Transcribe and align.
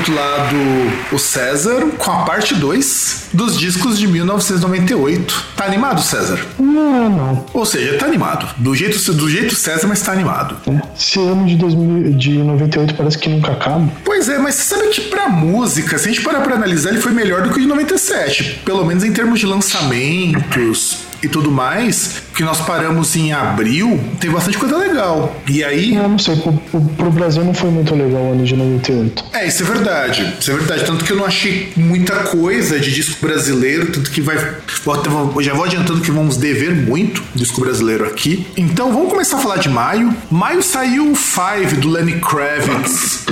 Outro 0.00 0.14
lado 0.14 0.56
o 1.12 1.18
César 1.18 1.86
com 1.98 2.10
a 2.10 2.24
parte 2.24 2.54
2 2.54 3.28
dos 3.32 3.58
discos 3.58 3.98
de 3.98 4.06
1998. 4.06 5.46
Tá 5.56 5.64
animado, 5.64 6.00
César? 6.00 6.40
Não, 6.58 7.10
não. 7.10 7.46
Ou 7.52 7.66
seja, 7.66 7.98
tá 7.98 8.06
animado. 8.06 8.46
Do 8.56 8.74
jeito, 8.74 9.12
do 9.12 9.28
jeito 9.28 9.54
César, 9.54 9.86
mas 9.86 10.00
tá 10.00 10.12
animado. 10.12 10.56
Esse 10.96 11.18
ano 11.18 11.46
de, 11.46 11.56
2000, 11.56 12.12
de 12.14 12.38
98 12.38 12.94
parece 12.94 13.18
que 13.18 13.28
nunca 13.28 13.52
acaba. 13.52 13.88
Pois 14.04 14.28
é, 14.28 14.38
mas 14.38 14.54
você 14.54 14.74
sabe 14.74 14.88
que 14.88 15.02
pra 15.02 15.28
música, 15.28 15.98
se 15.98 16.08
a 16.08 16.12
gente 16.12 16.22
parar 16.22 16.40
pra 16.40 16.54
analisar, 16.54 16.90
ele 16.90 17.00
foi 17.00 17.12
melhor 17.12 17.42
do 17.42 17.50
que 17.50 17.58
o 17.58 17.60
de 17.60 17.66
97. 17.66 18.62
Pelo 18.64 18.84
menos 18.84 19.04
em 19.04 19.12
termos 19.12 19.40
de 19.40 19.46
lançamentos, 19.46 21.10
e 21.22 21.28
tudo 21.28 21.50
mais, 21.50 22.22
que 22.40 22.44
nós 22.44 22.58
paramos 22.62 23.14
em 23.16 23.34
abril, 23.34 24.00
tem 24.18 24.30
bastante 24.30 24.56
coisa 24.56 24.74
legal. 24.78 25.36
E 25.46 25.62
aí. 25.62 25.94
Eu 25.94 26.08
não 26.08 26.18
sei, 26.18 26.36
pro, 26.36 26.54
pro, 26.54 26.80
pro, 26.80 27.10
Brasil 27.10 27.44
não 27.44 27.52
foi 27.52 27.68
muito 27.68 27.94
legal 27.94 28.22
o 28.22 28.32
ano 28.32 28.44
de 28.46 28.56
98. 28.56 29.24
É, 29.34 29.46
isso 29.46 29.62
é 29.62 29.66
verdade. 29.66 30.36
Isso 30.40 30.50
é 30.50 30.54
verdade. 30.54 30.86
Tanto 30.86 31.04
que 31.04 31.12
eu 31.12 31.18
não 31.18 31.26
achei 31.26 31.70
muita 31.76 32.14
coisa 32.20 32.80
de 32.80 32.94
disco 32.94 33.20
brasileiro, 33.20 33.92
tanto 33.92 34.10
que 34.10 34.22
vai. 34.22 34.38
Já 35.40 35.52
vou 35.52 35.64
adiantando 35.66 36.00
que 36.00 36.10
vamos 36.10 36.38
dever 36.38 36.74
muito 36.74 37.22
disco 37.34 37.60
brasileiro 37.60 38.06
aqui. 38.06 38.46
Então 38.56 38.90
vamos 38.90 39.10
começar 39.10 39.36
a 39.36 39.40
falar 39.40 39.58
de 39.58 39.68
maio. 39.68 40.16
Maio 40.30 40.62
saiu 40.62 41.12
o 41.12 41.14
Five 41.14 41.76
do 41.76 41.90
Lenny 41.90 42.20
Kravitz. 42.20 43.26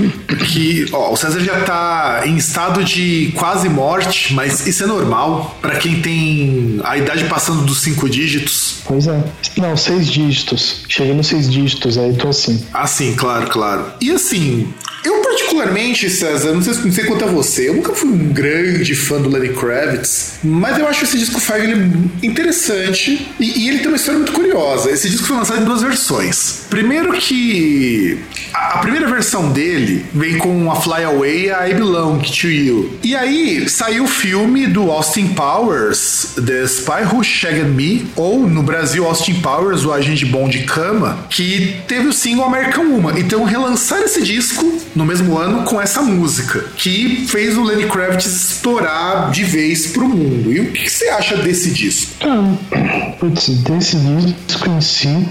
Que, 0.47 0.87
ó, 0.93 1.15
o 1.15 1.17
César 1.17 1.41
já 1.41 1.61
tá 1.61 2.23
em 2.27 2.37
estado 2.37 2.85
de 2.85 3.33
quase 3.37 3.71
morte, 3.71 4.35
mas 4.35 4.67
isso 4.67 4.85
é 4.85 4.87
normal 4.87 5.57
para 5.63 5.77
quem 5.77 6.03
tem 6.03 6.79
a 6.85 6.99
idade 6.99 7.25
passando 7.25 7.63
dos 7.65 7.81
cinco 7.81 8.09
dígitos. 8.09 8.83
Pois 8.85 8.98
é. 9.07 9.23
Não, 9.57 9.77
seis 9.77 10.07
dígitos. 10.07 10.85
Cheguei 10.89 11.15
nos 11.15 11.27
seis 11.27 11.51
dígitos, 11.51 11.97
aí 11.99 12.15
tô 12.15 12.29
assim. 12.29 12.65
Ah, 12.73 12.87
sim, 12.87 13.15
claro, 13.15 13.49
claro. 13.49 13.93
E 14.01 14.11
assim, 14.11 14.73
eu 15.05 15.21
particularmente, 15.23 16.11
César, 16.11 16.53
não 16.53 16.63
sei, 16.63 16.75
não 16.75 16.93
sei 16.93 17.05
quanto 17.05 17.25
a 17.25 17.29
você, 17.29 17.69
eu 17.69 17.75
nunca 17.75 17.95
fui 17.95 18.09
um 18.09 18.33
grande 18.33 18.95
fã 18.95 19.21
do 19.21 19.29
Lenny 19.29 19.51
Kravitz, 19.51 20.39
mas 20.43 20.79
eu 20.79 20.87
acho 20.87 21.05
esse 21.05 21.19
disco 21.19 21.41
Five 21.41 21.61
ele 21.61 22.11
interessante 22.23 23.29
e, 23.39 23.61
e, 23.61 23.69
ele 23.69 23.79
tem 23.79 23.89
uma 23.89 23.97
história 23.97 24.19
muito 24.19 24.33
curiosa. 24.33 24.91
Esse 24.91 25.09
disco 25.09 25.27
foi 25.27 25.37
lançado 25.37 25.63
em 25.63 25.65
duas 25.65 25.83
versões. 25.83 26.63
Primeiro 26.69 27.13
que 27.13 28.19
a, 28.53 28.75
a 28.75 28.79
primeira 28.79 29.07
versão 29.07 29.51
dele 29.51 30.05
vem 30.13 30.39
com 30.39 30.71
a 30.71 30.77
Fly 30.77 31.05
Away 31.05 31.51
a 31.51 31.69
I 31.69 31.75
Belong 31.75 32.19
to 32.19 32.49
You. 32.49 32.99
E 33.03 33.15
aí 33.15 33.69
saiu 33.69 34.05
o 34.05 34.09
filme 34.09 34.67
do 34.67 34.91
Austin 34.91 35.29
Powers, 35.29 36.35
The 36.35 36.65
Spy 36.65 37.05
Who 37.13 37.23
Shagged 37.23 37.71
Me, 37.71 38.07
ou 38.17 38.49
no 38.49 38.63
Brasil 38.63 39.07
Austin 39.07 39.35
Powers, 39.41 39.85
o 39.85 39.93
Agente 39.93 40.27
Bom 40.27 40.49
de 40.49 40.65
Cama, 40.65 41.27
que 41.31 41.77
teve 41.87 42.09
o 42.09 42.13
single 42.13 42.45
American 42.45 42.85
Woman. 42.87 43.19
Então 43.19 43.45
relançar 43.45 44.01
esse 44.01 44.23
disco 44.23 44.88
no 44.95 45.05
mesmo 45.05 45.37
ano 45.39 45.65
com 45.65 45.81
essa 45.81 46.03
música, 46.03 46.65
que 46.77 47.27
fez 47.29 47.57
o 47.57 47.63
Lenny 47.63 47.87
Kravitz 47.87 48.27
estourar 48.27 49.31
de 49.31 49.45
vez 49.45 49.89
pro 49.89 50.09
mundo. 50.09 50.53
E 50.53 50.61
o 50.61 50.73
que, 50.73 50.89
você 50.89 51.09
acha 51.09 51.37
desse 51.37 51.71
disco? 51.71 52.13
Ah, 52.23 53.13
putz, 53.19 53.49
desse 53.49 53.97
disco 53.97 54.69
em 54.71 54.81
si, 54.81 55.29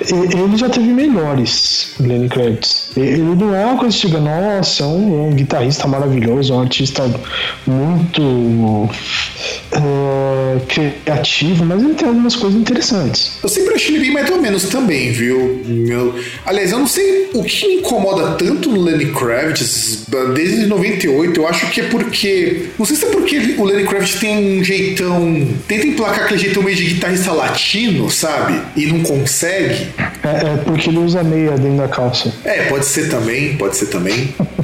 ele 0.00 0.56
já 0.56 0.68
teve 0.68 0.88
melhores, 0.88 1.94
Lenny 2.00 2.28
Kravitz. 2.28 2.90
Ele 2.96 3.22
não 3.22 3.54
é 3.54 3.64
uma 3.66 3.76
coisa 3.76 3.94
que 3.94 4.02
chega, 4.02 4.20
nossa, 4.20 4.86
um, 4.86 5.28
um 5.28 5.34
guitarrista 5.34 5.86
maravilhoso, 5.86 6.54
um 6.54 6.60
artista 6.60 7.02
muito 7.66 8.88
é, 9.72 10.58
criativo, 10.66 11.64
mas 11.64 11.82
ele 11.82 11.94
tem 11.94 12.08
algumas 12.08 12.36
coisas 12.36 12.60
interessantes. 12.60 13.32
Eu 13.42 13.48
sempre 13.48 13.74
achei 13.74 13.94
ele 13.94 14.04
bem 14.04 14.12
mais 14.12 14.30
ou 14.30 14.40
menos 14.40 14.64
também, 14.64 15.12
viu? 15.12 15.62
Meu... 15.64 16.18
Aliás, 16.44 16.72
eu 16.72 16.78
não 16.78 16.86
sei 16.86 17.30
o 17.34 17.42
que 17.44 17.66
incomoda 17.66 18.32
tanto 18.32 18.70
no 18.70 18.80
Lenny 18.80 18.99
Kravitz 19.06 20.04
desde 20.34 20.66
98. 20.66 21.40
Eu 21.40 21.48
acho 21.48 21.70
que 21.70 21.80
é 21.80 21.84
porque. 21.84 22.66
Não 22.78 22.86
sei 22.86 22.96
se 22.96 23.04
é 23.04 23.08
porque 23.08 23.54
o 23.58 23.64
Lenny 23.64 23.86
Kravitz 23.86 24.14
tem 24.20 24.60
um 24.60 24.64
jeitão. 24.64 25.48
Tenta 25.66 25.86
emplacar 25.86 26.24
aquele 26.24 26.40
jeitão 26.40 26.62
meio 26.62 26.76
de 26.76 26.84
guitarrista 26.84 27.32
latino, 27.32 28.10
sabe? 28.10 28.60
E 28.76 28.86
não 28.86 29.00
consegue. 29.02 29.88
É, 30.22 30.54
é 30.54 30.56
porque 30.64 30.88
ele 30.88 30.98
usa 30.98 31.22
meia 31.22 31.52
dentro 31.52 31.78
da 31.78 31.88
calça. 31.88 32.32
É, 32.44 32.64
pode 32.64 32.84
ser 32.84 33.08
também, 33.08 33.56
pode 33.56 33.76
ser 33.76 33.86
também. 33.86 34.34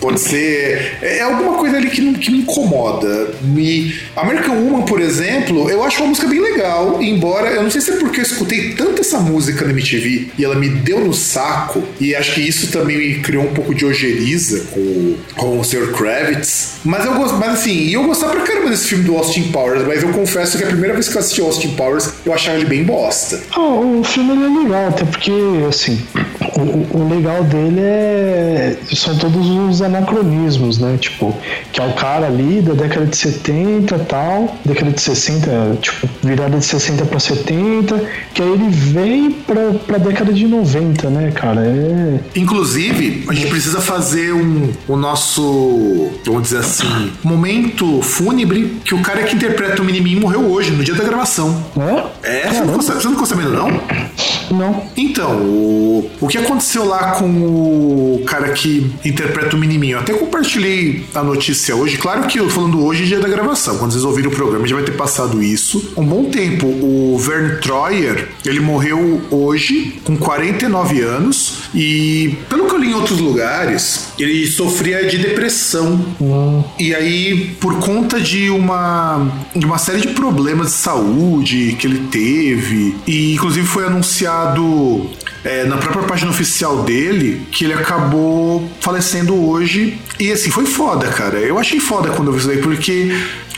pode 0.00 0.20
ser. 0.20 0.98
É, 1.02 1.18
é 1.18 1.22
alguma 1.22 1.58
coisa 1.58 1.76
ali 1.76 1.90
que, 1.90 2.14
que 2.14 2.30
me 2.30 2.38
incomoda. 2.38 3.34
Me 3.42 3.94
American 4.16 4.56
Woman, 4.56 4.82
por 4.82 5.00
exemplo, 5.00 5.70
eu 5.70 5.82
acho 5.84 6.00
uma 6.00 6.08
música 6.08 6.26
bem 6.26 6.40
legal, 6.40 7.02
embora 7.02 7.50
eu 7.50 7.62
não 7.62 7.70
sei 7.70 7.80
se 7.80 7.90
é 7.92 7.96
porque 7.96 8.20
eu 8.20 8.24
escutei 8.24 8.74
tanto 8.74 9.00
essa 9.00 9.18
música 9.18 9.64
na 9.64 9.72
MTV 9.72 10.30
e 10.38 10.44
ela 10.44 10.54
me 10.54 10.68
deu 10.68 11.00
no 11.00 11.12
saco, 11.12 11.82
e 12.00 12.14
acho 12.14 12.34
que 12.34 12.40
isso 12.40 12.70
também 12.70 12.96
me 12.96 13.14
criou 13.20 13.44
um 13.44 13.52
pouco 13.52 13.74
de 13.74 13.84
ojeriza 13.84 14.66
com, 14.70 15.16
com 15.36 15.58
o 15.60 15.64
Sr. 15.64 15.92
Kravitz. 15.92 16.80
Mas 16.84 17.04
eu 17.04 17.14
gosto, 17.14 17.36
mas 17.36 17.60
assim, 17.60 17.90
eu 17.90 18.04
gostava 18.04 18.32
pra 18.32 18.42
caramba 18.42 18.70
desse 18.70 18.86
filme 18.86 19.04
do 19.04 19.16
Austin 19.16 19.44
Powers, 19.50 19.86
mas 19.86 20.02
eu 20.02 20.10
confesso 20.10 20.58
que 20.58 20.64
a 20.64 20.68
primeira 20.68 20.94
vez 20.94 21.08
que 21.08 21.16
eu 21.16 21.20
assisti 21.20 21.40
Austin 21.40 21.70
Powers, 21.70 22.12
eu 22.24 22.32
achava 22.32 22.56
ele 22.56 22.66
bem 22.66 22.84
bosta. 22.84 23.40
Oh, 23.56 24.00
o 24.00 24.04
filme 24.04 24.32
é 24.32 24.62
legal, 24.62 24.88
até 24.88 25.04
porque, 25.04 25.32
assim, 25.68 26.00
o, 26.62 26.98
o 26.98 27.08
legal 27.08 27.44
dele 27.44 27.80
é. 27.80 28.76
são 28.94 29.16
todos 29.16 29.48
os 29.48 29.82
anacronismos, 29.82 30.78
né? 30.78 30.96
Tipo, 31.00 31.36
que 31.72 31.80
é 31.80 31.84
o 31.84 31.92
cara 31.94 32.26
ali 32.26 32.60
da 32.60 32.74
década 32.74 33.06
de 33.06 33.16
70 33.16 33.42
70 33.42 33.98
tal, 34.08 34.56
década 34.64 34.90
de 34.90 35.00
60, 35.00 35.78
tipo, 35.80 36.08
virada 36.22 36.58
de 36.58 36.64
60 36.64 37.04
para 37.04 37.18
70, 37.18 38.04
que 38.34 38.42
aí 38.42 38.52
ele 38.52 38.68
vem 38.68 39.30
pra, 39.30 39.72
pra 39.86 39.98
década 39.98 40.32
de 40.32 40.46
90, 40.46 41.10
né, 41.10 41.30
cara? 41.32 41.60
É... 41.64 42.20
Inclusive, 42.36 43.24
a 43.28 43.34
gente 43.34 43.48
precisa 43.48 43.80
fazer 43.80 44.32
um, 44.32 44.70
o 44.88 44.96
nosso, 44.96 46.10
vamos 46.24 46.42
dizer 46.44 46.58
assim, 46.58 47.12
momento 47.22 48.00
fúnebre 48.02 48.80
que 48.84 48.94
o 48.94 49.02
cara 49.02 49.22
que 49.22 49.34
interpreta 49.34 49.82
o 49.82 49.84
Minimin 49.84 50.20
morreu 50.20 50.50
hoje, 50.50 50.70
no 50.70 50.84
dia 50.84 50.94
da 50.94 51.04
gravação. 51.04 51.64
É? 52.22 52.46
É, 52.46 52.48
você 52.48 52.60
não, 52.60 52.74
você 52.74 52.92
não 52.92 53.12
ficou 53.12 53.26
sabendo, 53.26 53.50
não? 53.50 53.80
Não. 54.50 54.84
Então, 54.96 55.30
o, 55.36 56.10
o 56.20 56.28
que 56.28 56.38
aconteceu 56.38 56.51
lá 56.84 57.12
com 57.12 57.26
o 57.26 58.22
cara 58.26 58.50
que 58.50 58.90
interpreta 59.04 59.56
o 59.56 59.58
Minimin? 59.58 59.90
Eu 59.90 60.00
até 60.00 60.12
compartilhei 60.12 61.04
a 61.14 61.22
notícia 61.22 61.74
hoje, 61.74 61.96
claro 61.96 62.26
que 62.26 62.38
eu 62.38 62.48
falando 62.50 62.84
hoje, 62.84 63.06
dia 63.06 63.20
da 63.20 63.28
gravação 63.28 63.78
quando 63.78 63.92
vocês 63.92 64.04
ouvirem 64.04 64.30
o 64.30 64.34
programa, 64.34 64.66
já 64.66 64.74
vai 64.74 64.84
ter 64.84 64.92
passado 64.92 65.42
isso. 65.42 65.92
Um 65.96 66.04
bom 66.04 66.24
tempo, 66.24 66.66
o 66.66 67.18
Vern 67.18 67.60
Troyer, 67.60 68.28
ele 68.44 68.60
morreu 68.60 69.20
hoje, 69.30 70.00
com 70.04 70.16
49 70.16 71.00
anos, 71.00 71.54
e 71.74 72.36
pelo 72.48 72.66
que 72.66 72.74
eu 72.74 72.78
li 72.78 72.90
em 72.90 72.94
outros 72.94 73.18
lugares, 73.18 74.08
ele 74.18 74.46
sofria 74.46 75.06
de 75.06 75.18
depressão. 75.18 76.04
Uhum. 76.20 76.64
E 76.78 76.94
aí, 76.94 77.56
por 77.60 77.78
conta 77.78 78.20
de 78.20 78.50
uma, 78.50 79.28
de 79.54 79.64
uma 79.64 79.78
série 79.78 80.00
de 80.00 80.08
problemas 80.08 80.68
de 80.68 80.72
saúde 80.74 81.76
que 81.78 81.86
ele 81.86 82.08
teve, 82.10 82.96
e 83.06 83.34
inclusive 83.34 83.66
foi 83.66 83.86
anunciado 83.86 85.10
é, 85.44 85.64
na 85.64 85.76
própria 85.76 86.04
página 86.04 86.30
oficial 86.30 86.82
dele 86.82 87.46
que 87.50 87.64
ele 87.64 87.74
acabou 87.74 88.68
falecendo 88.80 89.34
hoje. 89.34 89.98
E 90.18 90.30
assim, 90.30 90.50
foi 90.50 90.66
foda, 90.66 91.08
cara. 91.08 91.38
Eu 91.38 91.58
achei 91.58 91.80
foda 91.80 92.10
quando 92.10 92.28
eu 92.28 92.32
vi 92.32 92.38
isso 92.38 92.48
daí, 92.48 92.58
porque 92.58 93.12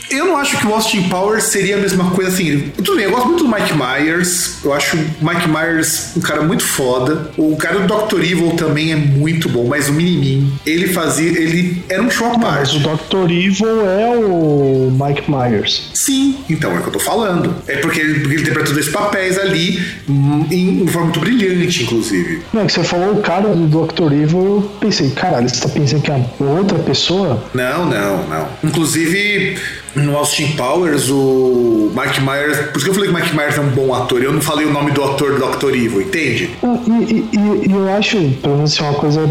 eu 0.09 0.25
não 0.25 0.37
acho 0.37 0.57
que 0.57 0.67
o 0.67 0.73
Austin 0.73 1.03
Powers 1.09 1.45
seria 1.45 1.75
a 1.75 1.79
mesma 1.79 2.11
coisa 2.11 2.31
assim. 2.31 2.71
Tudo 2.75 2.95
bem, 2.95 3.05
eu 3.05 3.11
gosto 3.11 3.27
muito 3.27 3.43
do 3.43 3.49
Mike 3.49 3.73
Myers. 3.73 4.63
Eu 4.63 4.73
acho 4.73 4.97
o 4.97 5.25
Mike 5.25 5.47
Myers 5.47 6.15
um 6.15 6.21
cara 6.21 6.41
muito 6.41 6.63
foda. 6.63 7.31
O 7.37 7.55
cara 7.55 7.79
do 7.79 7.87
Dr. 7.87 8.21
Evil 8.21 8.51
também 8.51 8.91
é 8.91 8.95
muito 8.95 9.49
bom, 9.49 9.65
mas 9.67 9.89
o 9.89 9.93
Minimin, 9.93 10.53
ele 10.65 10.87
fazia. 10.87 11.29
Ele 11.29 11.83
era 11.89 12.01
um 12.01 12.09
show 12.09 12.27
à 12.27 12.39
parte. 12.39 12.55
Mas 12.55 12.75
o 12.75 12.79
Dr. 12.79 13.31
Evil 13.31 13.81
é 13.85 14.15
o 14.15 14.91
Mike 14.91 15.29
Myers. 15.29 15.91
Sim, 15.93 16.37
então 16.49 16.71
é 16.71 16.79
o 16.79 16.81
que 16.81 16.87
eu 16.87 16.93
tô 16.93 16.99
falando. 16.99 17.55
É 17.67 17.77
porque 17.77 17.99
ele, 17.99 18.19
porque 18.19 18.33
ele 18.33 18.41
interpretou 18.41 18.73
dois 18.73 18.89
papéis 18.89 19.37
ali 19.37 19.81
hum, 20.07 20.45
em, 20.51 20.83
em 20.83 20.87
forma 20.87 21.05
muito 21.05 21.19
brilhante, 21.19 21.83
inclusive. 21.83 22.41
Não, 22.53 22.61
é 22.61 22.65
que 22.65 22.73
você 22.73 22.83
falou 22.83 23.13
o 23.13 23.21
cara 23.21 23.49
do 23.49 23.85
Dr. 23.85 24.13
Evil, 24.13 24.45
eu 24.45 24.71
pensei, 24.79 25.09
caralho, 25.11 25.49
você 25.49 25.61
tá 25.61 25.69
pensando 25.69 26.01
que 26.01 26.11
é 26.11 26.25
outra 26.39 26.77
pessoa? 26.79 27.43
Não, 27.53 27.85
não, 27.85 28.27
não. 28.27 28.47
Inclusive, 28.63 29.57
no 29.95 30.17
Austin 30.17 30.47
Powers, 30.57 31.09
o 31.09 31.91
Mike 31.95 32.21
Myers. 32.21 32.57
Por 32.67 32.77
isso 32.77 32.85
que 32.85 32.89
eu 32.91 32.93
falei 32.93 33.09
que 33.09 33.15
o 33.15 33.19
Mike 33.19 33.35
Myers 33.35 33.57
é 33.57 33.61
um 33.61 33.69
bom 33.69 33.93
ator. 33.93 34.21
Eu 34.21 34.33
não 34.33 34.41
falei 34.41 34.65
o 34.65 34.71
nome 34.71 34.91
do 34.91 35.03
ator 35.03 35.39
do 35.39 35.45
Dr. 35.57 35.69
Evil, 35.75 36.01
entende? 36.01 36.49
Ah, 36.63 36.77
E, 36.87 37.13
e- 37.13 37.29
e- 37.67 37.71
eu 37.71 37.89
acho, 37.95 38.17
pelo 38.41 38.55
menos 38.57 38.73
assim, 38.73 38.83
uma 38.83 38.93
coisa 38.93 39.21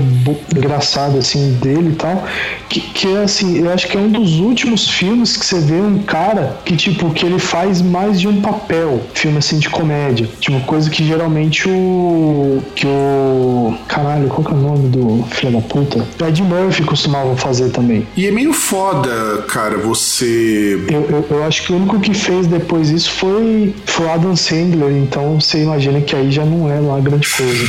engraçada 0.57 1.19
assim 1.19 1.53
dele 1.63 1.91
e 1.93 1.97
tal, 1.97 2.25
que, 2.69 2.81
que 2.81 3.09
é 3.15 3.23
assim, 3.23 3.59
eu 3.59 3.71
acho 3.73 3.89
que 3.89 3.97
é 3.97 4.01
um 4.01 4.09
dos 4.11 4.39
últimos 4.41 4.89
filmes 4.89 5.37
que 5.37 5.45
você 5.45 5.61
vê 5.61 5.75
um 5.81 5.99
cara 6.03 6.59
que 6.65 6.77
tipo 6.77 7.11
que 7.13 7.25
ele 7.27 7.39
faz 7.39 7.81
mais 7.83 8.21
de 8.21 8.29
um 8.29 8.41
papel, 8.41 9.01
filme 9.15 9.39
assim 9.39 9.59
de 9.59 9.69
comédia, 9.71 10.29
tipo 10.41 10.61
coisa 10.63 10.89
que 10.91 11.05
geralmente 11.07 11.69
o 11.69 12.63
que 12.75 12.87
o 12.87 13.75
caralho, 13.89 14.29
qual 14.29 14.45
que 14.45 14.53
é 14.53 14.55
o 14.55 14.61
nome 14.61 14.89
do 14.89 15.25
filho 15.31 15.53
da 15.53 15.61
puta? 15.61 16.05
Ed 16.27 16.43
Murphy 16.43 16.83
costumava 16.85 17.37
fazer 17.37 17.71
também. 17.71 18.07
E 18.17 18.27
é 18.27 18.31
meio 18.31 18.53
foda, 18.53 19.43
cara, 19.49 19.77
você. 19.79 20.54
Eu, 20.55 21.03
eu, 21.11 21.27
eu 21.31 21.45
acho 21.45 21.65
que 21.65 21.73
o 21.73 21.77
único 21.77 22.01
que 22.01 22.15
fez 22.15 22.47
depois 22.47 22.91
isso 22.91 23.11
foi, 23.11 23.75
foi 23.87 24.09
Adam 24.11 24.37
Sandler, 24.37 24.93
então 24.97 25.41
você 25.41 25.63
imagina 25.63 26.01
que 26.01 26.15
aí 26.15 26.31
já 26.31 26.45
não 26.45 26.71
é 26.71 26.81
lá 26.81 27.01
grande 27.01 27.29
coisa. 27.29 27.65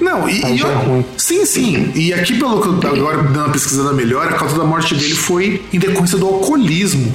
Não, 0.00 0.28
e. 0.28 0.40
E 0.40 0.62
é 0.62 0.64
eu-. 0.64 1.04
Sim, 1.16 1.44
sim. 1.44 1.92
E 1.94 2.12
aqui, 2.12 2.34
pelo 2.38 2.60
que 2.60 2.86
eu 2.86 2.92
agora 2.92 3.22
dando 3.22 3.44
uma 3.44 3.50
pesquisada 3.50 3.92
melhor, 3.92 4.28
a 4.28 4.32
causa 4.34 4.56
da 4.56 4.64
morte 4.64 4.94
dele 4.94 5.14
foi 5.14 5.62
em 5.72 5.78
decorrência 5.78 6.18
do 6.18 6.26
alcoolismo, 6.26 7.12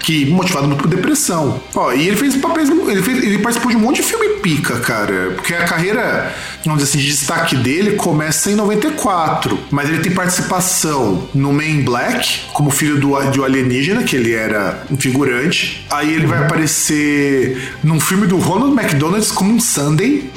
que 0.00 0.26
motivado 0.26 0.66
muito 0.66 0.80
por 0.80 0.88
depressão. 0.88 1.60
Ó, 1.74 1.92
e 1.92 2.08
ele 2.08 2.16
fez 2.16 2.36
papéis. 2.36 2.68
Ele, 2.68 3.02
fez, 3.02 3.22
ele 3.22 3.38
participou 3.38 3.70
de 3.70 3.76
um 3.76 3.80
monte 3.80 3.96
de 3.96 4.02
filme 4.02 4.28
pica, 4.40 4.78
cara. 4.80 5.32
Porque 5.34 5.54
a 5.54 5.64
carreira, 5.64 6.34
vamos 6.64 6.80
dizer 6.82 6.90
assim, 6.90 7.04
de 7.04 7.10
destaque 7.10 7.56
dele 7.56 7.92
começa 7.96 8.50
em 8.50 8.54
94. 8.54 9.58
Mas 9.70 9.88
ele 9.88 9.98
tem 9.98 10.12
participação 10.12 11.28
no 11.34 11.52
Man 11.52 11.82
Black, 11.84 12.40
como 12.52 12.70
filho 12.70 12.98
do, 12.98 13.10
um 13.10 13.44
alienígena, 13.44 14.02
que 14.02 14.16
ele 14.16 14.32
era 14.32 14.82
um 14.90 14.96
figurante. 14.96 15.86
Aí 15.90 16.14
ele 16.14 16.26
vai 16.26 16.44
aparecer 16.44 17.74
num 17.82 18.00
filme 18.00 18.26
do 18.26 18.38
Ronald 18.38 18.78
McDonald's 18.78 19.30
como 19.30 19.52
um 19.52 19.60
Sunday. 19.60 20.30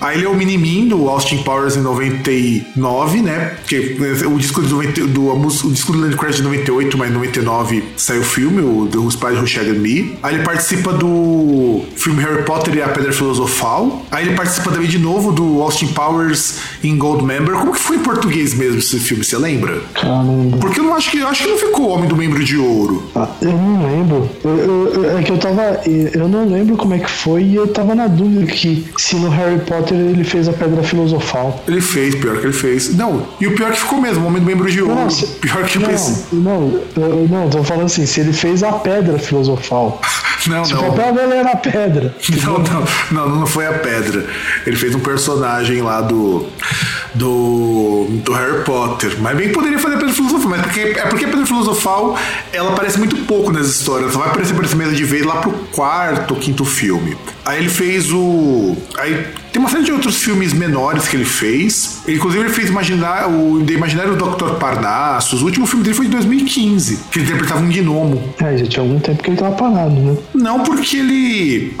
Aí 0.00 0.16
ele 0.16 0.26
é 0.26 0.28
o 0.28 0.34
Minimin 0.34 0.88
do 0.88 1.08
Austin 1.08 1.27
Powers 1.36 1.76
em 1.76 1.80
99, 1.82 3.22
né? 3.22 3.52
Porque 3.60 3.96
o 4.26 4.38
disco, 4.38 4.62
de 4.62 4.68
90 4.72 5.06
do, 5.06 5.28
o 5.32 5.70
disco 5.70 5.92
do 5.92 6.00
Land 6.00 6.16
Crash 6.16 6.36
de 6.36 6.42
98, 6.42 6.96
mas 6.98 7.10
em 7.10 7.14
99 7.14 7.84
saiu 7.96 8.20
o 8.20 8.24
filme, 8.24 8.60
o 8.62 8.86
The 8.90 8.98
Who's 8.98 9.14
Spies 9.14 9.38
Who 9.38 9.46
Shagged 9.46 9.78
Me. 9.78 10.16
Aí 10.22 10.34
ele 10.36 10.44
participa 10.44 10.92
do 10.92 11.82
filme 11.96 12.22
Harry 12.22 12.42
Potter 12.44 12.74
e 12.76 12.82
a 12.82 12.88
Pedra 12.88 13.12
Filosofal. 13.12 14.02
Aí 14.10 14.26
ele 14.26 14.34
participa 14.36 14.70
também 14.70 14.88
de 14.88 14.98
novo 14.98 15.32
do 15.32 15.60
Austin 15.62 15.88
Powers 15.88 16.56
em 16.82 16.96
Goldmember. 16.96 17.54
Como 17.54 17.72
que 17.72 17.80
foi 17.80 17.96
em 17.96 18.00
português 18.00 18.54
mesmo 18.54 18.78
esse 18.78 18.98
filme, 18.98 19.24
você 19.24 19.36
lembra? 19.36 19.80
Caramba. 19.94 20.56
Porque 20.58 20.80
eu 20.80 20.84
não 20.84 20.94
acho 20.94 21.10
que 21.10 21.22
acho 21.22 21.44
que 21.44 21.50
não 21.50 21.58
ficou 21.58 21.86
o 21.86 21.88
Homem 21.90 22.08
do 22.08 22.16
Membro 22.16 22.42
de 22.44 22.56
Ouro. 22.56 23.02
Ah, 23.14 23.28
eu 23.42 23.52
não 23.52 23.86
lembro. 23.86 24.28
Eu, 24.44 24.50
eu- 24.58 25.02
eu- 25.04 25.18
é 25.18 25.22
que 25.22 25.30
eu 25.32 25.38
tava. 25.38 25.80
Eu 25.86 26.28
não 26.28 26.48
lembro 26.48 26.76
como 26.76 26.94
é 26.94 26.98
que 26.98 27.10
foi 27.10 27.42
e 27.42 27.54
eu 27.54 27.66
tava 27.68 27.94
na 27.94 28.06
dúvida 28.06 28.46
que 28.46 28.86
se 28.96 29.16
no 29.16 29.28
Harry 29.28 29.58
Potter 29.60 29.96
ele 29.96 30.24
fez 30.24 30.48
a 30.48 30.52
pedra 30.52 30.82
filosofal. 30.82 31.17
Ele 31.66 31.80
fez, 31.80 32.14
pior 32.14 32.38
que 32.38 32.46
ele 32.46 32.52
fez. 32.52 32.94
Não, 32.94 33.26
e 33.40 33.46
o 33.46 33.54
pior 33.54 33.70
que 33.72 33.80
ficou 33.80 34.00
mesmo, 34.00 34.24
o 34.24 34.26
Homem 34.28 34.40
do 34.40 34.46
Membro 34.46 34.70
de 34.70 34.82
Ouro. 34.82 34.94
Não, 34.94 35.10
se- 35.10 35.26
pior 35.26 35.64
que 35.64 35.76
eu 35.78 35.82
não, 35.82 35.88
pensei. 35.88 36.24
não, 36.32 36.80
eu, 36.96 37.28
não, 37.30 37.48
tô 37.50 37.62
falando 37.64 37.86
assim, 37.86 38.06
se 38.06 38.20
ele 38.20 38.32
fez 38.32 38.62
a 38.62 38.72
pedra 38.72 39.18
filosofal. 39.18 40.00
Não, 40.46 40.64
Se 40.64 40.72
não. 40.72 40.84
papel 40.92 41.12
dele 41.14 41.34
era 41.34 41.50
a 41.50 41.56
pedra. 41.56 42.14
Não, 42.46 42.58
não, 42.60 42.84
não, 43.10 43.36
não 43.40 43.46
foi 43.46 43.66
a 43.66 43.72
pedra. 43.72 44.24
Ele 44.64 44.76
fez 44.76 44.94
um 44.94 45.00
personagem 45.00 45.82
lá 45.82 46.00
do. 46.00 46.46
Do. 47.14 48.06
do 48.24 48.32
Harry 48.32 48.64
Potter. 48.64 49.16
Mas 49.20 49.36
bem 49.36 49.48
que 49.48 49.54
poderia 49.54 49.78
fazer 49.78 49.94
a 49.94 49.98
Pedra 49.98 50.14
Filosofal. 50.14 50.48
Mas 50.50 50.62
porque, 50.62 50.80
é 50.80 51.06
porque 51.06 51.24
a 51.24 51.28
Pedra 51.28 51.46
Filosofal 51.46 52.18
ela 52.52 52.72
aparece 52.72 52.98
muito 52.98 53.16
pouco 53.24 53.52
nas 53.52 53.66
histórias. 53.66 54.12
Só 54.12 54.18
vai 54.18 54.28
aparecer 54.28 54.54
por 54.54 54.64
essa 54.64 54.76
mesa 54.76 54.92
de 54.92 55.04
vez 55.04 55.24
lá 55.24 55.36
pro 55.36 55.52
quarto 55.72 56.34
ou 56.34 56.40
quinto 56.40 56.64
filme. 56.64 57.16
Aí 57.44 57.58
ele 57.58 57.68
fez 57.68 58.12
o. 58.12 58.76
Aí 58.98 59.26
tem 59.52 59.60
uma 59.60 59.70
série 59.70 59.84
de 59.84 59.92
outros 59.92 60.22
filmes 60.22 60.52
menores 60.52 61.08
que 61.08 61.16
ele 61.16 61.24
fez. 61.24 62.02
Ele, 62.06 62.18
inclusive, 62.18 62.44
ele 62.44 62.52
fez 62.52 62.68
imaginar, 62.68 63.28
o 63.28 63.62
The 63.64 63.72
Imaginário 63.72 64.14
Dr. 64.16 64.54
Parnassus. 64.60 65.42
O 65.42 65.46
último 65.46 65.66
filme 65.66 65.82
dele 65.82 65.96
foi 65.96 66.06
em 66.06 66.10
2015, 66.10 67.00
que 67.10 67.18
ele 67.18 67.26
interpretava 67.26 67.60
um 67.60 67.68
gnomo. 67.68 68.34
É, 68.40 68.56
já 68.56 68.66
tinha 68.66 68.82
algum 68.82 69.00
tempo 69.00 69.22
que 69.22 69.30
ele 69.30 69.36
tava 69.36 69.56
parado, 69.56 69.94
né? 69.94 70.16
Não, 70.34 70.60
porque 70.60 70.98
ele. 70.98 71.74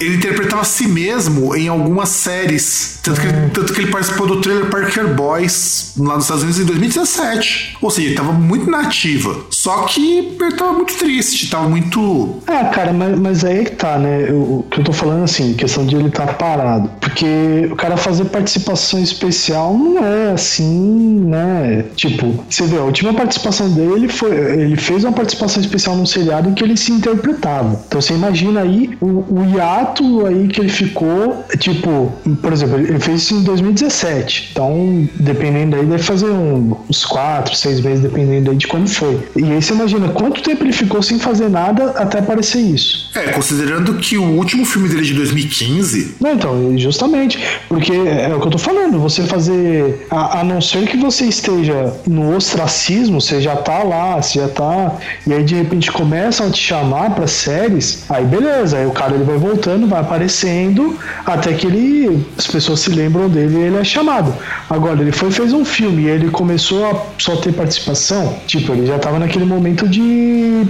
Ele 0.00 0.16
interpretava 0.16 0.62
a 0.62 0.64
si 0.64 0.86
mesmo 0.88 1.54
em 1.54 1.68
algumas 1.68 2.08
séries. 2.10 2.98
Tanto 3.02 3.20
que, 3.20 3.26
ele, 3.26 3.50
tanto 3.52 3.72
que 3.72 3.80
ele 3.80 3.90
participou 3.90 4.26
do 4.26 4.40
trailer 4.40 4.66
Parker 4.66 5.14
Boys 5.14 5.92
lá 5.96 6.14
nos 6.16 6.24
Estados 6.24 6.42
Unidos 6.44 6.60
em 6.60 6.64
2017. 6.64 7.76
Ou 7.80 7.90
seja, 7.90 8.08
ele 8.08 8.16
tava 8.16 8.32
muito 8.32 8.70
nativa. 8.70 9.36
Só 9.50 9.82
que 9.84 10.18
ele 10.40 10.52
tava 10.56 10.72
muito 10.72 10.94
triste, 10.94 11.48
tava 11.50 11.68
muito. 11.68 12.36
É, 12.46 12.64
cara, 12.64 12.92
mas, 12.92 13.18
mas 13.18 13.44
aí 13.44 13.60
é 13.60 13.64
que 13.64 13.72
tá, 13.76 13.98
né? 13.98 14.26
Eu- 14.28 14.46
O 14.56 14.66
que 14.70 14.80
eu 14.80 14.84
tô 14.84 14.92
falando 14.92 15.24
assim, 15.24 15.54
questão 15.54 15.84
de 15.86 15.94
ele 15.96 16.08
estar 16.08 16.26
parado. 16.34 16.90
Porque 17.00 17.68
o 17.70 17.76
cara 17.76 17.96
fazer 17.96 18.24
participação 18.26 19.00
especial 19.02 19.76
não 19.76 20.04
é 20.04 20.32
assim, 20.32 21.20
né? 21.24 21.84
Tipo, 21.94 22.44
você 22.48 22.64
vê, 22.64 22.76
a 22.78 22.82
última 22.82 23.12
participação 23.14 23.70
dele 23.70 24.08
foi. 24.08 24.30
Ele 24.30 24.76
fez 24.76 25.04
uma 25.04 25.12
participação 25.12 25.60
especial 25.62 25.96
num 25.96 26.06
seriado 26.06 26.48
em 26.48 26.54
que 26.54 26.62
ele 26.64 26.76
se 26.76 26.92
interpretava. 26.92 27.82
Então 27.86 28.00
você 28.00 28.14
imagina 28.14 28.60
aí 28.60 28.96
o, 29.00 29.06
o 29.28 29.44
hiato 29.44 30.26
aí 30.26 30.48
que 30.48 30.60
ele 30.60 30.68
ficou, 30.68 31.44
tipo, 31.58 32.12
por 32.42 32.52
exemplo, 32.52 32.78
ele 32.78 32.98
fez 33.00 33.22
isso 33.22 33.34
em 33.34 33.42
2017. 33.42 34.48
Então, 34.52 35.08
dependendo 35.18 35.76
aí, 35.76 35.84
deve 35.84 36.02
fazer 36.02 36.26
um- 36.30 36.76
uns 36.88 37.04
4, 37.04 37.54
6 37.54 37.80
meses, 37.80 38.00
dependendo 38.00 38.50
aí 38.50 38.56
de 38.56 38.66
quando 38.66 38.88
foi. 38.88 39.18
E 39.36 39.44
aí 39.44 39.62
você 39.62 39.72
imagina 39.74 40.08
quanto 40.08 40.42
tempo 40.42 40.64
ele 40.64 40.72
ficou 40.72 41.02
sem 41.02 41.18
fazer 41.18 41.48
nada 41.48 41.90
até 41.96 42.18
aparecer 42.18 42.58
isso. 42.60 43.10
É, 43.14 43.32
considerando 43.32 43.94
que 43.94 44.16
o 44.18 44.24
último 44.36 44.64
filme 44.64 44.88
dele 44.88 45.00
é 45.00 45.04
de 45.04 45.14
2015. 45.14 46.14
Não, 46.20 46.32
então, 46.32 46.78
justamente, 46.78 47.38
porque 47.68 47.92
é 47.92 48.32
o 48.34 48.40
que 48.40 48.46
eu 48.46 48.50
tô 48.50 48.58
falando, 48.58 48.98
você 48.98 49.22
fazer, 49.22 50.06
a, 50.10 50.40
a 50.40 50.44
não 50.44 50.60
ser 50.60 50.86
que 50.86 50.96
você 50.96 51.26
esteja 51.26 51.92
no 52.06 52.34
ostracismo, 52.36 53.20
você 53.20 53.40
já 53.40 53.56
tá 53.56 53.82
lá, 53.82 54.16
você 54.20 54.40
já 54.40 54.48
tá, 54.48 54.96
e 55.26 55.32
aí 55.32 55.44
de 55.44 55.54
repente 55.54 55.90
começam 55.90 56.46
a 56.46 56.50
te 56.50 56.58
chamar 56.60 57.10
pra 57.14 57.26
séries, 57.26 58.04
aí 58.08 58.24
beleza, 58.24 58.78
aí 58.78 58.86
o 58.86 58.90
cara 58.90 59.05
ele 59.14 59.24
vai 59.24 59.36
voltando, 59.38 59.86
vai 59.86 60.00
aparecendo, 60.00 60.96
até 61.24 61.52
que 61.52 61.66
ele, 61.66 62.26
as 62.36 62.46
pessoas 62.46 62.80
se 62.80 62.90
lembram 62.90 63.28
dele 63.28 63.56
e 63.56 63.62
ele 63.62 63.76
é 63.76 63.84
chamado. 63.84 64.32
Agora, 64.68 65.00
ele 65.00 65.12
foi 65.12 65.30
fez 65.30 65.52
um 65.52 65.64
filme 65.64 66.02
e 66.04 66.08
ele 66.08 66.30
começou 66.30 66.84
a 66.86 67.02
só 67.18 67.36
ter 67.36 67.52
participação, 67.52 68.36
tipo, 68.46 68.72
ele 68.72 68.86
já 68.86 68.98
tava 68.98 69.18
naquele 69.18 69.44
momento 69.44 69.88
de 69.88 70.66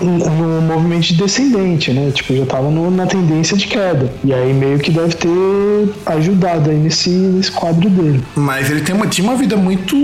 no 0.00 0.60
movimento 0.62 1.02
de 1.08 1.14
descendente, 1.14 1.92
né? 1.92 2.10
Tipo, 2.12 2.34
já 2.36 2.46
tava 2.46 2.70
no- 2.70 2.90
na 2.90 3.06
tendência 3.06 3.56
de 3.56 3.66
queda. 3.66 4.12
E 4.24 4.32
aí 4.32 4.52
meio 4.52 4.78
que 4.78 4.90
deve 4.90 5.14
ter 5.14 5.28
ajudado 6.06 6.70
aí 6.70 6.76
nesse, 6.76 7.10
nesse 7.10 7.50
quadro 7.50 7.88
dele. 7.88 8.22
Mas 8.34 8.70
ele 8.70 8.80
tem 8.82 8.94
uma, 8.94 9.06
tinha 9.06 9.26
uma 9.28 9.36
vida 9.36 9.56
muito, 9.56 9.96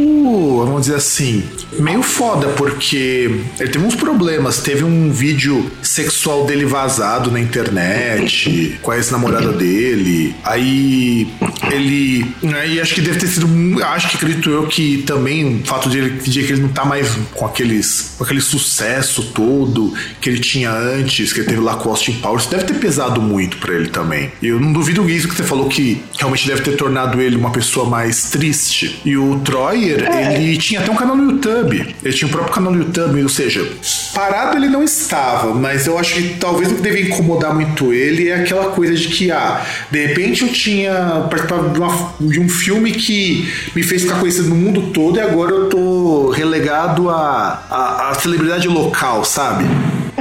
vamos 0.65 0.83
dizer 0.83 0.97
assim, 0.97 1.43
meio 1.79 2.03
foda, 2.03 2.49
porque 2.49 3.41
ele 3.59 3.69
teve 3.71 3.85
uns 3.85 3.95
problemas. 3.95 4.59
Teve 4.59 4.85
um 4.85 5.11
vídeo 5.11 5.71
sexual 5.83 6.45
dele 6.45 6.65
vazado 6.65 7.31
na 7.31 7.40
internet 7.41 8.79
com 8.83 8.91
a 8.91 8.97
ex-namorada 8.97 9.53
dele. 9.53 10.35
Aí 10.45 11.29
ele. 11.71 12.27
Aí 12.55 12.81
acho 12.81 12.95
que 12.95 13.01
deve 13.01 13.19
ter 13.19 13.27
sido. 13.27 13.49
Acho 13.85 14.11
que 14.11 14.17
acredito 14.17 14.51
eu 14.51 14.67
que 14.67 14.99
também 15.03 15.61
o 15.61 15.67
fato 15.67 15.89
de 15.89 15.99
ele, 15.99 16.11
de 16.21 16.43
que 16.43 16.53
ele 16.53 16.63
não 16.63 16.69
tá 16.69 16.85
mais 16.85 17.17
com 17.35 17.47
aqueles. 17.47 18.15
com 18.19 18.25
aquele 18.25 18.41
sucesso 18.41 19.23
todo 19.35 19.93
que 20.21 20.29
ele 20.29 20.41
tinha 20.41 20.71
antes, 20.71 21.33
que 21.33 21.41
ele 21.41 21.49
teve 21.49 21.61
lá 21.61 21.77
com 21.77 21.91
Austin 21.91 22.13
Powers, 22.13 22.47
deve 22.47 22.65
ter 22.65 22.75
pesado 22.75 23.21
muito 23.21 23.59
pra 23.59 23.75
ele 23.75 23.89
também. 23.89 24.31
E 24.43 24.49
eu 24.49 24.61
não 24.61 24.73
duvido 24.73 25.09
isso 25.09 25.29
que 25.29 25.35
você 25.35 25.43
falou 25.43 25.69
que 25.69 26.03
realmente 26.19 26.47
deve 26.47 26.63
ter 26.63 26.77
tornado 26.77 27.21
ele 27.21 27.37
uma 27.37 27.51
pessoa 27.51 27.89
mais 27.89 28.31
triste. 28.31 29.01
E 29.05 29.17
o 29.17 29.41
Troyer, 29.41 30.09
ele 30.33 30.57
tinha 30.57 30.81
até 30.81 30.91
um 30.91 30.97
canal 30.97 31.17
no 31.17 31.33
YouTube. 31.33 31.95
Ele 32.03 32.15
tinha 32.15 32.29
o 32.29 32.31
próprio 32.31 32.53
canal 32.53 32.73
no 32.73 32.79
YouTube, 32.79 33.23
ou 33.23 33.29
seja, 33.29 33.67
parado 34.15 34.57
ele 34.57 34.69
não 34.69 34.83
estava, 34.83 35.55
mas 35.55 35.87
eu 35.87 35.99
acho 35.99 36.15
que 36.15 36.35
talvez 36.39 36.71
o 36.71 36.77
que 36.77 36.83
deve 36.83 37.03
incomodar 37.03 37.30
muito 37.55 37.93
ele 37.93 38.29
é 38.29 38.35
aquela 38.37 38.67
coisa 38.73 38.95
de 38.95 39.09
que, 39.09 39.31
ah, 39.31 39.61
de 39.91 40.07
repente 40.07 40.43
eu 40.43 40.49
tinha 40.53 41.27
participado 41.31 41.71
de, 41.71 41.79
uma- 41.81 42.13
de 42.21 42.41
um 42.41 42.49
filme 42.49 42.93
que 42.93 43.53
me 43.75 43.83
fez 43.83 44.03
ficar 44.03 44.19
conhecido 44.21 44.49
no 44.49 44.57
mundo 44.57 44.91
todo 44.93 45.19
e 45.19 45.21
agora 45.21 45.51
eu 45.53 45.69
tô 45.69 46.31
relegado 46.31 47.09
a, 47.11 47.63
a, 47.71 48.11
a 48.11 48.15
celebridade 48.15 48.69
local, 48.69 49.25
sabe? 49.25 49.65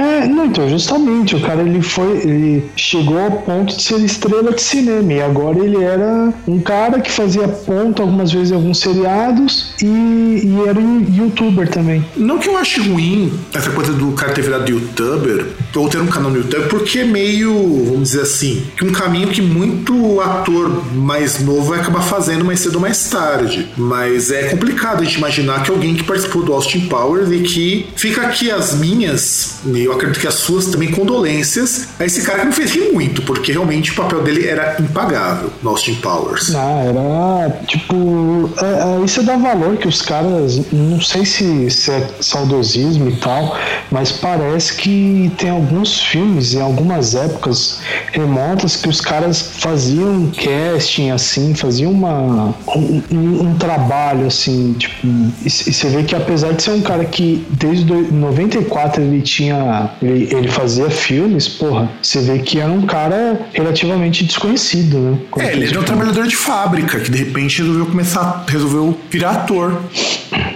É, 0.00 0.26
não, 0.26 0.46
então, 0.46 0.66
justamente, 0.66 1.36
o 1.36 1.40
cara 1.40 1.60
ele 1.60 1.82
foi. 1.82 2.20
Ele 2.20 2.64
chegou 2.74 3.18
ao 3.18 3.30
ponto 3.30 3.76
de 3.76 3.82
ser 3.82 4.00
estrela 4.00 4.50
de 4.50 4.62
cinema. 4.62 5.12
E 5.12 5.20
agora 5.20 5.58
ele 5.58 5.76
era 5.76 6.32
um 6.48 6.58
cara 6.58 7.00
que 7.00 7.12
fazia 7.12 7.46
ponto 7.46 8.00
algumas 8.00 8.32
vezes 8.32 8.50
em 8.50 8.54
alguns 8.54 8.78
seriados 8.78 9.74
e, 9.82 9.84
e 9.86 10.64
era 10.66 10.78
um 10.78 11.04
youtuber 11.14 11.68
também. 11.68 12.02
Não 12.16 12.38
que 12.38 12.48
eu 12.48 12.56
ache 12.56 12.80
ruim 12.80 13.30
essa 13.52 13.70
coisa 13.70 13.92
do 13.92 14.12
cara 14.12 14.32
ter 14.32 14.40
virado 14.40 14.70
youtuber, 14.70 15.46
ou 15.76 15.88
ter 15.88 16.00
um 16.00 16.06
canal 16.06 16.30
no 16.30 16.38
YouTube, 16.38 16.68
porque 16.68 17.00
é 17.00 17.04
meio, 17.04 17.52
vamos 17.90 18.10
dizer 18.10 18.22
assim, 18.22 18.62
um 18.82 18.92
caminho 18.92 19.28
que 19.28 19.42
muito 19.42 20.20
ator 20.20 20.82
mais 20.94 21.40
novo 21.40 21.62
vai 21.62 21.80
acabar 21.80 22.00
fazendo 22.00 22.44
mais 22.44 22.60
cedo 22.60 22.76
ou 22.76 22.80
mais 22.80 23.10
tarde. 23.10 23.68
Mas 23.76 24.30
é 24.30 24.44
complicado 24.44 25.02
a 25.02 25.04
gente 25.04 25.18
imaginar 25.18 25.62
que 25.62 25.70
alguém 25.70 25.94
que 25.94 26.04
participou 26.04 26.42
do 26.42 26.54
Austin 26.54 26.86
Powers 26.86 27.30
e 27.30 27.40
que 27.40 27.86
fica 27.96 28.22
aqui 28.22 28.50
as 28.50 28.74
minhas, 28.74 29.60
e 29.66 29.89
eu 29.90 29.96
acredito 29.96 30.20
que 30.20 30.26
as 30.26 30.34
suas 30.34 30.66
também, 30.66 30.90
condolências 30.90 31.88
a 31.98 32.04
esse 32.04 32.22
cara 32.22 32.40
que 32.40 32.46
não 32.46 32.52
fez 32.52 32.72
rir 32.72 32.92
muito, 32.92 33.22
porque 33.22 33.52
realmente 33.52 33.90
o 33.92 33.94
papel 33.94 34.22
dele 34.22 34.46
era 34.46 34.76
impagável 34.80 35.50
no 35.62 35.70
Austin 35.70 35.94
Powers. 35.96 36.54
Ah, 36.54 36.82
era 36.84 37.50
tipo. 37.66 38.50
É, 38.60 39.00
é, 39.00 39.04
isso 39.04 39.22
dá 39.22 39.36
valor 39.36 39.76
que 39.76 39.88
os 39.88 40.02
caras. 40.02 40.60
Não 40.72 41.00
sei 41.00 41.24
se, 41.24 41.70
se 41.70 41.90
é 41.90 42.08
saudosismo 42.20 43.08
e 43.08 43.16
tal, 43.16 43.56
mas 43.90 44.12
parece 44.12 44.74
que 44.74 45.32
tem 45.36 45.50
alguns 45.50 46.00
filmes 46.00 46.54
em 46.54 46.60
algumas 46.60 47.14
épocas 47.14 47.80
remotas 48.12 48.76
que 48.76 48.88
os 48.88 49.00
caras 49.00 49.42
faziam 49.58 50.30
casting 50.30 51.10
assim, 51.10 51.54
faziam 51.54 51.92
uma, 51.92 52.54
um, 52.76 53.02
um, 53.12 53.54
trabalho 53.58 54.26
assim, 54.26 54.74
tipo, 54.74 55.06
e, 55.06 55.46
e, 55.46 55.50
você 55.50 55.88
vê 55.88 56.02
que 56.02 56.14
apesar 56.14 56.52
de 56.52 56.62
ser 56.62 56.70
um 56.72 56.80
cara 56.80 57.04
que 57.04 57.46
desde 57.50 57.84
94 57.84 59.02
ele 59.02 59.22
tinha, 59.22 59.79
ele, 60.02 60.28
ele 60.34 60.48
fazia 60.48 60.90
filmes, 60.90 61.48
porra, 61.48 61.88
você 62.02 62.20
vê 62.20 62.38
que 62.38 62.58
era 62.58 62.70
um 62.70 62.82
cara 62.82 63.40
relativamente 63.52 64.24
desconhecido, 64.24 64.98
né? 64.98 65.18
é, 65.38 65.52
ele 65.52 65.68
era 65.68 65.80
um 65.80 65.84
trabalhador 65.84 66.26
de 66.26 66.36
fábrica 66.36 66.98
que 67.00 67.10
de 67.10 67.18
repente 67.18 67.58
resolveu 67.58 67.86
começar, 67.86 68.44
resolveu 68.48 68.98
virar 69.10 69.30
ator. 69.30 69.82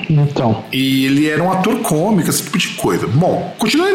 Então. 0.08 0.64
E 0.72 1.06
ele 1.06 1.28
era 1.28 1.42
um 1.42 1.50
ator 1.50 1.76
cômico, 1.80 2.28
esse 2.28 2.42
tipo 2.42 2.58
de 2.58 2.68
coisa. 2.68 3.06
Bom, 3.06 3.54
continuando 3.58 3.94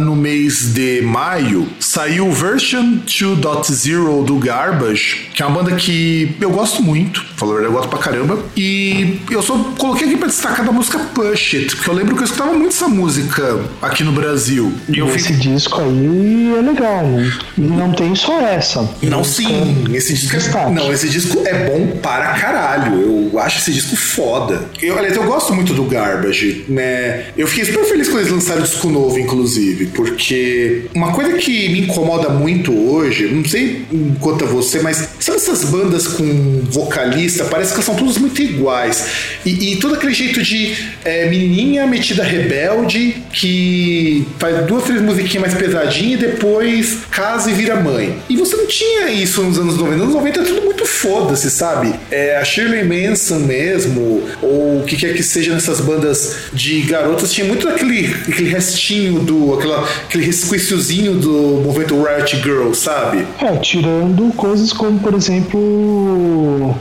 no 0.00 0.14
mês 0.14 0.72
de 0.72 1.02
maio, 1.02 1.68
saiu 1.80 2.30
Version 2.30 2.98
2.0 3.06 4.24
do 4.24 4.36
Garbage, 4.38 5.30
que 5.34 5.42
é 5.42 5.46
uma 5.46 5.62
banda 5.62 5.76
que 5.76 6.36
eu 6.40 6.50
gosto 6.50 6.82
muito, 6.82 7.24
falou 7.36 7.60
eu 7.60 7.72
gosto 7.72 7.88
pra 7.88 7.98
caramba. 7.98 8.38
E 8.56 9.20
eu 9.30 9.42
só 9.42 9.56
coloquei 9.78 10.08
aqui 10.08 10.16
pra 10.16 10.28
destacar 10.28 10.64
da 10.64 10.72
música 10.72 10.98
Push 10.98 11.54
It, 11.54 11.76
porque 11.76 11.90
eu 11.90 11.94
lembro 11.94 12.14
que 12.14 12.22
eu 12.22 12.24
escutava 12.24 12.52
muito 12.52 12.74
essa 12.74 12.88
música 12.88 13.60
aqui 13.80 14.04
no 14.04 14.12
Brasil. 14.12 14.72
E 14.88 14.98
eu 14.98 15.08
esse 15.08 15.28
fico... 15.28 15.40
disco 15.40 15.80
aí 15.80 16.54
é 16.58 16.62
legal, 16.62 17.04
né? 17.04 17.32
Não 17.56 17.92
tem 17.92 18.14
só 18.14 18.40
essa. 18.40 18.88
Não, 19.02 19.24
sim. 19.24 19.84
Esse 19.92 20.14
disco 20.14 20.58
é... 20.58 20.70
Não, 20.70 20.92
esse 20.92 21.08
disco 21.08 21.42
é 21.46 21.68
bom 21.68 21.98
para 21.98 22.34
caralho. 22.34 23.00
Eu 23.32 23.38
acho 23.38 23.58
esse 23.58 23.72
disco 23.72 23.96
foda. 23.96 24.68
Eu, 24.80 24.98
aliás, 24.98 25.16
eu 25.16 25.24
gosto 25.24 25.45
muito 25.54 25.72
do 25.74 25.84
Garbage, 25.84 26.64
né? 26.68 27.26
Eu 27.36 27.46
fiquei 27.46 27.64
super 27.64 27.84
feliz 27.84 28.08
quando 28.08 28.20
eles 28.20 28.32
lançaram 28.32 28.60
o 28.60 28.64
disco 28.64 28.88
novo, 28.88 29.18
inclusive, 29.18 29.86
porque 29.86 30.82
uma 30.94 31.12
coisa 31.12 31.34
que 31.34 31.68
me 31.68 31.80
incomoda 31.80 32.28
muito 32.28 32.72
hoje, 32.72 33.26
não 33.26 33.44
sei 33.44 33.84
quanto 34.20 34.44
a 34.44 34.46
você, 34.46 34.80
mas 34.80 35.08
sabe 35.20 35.38
essas 35.38 35.64
bandas 35.64 36.06
com 36.08 36.62
vocalista, 36.70 37.44
parece 37.44 37.74
que 37.74 37.82
são 37.82 37.94
todas 37.94 38.18
muito 38.18 38.40
iguais. 38.40 39.06
E, 39.44 39.72
e 39.72 39.76
todo 39.76 39.94
aquele 39.94 40.14
jeito 40.14 40.42
de 40.42 40.74
é, 41.04 41.28
menininha 41.28 41.86
metida 41.86 42.22
rebelde 42.22 43.16
que 43.32 44.26
faz 44.38 44.66
duas, 44.66 44.84
três 44.84 45.00
musiquinhas 45.00 45.42
mais 45.42 45.54
pesadinhas 45.54 46.20
e 46.20 46.26
depois 46.26 46.98
casa 47.10 47.50
e 47.50 47.54
vira 47.54 47.76
mãe. 47.76 48.16
E 48.28 48.36
você 48.36 48.56
não 48.56 48.66
tinha 48.66 49.10
isso 49.10 49.42
nos 49.42 49.58
anos 49.58 49.76
90. 49.76 49.96
Nos 49.96 50.02
anos 50.02 50.14
90 50.14 50.40
é 50.40 50.44
tudo 50.44 50.62
muito 50.62 50.86
foda-se, 50.86 51.50
sabe? 51.50 51.94
É, 52.10 52.36
a 52.36 52.44
Shirley 52.44 52.84
Manson 52.84 53.40
mesmo, 53.40 54.22
ou 54.42 54.80
o 54.80 54.84
que 54.86 54.96
quer 54.96 55.14
que 55.14 55.22
seja 55.22 55.35
nessas 55.52 55.80
bandas 55.80 56.36
de 56.52 56.82
garotas, 56.82 57.32
tinha 57.32 57.46
muito 57.46 57.68
aquele, 57.68 58.06
aquele 58.06 58.48
restinho 58.48 59.20
do. 59.20 59.54
Aquela, 59.54 59.84
aquele 59.84 60.24
resquíciozinho 60.24 61.14
do 61.14 61.62
movimento 61.64 61.94
Riot 62.02 62.36
Girl, 62.42 62.72
sabe? 62.72 63.26
É, 63.40 63.56
tirando 63.56 64.32
coisas 64.34 64.72
como, 64.72 64.98
por 64.98 65.14
exemplo. 65.14 66.76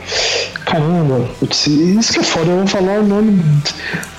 Caramba, 0.76 1.30
isso 1.42 2.14
que 2.14 2.20
é 2.20 2.24
foda, 2.24 2.52
eu 2.52 2.58
vou 2.58 2.68
falar 2.68 3.00
o 3.00 3.08
nome. 3.08 3.42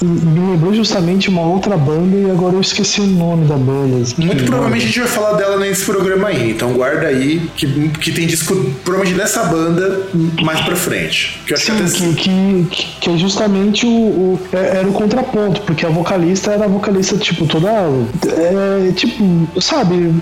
Me 0.00 0.52
lembrou 0.52 0.72
justamente 0.72 1.28
uma 1.28 1.42
outra 1.42 1.76
banda 1.76 2.16
e 2.16 2.30
agora 2.30 2.54
eu 2.54 2.62
esqueci 2.62 3.02
o 3.02 3.06
nome 3.06 3.46
da 3.46 3.56
banda. 3.56 3.96
Muito 4.16 4.44
provavelmente 4.44 4.84
a 4.84 4.86
gente 4.86 5.00
vai 5.00 5.08
falar 5.08 5.32
dela 5.34 5.58
nesse 5.58 5.84
programa 5.84 6.28
aí, 6.28 6.52
então 6.52 6.72
guarda 6.72 7.08
aí 7.08 7.50
que, 7.56 7.66
que 7.90 8.10
tem 8.10 8.26
disco 8.26 8.54
provavelmente 8.82 9.18
dessa 9.20 9.44
banda 9.44 10.06
mais 10.42 10.60
pra 10.62 10.76
frente. 10.76 11.38
Que, 11.46 11.56
Sim, 11.58 11.76
que, 11.84 12.14
que, 12.14 12.66
que, 12.70 12.86
que, 13.00 13.10
é 13.10 13.18
justamente 13.18 13.84
o, 13.84 13.90
o, 13.90 14.40
é, 14.52 14.78
Era 14.78 14.88
o 14.88 14.92
contraponto, 14.92 15.60
porque 15.62 15.84
a 15.84 15.90
vocalista 15.90 16.52
era 16.52 16.64
a 16.64 16.68
vocalista, 16.68 17.18
tipo, 17.18 17.46
toda. 17.46 17.68
É, 17.68 18.92
tipo, 18.92 19.46
sabe? 19.60 20.14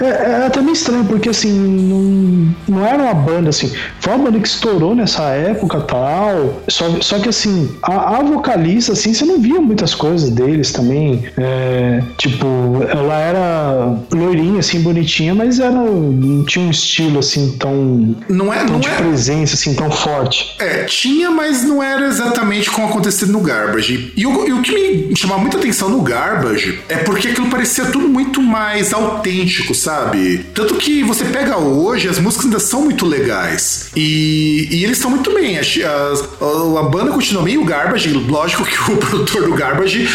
É, 0.00 0.06
é 0.06 0.46
até 0.46 0.60
meio 0.60 0.72
estranho, 0.72 1.04
porque 1.04 1.28
assim, 1.28 1.52
não, 1.52 2.76
não 2.76 2.86
era 2.86 3.02
uma 3.02 3.14
banda 3.14 3.50
assim. 3.50 3.70
Foi 4.00 4.14
uma 4.14 4.24
banda 4.24 4.40
que 4.40 4.48
estourou 4.48 4.94
nessa 4.94 5.24
época 5.24 5.81
tal. 5.82 6.62
Só, 6.68 6.88
só 7.00 7.18
que 7.18 7.28
assim, 7.28 7.76
a, 7.82 8.18
a 8.18 8.22
vocalista, 8.22 8.92
assim, 8.92 9.12
você 9.12 9.24
não 9.24 9.40
via 9.40 9.60
muitas 9.60 9.94
coisas 9.94 10.30
deles 10.30 10.72
também. 10.72 11.24
É, 11.36 12.02
tipo, 12.18 12.46
ela 12.88 13.18
era 13.18 13.98
loirinha, 14.12 14.60
assim, 14.60 14.80
bonitinha, 14.80 15.34
mas 15.34 15.58
era, 15.58 15.72
não 15.72 16.44
tinha 16.44 16.64
um 16.64 16.70
estilo 16.70 17.18
assim 17.18 17.56
tão. 17.58 18.16
Não 18.28 18.52
é, 18.52 18.58
tão 18.58 18.74
não 18.74 18.80
de 18.80 18.88
é... 18.88 18.94
presença 18.94 19.54
assim 19.54 19.74
tão 19.74 19.90
forte. 19.90 20.54
É, 20.58 20.84
tinha, 20.84 21.30
mas 21.30 21.62
não 21.62 21.82
era 21.82 22.06
exatamente 22.06 22.70
como 22.70 22.88
aconteceu 22.88 23.28
no 23.28 23.40
Garbage. 23.40 24.12
E 24.16 24.26
o, 24.26 24.48
e 24.48 24.52
o 24.52 24.62
que 24.62 25.06
me 25.08 25.16
chamava 25.16 25.40
muita 25.40 25.58
atenção 25.58 25.88
no 25.88 26.00
Garbage 26.02 26.80
é 26.88 26.96
porque 26.98 27.28
aquilo 27.28 27.48
parecia 27.48 27.86
tudo 27.86 28.08
muito 28.08 28.42
mais 28.42 28.92
autêntico, 28.92 29.74
sabe? 29.74 30.46
Tanto 30.54 30.74
que 30.76 31.02
você 31.02 31.24
pega 31.24 31.56
hoje, 31.58 32.08
as 32.08 32.18
músicas 32.18 32.46
ainda 32.46 32.60
são 32.60 32.82
muito 32.82 33.06
legais. 33.06 33.90
E, 33.96 34.68
e 34.70 34.84
eles 34.84 34.98
estão 34.98 35.10
muito 35.10 35.32
bem. 35.34 35.58
As, 35.80 36.20
a 36.40 36.82
banda 36.82 37.12
continua 37.12 37.42
meio 37.42 37.64
Garbage. 37.64 38.12
Lógico 38.12 38.64
que 38.64 38.92
o 38.92 38.96
produtor 38.98 39.44
do 39.44 39.54
Garbage, 39.54 40.08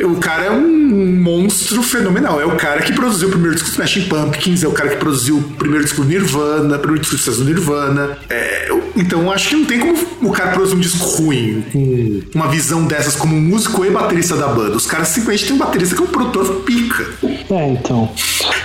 o 0.00 0.16
cara 0.16 0.44
é 0.44 0.50
um 0.50 1.20
monstro 1.20 1.82
fenomenal. 1.82 2.40
É 2.40 2.46
o 2.46 2.56
cara 2.56 2.82
que 2.82 2.92
produziu 2.92 3.28
o 3.28 3.30
primeiro 3.30 3.54
disco 3.54 3.70
do 3.70 3.72
Smashing 3.72 4.08
Pumpkins, 4.08 4.62
é 4.62 4.68
o 4.68 4.72
cara 4.72 4.90
que 4.90 4.96
produziu 4.96 5.38
o 5.38 5.42
primeiro 5.42 5.84
disco 5.84 6.02
do 6.02 6.08
Nirvana, 6.08 6.76
o 6.76 6.78
primeiro 6.78 7.04
disco 7.04 7.30
do 7.32 7.44
Nirvana. 7.44 8.18
É, 8.30 8.68
então 8.96 9.30
acho 9.32 9.48
que 9.48 9.56
não 9.56 9.64
tem 9.64 9.80
como 9.80 9.98
o 10.22 10.32
cara 10.32 10.52
produzir 10.52 10.76
um 10.76 10.80
disco 10.80 11.04
ruim, 11.04 11.64
com 11.72 12.38
uma 12.38 12.48
visão 12.48 12.86
dessas 12.86 13.16
como 13.16 13.34
músico 13.34 13.84
e 13.84 13.90
baterista 13.90 14.36
da 14.36 14.48
banda. 14.48 14.76
Os 14.76 14.86
caras 14.86 15.08
simplesmente 15.08 15.46
têm 15.46 15.56
um 15.56 15.58
baterista 15.58 15.94
que 15.94 16.02
é 16.02 16.04
um 16.04 16.08
produtor 16.08 16.62
pica. 16.62 17.06
É, 17.50 17.68
então. 17.68 18.10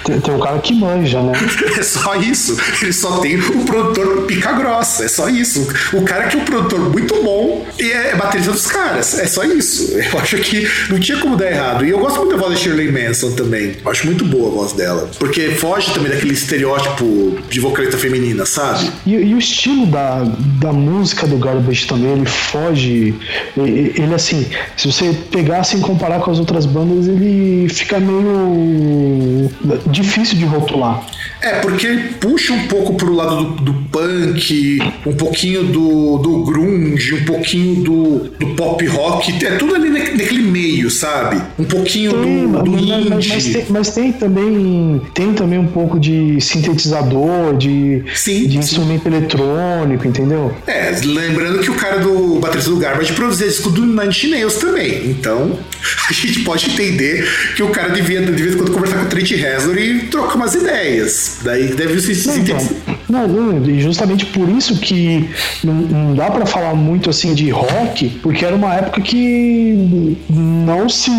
Tem, 0.03 0.19
tem 0.21 0.33
um 0.33 0.39
cara 0.39 0.59
que 0.59 0.73
manja, 0.73 1.21
né? 1.21 1.33
é 1.77 1.83
só 1.83 2.15
isso. 2.15 2.57
Ele 2.81 2.93
só 2.93 3.17
tem 3.19 3.37
o 3.37 3.65
produtor 3.65 4.23
pica 4.23 4.53
grossa. 4.53 5.05
É 5.05 5.07
só 5.07 5.27
isso. 5.29 5.67
O 5.93 6.01
cara 6.03 6.26
que 6.27 6.37
é 6.37 6.39
um 6.39 6.45
produtor 6.45 6.79
muito 6.91 7.21
bom 7.23 7.65
e 7.79 7.91
é 7.91 8.15
baterista 8.15 8.51
dos 8.51 8.67
caras. 8.67 9.17
É 9.19 9.25
só 9.25 9.43
isso. 9.43 9.97
Eu 9.97 10.19
acho 10.19 10.37
que 10.37 10.67
não 10.89 10.99
tinha 10.99 11.17
como 11.19 11.35
dar 11.35 11.51
errado. 11.51 11.85
E 11.85 11.89
eu 11.89 11.99
gosto 11.99 12.17
muito 12.17 12.31
da 12.31 12.37
voz 12.37 12.53
da 12.53 12.57
Shirley 12.57 12.91
Manson 12.91 13.31
também. 13.31 13.75
Eu 13.83 13.91
acho 13.91 14.05
muito 14.05 14.25
boa 14.25 14.49
a 14.49 14.55
voz 14.55 14.73
dela. 14.73 15.09
Porque 15.19 15.51
foge 15.51 15.93
também 15.93 16.11
daquele 16.11 16.33
estereótipo 16.33 17.37
de 17.49 17.59
vocalista 17.59 17.97
feminina, 17.97 18.45
sabe? 18.45 18.91
E, 19.05 19.13
e 19.13 19.33
o 19.33 19.37
estilo 19.37 19.85
da, 19.85 20.23
da 20.59 20.73
música 20.73 21.27
do 21.27 21.37
Garbage 21.37 21.87
também, 21.87 22.13
ele 22.13 22.25
foge. 22.25 23.15
Ele, 23.55 23.93
ele, 23.97 24.13
assim, 24.13 24.45
se 24.75 24.91
você 24.91 25.15
pegar 25.31 25.59
assim 25.59 25.79
comparar 25.79 26.19
com 26.19 26.31
as 26.31 26.39
outras 26.39 26.65
bandas, 26.65 27.07
ele 27.07 27.67
fica 27.69 27.99
meio 27.99 29.49
difícil 29.87 30.37
de 30.37 30.45
rotular. 30.45 31.05
É, 31.41 31.59
porque 31.59 31.85
ele 31.85 32.03
puxa 32.15 32.53
um 32.53 32.67
pouco 32.67 32.95
pro 32.95 33.13
lado 33.13 33.43
do, 33.43 33.61
do 33.61 33.73
punk, 33.91 34.79
um 35.05 35.13
pouquinho 35.13 35.63
do, 35.65 36.16
do 36.17 36.43
grunge, 36.43 37.13
um 37.13 37.25
pouquinho 37.25 37.83
do, 37.83 38.19
do 38.39 38.47
pop 38.55 38.85
rock, 38.87 39.45
é 39.45 39.51
tudo 39.51 39.75
ali 39.75 39.89
naquele 39.89 40.41
meio, 40.41 40.89
sabe? 40.89 41.41
Um 41.57 41.63
pouquinho 41.63 42.13
tem, 42.13 42.47
do, 42.47 42.63
do 42.63 42.71
mas, 42.71 42.81
indie. 42.81 43.09
Mas, 43.09 43.27
mas, 43.27 43.43
tem, 43.45 43.65
mas, 43.69 43.89
tem, 43.91 44.11
também 44.13 45.01
tem 45.13 45.33
também 45.33 45.59
um 45.59 45.67
pouco 45.67 45.99
de 45.99 46.39
sintetizador, 46.41 47.55
de, 47.57 48.03
sim, 48.15 48.45
de 48.45 48.53
sim. 48.53 48.59
instrumento 48.59 49.07
eletrônico, 49.07 50.07
entendeu? 50.07 50.53
É, 50.65 50.91
lembrando 51.03 51.59
que 51.59 51.69
o 51.69 51.75
cara 51.75 51.99
do 51.99 52.39
baterista 52.39 52.69
do 52.69 52.77
Garbage 52.77 53.13
produzia 53.13 53.47
disco 53.47 53.69
do 53.69 53.85
Nine 53.85 54.29
Nails 54.29 54.55
também, 54.55 55.09
então 55.09 55.57
a 56.09 56.13
gente 56.13 56.39
pode 56.41 56.69
entender 56.69 57.27
que 57.55 57.63
o 57.63 57.69
cara 57.69 57.89
devia 57.89 58.21
de 58.21 58.31
vez 58.31 58.55
em 58.55 58.57
quando 58.57 58.71
conversar 58.71 58.97
com 58.99 59.05
o 59.05 59.09
Trent 59.09 59.31
Reznor 59.31 59.77
e 59.77 59.99
trocar 60.07 60.35
umas 60.35 60.53
ideias. 60.55 61.39
Daí 61.43 61.67
deve 61.67 61.99
se 62.01 62.15
sentir. 62.15 62.51
Então, 62.51 62.95
Não, 63.09 63.27
não, 63.27 63.69
e 63.69 63.81
justamente 63.81 64.25
por 64.27 64.49
isso 64.49 64.79
que 64.79 65.29
não, 65.63 65.73
não 66.07 66.15
dá 66.15 66.31
para 66.31 66.45
falar 66.45 66.73
muito 66.73 67.09
assim 67.09 67.33
de 67.33 67.49
rock, 67.49 68.09
porque 68.21 68.45
era 68.45 68.55
uma 68.55 68.73
época 68.73 69.01
que 69.01 70.17
não 70.29 70.87
se 70.87 71.11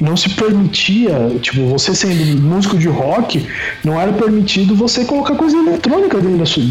não 0.00 0.16
se 0.16 0.30
permitia, 0.30 1.32
tipo, 1.40 1.66
você 1.66 1.94
sendo 1.94 2.40
músico 2.40 2.76
de 2.76 2.88
rock, 2.88 3.46
não 3.82 3.98
era 3.98 4.12
permitido 4.12 4.74
você 4.74 5.04
colocar 5.04 5.34
coisa 5.34 5.56
eletrônica 5.56 6.18
dentro 6.18 6.38
da 6.38 6.46
sua, 6.46 6.62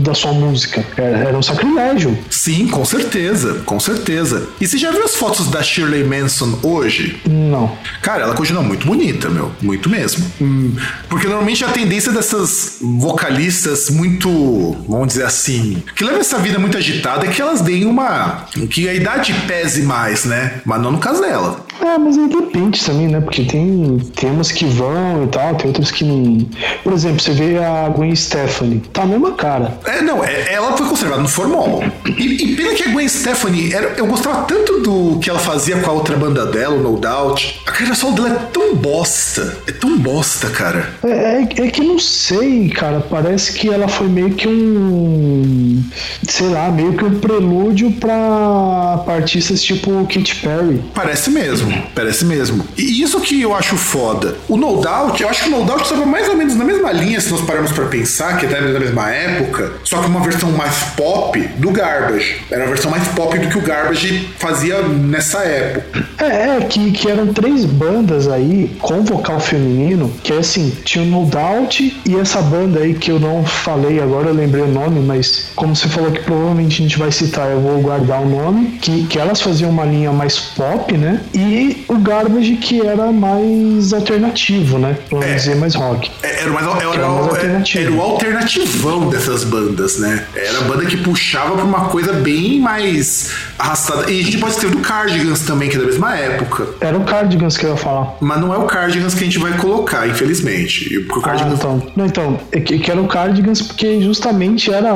da 0.00 0.14
sua 0.14 0.32
música. 0.32 0.84
Era, 0.96 1.18
era 1.18 1.38
um 1.38 1.42
sacrilégio. 1.42 2.16
Sim, 2.28 2.66
com 2.66 2.84
certeza, 2.84 3.62
com 3.64 3.78
certeza. 3.78 4.48
E 4.60 4.66
você 4.66 4.76
já 4.76 4.90
viu 4.90 5.04
as 5.04 5.14
fotos 5.14 5.48
da 5.48 5.62
Shirley 5.62 6.04
Manson 6.04 6.58
hoje? 6.62 7.20
Não. 7.28 7.70
Cara, 8.02 8.24
ela 8.24 8.34
continua 8.34 8.62
muito 8.62 8.86
bonita, 8.86 9.28
meu. 9.28 9.52
Muito 9.62 9.88
mesmo. 9.88 10.24
Hum, 10.40 10.74
porque 11.08 11.26
normalmente 11.26 11.64
a 11.64 11.68
tendência 11.68 12.12
dessas 12.12 12.78
vocalistas 12.80 13.90
muito, 13.90 14.76
vamos 14.88 15.08
dizer 15.08 15.24
assim, 15.24 15.82
que 15.94 16.04
levam 16.04 16.20
essa 16.20 16.38
vida 16.38 16.58
muito 16.58 16.79
agitada 16.80 17.26
é 17.26 17.30
que 17.30 17.40
elas 17.40 17.60
deem 17.60 17.84
uma. 17.86 18.46
que 18.70 18.88
a 18.88 18.94
idade 18.94 19.32
pese 19.46 19.82
mais, 19.82 20.24
né? 20.24 20.60
Mas 20.64 20.80
não 20.82 20.92
no 20.92 20.98
caso 20.98 21.20
dela. 21.20 21.64
É, 21.80 21.96
mas 21.96 22.18
aí 22.18 22.28
depende 22.28 22.84
também, 22.84 23.08
né? 23.08 23.20
Porque 23.20 23.42
tem 23.44 23.98
temas 24.14 24.52
que 24.52 24.66
vão 24.66 25.24
e 25.24 25.28
tal, 25.28 25.54
tem 25.54 25.68
outros 25.68 25.90
que 25.90 26.04
não. 26.04 26.46
Por 26.84 26.92
exemplo, 26.92 27.20
você 27.20 27.32
vê 27.32 27.56
a 27.58 27.88
Gwen 27.88 28.14
Stefani, 28.14 28.82
tá 28.92 29.02
a 29.02 29.06
mesma 29.06 29.32
cara. 29.32 29.78
É, 29.86 30.02
não, 30.02 30.22
é- 30.22 30.52
ela 30.52 30.76
foi 30.76 30.86
conservada 30.86 31.22
no 31.22 31.28
formol. 31.28 31.82
E, 32.04 32.44
e 32.52 32.54
pena 32.56 32.74
que 32.74 32.82
a 32.84 32.88
Gwen 32.92 33.08
Stefani, 33.08 33.72
era- 33.72 33.94
eu 33.96 34.06
gostava 34.06 34.42
tanto 34.42 34.80
do 34.80 35.18
que 35.20 35.30
ela 35.30 35.38
fazia 35.38 35.78
com 35.78 35.90
a 35.90 35.94
outra 35.94 36.16
banda 36.16 36.44
dela, 36.44 36.74
o 36.76 36.82
No 36.82 36.98
Doubt. 36.98 37.60
A 37.66 37.70
carreira 37.72 37.94
solo 37.94 38.12
dela 38.14 38.28
é 38.28 38.38
tão 38.52 38.74
bosta. 38.76 39.56
É 39.66 39.72
tão 39.72 39.98
bosta, 39.98 40.48
cara. 40.50 40.90
É, 41.02 41.08
é- 41.08 41.66
é 41.66 41.70
que 41.70 41.80
não 41.82 41.98
sei, 41.98 42.68
cara. 42.68 43.00
Parece 43.00 43.54
que 43.54 43.68
ela 43.70 43.88
foi 43.88 44.06
meio 44.06 44.30
que 44.34 44.46
um. 44.46 45.82
Sei 46.28 46.48
lá, 46.48 46.69
meio 46.70 46.92
que 46.94 47.04
um 47.04 47.18
prelúdio 47.18 47.90
pra, 47.92 49.04
artistas 49.08 49.62
tipo 49.62 50.06
Katy 50.06 50.36
Perry. 50.36 50.82
Parece 50.94 51.30
mesmo, 51.30 51.82
parece 51.94 52.24
mesmo. 52.24 52.64
E 52.76 53.02
isso 53.02 53.20
que 53.20 53.40
eu 53.40 53.54
acho 53.54 53.76
foda. 53.76 54.36
O 54.48 54.56
No 54.56 54.80
Doubt, 54.80 55.22
eu 55.22 55.28
acho 55.28 55.44
que 55.44 55.48
o 55.48 55.58
No 55.58 55.64
Doubt 55.64 55.82
estava 55.82 56.06
mais 56.06 56.28
ou 56.28 56.36
menos 56.36 56.54
na 56.54 56.64
mesma 56.64 56.92
linha, 56.92 57.20
se 57.20 57.30
nós 57.30 57.40
pararmos 57.42 57.72
pra 57.72 57.86
pensar, 57.86 58.36
que 58.38 58.46
até 58.46 58.60
na 58.60 58.78
mesma 58.78 59.10
época, 59.10 59.72
só 59.84 60.00
que 60.00 60.06
uma 60.06 60.20
versão 60.20 60.50
mais 60.52 60.76
pop 60.96 61.38
do 61.56 61.70
Garbage. 61.70 62.42
Era 62.50 62.64
a 62.64 62.68
versão 62.68 62.90
mais 62.90 63.06
pop 63.08 63.38
do 63.38 63.48
que 63.48 63.58
o 63.58 63.62
Garbage 63.62 64.28
fazia 64.38 64.82
nessa 64.82 65.38
época. 65.38 66.06
É, 66.18 66.56
é 66.56 66.60
que, 66.60 66.90
que 66.92 67.10
eram 67.10 67.32
três 67.32 67.64
bandas 67.64 68.28
aí 68.28 68.76
com 68.80 69.02
vocal 69.02 69.40
feminino, 69.40 70.12
que 70.22 70.32
é 70.32 70.38
assim, 70.38 70.72
tinha 70.84 71.04
o 71.04 71.06
No 71.06 71.26
Doubt 71.26 72.00
e 72.04 72.16
essa 72.16 72.40
banda 72.42 72.80
aí 72.80 72.94
que 72.94 73.10
eu 73.10 73.18
não 73.18 73.44
falei 73.44 74.00
agora, 74.00 74.28
eu 74.28 74.34
lembrei 74.34 74.62
o 74.62 74.68
nome, 74.68 75.00
mas 75.00 75.50
como 75.54 75.74
você 75.74 75.88
falou 75.88 76.10
que 76.10 76.20
provavelmente 76.20 76.59
a 76.66 76.70
gente 76.70 76.98
vai 76.98 77.10
citar, 77.12 77.50
eu 77.50 77.60
vou 77.60 77.80
guardar 77.80 78.20
o 78.22 78.28
nome, 78.28 78.78
que, 78.80 79.04
que 79.06 79.18
elas 79.18 79.40
faziam 79.40 79.70
uma 79.70 79.84
linha 79.84 80.12
mais 80.12 80.38
pop, 80.38 80.96
né? 80.96 81.20
E 81.34 81.84
o 81.88 81.96
Garbage 81.98 82.56
que 82.56 82.80
era 82.86 83.10
mais 83.12 83.92
alternativo, 83.92 84.78
né? 84.78 84.96
Não 85.10 85.22
É. 85.22 85.34
dizer 85.34 85.56
mais 85.56 85.74
rock. 85.74 86.10
É, 86.22 86.40
Era, 86.42 86.50
mais, 86.50 86.66
era, 86.66 86.76
era 86.78 86.88
mais 86.88 87.00
era, 87.00 87.06
alternativo. 87.06 87.84
era 87.84 87.92
o 87.92 88.00
alternativão 88.00 89.08
dessas 89.08 89.44
bandas, 89.44 89.98
né? 89.98 90.24
Era 90.34 90.58
a 90.58 90.62
banda 90.62 90.84
que 90.86 90.96
puxava 90.96 91.54
pra 91.54 91.64
uma 91.64 91.86
coisa 91.88 92.12
bem 92.12 92.60
mais 92.60 93.30
arrastada. 93.58 94.10
E 94.10 94.20
a 94.20 94.24
gente 94.24 94.38
pode 94.38 94.56
ter 94.56 94.70
do 94.70 94.78
Cardigans 94.78 95.40
também, 95.40 95.68
que 95.68 95.76
é 95.76 95.80
da 95.80 95.86
mesma 95.86 96.16
época. 96.16 96.66
Era 96.80 96.96
o 96.96 97.04
Cardigans 97.04 97.56
que 97.56 97.66
eu 97.66 97.70
ia 97.70 97.76
falar. 97.76 98.14
Mas 98.20 98.40
não 98.40 98.52
é 98.54 98.58
o 98.58 98.64
Cardigans 98.66 99.14
que 99.14 99.20
a 99.20 99.24
gente 99.24 99.38
vai 99.38 99.56
colocar, 99.58 100.06
infelizmente. 100.08 100.98
Porque 101.00 101.18
o 101.18 101.22
Ah, 101.22 101.24
Cardigans 101.24 101.58
então. 101.58 101.82
Não, 101.96 102.06
então, 102.06 102.40
é 102.52 102.60
que, 102.60 102.78
que 102.78 102.90
era 102.90 103.00
o 103.00 103.06
Cardigans 103.06 103.62
porque 103.62 104.00
justamente 104.00 104.72
era 104.72 104.92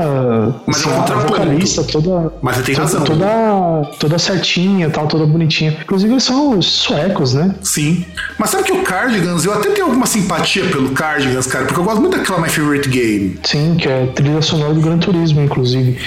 Mas 0.66 0.85
é 0.85 0.88
um 0.88 0.92
a 0.92 0.97
contraponto. 1.00 1.33
Vocalista 1.54 1.84
toda. 1.84 2.32
Mas 2.42 2.56
você 2.56 2.62
tem 2.62 2.75
toda, 2.75 2.87
razão. 2.87 3.04
Toda, 3.04 3.90
toda 3.99 4.18
certinha, 4.18 4.90
tal, 4.90 5.06
toda 5.06 5.26
bonitinha. 5.26 5.76
Inclusive 5.82 6.12
eles 6.12 6.23
são 6.25 6.61
suecos, 6.61 7.34
né? 7.34 7.54
Sim. 7.62 8.04
Mas 8.38 8.50
sabe 8.50 8.64
que 8.64 8.73
o 8.73 8.82
Cardigans, 8.82 9.44
eu 9.44 9.52
até 9.52 9.70
tenho 9.70 9.87
alguma 9.87 10.06
simpatia 10.06 10.64
pelo 10.66 10.90
Cardigans, 10.90 11.46
cara, 11.46 11.64
porque 11.66 11.80
eu 11.80 11.84
gosto 11.84 12.00
muito 12.00 12.16
daquela 12.16 12.40
My 12.40 12.49
Favorite 12.49 12.88
Game. 12.88 13.38
Sim, 13.44 13.76
que 13.78 13.88
é 13.88 14.06
trilha 14.14 14.42
sonora 14.42 14.75
do 14.75 14.80
Gran 14.80 14.99
Turismo, 14.99 15.40
inclusive. 15.42 15.99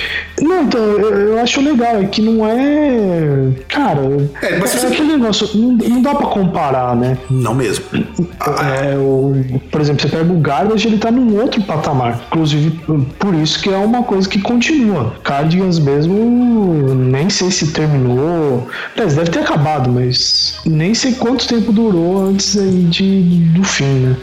Não, 0.41 0.63
então, 0.63 0.79
eu, 0.81 1.39
acho 1.39 1.61
legal, 1.61 1.97
é 2.01 2.05
que 2.05 2.21
não 2.21 2.45
é. 2.45 3.49
Cara, 3.67 4.01
É, 4.41 4.57
mas 4.59 4.75
é, 4.75 4.79
você- 4.79 4.87
aquele 4.87 5.13
negócio, 5.17 5.49
não, 5.57 5.71
não 5.73 6.01
dá 6.01 6.13
pra 6.15 6.27
comparar, 6.27 6.95
né? 6.95 7.17
Não 7.29 7.53
mesmo. 7.53 7.85
É, 7.93 8.95
o, 8.97 9.59
por 9.71 9.81
exemplo, 9.81 10.01
você 10.01 10.09
pega 10.09 10.31
o 10.31 10.39
Garbage, 10.39 10.87
ele 10.87 10.97
tá 10.97 11.09
num 11.11 11.39
outro 11.39 11.61
patamar. 11.63 12.21
Inclusive, 12.27 12.71
por 13.19 13.33
isso 13.35 13.61
que 13.61 13.69
é 13.69 13.77
uma 13.77 14.03
coisa 14.03 14.27
que 14.27 14.39
continua. 14.41 15.15
Cardigans 15.37 15.77
mesmo, 15.77 16.95
nem 16.95 17.29
sei 17.29 17.51
se 17.51 17.67
terminou. 17.67 18.67
Aliás, 18.95 19.13
deve 19.13 19.29
ter 19.29 19.39
acabado, 19.39 19.87
mas 19.91 20.55
nem 20.65 20.95
sei 20.95 21.13
quanto 21.13 21.47
tempo 21.47 21.71
durou 21.71 22.25
antes 22.25 22.57
aí 22.57 22.83
de, 22.85 23.21
do 23.53 23.63
fim, 23.63 23.99
né? 23.99 24.17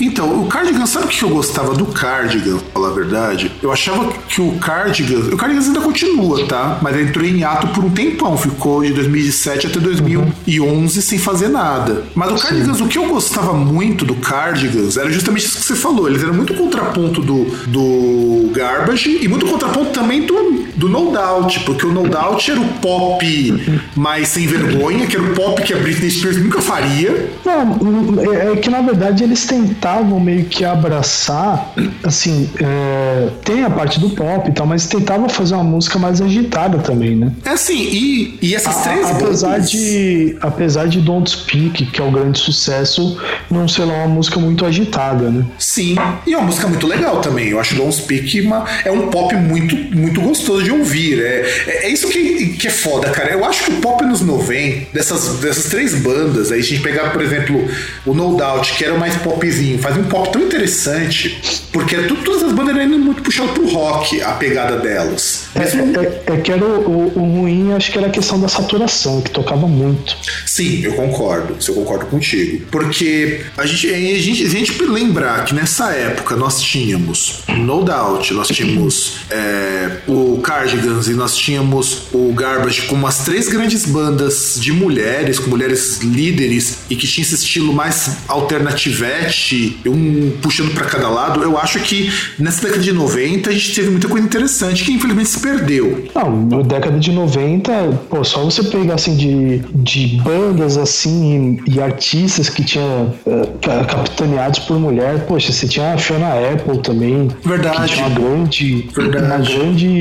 Então, 0.00 0.42
o 0.42 0.46
Cardigans, 0.46 0.88
sabe 0.88 1.04
o 1.04 1.08
que 1.08 1.22
eu 1.22 1.28
gostava 1.28 1.74
do 1.74 1.84
Cardigans, 1.86 2.62
pra 2.62 2.72
falar 2.72 2.88
a 2.88 2.92
verdade? 2.92 3.52
Eu 3.62 3.70
achava 3.70 4.10
que 4.28 4.40
o 4.40 4.52
Cardigans. 4.58 5.28
O 5.28 5.36
Cardigans 5.36 5.66
ainda 5.66 5.80
continua, 5.80 6.46
tá? 6.46 6.78
Mas 6.80 6.96
ele 6.96 7.10
entrou 7.10 7.26
em 7.26 7.44
ato 7.44 7.68
por 7.68 7.84
um 7.84 7.90
tempão. 7.90 8.36
Ficou 8.36 8.82
de 8.82 8.92
2007 8.94 9.66
até 9.66 9.78
2011 9.78 11.02
sem 11.02 11.18
fazer 11.18 11.48
nada. 11.48 12.04
Mas 12.14 12.32
o 12.32 12.42
Cardigans, 12.42 12.80
o 12.80 12.88
que 12.88 12.98
eu 12.98 13.06
gostava 13.06 13.52
muito 13.52 14.04
do 14.04 14.14
Cardigans 14.14 14.96
era 14.96 15.10
justamente 15.12 15.46
isso 15.46 15.58
que 15.58 15.64
você 15.64 15.74
falou. 15.74 16.08
Eles 16.08 16.22
eram 16.22 16.34
muito 16.34 16.54
contraponto 16.54 17.20
do, 17.20 17.44
do 17.66 18.50
Garbage 18.52 19.18
e 19.22 19.28
muito 19.28 19.46
contraponto 19.46 19.90
também 19.90 20.22
do, 20.22 20.43
do 20.76 20.88
No 20.88 21.10
Doubt, 21.12 21.60
porque 21.60 21.86
o 21.86 21.92
No 21.92 22.08
Doubt 22.08 22.50
era 22.50 22.60
o 22.60 22.68
pop 22.80 23.80
mais 23.96 24.28
sem 24.28 24.46
vergonha, 24.46 25.06
que 25.06 25.16
era 25.16 25.24
o 25.24 25.34
pop 25.34 25.62
que 25.62 25.72
a 25.72 25.76
Britney 25.78 26.10
Spears 26.10 26.36
nunca 26.42 26.60
faria. 26.60 27.28
Não, 27.44 28.32
é, 28.32 28.52
é 28.52 28.56
que 28.56 28.68
na 28.70 28.80
verdade 28.80 29.22
eles 29.24 29.46
tentavam 29.46 30.18
meio 30.20 30.44
que 30.44 30.64
abraçar, 30.64 31.72
assim, 32.02 32.48
é, 32.60 33.28
tem 33.44 33.62
a 33.64 33.70
parte 33.70 33.98
do 34.00 34.10
pop 34.10 34.48
e 34.48 34.52
tal, 34.52 34.66
mas 34.66 34.86
tentavam 34.86 35.28
fazer 35.28 35.54
uma 35.54 35.64
música 35.64 35.98
mais 35.98 36.20
agitada 36.20 36.78
também, 36.78 37.16
né? 37.16 37.32
É 37.44 37.50
assim, 37.50 37.78
e, 37.82 38.38
e 38.42 38.54
essas 38.54 38.76
três 38.82 39.04
A- 39.06 39.10
apesar 39.10 39.50
bandas- 39.52 39.70
de 39.70 40.36
apesar 40.40 40.86
de 40.88 41.00
Don't 41.00 41.30
Speak 41.30 41.86
que 41.86 42.00
é 42.00 42.04
o 42.04 42.10
grande 42.10 42.38
sucesso 42.38 43.16
não 43.50 43.66
ser 43.68 43.84
lá 43.84 43.94
uma 44.04 44.08
música 44.08 44.38
muito 44.40 44.64
agitada 44.64 45.30
né 45.30 45.44
Sim, 45.58 45.96
e 46.26 46.32
é 46.32 46.36
uma 46.36 46.46
música 46.46 46.66
muito 46.68 46.86
legal 46.86 47.20
também. 47.20 47.48
Eu 47.48 47.60
acho 47.60 47.74
Don't 47.74 47.94
Speak 47.94 48.40
uma, 48.42 48.64
é 48.84 48.90
um 48.90 49.08
pop 49.08 49.34
muito, 49.36 49.76
muito 49.96 50.20
gostoso 50.20 50.33
de 50.62 50.70
ouvir. 50.70 51.20
É, 51.22 51.64
é, 51.66 51.86
é 51.86 51.88
isso 51.90 52.08
que, 52.08 52.48
que 52.56 52.66
é 52.66 52.70
foda, 52.70 53.10
cara. 53.10 53.32
Eu 53.32 53.44
acho 53.44 53.64
que 53.64 53.70
o 53.72 53.76
pop 53.76 54.04
nos 54.04 54.20
90, 54.20 54.86
dessas, 54.92 55.38
dessas 55.38 55.66
três 55.66 55.94
bandas, 55.94 56.50
aí 56.52 56.60
a 56.60 56.62
gente 56.62 56.80
pegar, 56.82 57.10
por 57.12 57.22
exemplo, 57.22 57.68
o 58.06 58.14
No 58.14 58.36
Doubt, 58.36 58.74
que 58.74 58.84
era 58.84 58.94
o 58.94 58.98
mais 58.98 59.16
popzinho, 59.16 59.78
faz 59.78 59.96
um 59.96 60.04
pop 60.04 60.30
tão 60.32 60.42
interessante, 60.42 61.40
porque 61.72 61.96
tu- 62.02 62.16
todas 62.16 62.42
as 62.42 62.52
bandas 62.52 62.76
eram 62.76 62.98
muito 62.98 63.22
puxadas 63.22 63.52
pro 63.52 63.66
rock, 63.70 64.20
a 64.22 64.32
pegada 64.32 64.76
delas. 64.78 65.44
é, 65.54 65.58
Mesmo- 65.60 66.00
é- 66.00 66.22
é 66.32 66.36
que 66.38 66.50
era 66.52 66.64
o, 66.64 66.80
o- 66.88 67.12
o 67.18 67.40
ruim 67.40 67.72
acho 67.72 67.90
que 67.92 67.98
era 67.98 68.06
a 68.06 68.10
questão 68.10 68.40
da 68.40 68.48
saturação 68.48 69.20
que 69.20 69.30
tocava 69.30 69.66
muito 69.66 70.16
Sim, 70.46 70.82
eu 70.84 70.92
concordo. 70.94 71.56
Isso 71.58 71.70
eu 71.72 71.74
concordo 71.76 72.06
contigo. 72.06 72.64
Porque 72.70 73.40
a 73.56 73.66
gente, 73.66 73.88
a 73.88 73.96
gente, 73.98 74.44
a 74.44 74.48
gente 74.48 74.82
lembrar 74.84 75.44
que 75.44 75.54
nessa 75.54 75.90
época 75.92 76.36
nós 76.36 76.60
tínhamos 76.62 77.40
No 77.48 77.82
Doubt, 77.84 78.32
nós 78.34 78.48
tínhamos 78.48 79.16
é, 79.30 79.90
o 80.32 80.38
Cardigans 80.40 81.08
e 81.08 81.12
nós 81.14 81.36
tínhamos 81.36 82.04
o 82.12 82.32
Garbage 82.32 82.82
como 82.82 83.06
as 83.06 83.24
três 83.24 83.48
grandes 83.48 83.84
bandas 83.86 84.56
de 84.60 84.72
mulheres, 84.72 85.38
com 85.38 85.50
mulheres 85.50 86.00
líderes 86.02 86.78
e 86.88 86.96
que 86.96 87.06
tinha 87.06 87.22
esse 87.24 87.34
estilo 87.34 87.72
mais 87.72 88.16
alternativete, 88.28 89.78
um 89.86 90.32
puxando 90.42 90.72
pra 90.74 90.84
cada 90.86 91.08
lado. 91.08 91.42
Eu 91.42 91.58
acho 91.58 91.78
que 91.80 92.10
nessa 92.38 92.62
década 92.62 92.82
de 92.82 92.92
90 92.92 93.50
a 93.50 93.52
gente 93.52 93.74
teve 93.74 93.90
muita 93.90 94.08
coisa 94.08 94.26
interessante 94.26 94.84
que 94.84 94.92
infelizmente 94.92 95.28
se 95.30 95.40
perdeu. 95.40 96.04
não 96.14 96.58
na 96.58 96.62
década 96.62 96.98
de 96.98 97.12
90 97.12 97.72
pô, 98.08 98.24
só 98.24 98.42
você 98.44 98.62
pegar 98.62 98.94
assim 98.94 99.16
de, 99.16 99.58
de 99.74 100.20
bandas 100.22 100.76
assim 100.76 101.58
e, 101.66 101.74
e 101.76 101.80
artistas 101.80 102.48
que 102.48 102.64
tinha 102.64 103.12
eh, 103.26 103.48
ca- 103.62 103.84
capitaneados 103.84 104.60
por 104.60 104.78
mulher 104.78 105.26
poxa 105.26 105.52
você 105.52 105.66
tinha 105.66 105.94
a 105.94 105.98
Fiona 105.98 106.28
Apple 106.52 106.78
também 106.78 107.28
Verdade. 107.44 107.88
que 107.88 107.94
tinha 107.94 108.06
uma 108.06 108.18
grande 108.18 108.88
Verdade. 108.94 109.26
uma 109.26 109.38
grande 109.38 109.96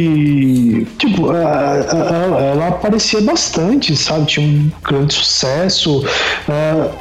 tipo 0.98 1.32
a- 1.32 1.36
a- 1.38 2.38
a- 2.38 2.42
ela 2.54 2.68
aparecia 2.70 3.22
bastante 3.22 3.96
sabe 3.96 4.26
tinha 4.26 4.46
um 4.48 4.72
grande 4.84 5.14
sucesso 5.14 6.04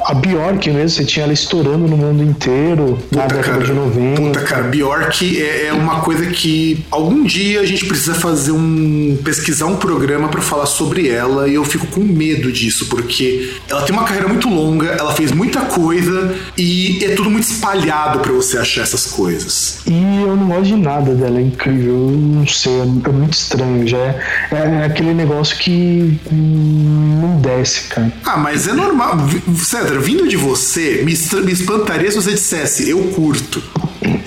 a 0.05 0.13
Bjork 0.13 0.69
mesmo 0.69 0.89
você 0.89 1.05
tinha 1.05 1.23
ela 1.25 1.33
estourando 1.33 1.87
no 1.87 1.97
mundo 1.97 2.23
inteiro 2.23 2.99
na 3.11 3.23
Puta, 3.23 3.35
década 3.35 3.53
cara, 3.59 3.63
de 3.65 3.73
90 3.73 4.21
Puta, 4.21 4.39
cara, 4.41 4.63
Bjork 4.63 5.41
é, 5.41 5.67
é 5.67 5.73
uma 5.73 6.01
coisa 6.01 6.25
que 6.27 6.83
algum 6.91 7.23
dia 7.23 7.61
a 7.61 7.65
gente 7.65 7.85
precisa 7.85 8.13
fazer 8.13 8.51
um. 8.51 9.17
pesquisar 9.23 9.65
um 9.65 9.75
programa 9.75 10.03
programa 10.03 10.27
para 10.27 10.41
falar 10.41 10.65
sobre 10.65 11.07
ela 11.07 11.47
e 11.47 11.53
eu 11.53 11.63
fico 11.63 11.87
com 11.87 12.01
medo 12.01 12.51
disso, 12.51 12.87
porque 12.87 13.51
ela 13.69 13.83
tem 13.83 13.95
uma 13.95 14.03
carreira 14.03 14.27
muito 14.27 14.49
longa, 14.49 14.87
ela 14.87 15.13
fez 15.13 15.31
muita 15.31 15.61
coisa 15.61 16.33
e 16.57 16.99
é 17.03 17.09
tudo 17.09 17.29
muito 17.29 17.43
espalhado 17.43 18.19
para 18.19 18.31
você 18.33 18.57
achar 18.57 18.81
essas 18.81 19.05
coisas. 19.05 19.77
E 19.87 19.91
eu 20.21 20.35
não 20.35 20.47
gosto 20.47 20.63
de 20.65 20.75
nada 20.75 21.13
dela, 21.13 21.39
é 21.39 21.43
incrível, 21.43 21.93
eu 21.93 22.11
não 22.11 22.45
sei, 22.47 22.81
é 23.09 23.13
muito 23.13 23.33
estranho, 23.33 23.87
já 23.87 23.97
é, 23.97 24.17
é 24.51 24.85
aquele 24.85 25.13
negócio 25.13 25.57
que 25.57 26.19
não 26.31 27.39
desce, 27.39 27.87
cara. 27.89 28.11
Ah, 28.25 28.37
mas 28.37 28.67
é 28.67 28.73
normal. 28.73 29.17
Cedra, 29.57 29.99
vindo 29.99 30.27
de 30.27 30.37
você, 30.37 31.03
me, 31.03 31.13
me 31.43 31.51
espantaria 31.51 32.09
se 32.09 32.15
você 32.15 32.31
dissesse, 32.31 32.89
eu 32.89 32.99
curto. 33.09 33.61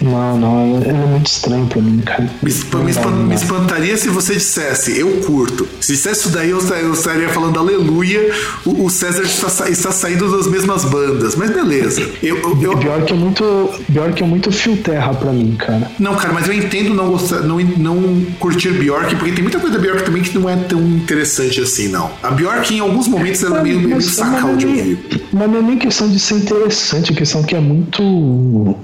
Não, 0.07 0.39
não, 0.39 0.81
ele 0.81 0.91
é 0.91 1.07
muito 1.07 1.27
estranho 1.27 1.67
pra 1.67 1.83
mim, 1.83 2.01
cara. 2.01 2.23
Me, 2.43 2.53
me, 2.53 2.91
espan, 2.91 3.11
me, 3.11 3.35
espantaria 3.35 3.97
se 3.97 4.09
você 4.09 4.35
dissesse, 4.35 4.99
eu 4.99 5.21
curto. 5.27 5.69
Se 5.81 5.93
dissesse 5.93 6.21
isso 6.21 6.29
daí, 6.31 6.51
eu, 6.51 6.61
eu 6.61 6.93
estaria 6.93 7.29
falando 7.29 7.59
aleluia, 7.59 8.31
o, 8.65 8.85
o 8.85 8.91
César 8.91 9.23
está, 9.23 9.69
está, 9.69 9.91
saindo 9.91 10.31
das 10.31 10.47
mesmas 10.47 10.85
bandas. 10.85 11.35
Mas 11.35 11.51
beleza. 11.51 12.09
Eu, 12.23 12.37
eu, 12.37 12.63
eu... 12.63 12.79
Pior, 12.79 13.05
que 13.05 13.13
é 13.13 13.17
muito, 13.17 13.71
pior 13.93 14.13
que 14.13 14.23
é 14.23 14.27
muito 14.27 14.53
fio 14.53 14.77
terra 14.77 15.13
pra 15.15 15.33
mim, 15.33 15.57
cara. 15.59 15.91
Não, 15.99 16.15
cara, 16.15 16.33
mas 16.33 16.47
eu 16.47 16.55
entendo 16.55 16.95
não, 16.95 17.09
gostar, 17.09 17.41
não, 17.41 17.59
não 17.59 18.27
curtir 18.39 18.73
Bjork, 18.73 19.17
porque 19.17 19.33
tem 19.33 19.43
muita 19.43 19.59
coisa 19.59 19.77
da 19.77 19.83
Bjork 19.83 20.05
também 20.05 20.23
que 20.23 20.39
não 20.39 20.49
é 20.49 20.57
tão 20.57 20.81
interessante 20.81 21.61
assim, 21.61 21.89
não. 21.89 22.11
A 22.23 22.31
Bjork, 22.31 22.73
em 22.73 22.81
alguns 22.81 23.09
momentos, 23.09 23.43
ela 23.43 23.59
é 23.59 23.63
meio, 23.63 23.81
meio 23.81 24.01
sacal 24.01 24.57
de 24.57 24.67
ouvir. 24.67 25.27
Mas 25.33 25.51
não 25.51 25.59
é 25.59 25.63
nem 25.63 25.79
questão 25.79 26.09
de 26.09 26.19
ser 26.19 26.35
interessante, 26.35 27.13
é 27.13 27.15
questão 27.15 27.43
que 27.43 27.55
é 27.55 27.61
muito 27.61 28.77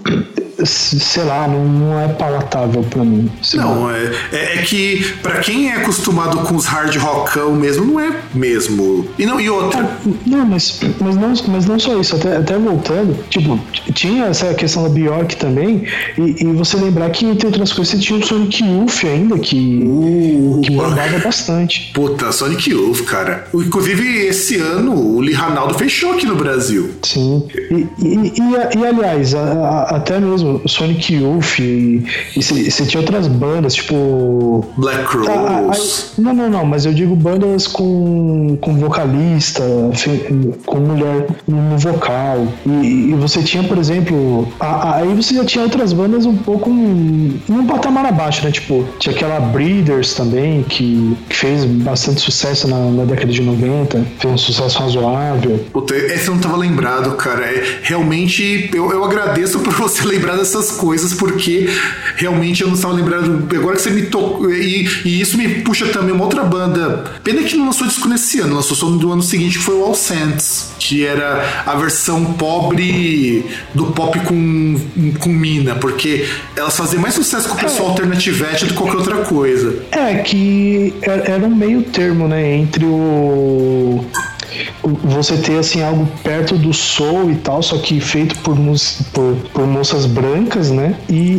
sei 0.64 1.24
lá, 1.24 1.48
não, 1.48 1.64
não 1.64 2.00
é 2.00 2.08
palatável 2.08 2.82
para 2.82 3.04
mim. 3.04 3.30
Não, 3.54 3.90
é, 3.90 4.10
é, 4.32 4.58
é, 4.58 4.62
que 4.62 5.04
para 5.22 5.40
quem 5.40 5.70
é 5.70 5.76
acostumado 5.76 6.38
com 6.38 6.54
os 6.54 6.66
hard 6.66 6.94
rockão 6.96 7.54
mesmo, 7.54 7.84
não 7.84 8.00
é 8.00 8.20
mesmo. 8.34 9.06
E 9.18 9.26
não, 9.26 9.40
e 9.40 9.48
outra. 9.48 9.80
Ah, 9.82 10.10
não, 10.26 10.46
mas, 10.46 10.80
mas, 11.00 11.16
não, 11.16 11.32
mas 11.48 11.66
não 11.66 11.78
só 11.78 11.98
isso, 11.98 12.16
até, 12.16 12.36
até 12.36 12.56
voltando, 12.58 13.16
tipo, 13.28 13.58
tinha 13.92 14.26
essa 14.26 14.52
questão 14.54 14.84
da 14.84 14.88
Bjork 14.88 15.36
também, 15.36 15.84
e, 16.18 16.42
e 16.42 16.44
você 16.52 16.76
lembrar 16.76 17.10
que, 17.10 17.24
entre 17.24 17.46
outras 17.46 17.72
coisas, 17.72 17.94
você 17.94 18.00
tinha 18.00 18.18
o 18.18 18.26
Sonic 18.26 18.62
Youth 18.62 19.04
ainda, 19.04 19.38
que, 19.38 19.82
uh, 19.84 20.60
que 20.62 20.70
bombava 20.70 21.18
bastante. 21.18 21.90
Puta, 21.94 22.32
Sonic 22.32 22.70
Youth, 22.70 23.04
cara. 23.04 23.48
Inclusive, 23.54 24.26
esse 24.26 24.56
ano, 24.56 24.94
o 24.94 25.20
Lee 25.20 25.34
Ranaldo 25.34 25.74
fechou 25.74 26.12
aqui 26.12 26.26
no 26.26 26.36
Brasil. 26.36 26.90
Sim. 27.02 27.46
E, 27.70 27.86
e, 27.98 28.32
e, 28.38 28.78
e 28.78 28.86
aliás, 28.86 29.34
a, 29.34 29.40
a, 29.40 29.96
até 29.96 30.20
mesmo 30.20 30.51
Sonic 30.66 31.14
Youth 31.14 31.58
e 31.58 32.04
você 32.36 32.86
tinha 32.86 33.00
outras 33.00 33.28
bandas, 33.28 33.74
tipo. 33.74 34.64
Black 34.76 35.04
Crowes. 35.04 35.28
Ah, 35.28 35.70
ah, 35.70 36.20
não, 36.20 36.34
não, 36.34 36.50
não, 36.50 36.64
mas 36.64 36.86
eu 36.86 36.92
digo 36.92 37.14
bandas 37.14 37.66
com, 37.66 38.56
com 38.60 38.76
vocalista, 38.76 39.62
com 40.66 40.78
mulher 40.78 41.26
no 41.46 41.78
vocal. 41.78 42.46
E, 42.66 43.10
e 43.10 43.14
você 43.14 43.42
tinha, 43.42 43.62
por 43.64 43.78
exemplo. 43.78 44.48
A, 44.60 44.96
aí 44.96 45.14
você 45.14 45.34
já 45.34 45.44
tinha 45.44 45.64
outras 45.64 45.92
bandas 45.92 46.26
um 46.26 46.36
pouco 46.36 46.70
um, 46.70 47.38
um 47.48 47.66
patamar 47.66 48.06
abaixo, 48.06 48.44
né? 48.44 48.50
Tipo, 48.50 48.84
tinha 48.98 49.14
aquela 49.14 49.40
Breeders 49.40 50.14
também, 50.14 50.62
que, 50.62 51.16
que 51.28 51.36
fez 51.36 51.64
bastante 51.64 52.20
sucesso 52.20 52.68
na, 52.68 52.78
na, 52.90 53.04
década 53.04 53.32
de 53.32 53.42
90, 53.42 54.04
fez 54.18 54.34
um 54.34 54.38
sucesso 54.38 54.78
razoável. 54.78 55.64
Puta, 55.72 55.94
esse 55.94 56.28
eu 56.28 56.34
não 56.34 56.40
tava 56.40 56.56
lembrado, 56.56 57.14
cara. 57.16 57.44
É, 57.44 57.80
realmente, 57.82 58.70
eu, 58.72 58.90
eu 58.90 59.04
agradeço 59.04 59.60
por 59.60 59.72
você 59.72 60.04
lembrar 60.06 60.31
dessas 60.36 60.72
coisas, 60.72 61.14
porque 61.14 61.68
realmente 62.16 62.62
eu 62.62 62.68
não 62.68 62.74
estava 62.74 62.94
lembrando. 62.94 63.46
Agora 63.54 63.76
que 63.76 63.82
você 63.82 63.90
me 63.90 64.02
tocou. 64.02 64.52
E, 64.52 64.88
e, 65.04 65.20
isso 65.20 65.36
me 65.36 65.48
puxa 65.62 65.86
também 65.86 66.12
uma 66.12 66.24
outra 66.24 66.42
banda. 66.42 67.04
Pena 67.22 67.42
que 67.42 67.56
não 67.56 67.66
lançou 67.66 67.86
disco 67.86 68.08
nesse 68.08 68.40
ano, 68.40 68.54
lançou 68.54 68.76
só 68.76 68.88
no 68.88 69.12
ano 69.12 69.22
seguinte, 69.22 69.58
que 69.58 69.64
foi 69.64 69.74
o 69.74 69.84
All 69.84 69.94
Saints, 69.94 70.72
que 70.78 71.04
era 71.04 71.64
a 71.66 71.74
versão 71.74 72.24
pobre 72.34 73.44
do 73.74 73.86
pop 73.86 74.18
com, 74.20 74.80
com 75.18 75.28
mina, 75.28 75.74
porque 75.76 76.26
elas 76.56 76.76
faziam 76.76 77.00
mais 77.00 77.14
sucesso 77.14 77.48
com 77.48 77.54
o 77.54 77.58
pessoal 77.58 77.88
é. 77.88 77.90
alternativete 77.90 78.66
do 78.66 78.72
que 78.72 78.78
qualquer 78.78 78.96
outra 78.96 79.16
coisa. 79.18 79.82
É, 79.90 80.16
que 80.16 80.94
era 81.02 81.44
um 81.44 81.54
meio 81.54 81.82
termo, 81.82 82.28
né, 82.28 82.56
entre 82.56 82.84
o 82.84 84.04
você 84.82 85.36
ter 85.36 85.58
assim 85.58 85.82
algo 85.82 86.06
perto 86.22 86.56
do 86.56 86.72
soul 86.72 87.30
e 87.30 87.36
tal, 87.36 87.62
só 87.62 87.78
que 87.78 88.00
feito 88.00 88.36
por, 88.38 88.56
por, 89.12 89.36
por 89.52 89.66
moças 89.66 90.06
brancas, 90.06 90.70
né? 90.70 90.96
E, 91.08 91.38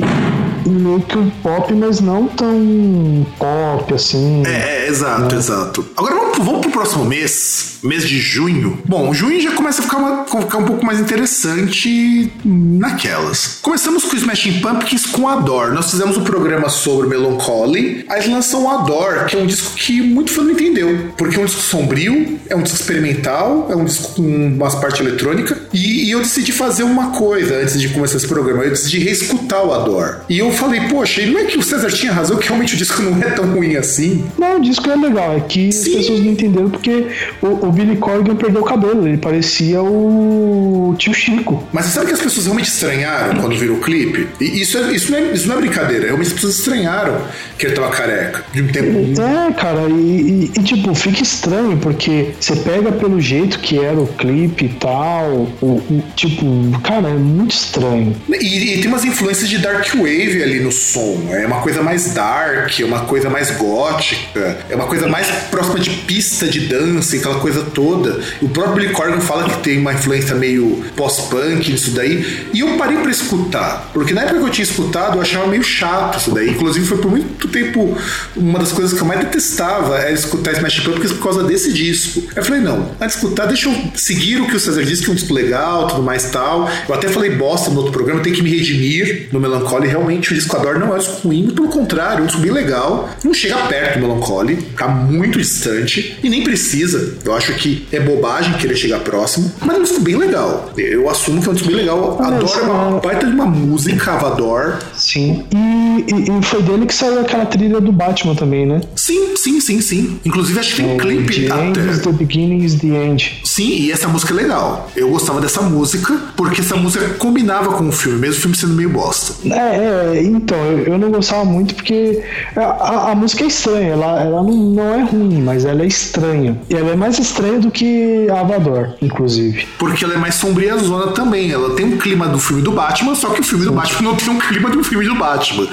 e 0.66 0.70
meio 0.70 1.02
que 1.02 1.18
o 1.18 1.32
pop, 1.42 1.74
mas 1.74 2.00
não 2.00 2.28
tão 2.28 3.26
pop 3.38 3.94
assim. 3.94 4.44
É, 4.46 4.86
é 4.86 4.88
exato, 4.88 5.34
né? 5.34 5.40
exato. 5.40 5.86
Agora 5.96 6.16
vamos, 6.16 6.38
vamos 6.38 6.62
pro 6.62 6.72
próximo 6.72 7.06
mês, 7.06 7.80
mês 7.84 8.08
de 8.08 8.18
junho. 8.20 8.80
Bom, 8.86 9.14
junho 9.14 9.40
já 9.42 9.52
começa 9.52 9.82
a 9.82 9.84
ficar, 9.84 9.98
uma, 9.98 10.26
ficar 10.26 10.58
um 10.58 10.66
pouco 10.66 10.86
mais 10.86 11.00
interessante 11.00 12.32
naquelas. 12.44 13.60
Começamos 13.62 14.04
com 14.04 14.16
o 14.16 14.20
Smashing 14.20 14.60
Pumpkins 14.60 15.06
com 15.06 15.28
Adore. 15.28 15.74
Nós 15.74 15.92
fizemos 15.92 16.18
um 16.18 16.24
programa 16.24 16.70
sobre 16.70 17.08
Melancholy, 17.08 18.06
aí 18.10 18.30
lançam 18.30 18.64
o 18.64 18.70
Adore, 18.70 19.26
que 19.26 19.36
é 19.36 19.40
um 19.40 19.48
disco 19.48 19.76
que 19.76 20.02
muito 20.02 20.32
fã 20.32 20.44
não 20.44 20.52
entendeu, 20.52 21.12
porque 21.18 21.38
é 21.38 21.42
um 21.42 21.46
disco 21.46 21.62
sombrio, 21.62 22.40
é 22.50 22.56
um 22.56 22.62
disco 22.62 22.80
experimental, 22.80 23.03
é 23.10 23.76
um 23.76 23.86
disco 23.86 24.14
com 24.14 24.22
umas 24.22 24.76
partes 24.76 25.02
eletrônica, 25.02 25.58
e, 25.74 26.06
e, 26.06 26.12
eu 26.12 26.20
decidi 26.20 26.52
fazer 26.52 26.84
uma 26.84 27.12
coisa 27.12 27.56
antes 27.56 27.80
de 27.80 27.90
começar 27.90 28.18
esse 28.18 28.28
programa, 28.28 28.64
eu 28.64 28.70
decidi 28.70 29.00
reescutar 29.00 29.66
o 29.66 29.74
Adore. 29.74 30.18
E 30.30 30.40
eu 30.40 30.52
falei, 30.52 30.82
poxa, 30.90 31.22
e 31.22 31.32
não 31.32 31.40
é 31.40 31.46
que 31.46 31.58
o 31.58 31.64
César 31.64 31.90
tinha 31.90 32.12
razão, 32.12 32.38
que 32.38 32.48
realmente 32.48 32.76
o 32.76 32.78
disco 32.78 33.02
não 33.02 33.22
é 33.22 33.32
tão 33.32 33.46
ruim 33.46 33.76
assim? 33.76 34.24
Não, 34.38 34.58
o 34.58 34.62
disco 34.62 34.90
é 34.90 34.96
legal, 34.96 35.36
é 35.36 35.40
que 35.42 35.72
Sim. 35.72 35.92
as 35.92 35.96
pessoas 35.98 36.20
não 36.20 36.32
entenderam 36.32 36.70
porque 36.70 37.08
o, 37.42 37.68
o 37.68 37.72
Billy 37.72 37.98
Corgan 37.98 38.36
perdeu 38.36 38.62
o 38.62 38.66
cabelo, 38.66 39.08
ele 39.08 39.18
parecia 39.18 39.82
o 39.82 40.96
tio 40.98 41.14
Chico. 41.14 41.68
Mas 41.72 41.86
você 41.86 41.92
sabe 41.92 42.08
que 42.08 42.14
as 42.14 42.22
pessoas 42.22 42.46
realmente 42.46 42.70
estranharam 42.70 43.40
quando 43.40 43.56
viram 43.58 43.76
o 43.76 43.80
clipe? 43.80 44.28
E 44.40 44.62
isso, 44.62 44.78
é, 44.78 44.92
isso, 44.92 45.12
não 45.12 45.18
é, 45.18 45.22
isso 45.34 45.48
não 45.48 45.56
é 45.56 45.62
brincadeira, 45.62 46.06
realmente 46.06 46.28
as 46.28 46.34
pessoas 46.34 46.60
estranharam 46.60 47.22
que 47.58 47.66
ele 47.66 47.76
tava 47.76 47.90
careca 47.90 48.44
de 48.52 48.62
um 48.62 48.68
tempo. 48.68 49.22
É, 49.22 49.54
cara, 49.54 49.82
e, 49.90 50.52
e, 50.56 50.60
e 50.60 50.64
tipo, 50.64 50.94
fica 50.96 51.22
estranho 51.22 51.78
porque 51.78 52.34
você 52.40 52.56
pega 52.56 52.92
pelo 52.94 53.20
jeito 53.20 53.60
que 53.60 53.80
era 53.80 54.00
o 54.00 54.08
clipe 54.08 54.66
e 54.66 54.70
tal, 54.70 55.48
o, 55.62 55.66
o, 55.66 56.04
tipo, 56.16 56.46
cara, 56.82 57.10
é 57.10 57.14
muito 57.14 57.52
estranho. 57.52 58.16
E, 58.30 58.76
e, 58.76 58.82
tem 58.82 58.88
umas 58.88 59.06
influências 59.06 59.50
de 59.50 59.58
Dark 59.58 59.88
Wave 59.96 60.44
ali 60.44 60.60
no 60.60 60.72
som. 60.72 61.30
É 61.32 61.46
uma 61.46 61.62
coisa 61.62 61.82
mais 61.82 62.14
dark, 62.14 62.80
é 62.80 62.86
uma 62.86 63.02
coisa 63.02 63.30
mais 63.30 63.52
gótica, 63.52 64.58
é 64.70 64.76
uma 64.76 64.86
coisa 64.86 65.08
mais 65.08 65.28
próxima 65.50 65.80
de 65.80 65.90
pista 65.90 66.48
de 66.48 66.62
dança, 66.62 67.16
aquela 67.16 67.40
coisa 67.40 67.64
toda. 67.64 68.20
O 68.42 68.50
próprio 68.50 68.76
Billy 68.76 68.94
Corgan 68.94 69.20
fala 69.20 69.44
que 69.50 69.58
tem 69.64 69.80
uma 69.80 69.94
influência 69.94 70.36
meio 70.36 70.84
pós-punk 70.96 71.72
nisso 71.72 71.92
daí. 71.92 72.48
E 72.54 72.60
eu 72.60 72.78
parei 72.78 72.98
para 72.98 73.12
escutar, 73.12 73.90
porque 73.94 74.14
na 74.14 74.22
época 74.22 74.40
que 74.40 74.46
eu 74.46 74.50
tinha 74.50 74.64
escutado, 74.64 75.18
eu 75.18 75.22
achava 75.22 75.48
meio 75.48 75.64
chato 75.64 76.20
isso 76.20 76.32
daí. 76.32 76.50
Inclusive, 76.50 76.86
foi 76.86 76.98
por 76.98 77.12
muito 77.12 77.48
tempo 77.48 77.98
uma 78.36 78.60
das 78.60 78.72
coisas 78.72 78.94
que 78.94 79.02
eu 79.02 79.08
mais 79.08 79.20
detestava 79.20 79.98
era 79.98 80.12
escutar 80.12 80.54
Smash 80.54 80.80
Pumpkins 80.82 81.12
por 81.14 81.24
causa 81.24 81.44
desse 81.44 81.72
disco. 81.72 82.24
Eu 82.36 82.44
falei, 82.44 82.62
não, 82.62 82.83
antes 83.00 83.20
de 83.20 83.24
escutar, 83.24 83.46
deixa 83.46 83.70
eu 83.70 83.76
seguir 83.96 84.42
o 84.42 84.48
que 84.48 84.56
o 84.56 84.60
César 84.60 84.84
disse, 84.84 85.04
que 85.04 85.10
é 85.10 85.14
um 85.14 85.16
disco 85.16 85.34
legal, 85.34 85.88
tudo 85.88 86.02
mais 86.02 86.30
tal. 86.32 86.70
Eu 86.88 86.96
até 86.96 87.08
falei 87.08 87.32
bosta 87.32 87.70
no 87.70 87.78
outro 87.78 87.92
programa, 87.92 88.22
tem 88.22 88.34
que 88.34 88.42
me 88.42 88.50
redimir 88.50 89.30
no 89.32 89.40
Melancholy. 89.40 89.88
Realmente, 89.88 90.32
o 90.32 90.36
disco 90.36 90.56
Adore 90.56 90.80
não 90.80 90.94
é 90.94 90.96
um 90.96 91.00
disco 91.00 91.28
ruim, 91.28 91.50
pelo 91.50 91.68
contrário, 91.68 92.20
é 92.20 92.24
um 92.24 92.26
disco 92.26 92.42
bem 92.42 92.52
legal. 92.52 93.10
Não 93.24 93.34
chega 93.34 93.58
perto 93.68 94.00
do 94.00 94.08
Melancholy, 94.08 94.58
tá 94.78 94.88
muito 94.88 95.40
distante 95.40 96.18
e 96.24 96.30
nem 96.30 96.44
precisa. 96.44 97.18
Eu 97.24 97.34
acho 97.36 97.54
que 97.56 97.88
é 97.92 98.00
bobagem 98.00 98.54
querer 98.54 98.76
chegar 98.76 99.00
próximo, 99.00 99.52
mas 99.62 99.76
é 99.76 99.80
um 99.80 99.84
disco 99.84 100.02
bem 100.02 100.16
legal. 100.16 100.72
Eu 100.78 101.10
assumo 101.10 101.42
que 101.42 101.48
é 101.48 101.52
um 101.52 101.54
disco 101.54 101.68
bem 101.68 101.78
legal. 101.78 102.22
Adore 102.22 102.60
é 102.60 102.64
uma 102.64 103.00
baita 103.00 103.28
de 103.28 103.34
uma 103.34 103.46
música, 103.46 104.12
Avador. 104.12 104.80
Sim, 104.94 105.46
e, 105.52 106.14
e, 106.14 106.40
e, 106.40 106.44
foi 106.44 106.62
dele 106.62 106.86
que 106.86 106.94
saiu 106.94 107.20
aquela 107.20 107.46
trilha 107.46 107.80
do 107.80 107.92
Batman 107.92 108.36
também, 108.36 108.66
né? 108.66 108.82
Sim, 108.96 109.36
sim, 109.36 109.60
sim, 109.60 109.82
sim. 109.82 110.20
Inclusive, 110.26 110.60
acho 110.60 110.76
que 110.76 110.82
tem 110.82 110.92
um 110.92 110.96
é, 110.96 110.98
clipe. 110.98 111.44
Is 111.90 112.02
the 112.02 112.12
beginning 112.12 112.64
is 112.74 112.80
the 112.82 112.88
end. 112.88 113.42
Sim, 113.44 113.70
e 113.70 113.92
essa 113.92 114.08
música 114.08 114.34
é 114.34 114.38
legal. 114.38 114.90
Eu 114.96 115.10
gostava 115.10 115.40
dessa 115.40 115.62
música 115.62 116.18
porque 116.36 116.62
essa 116.62 116.76
música 116.76 117.08
combinava 117.16 117.74
com 117.74 117.88
o 117.88 117.92
filme, 117.92 118.20
mesmo 118.20 118.38
o 118.38 118.42
filme 118.42 118.58
sendo 118.58 118.74
meio 118.74 118.90
bosta. 118.90 119.34
É, 119.48 120.18
é 120.18 120.24
então, 120.24 120.58
eu, 120.58 120.94
eu, 120.94 120.98
não 120.98 121.12
gostava 121.12 121.46
muito 121.46 121.76
porque 121.76 122.24
a, 122.56 122.62
a, 122.62 123.12
a, 123.12 123.16
música 123.16 123.44
é 123.44 123.48
estranha, 123.48 123.90
ela, 123.90 124.22
ela 124.22 124.44
não, 124.44 124.56
não 124.56 124.94
é 124.94 125.04
ruim, 125.04 125.42
mas 125.42 125.66
ela 125.66 125.84
é 125.84 125.86
estranha. 125.86 126.58
E 126.70 126.76
ela 126.76 126.92
é 126.92 126.96
mais 126.96 127.20
estranha 127.20 127.60
do 127.60 127.70
que 127.70 128.28
Avador, 128.30 128.96
inclusive. 129.02 129.68
Porque 129.78 130.04
ela 130.04 130.16
é 130.16 130.18
mais 130.18 130.36
sombria 130.36 130.78
zona 130.78 131.12
também. 131.12 131.52
Ela 131.52 131.76
tem 131.76 131.86
um 131.86 131.98
clima 131.98 132.28
do 132.28 132.40
filme 132.40 132.62
do 132.62 132.72
Batman, 132.72 133.16
só 133.16 133.30
que 133.30 133.42
o 133.42 133.44
filme 133.44 133.66
Sim. 133.66 133.70
do 133.70 133.76
Batman 133.76 134.02
não 134.02 134.16
tem 134.16 134.30
um 134.30 134.40
clima 134.40 134.70
do 134.70 134.84
filme 134.84 135.06
do 135.06 135.16
Batman. 135.16 135.68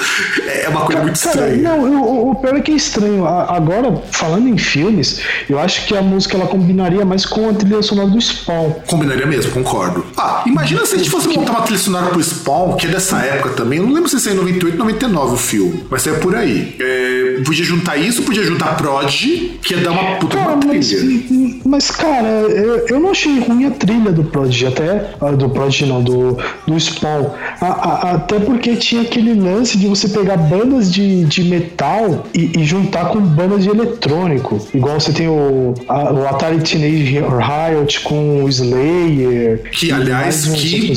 É 0.46 0.68
uma 0.68 0.82
coisa 0.82 1.02
muito 1.02 1.20
cara, 1.20 1.48
estranha. 1.48 1.62
Não, 1.62 2.02
o, 2.02 2.30
o 2.32 2.34
pior 2.36 2.56
é 2.56 2.60
que 2.60 2.72
é 2.72 2.74
estranho. 2.74 3.26
Agora, 3.26 4.02
falando 4.12 4.48
em 4.48 4.58
filmes, 4.58 5.20
eu 5.48 5.58
acho 5.58 5.86
que 5.86 5.96
a 5.96 6.02
música 6.02 6.36
ela 6.36 6.46
combinaria 6.46 6.89
mais 7.04 7.24
com 7.24 7.48
a 7.48 7.52
trilha 7.52 7.82
sonora 7.82 8.08
do 8.08 8.20
Spawn. 8.20 8.70
Combinaria 8.86 9.26
mesmo, 9.26 9.52
concordo. 9.52 10.04
Ah, 10.16 10.42
imagina 10.46 10.84
se 10.86 10.94
a 10.94 10.98
gente 10.98 11.10
fosse 11.10 11.28
montar 11.28 11.52
uma 11.52 11.62
trilha 11.62 11.78
sonora 11.80 12.06
pro 12.06 12.22
Spawn, 12.22 12.76
que 12.76 12.86
é 12.86 12.90
dessa 12.90 13.18
época 13.18 13.50
também. 13.50 13.78
Eu 13.78 13.86
não 13.86 13.94
lembro 13.94 14.08
se 14.08 14.18
saiu 14.20 14.34
em 14.34 14.38
98, 14.38 14.76
99 14.78 15.34
o 15.34 15.36
filme, 15.36 15.84
mas 15.90 16.06
é 16.06 16.12
por 16.14 16.34
aí. 16.34 16.74
É, 16.80 17.42
podia 17.44 17.64
juntar 17.64 17.96
isso, 17.96 18.22
podia 18.22 18.42
juntar 18.42 18.76
Prodigy, 18.76 19.58
que 19.62 19.74
ia 19.74 19.80
dar 19.80 19.92
uma 19.92 20.16
puta 20.16 20.36
Cara, 20.36 20.54
uma 20.54 20.66
mas, 20.66 20.88
trilha. 20.88 21.60
mas, 21.64 21.90
cara, 21.90 22.28
eu, 22.28 22.86
eu 22.88 23.00
não 23.00 23.10
achei 23.10 23.38
ruim 23.40 23.66
a 23.66 23.70
trilha 23.70 24.12
do 24.12 24.24
Prodigy, 24.24 24.66
até. 24.66 25.10
ah, 25.20 25.30
Do 25.32 25.48
Prodigy 25.50 25.86
não, 25.86 26.02
do, 26.02 26.36
do 26.66 26.78
Spawn. 26.80 27.26
A- 27.60 27.66
a- 27.66 28.10
até 28.14 28.38
porque 28.40 28.76
tinha 28.76 29.02
aquele 29.02 29.34
lance 29.34 29.76
de 29.78 29.86
você 29.86 30.08
pegar 30.08 30.36
bandas 30.36 30.90
de, 30.92 31.24
de 31.24 31.44
metal 31.44 32.26
e, 32.34 32.58
e 32.58 32.64
juntar 32.64 33.06
com 33.06 33.20
bandas 33.20 33.62
de 33.64 33.70
eletrônico. 33.70 34.58
Igual 34.74 34.98
você 35.00 35.12
tem 35.12 35.28
o, 35.28 35.74
a- 35.88 36.12
o 36.12 36.26
Atari 36.28 36.58
Teenage 36.80 37.20
Riot 37.20 38.00
com 38.00 38.44
o 38.44 38.48
Slayer. 38.48 39.62
Que, 39.70 39.92
aliás, 39.92 40.46
que-. 40.46 40.94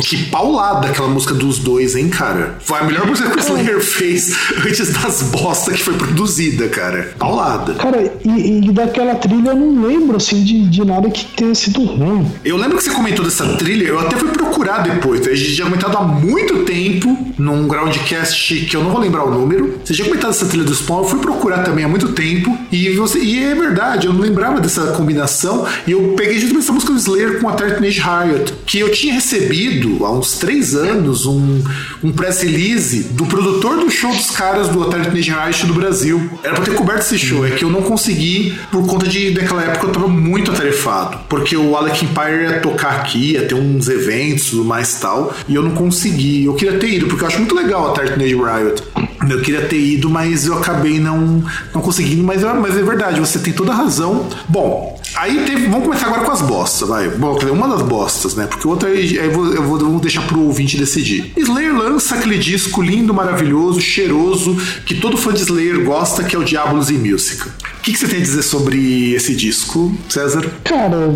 Que 0.00 0.24
paulada 0.26 0.88
aquela 0.88 1.08
música 1.08 1.34
dos 1.34 1.58
dois, 1.58 1.96
hein, 1.96 2.08
cara? 2.08 2.56
Foi 2.60 2.78
a 2.78 2.84
melhor 2.84 3.06
música 3.06 3.30
que 3.30 3.38
o 3.38 3.40
Slayer 3.40 3.80
fez 3.80 4.36
antes 4.64 4.92
das 4.92 5.22
bosta 5.22 5.72
que 5.72 5.82
foi 5.82 5.94
produzida, 5.94 6.68
cara. 6.68 7.14
Paulada. 7.18 7.74
Cara, 7.74 8.12
e, 8.24 8.68
e 8.68 8.72
daquela 8.72 9.14
trilha 9.14 9.50
eu 9.50 9.56
não 9.56 9.86
lembro 9.86 10.16
assim 10.16 10.42
de, 10.42 10.68
de 10.68 10.84
nada 10.84 11.08
que 11.10 11.24
tenha 11.24 11.54
sido 11.54 11.82
ruim. 11.84 12.30
Eu 12.44 12.56
lembro 12.56 12.76
que 12.76 12.84
você 12.84 12.90
comentou 12.90 13.24
dessa 13.24 13.46
trilha, 13.54 13.84
eu 13.84 13.98
até 13.98 14.16
fui 14.16 14.28
procurar 14.28 14.82
depois. 14.82 15.26
A 15.26 15.34
gente 15.34 15.54
tinha 15.54 15.66
comentado 15.66 15.96
há 15.96 16.02
muito 16.02 16.64
tempo 16.64 17.16
num 17.38 17.66
groundcast 17.66 18.66
que 18.66 18.76
eu 18.76 18.82
não 18.82 18.90
vou 18.90 19.00
lembrar 19.00 19.24
o 19.24 19.30
número. 19.30 19.78
Você 19.84 19.94
tinha 19.94 20.06
comentado 20.06 20.30
essa 20.30 20.46
trilha 20.46 20.64
do 20.64 20.74
Spawn, 20.74 21.02
eu 21.02 21.08
fui 21.08 21.20
procurar 21.20 21.62
também 21.62 21.84
há 21.84 21.88
muito 21.88 22.08
tempo. 22.12 22.56
E, 22.70 22.90
você, 22.90 23.18
e 23.18 23.42
é 23.42 23.54
verdade, 23.54 24.06
eu 24.06 24.12
não 24.12 24.20
lembrava 24.20 24.60
dessa 24.60 24.92
combinação. 25.06 25.64
E 25.86 25.92
eu 25.92 26.14
peguei 26.16 26.34
justamente 26.34 26.64
essa 26.64 26.72
música 26.72 26.92
do 26.92 26.98
Slayer 26.98 27.40
com 27.40 27.48
a 27.48 27.52
Teenage 27.52 28.00
Riot, 28.00 28.52
que 28.66 28.80
eu 28.80 28.90
tinha 28.90 29.14
recebido 29.14 30.04
há 30.04 30.10
uns 30.10 30.32
três 30.38 30.74
anos 30.74 31.24
um, 31.24 31.62
um 32.02 32.10
press 32.10 32.42
release 32.42 33.04
do 33.12 33.24
produtor 33.26 33.78
do 33.78 33.88
show 33.88 34.10
dos 34.10 34.30
caras 34.30 34.68
do 34.68 34.84
Teenage 34.86 35.30
Riot 35.30 35.66
do 35.66 35.74
Brasil. 35.74 36.28
Era 36.42 36.54
pra 36.54 36.64
ter 36.64 36.74
coberto 36.74 37.02
esse 37.02 37.18
show, 37.18 37.46
é 37.46 37.50
que 37.50 37.64
eu 37.64 37.70
não 37.70 37.82
consegui 37.82 38.58
por 38.72 38.84
conta 38.86 39.06
de 39.06 39.30
daquela 39.30 39.62
época 39.62 39.86
eu 39.86 39.92
tava 39.92 40.08
muito 40.08 40.50
atarefado, 40.50 41.18
porque 41.28 41.56
o 41.56 41.76
Alec 41.76 42.04
Empire 42.04 42.42
ia 42.42 42.60
tocar 42.60 42.96
aqui, 42.96 43.32
ia 43.32 43.46
ter 43.46 43.54
uns 43.54 43.88
eventos 43.88 44.50
tudo 44.50 44.64
mais 44.64 44.98
tal, 44.98 45.34
e 45.48 45.54
eu 45.54 45.62
não 45.62 45.72
consegui. 45.72 46.44
Eu 46.44 46.54
queria 46.54 46.78
ter 46.78 46.94
ido, 46.94 47.06
porque 47.06 47.22
eu 47.22 47.28
acho 47.28 47.38
muito 47.38 47.54
legal 47.54 47.90
a 47.90 47.92
Teenage 47.92 48.34
Riot. 48.34 49.05
Eu 49.28 49.40
queria 49.40 49.62
ter 49.66 49.78
ido, 49.78 50.08
mas 50.10 50.46
eu 50.46 50.56
acabei 50.58 50.98
não, 51.00 51.42
não 51.74 51.80
conseguindo. 51.80 52.22
Mas, 52.22 52.42
é- 52.42 52.52
mas 52.54 52.76
é 52.76 52.82
verdade, 52.82 53.20
você 53.20 53.38
tem 53.38 53.52
toda 53.52 53.72
a 53.72 53.74
razão. 53.74 54.26
Bom, 54.48 54.98
aí 55.16 55.44
teve. 55.44 55.66
Vamos 55.66 55.84
começar 55.84 56.06
agora 56.06 56.24
com 56.24 56.32
as 56.32 56.42
bostas, 56.42 56.88
vai. 56.88 57.08
Bom, 57.08 57.36
uma 57.50 57.68
das 57.68 57.82
bostas, 57.82 58.34
né? 58.34 58.46
Porque 58.46 58.68
outra 58.68 58.88
aí 58.88 59.16
eu 59.16 59.32
vou, 59.32 59.52
eu 59.52 59.62
vou, 59.62 60.00
deixar 60.00 60.22
pro 60.22 60.40
ouvinte 60.40 60.76
decidir. 60.76 61.32
Slayer 61.36 61.74
lança 61.74 62.14
aquele 62.14 62.38
disco 62.38 62.82
lindo, 62.82 63.12
maravilhoso, 63.12 63.80
cheiroso, 63.80 64.56
que 64.84 64.94
todo 64.94 65.16
fã 65.16 65.32
de 65.32 65.40
Slayer 65.40 65.82
gosta, 65.84 66.22
que 66.22 66.36
é 66.36 66.38
o 66.38 66.44
Diabolos 66.44 66.90
in 66.90 66.98
Music. 66.98 67.42
O 67.48 67.80
que, 67.82 67.92
que 67.92 67.98
você 67.98 68.08
tem 68.08 68.18
a 68.18 68.22
dizer 68.22 68.42
sobre 68.42 69.14
esse 69.14 69.34
disco, 69.34 69.96
César? 70.08 70.44
Cara, 70.64 71.14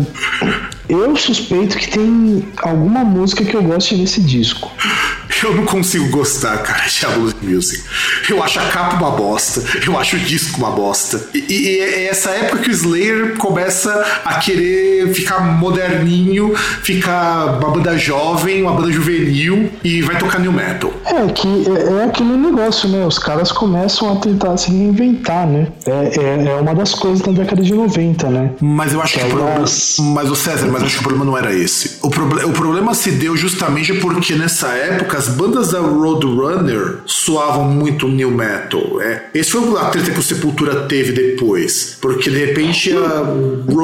eu 0.89 1.15
suspeito 1.15 1.77
que 1.77 1.89
tem 1.89 2.45
alguma 2.57 3.03
música 3.03 3.45
que 3.45 3.55
eu 3.55 3.63
goste 3.63 3.95
nesse 3.95 4.21
disco. 4.21 4.71
Eu 5.43 5.55
não 5.55 5.65
consigo 5.65 6.07
gostar, 6.09 6.57
cara, 6.59 6.85
de 6.85 6.99
Diabolos 6.99 7.35
in 7.41 7.47
Music. 7.47 7.83
Eu 8.29 8.43
acho 8.43 8.59
a 8.59 8.65
capa 8.65 8.95
uma 8.97 9.11
bosta, 9.11 9.63
eu 9.85 9.97
acho 9.97 10.15
o 10.15 10.19
disco 10.19 10.59
uma 10.59 10.71
bosta. 10.71 11.29
E, 11.33 11.39
e 11.49 11.79
é 11.79 12.07
essa 12.07 12.29
época 12.29 12.63
que 12.63 12.69
o 12.69 12.71
Slayer 12.71 13.37
começa 13.37 13.90
a 14.25 14.35
querer 14.35 15.13
ficar 15.13 15.39
moderninho, 15.57 16.53
ficar 16.83 17.57
uma 17.59 17.69
banda 17.71 17.97
jovem, 17.97 18.61
uma 18.63 18.73
banda 18.73 18.91
juvenil 18.91 19.69
e 19.83 20.01
vai 20.01 20.17
tocar 20.17 20.39
new 20.39 20.51
metal. 20.51 20.91
É 21.05 21.31
que 21.31 21.47
é, 21.47 22.01
é 22.01 22.03
aquele 22.05 22.35
negócio, 22.37 22.87
né? 22.89 23.05
Os 23.05 23.17
caras 23.19 23.51
começam 23.51 24.11
a 24.13 24.15
tentar 24.17 24.55
se 24.57 24.69
reinventar, 24.71 25.47
né? 25.47 25.67
É, 25.85 26.19
é, 26.19 26.47
é 26.51 26.55
uma 26.55 26.73
das 26.75 26.93
coisas 26.93 27.21
da 27.21 27.31
década 27.31 27.61
de 27.61 27.73
90, 27.73 28.29
né? 28.29 28.51
Mas 28.61 28.93
eu 28.93 29.01
acho 29.01 29.17
que 29.19 29.25
o 29.25 29.29
problema. 29.29 29.59
Mas- 29.59 30.31
o 30.31 30.35
César, 30.35 30.67
mas 30.71 30.83
acho 30.83 30.93
que 30.95 30.99
o 30.99 31.03
problema 31.03 31.25
não 31.25 31.37
era 31.37 31.53
esse. 31.53 31.97
O, 32.01 32.09
proble- 32.09 32.45
o 32.45 32.51
problema 32.53 32.93
se 32.93 33.11
deu 33.11 33.35
justamente 33.35 33.93
porque 33.95 34.33
nessa 34.33 34.67
época 34.69 35.17
as 35.17 35.27
bandas 35.27 35.71
da 35.71 35.79
Roadrunner 35.79 36.99
soavam 37.05 37.65
muito 37.65 38.07
new 38.07 38.31
metal. 38.31 39.01
É. 39.01 39.23
Esse 39.33 39.51
foi 39.51 39.79
a 39.79 39.85
treta 39.85 40.11
que 40.11 40.19
o 40.19 40.23
Sepultura 40.23 40.81
teve 40.87 41.11
depois. 41.11 41.97
Porque 42.01 42.29
de 42.29 42.37
repente 42.45 42.91
a 42.95 43.23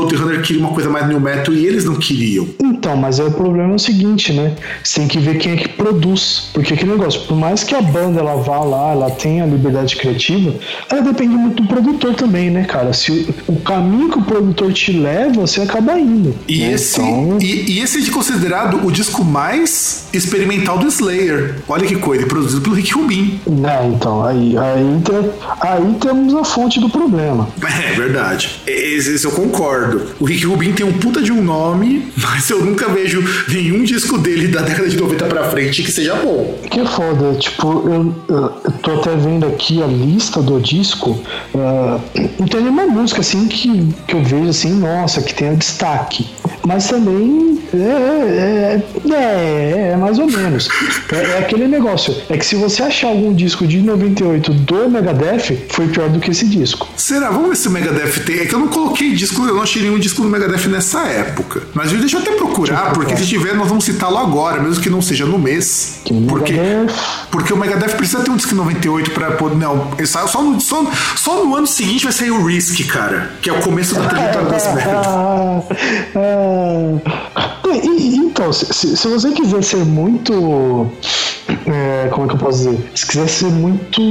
Roadrunner 0.01 0.41
queria 0.41 0.61
uma 0.61 0.73
coisa 0.73 0.89
mais 0.89 1.07
new 1.07 1.19
metal 1.19 1.53
e 1.53 1.65
eles 1.65 1.85
não 1.85 1.95
queriam. 1.95 2.47
Então, 2.61 2.95
mas 2.95 3.19
é 3.19 3.23
o 3.23 3.31
problema 3.31 3.73
é 3.73 3.75
o 3.75 3.79
seguinte, 3.79 4.31
né? 4.33 4.53
Você 4.83 4.99
tem 4.99 5.07
que 5.07 5.19
ver 5.19 5.37
quem 5.37 5.53
é 5.53 5.55
que 5.57 5.69
produz. 5.69 6.49
Porque 6.53 6.73
aquele 6.73 6.91
negócio, 6.91 7.21
por 7.21 7.35
mais 7.37 7.63
que 7.63 7.73
a 7.75 7.81
banda 7.81 8.19
ela 8.19 8.35
vá 8.35 8.59
lá, 8.59 8.91
ela 8.91 9.09
tenha 9.09 9.45
liberdade 9.45 9.95
criativa, 9.95 10.53
ela 10.89 11.01
depende 11.01 11.35
muito 11.35 11.63
do 11.63 11.67
produtor 11.69 12.13
também, 12.15 12.49
né, 12.49 12.63
cara? 12.65 12.93
Se 12.93 13.11
o, 13.47 13.53
o 13.53 13.59
caminho 13.61 14.09
que 14.09 14.19
o 14.19 14.21
produtor 14.21 14.71
te 14.73 14.91
leva, 14.91 15.41
você 15.41 15.61
acaba 15.61 15.99
indo. 15.99 16.35
E, 16.47 16.59
né? 16.59 16.73
esse, 16.73 16.99
Então, 17.01 17.37
e, 17.41 17.71
e 17.73 17.79
esse 17.81 18.07
é 18.07 18.11
considerado 18.11 18.85
o 18.85 18.91
disco 18.91 19.23
mais 19.23 20.07
experimental 20.13 20.77
do 20.77 20.87
Slayer. 20.87 21.55
Olha 21.67 21.85
que 21.85 21.95
coisa, 21.95 22.23
e 22.23 22.27
produzido 22.27 22.61
pelo 22.61 22.75
Rick 22.75 22.93
Rubin. 22.93 23.39
né, 23.47 23.91
então, 23.93 24.23
aí, 24.25 24.55
aí, 24.57 25.01
tem- 25.03 25.31
aí 25.61 25.93
temos 25.99 26.33
a 26.35 26.43
fonte 26.43 26.79
do 26.79 26.89
problema. 26.89 27.47
É 27.87 27.93
verdade. 27.93 28.59
Esse, 28.65 29.13
esse 29.15 29.25
eu 29.25 29.31
concordo. 29.31 29.86
O 30.19 30.25
Rick 30.25 30.45
Rubin 30.45 30.73
tem 30.73 30.85
um 30.85 30.93
puta 30.93 31.21
de 31.21 31.31
um 31.31 31.43
nome, 31.43 32.11
mas 32.17 32.49
eu 32.49 32.63
nunca 32.63 32.87
vejo 32.89 33.23
nenhum 33.47 33.83
disco 33.83 34.17
dele 34.17 34.47
da 34.47 34.61
década 34.61 34.89
de 34.89 34.97
90 34.97 35.25
pra 35.25 35.43
frente 35.45 35.83
que 35.83 35.91
seja 35.91 36.15
bom. 36.15 36.59
Que 36.69 36.79
é 36.79 36.85
foda, 36.85 37.35
tipo, 37.35 37.67
eu, 37.89 38.15
eu 38.29 38.71
tô 38.81 38.91
até 38.99 39.15
vendo 39.15 39.45
aqui 39.45 39.81
a 39.81 39.87
lista 39.87 40.41
do 40.41 40.59
disco, 40.59 41.19
ah, 41.55 41.99
não 42.39 42.47
tem 42.47 42.61
nenhuma 42.61 42.85
música 42.87 43.21
assim 43.21 43.47
que, 43.47 43.87
que 44.07 44.15
eu 44.15 44.23
vejo 44.23 44.49
assim, 44.49 44.73
nossa, 44.73 45.21
que 45.21 45.33
tenha 45.33 45.55
destaque. 45.55 46.27
Mas 46.65 46.87
também 46.87 47.59
é, 47.73 47.77
é, 47.77 49.13
é, 49.13 49.91
é 49.93 49.95
mais 49.95 50.19
ou 50.19 50.27
menos. 50.27 50.67
É, 51.13 51.15
é 51.15 51.37
aquele 51.39 51.65
negócio. 51.65 52.13
É 52.29 52.37
que 52.37 52.45
se 52.45 52.55
você 52.55 52.83
achar 52.83 53.07
algum 53.07 53.33
disco 53.33 53.65
de 53.65 53.81
98 53.81 54.51
do 54.53 54.89
Megadeth, 54.89 55.57
foi 55.69 55.87
pior 55.87 56.09
do 56.09 56.19
que 56.19 56.31
esse 56.31 56.45
disco. 56.45 56.87
Será? 56.97 57.29
Vamos 57.29 57.49
ver 57.49 57.55
se 57.55 57.67
o 57.69 57.71
Megadeth 57.71 58.19
tem. 58.25 58.39
É 58.39 58.45
que 58.45 58.53
eu 58.53 58.59
não 58.59 58.67
coloquei 58.67 59.13
disco, 59.13 59.45
eu 59.45 59.55
não 59.55 59.61
achei 59.67 59.81
nenhum 59.83 59.99
disco 59.99 60.21
do 60.21 60.29
Megadeth 60.29 60.67
nessa 60.67 61.01
época. 61.07 61.61
Mas 61.73 61.91
deixa 61.91 62.17
eu 62.17 62.21
até 62.21 62.31
procurar, 62.31 62.93
porque 62.93 63.15
se 63.17 63.25
tiver, 63.27 63.53
nós 63.53 63.67
vamos 63.67 63.83
citá-lo 63.85 64.17
agora, 64.17 64.61
mesmo 64.61 64.81
que 64.81 64.89
não 64.89 65.01
seja 65.01 65.25
no 65.25 65.37
mês. 65.37 65.99
Que 66.05 66.13
Porque, 66.27 66.53
Megadeth- 66.53 66.93
porque 67.31 67.53
o 67.53 67.57
Megadeth 67.57 67.95
precisa 67.95 68.21
ter 68.23 68.31
um 68.31 68.35
disco 68.37 68.53
em 68.53 68.57
98 68.57 69.11
pra 69.11 69.31
poder. 69.31 69.55
Não, 69.57 69.89
ele 69.97 70.07
saiu 70.07 70.27
só 70.27 70.41
no, 70.41 70.59
só, 70.61 70.85
só 71.15 71.43
no 71.43 71.55
ano 71.55 71.67
seguinte 71.67 72.03
vai 72.03 72.13
sair 72.13 72.31
o 72.31 72.45
Risk, 72.45 72.85
cara. 72.87 73.31
Que 73.41 73.49
é 73.49 73.53
o 73.53 73.59
começo 73.61 73.93
da 73.95 74.05
trajetória 74.07 74.47
merda. 74.49 74.97
Ah, 76.15 76.99
ah, 77.65 77.67
e- 77.83 77.87
e- 77.87 78.17
então, 78.17 78.51
se, 78.53 78.65
se- 78.73 78.95
se 78.97 79.07
você 79.07 79.31
quiser 79.31 79.63
ser 79.63 79.83
muito. 79.85 80.91
é, 81.67 82.07
como 82.11 82.25
é 82.25 82.29
que 82.29 82.35
eu 82.35 82.39
posso 82.39 82.57
dizer? 82.59 82.91
Se 82.95 83.05
quiser 83.05 83.27
ser 83.27 83.45
muito 83.47 84.01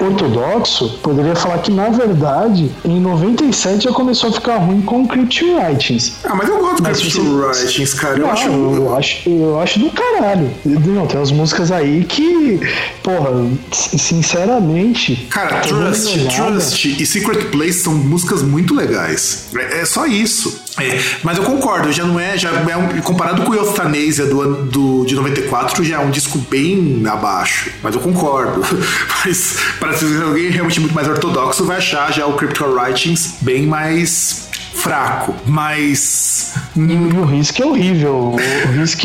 ortodoxo, 0.00 0.98
poderia 1.02 1.34
falar 1.36 1.58
que 1.58 1.70
na 1.70 1.88
verdade 1.88 2.70
em 2.84 3.00
97 3.00 3.84
já 3.84 3.92
começou 3.92 4.30
a 4.30 4.32
ficar 4.32 4.56
ruim 4.58 4.80
com 4.82 5.06
Crypt 5.06 5.44
Writings. 5.44 6.14
Ah, 6.24 6.34
mas 6.34 6.48
eu 6.48 6.58
gosto 6.58 6.82
do 6.82 6.90
Crypt 6.90 7.10
você- 7.10 7.20
Writings, 7.64 7.94
cara. 7.94 8.18
Eu 8.18 8.30
acho. 8.30 8.48
eu 8.48 8.96
acho, 8.96 9.28
eu 9.28 9.60
acho 9.60 9.78
do 9.78 9.90
caralho. 9.90 10.50
Não, 10.64 11.06
tem 11.06 11.18
umas 11.18 11.30
músicas 11.30 11.70
aí 11.70 12.04
que, 12.04 12.60
porra, 13.02 13.30
sinceramente. 13.72 15.16
Cara, 15.30 15.60
Trust. 15.60 16.18
Trust 16.34 17.02
e 17.02 17.06
Secret 17.06 17.44
Place 17.50 17.80
são 17.80 17.94
músicas 17.94 18.42
muito 18.42 18.74
legais. 18.74 19.46
É, 19.56 19.80
é 19.80 19.84
só 19.84 20.06
isso. 20.06 20.63
É, 20.78 20.98
mas 21.22 21.38
eu 21.38 21.44
concordo, 21.44 21.92
já 21.92 22.04
não 22.04 22.18
é, 22.18 22.36
já 22.36 22.50
é 22.50 22.76
um- 22.76 23.00
comparado 23.00 23.42
com 23.42 23.52
o 23.52 23.54
Euthanasia 23.54 24.26
do, 24.26 24.64
do 24.64 25.04
de 25.06 25.14
94, 25.14 25.84
já 25.84 25.96
é 25.96 25.98
um 26.00 26.10
disco 26.10 26.38
bem 26.50 27.02
abaixo. 27.06 27.70
Mas 27.82 27.94
eu 27.94 28.00
concordo. 28.00 28.60
Mas 29.24 29.56
para 29.78 29.90
alguém 30.26 30.50
realmente 30.50 30.80
muito 30.80 30.94
mais 30.94 31.06
ortodoxo, 31.08 31.64
vai 31.64 31.76
achar 31.78 32.12
já 32.12 32.26
o 32.26 32.34
Crypto 32.34 32.64
Writings 32.64 33.36
bem 33.40 33.66
mais 33.66 34.48
fraco. 34.74 35.34
Mas 35.46 36.54
E 36.76 37.16
o 37.16 37.24
Risk 37.24 37.60
é 37.60 37.64
horrível. 37.66 38.34
O 38.34 38.72
Risk. 38.78 39.04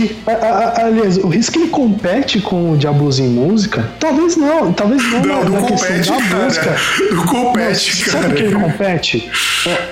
aliás, 0.81 1.17
o 1.17 1.27
Risk 1.27 1.55
ele 1.55 1.67
compete 1.67 2.39
com 2.41 2.71
o 2.71 2.77
Diablos 2.77 3.19
em 3.19 3.27
música? 3.27 3.89
Talvez 3.99 4.35
não, 4.35 4.73
talvez 4.73 5.03
não, 5.11 5.21
não, 5.21 5.43
não 5.45 5.61
compete, 5.61 6.09
da 6.09 6.19
música. 6.19 6.65
cara. 6.65 6.77
Não 7.11 7.25
compete, 7.25 7.95
Sabe 8.09 8.11
cara. 8.23 8.29
o 8.29 8.35
que 8.35 8.43
ele 8.43 8.55
compete? 8.55 9.31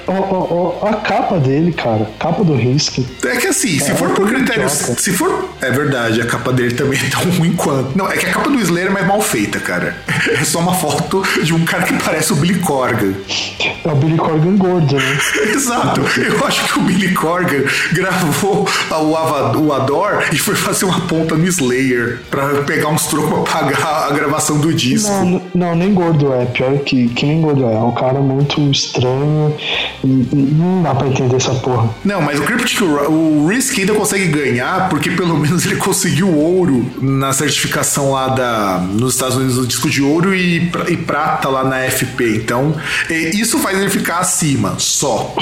Ó, 0.08 0.14
ó, 0.14 0.78
ó, 0.82 0.88
a 0.90 0.94
capa 0.96 1.38
dele, 1.40 1.72
cara. 1.72 2.10
Capa 2.20 2.44
do 2.44 2.56
Risk. 2.56 3.00
É 3.26 3.36
que 3.36 3.48
assim, 3.48 3.80
se 3.80 3.92
É, 3.92 3.96
for 3.96 4.10
é 4.10 4.14
por 4.14 4.28
critérios. 4.28 4.72
Se 4.98 5.12
for. 5.12 5.48
É 5.62 5.70
verdade, 5.72 6.22
a 6.22 6.26
capa 6.26 6.52
dele 6.52 6.74
também 6.74 7.00
é 7.00 7.10
tão 7.10 7.22
ruim 7.32 7.54
quanto. 7.54 7.96
Não, 7.98 8.12
é 8.12 8.18
que 8.18 8.26
a 8.26 8.32
capa 8.32 8.50
do 8.50 8.60
Slayer 8.60 8.88
é 8.88 8.92
mais 8.92 9.06
mal 9.08 9.22
feita, 9.22 9.60
cara. 9.60 9.96
É 10.32 10.44
só 10.44 10.60
uma 10.60 10.74
foto 10.74 11.24
de 11.44 11.54
um 11.54 11.64
cara 11.66 11.84
que 11.84 11.94
parece 12.04 12.34
o 12.34 12.36
Billy 12.38 12.60
Corgan. 12.60 13.14
É 13.84 13.92
o 13.92 13.96
Billy 13.96 14.18
Corgan 14.18 14.56
gordo, 14.56 14.96
né? 14.96 15.18
Exato. 15.54 16.02
Eu 16.20 16.46
acho 16.46 16.64
que 16.74 16.80
o 16.80 16.82
Billy 16.84 17.14
Corgan 17.14 17.67
gravou 17.94 18.68
o, 18.92 19.60
o 19.60 19.74
Ador 19.74 20.24
e 20.32 20.38
foi 20.38 20.56
fazer 20.56 20.86
uma 20.86 21.02
ponta 21.02 21.36
no 21.36 21.46
Slayer 21.46 22.20
pra 22.30 22.62
pegar 22.64 22.90
uns 22.90 23.06
trocos 23.08 23.28
pra 23.50 23.62
pagar 23.62 24.08
a 24.10 24.14
gravação 24.14 24.60
do 24.60 24.74
disco. 24.74 25.10
Não, 25.10 25.42
não, 25.54 25.76
nem 25.76 25.94
gordo 25.94 26.34
é. 26.34 26.46
Pior 26.46 26.78
que, 26.80 27.08
que 27.10 27.26
nem 27.26 27.42
gordo 27.42 27.66
é. 27.66 27.74
É 27.74 27.80
um 27.80 27.94
cara 27.94 28.20
muito 28.20 28.60
estranho. 28.72 29.56
Não 30.04 30.84
dá 30.84 30.96
pra 30.96 31.08
entender 31.08 31.36
essa 31.36 31.54
porra. 31.56 31.90
Não, 32.04 32.22
mas 32.22 32.40
o 32.40 32.44
Cryptic, 32.44 32.82
o 32.82 33.48
Risk 33.48 33.78
ainda 33.80 33.94
consegue 33.94 34.28
ganhar 34.28 34.90
porque 34.90 35.10
pelo 35.12 35.36
menos 35.38 35.66
ele 35.66 35.76
conseguiu 35.76 36.34
ouro 36.34 36.86
na 37.02 37.34
certificação 37.34 38.12
lá 38.12 38.30
da, 38.30 38.80
nos 38.80 39.14
Estados 39.14 39.36
Unidos 39.36 39.56
do 39.56 39.68
disco 39.68 39.90
de 39.90 40.02
ouro 40.02 40.36
e, 40.36 40.72
e 40.88 40.98
prata 40.98 41.50
lá 41.50 41.64
na 41.64 41.80
FP. 41.90 42.38
Então, 42.38 42.76
isso 43.10 43.60
faz 43.60 43.78
ele 43.78 43.90
ficar 43.90 44.20
acima, 44.20 44.76
só. 44.78 45.34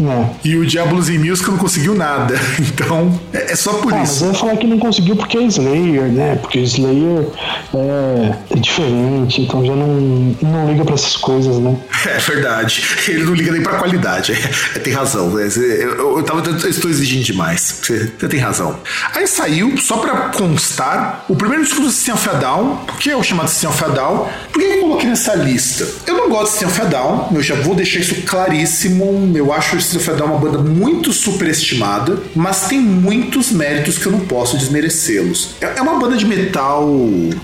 É. 0.00 0.26
E 0.44 0.56
o 0.56 0.66
Diablos 0.66 1.08
e 1.08 1.18
Music 1.18 1.48
não 1.48 1.58
conseguiu 1.66 1.94
nada. 1.94 2.34
Então, 2.76 3.18
é, 3.32 3.52
é 3.52 3.56
só 3.56 3.74
por 3.74 3.92
ah, 3.92 4.02
isso. 4.02 4.12
Mas 4.12 4.22
eu 4.22 4.28
ia 4.28 4.34
falar 4.34 4.56
que 4.56 4.66
não 4.66 4.78
conseguiu 4.78 5.16
porque 5.16 5.38
é 5.38 5.42
Slayer, 5.44 6.12
né? 6.12 6.36
Porque 6.36 6.58
Slayer 6.60 7.26
é, 7.74 8.34
é 8.50 8.56
diferente, 8.56 9.40
então 9.40 9.64
já 9.64 9.74
não, 9.74 10.36
não 10.42 10.70
liga 10.70 10.84
para 10.84 10.94
essas 10.94 11.16
coisas, 11.16 11.58
né? 11.58 11.76
É 12.06 12.18
verdade. 12.18 12.84
Ele 13.08 13.24
não 13.24 13.34
liga 13.34 13.52
nem 13.52 13.62
pra 13.62 13.78
qualidade. 13.78 14.32
É, 14.74 14.78
tem 14.78 14.92
razão. 14.92 15.38
Eu, 15.38 15.48
eu, 15.48 16.18
eu, 16.18 16.22
tava, 16.22 16.42
eu 16.48 16.68
estou 16.68 16.90
exigindo 16.90 17.24
demais. 17.24 17.80
Você, 17.82 18.12
você, 18.18 18.28
tem 18.28 18.40
razão. 18.40 18.78
Aí 19.14 19.26
saiu, 19.26 19.76
só 19.78 19.98
pra 19.98 20.28
constar, 20.30 21.24
o 21.28 21.36
primeiro 21.36 21.64
disco 21.64 21.80
do 21.80 21.90
System 21.90 22.14
of 22.14 22.28
a 22.28 22.32
Down. 22.34 22.76
Por 22.86 22.98
que 22.98 23.10
é 23.10 23.16
o 23.16 23.22
chamado 23.22 23.48
System 23.48 23.70
of 23.70 23.84
a 23.84 23.88
Down? 23.88 24.28
Por 24.52 24.60
que 24.60 24.66
eu 24.66 24.80
coloquei 24.80 25.08
nessa 25.08 25.34
lista? 25.34 25.86
Eu 26.06 26.16
não 26.16 26.28
gosto 26.28 26.52
de 26.52 26.58
System 26.58 26.68
of 26.68 26.80
a 26.80 26.84
Down. 26.84 27.28
Eu 27.34 27.42
já 27.42 27.54
vou 27.54 27.74
deixar 27.74 28.00
isso 28.00 28.22
claríssimo. 28.22 29.32
Eu 29.34 29.52
acho 29.52 29.76
o 29.76 29.80
System 29.80 30.00
of 30.00 30.10
a 30.10 30.14
Down 30.14 30.26
uma 30.26 30.38
banda 30.38 30.58
muito 30.58 31.12
superestimada, 31.56 32.22
mas 32.34 32.66
tem 32.68 32.80
muitos 32.80 33.50
méritos 33.50 33.98
que 33.98 34.06
eu 34.06 34.12
não 34.12 34.20
posso 34.20 34.56
desmerecê-los. 34.56 35.56
É, 35.60 35.78
é 35.78 35.82
uma 35.82 35.98
banda 35.98 36.16
de 36.16 36.26
metal, 36.26 36.88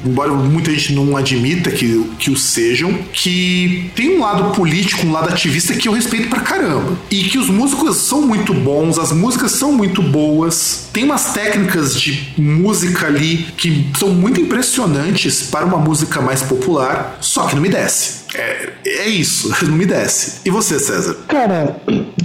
embora 0.04 0.32
muita 0.32 0.70
gente 0.70 0.92
não 0.92 1.16
admita 1.16 1.70
que, 1.70 2.04
que 2.18 2.30
o 2.30 2.36
sejam, 2.36 2.92
que 3.12 3.90
tem 3.94 4.16
um 4.16 4.20
lado 4.20 4.54
político, 4.54 5.06
um 5.06 5.12
lado 5.12 5.28
ativista 5.28 5.74
que 5.74 5.88
eu 5.88 5.92
respeito 5.92 6.28
pra 6.28 6.40
caramba. 6.40 6.96
E 7.10 7.24
que 7.24 7.38
os 7.38 7.48
músicos 7.48 7.96
são 7.96 8.22
muito 8.22 8.52
bons, 8.52 8.98
as 8.98 9.12
músicas 9.12 9.52
são 9.52 9.72
muito 9.72 10.02
boas, 10.02 10.88
tem 10.92 11.04
umas 11.04 11.32
técnicas 11.32 12.00
de 12.00 12.32
música 12.36 13.06
ali 13.06 13.46
que 13.56 13.86
são 13.98 14.10
muito 14.10 14.40
impressionantes 14.40 15.44
para 15.50 15.64
uma 15.64 15.78
música 15.78 16.20
mais 16.20 16.42
popular, 16.42 17.18
só 17.20 17.46
que 17.46 17.54
não 17.54 17.62
me 17.62 17.68
desce. 17.68 18.21
É, 18.34 18.68
é 18.86 19.08
isso, 19.08 19.52
não 19.66 19.76
me 19.76 19.86
desce. 19.86 20.40
E 20.44 20.50
você, 20.50 20.78
César? 20.78 21.16
Cara, 21.28 21.76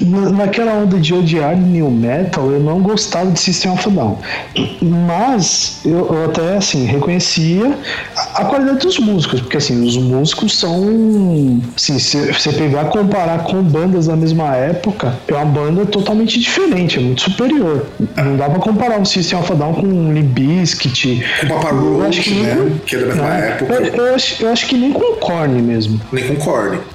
naquela 0.02 0.74
onda 0.74 0.98
de 1.00 1.14
odiar 1.14 1.58
new 1.58 1.90
metal, 1.92 2.52
eu 2.52 2.60
não 2.60 2.82
gostava 2.82 3.30
de 3.32 3.40
System 3.40 3.72
of 3.72 3.90
Down. 3.90 4.18
Mas 4.82 5.82
eu, 5.86 6.08
eu 6.14 6.26
até 6.26 6.58
assim 6.58 6.86
reconhecia 6.86 7.78
a, 8.16 8.42
a, 8.42 8.46
qualidade 8.46 8.80
dos 8.80 9.00
músicos, 9.00 9.42
porque 9.42 9.58
assim, 9.58 9.86
os 9.86 9.98
músicos 9.98 10.58
são. 10.58 11.62
Assim, 11.76 12.00
se 12.00 12.32
você 12.32 12.52
pegar 12.54 12.86
comparar 12.86 13.44
com 13.44 13.62
bandas 13.62 14.08
da 14.08 14.16
mesma 14.16 14.56
época, 14.56 15.18
é 15.28 15.34
uma 15.34 15.46
banda 15.46 15.86
totalmente 15.86 16.40
diferente, 16.40 16.98
é 16.98 17.02
muito 17.02 17.22
superior. 17.22 17.86
Não 18.16 18.38
dá 18.38 18.50
pra 18.50 18.60
comparar 18.60 19.02
o 19.02 19.06
System 19.06 19.40
of 19.40 19.52
a 19.52 19.56
Down 19.56 19.74
com 19.74 19.88
o 19.88 20.14
Limp 20.14 20.28
Bizkit. 20.28 21.24
Com 21.42 21.46
o 21.46 21.50
Papa 21.50 21.70
Roach, 21.76 22.34
né? 22.34 22.56
Com, 22.56 22.80
que 22.80 22.96
é 22.96 23.00
da 23.00 23.06
mesma 23.08 23.38
é, 23.38 23.50
época. 23.50 23.74
Eu, 23.74 24.06
eu, 24.06 24.16
acho, 24.16 24.44
eu 24.44 24.52
acho 24.52 24.68
que 24.68 24.76
nem 24.76 24.92
com 24.92 25.14
o 25.14 25.18
Korn 25.18 25.62
mesmo 25.62 25.97
nem. 26.12 26.38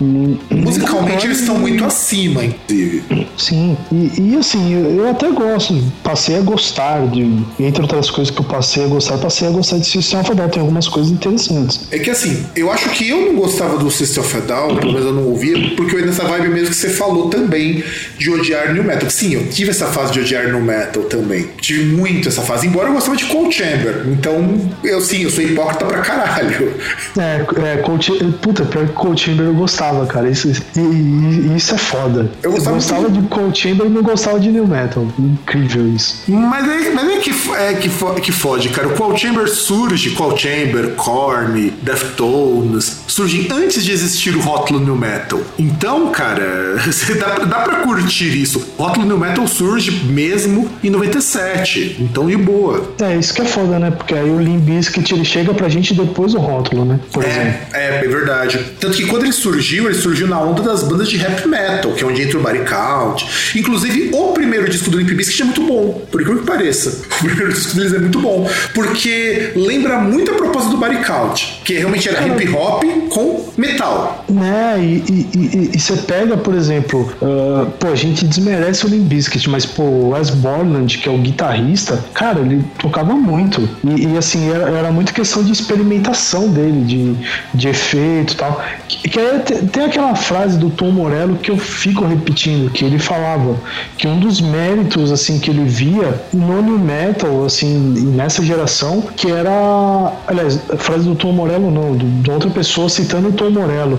Hum, 0.00 0.36
Musicalmente 0.50 1.26
eles 1.26 1.40
estão 1.40 1.58
muito 1.58 1.84
acima, 1.84 2.44
inclusive. 2.44 3.26
Sim, 3.36 3.76
e, 3.90 4.12
e 4.20 4.36
assim, 4.36 4.72
eu, 4.72 4.98
eu, 4.98 5.10
até 5.10 5.30
gosto, 5.30 5.82
passei 6.02 6.36
a 6.36 6.40
gostar 6.40 7.06
de, 7.08 7.22
entre 7.58 7.82
outras 7.82 8.10
coisas 8.10 8.32
que 8.32 8.40
eu 8.40 8.44
passei 8.44 8.84
a 8.84 8.86
gostar, 8.86 9.18
passei 9.18 9.48
a 9.48 9.50
gostar 9.50 9.78
de 9.78 9.86
System 9.86 10.20
of 10.20 10.30
a 10.30 10.34
Down, 10.34 10.48
tem 10.48 10.60
algumas 10.60 10.88
coisas 10.88 11.12
interessantes. 11.12 11.80
É 11.90 11.98
que 11.98 12.10
assim, 12.10 12.44
eu 12.54 12.70
acho 12.70 12.88
que 12.90 13.08
eu 13.08 13.20
não 13.20 13.34
gostava 13.36 13.78
do 13.78 13.90
System 13.90 14.22
of 14.22 14.36
a 14.36 14.40
Down, 14.40 14.76
pelo 14.76 14.92
menos 14.92 15.06
eu 15.06 15.12
não 15.12 15.24
ouvia, 15.24 15.56
porque 15.76 15.96
eu 15.96 16.00
ia 16.00 16.06
nessa 16.06 16.24
vibe 16.24 16.48
mesmo 16.48 16.70
que 16.70 16.76
você 16.76 16.90
falou 16.90 17.28
também, 17.28 17.82
de 18.18 18.30
odiar 18.30 18.72
New 18.72 18.84
Metal. 18.84 19.08
Sim, 19.10 19.34
eu 19.34 19.48
tive 19.48 19.70
essa 19.70 19.86
fase 19.86 20.12
de 20.12 20.20
odiar 20.20 20.46
New 20.46 20.60
Metal 20.60 21.02
também. 21.04 21.48
Tive 21.60 21.84
muito 21.84 22.28
essa 22.28 22.42
fase, 22.42 22.66
embora 22.66 22.88
eu 22.88 22.94
gostava 22.94 23.16
de 23.16 23.24
Cold 23.26 23.54
Chamber. 23.54 24.06
Então, 24.06 24.70
eu 24.84 25.00
sim, 25.00 25.22
eu 25.22 25.30
sou 25.30 25.42
hipócrita 25.42 25.84
pra 25.84 25.98
caralho. 25.98 26.74
É, 27.18 27.44
é 27.72 27.76
Cold 27.78 28.02
Puta, 28.40 28.64
pior 28.64 28.88
Cold 28.92 29.20
Chamber 29.20 29.46
eu 29.46 29.54
gostava, 29.54 30.06
cara. 30.06 30.28
Isso, 30.28 30.48
e, 30.48 30.80
e, 30.80 31.56
isso 31.56 31.74
é 31.74 31.78
foda. 31.78 32.30
Eu 32.42 32.52
gostava, 32.52 32.70
eu 32.70 32.74
gostava 32.74 33.10
de 33.10 33.22
Cold 33.28 33.58
Chamber 33.58 33.86
e 33.86 33.90
não 33.90 34.02
gostava 34.02 34.38
de 34.38 34.48
New 34.50 34.66
Metal. 34.66 35.06
Incrível 35.18 35.88
isso. 35.88 36.22
Mas 36.28 36.68
é, 36.68 36.90
mas 36.90 37.08
é 37.08 37.16
que, 37.18 37.30
é 37.56 37.74
que, 37.74 38.20
que 38.20 38.32
fode, 38.32 38.68
cara. 38.70 38.88
O 38.88 38.92
Cold 38.92 39.20
Chamber 39.20 39.48
surge, 39.48 40.10
Cold 40.10 40.40
Chamber, 40.40 40.94
Korn, 40.94 41.72
Deftones, 41.82 43.02
surgem 43.06 43.48
antes 43.50 43.84
de 43.84 43.92
existir 43.92 44.36
o 44.36 44.40
rótulo 44.40 44.80
New 44.80 44.96
Metal. 44.96 45.40
Então, 45.58 46.10
cara, 46.10 46.76
dá, 47.18 47.44
dá 47.44 47.60
pra 47.60 47.76
curtir 47.80 48.40
isso. 48.40 48.62
O 48.78 48.82
rótulo 48.82 49.06
New 49.06 49.18
Metal 49.18 49.46
surge 49.46 50.04
mesmo 50.06 50.70
em 50.82 50.90
97. 50.90 51.96
Então, 52.00 52.26
de 52.26 52.36
boa. 52.36 52.92
É, 53.00 53.16
isso 53.16 53.34
que 53.34 53.42
é 53.42 53.44
foda, 53.44 53.78
né? 53.78 53.90
Porque 53.90 54.14
aí 54.14 54.28
o 54.30 54.38
Limp 54.38 54.62
Bizkit 54.62 55.14
ele 55.14 55.24
chega 55.24 55.52
pra 55.52 55.68
gente 55.68 55.94
depois 55.94 56.32
do 56.32 56.38
rótulo, 56.38 56.84
né? 56.84 57.00
Por 57.12 57.24
é, 57.24 57.28
exemplo. 57.28 57.60
É, 57.72 58.04
é 58.04 58.08
verdade. 58.08 58.58
Tanto 58.82 58.96
que 58.96 59.06
quando 59.06 59.22
ele 59.22 59.32
surgiu, 59.32 59.84
ele 59.84 59.94
surgiu 59.94 60.26
na 60.26 60.40
onda 60.40 60.60
das 60.60 60.82
bandas 60.82 61.08
de 61.08 61.16
rap 61.16 61.46
metal, 61.46 61.92
que 61.92 62.02
é 62.02 62.06
onde 62.06 62.20
entra 62.20 62.36
o 62.36 62.42
Body 62.42 62.64
Count. 62.64 63.24
Inclusive, 63.54 64.10
o 64.12 64.32
primeiro 64.32 64.68
disco 64.68 64.90
do 64.90 64.98
Limp 64.98 65.10
Bizkit 65.10 65.42
é 65.42 65.44
muito 65.44 65.62
bom, 65.62 66.02
por 66.10 66.20
incrível 66.20 66.42
que 66.42 66.46
pareça. 66.48 67.02
O 67.22 67.24
primeiro 67.24 67.52
disco 67.52 67.76
deles 67.76 67.94
é 67.94 68.00
muito 68.00 68.18
bom, 68.20 68.50
porque 68.74 69.52
lembra 69.54 70.00
muito 70.00 70.32
a 70.32 70.34
proposta 70.34 70.70
do 70.70 70.76
Body 70.76 70.96
Count, 71.04 71.60
que 71.64 71.74
realmente 71.74 72.08
era 72.08 72.26
hip 72.26 72.48
hop 72.48 72.82
com 73.10 73.52
metal. 73.56 74.24
Né, 74.28 74.76
e, 74.82 75.78
você 75.78 75.96
pega, 75.98 76.36
por 76.36 76.52
exemplo, 76.54 77.08
uh, 77.22 77.70
pô, 77.78 77.88
a 77.88 77.94
gente 77.94 78.26
desmerece 78.26 78.84
o 78.86 78.88
Limp 78.88 79.06
Bizkit, 79.06 79.48
mas 79.48 79.64
pô, 79.64 79.84
o 79.84 80.08
Wes 80.10 80.30
Borland, 80.30 80.98
que 80.98 81.08
é 81.08 81.12
o 81.12 81.18
guitarrista, 81.18 82.04
cara, 82.12 82.40
ele 82.40 82.64
tocava 82.80 83.14
muito. 83.14 83.68
E, 83.84 84.14
e 84.14 84.18
assim, 84.18 84.50
era, 84.50 84.68
era 84.68 84.90
muito 84.90 85.14
questão 85.14 85.44
de 85.44 85.52
experimentação 85.52 86.48
dele, 86.48 86.84
de, 86.84 87.14
de 87.54 87.68
efeito 87.68 88.34
e 88.34 88.36
tal. 88.36 88.64
Que, 88.88 89.08
que 89.08 89.18
é, 89.20 89.38
tem 89.38 89.84
aquela 89.84 90.14
frase 90.14 90.58
do 90.58 90.70
Tom 90.70 90.90
Morello 90.90 91.36
que 91.36 91.50
eu 91.50 91.56
fico 91.56 92.04
repetindo, 92.04 92.70
que 92.70 92.84
ele 92.84 92.98
falava 92.98 93.56
que 93.96 94.06
um 94.06 94.18
dos 94.18 94.40
méritos 94.40 95.12
assim 95.12 95.38
que 95.38 95.50
ele 95.50 95.64
via 95.64 96.20
no 96.32 96.62
new 96.62 96.78
metal, 96.78 97.44
assim, 97.44 97.76
nessa 98.14 98.42
geração, 98.42 99.02
que 99.16 99.30
era, 99.30 100.12
aliás, 100.26 100.58
a 100.70 100.76
frase 100.76 101.04
do 101.04 101.14
Tom 101.14 101.32
Morello 101.32 101.70
não, 101.70 101.96
de 101.96 102.30
outra 102.30 102.50
pessoa 102.50 102.88
citando 102.88 103.28
o 103.28 103.32
Tom 103.32 103.50
Morello, 103.50 103.98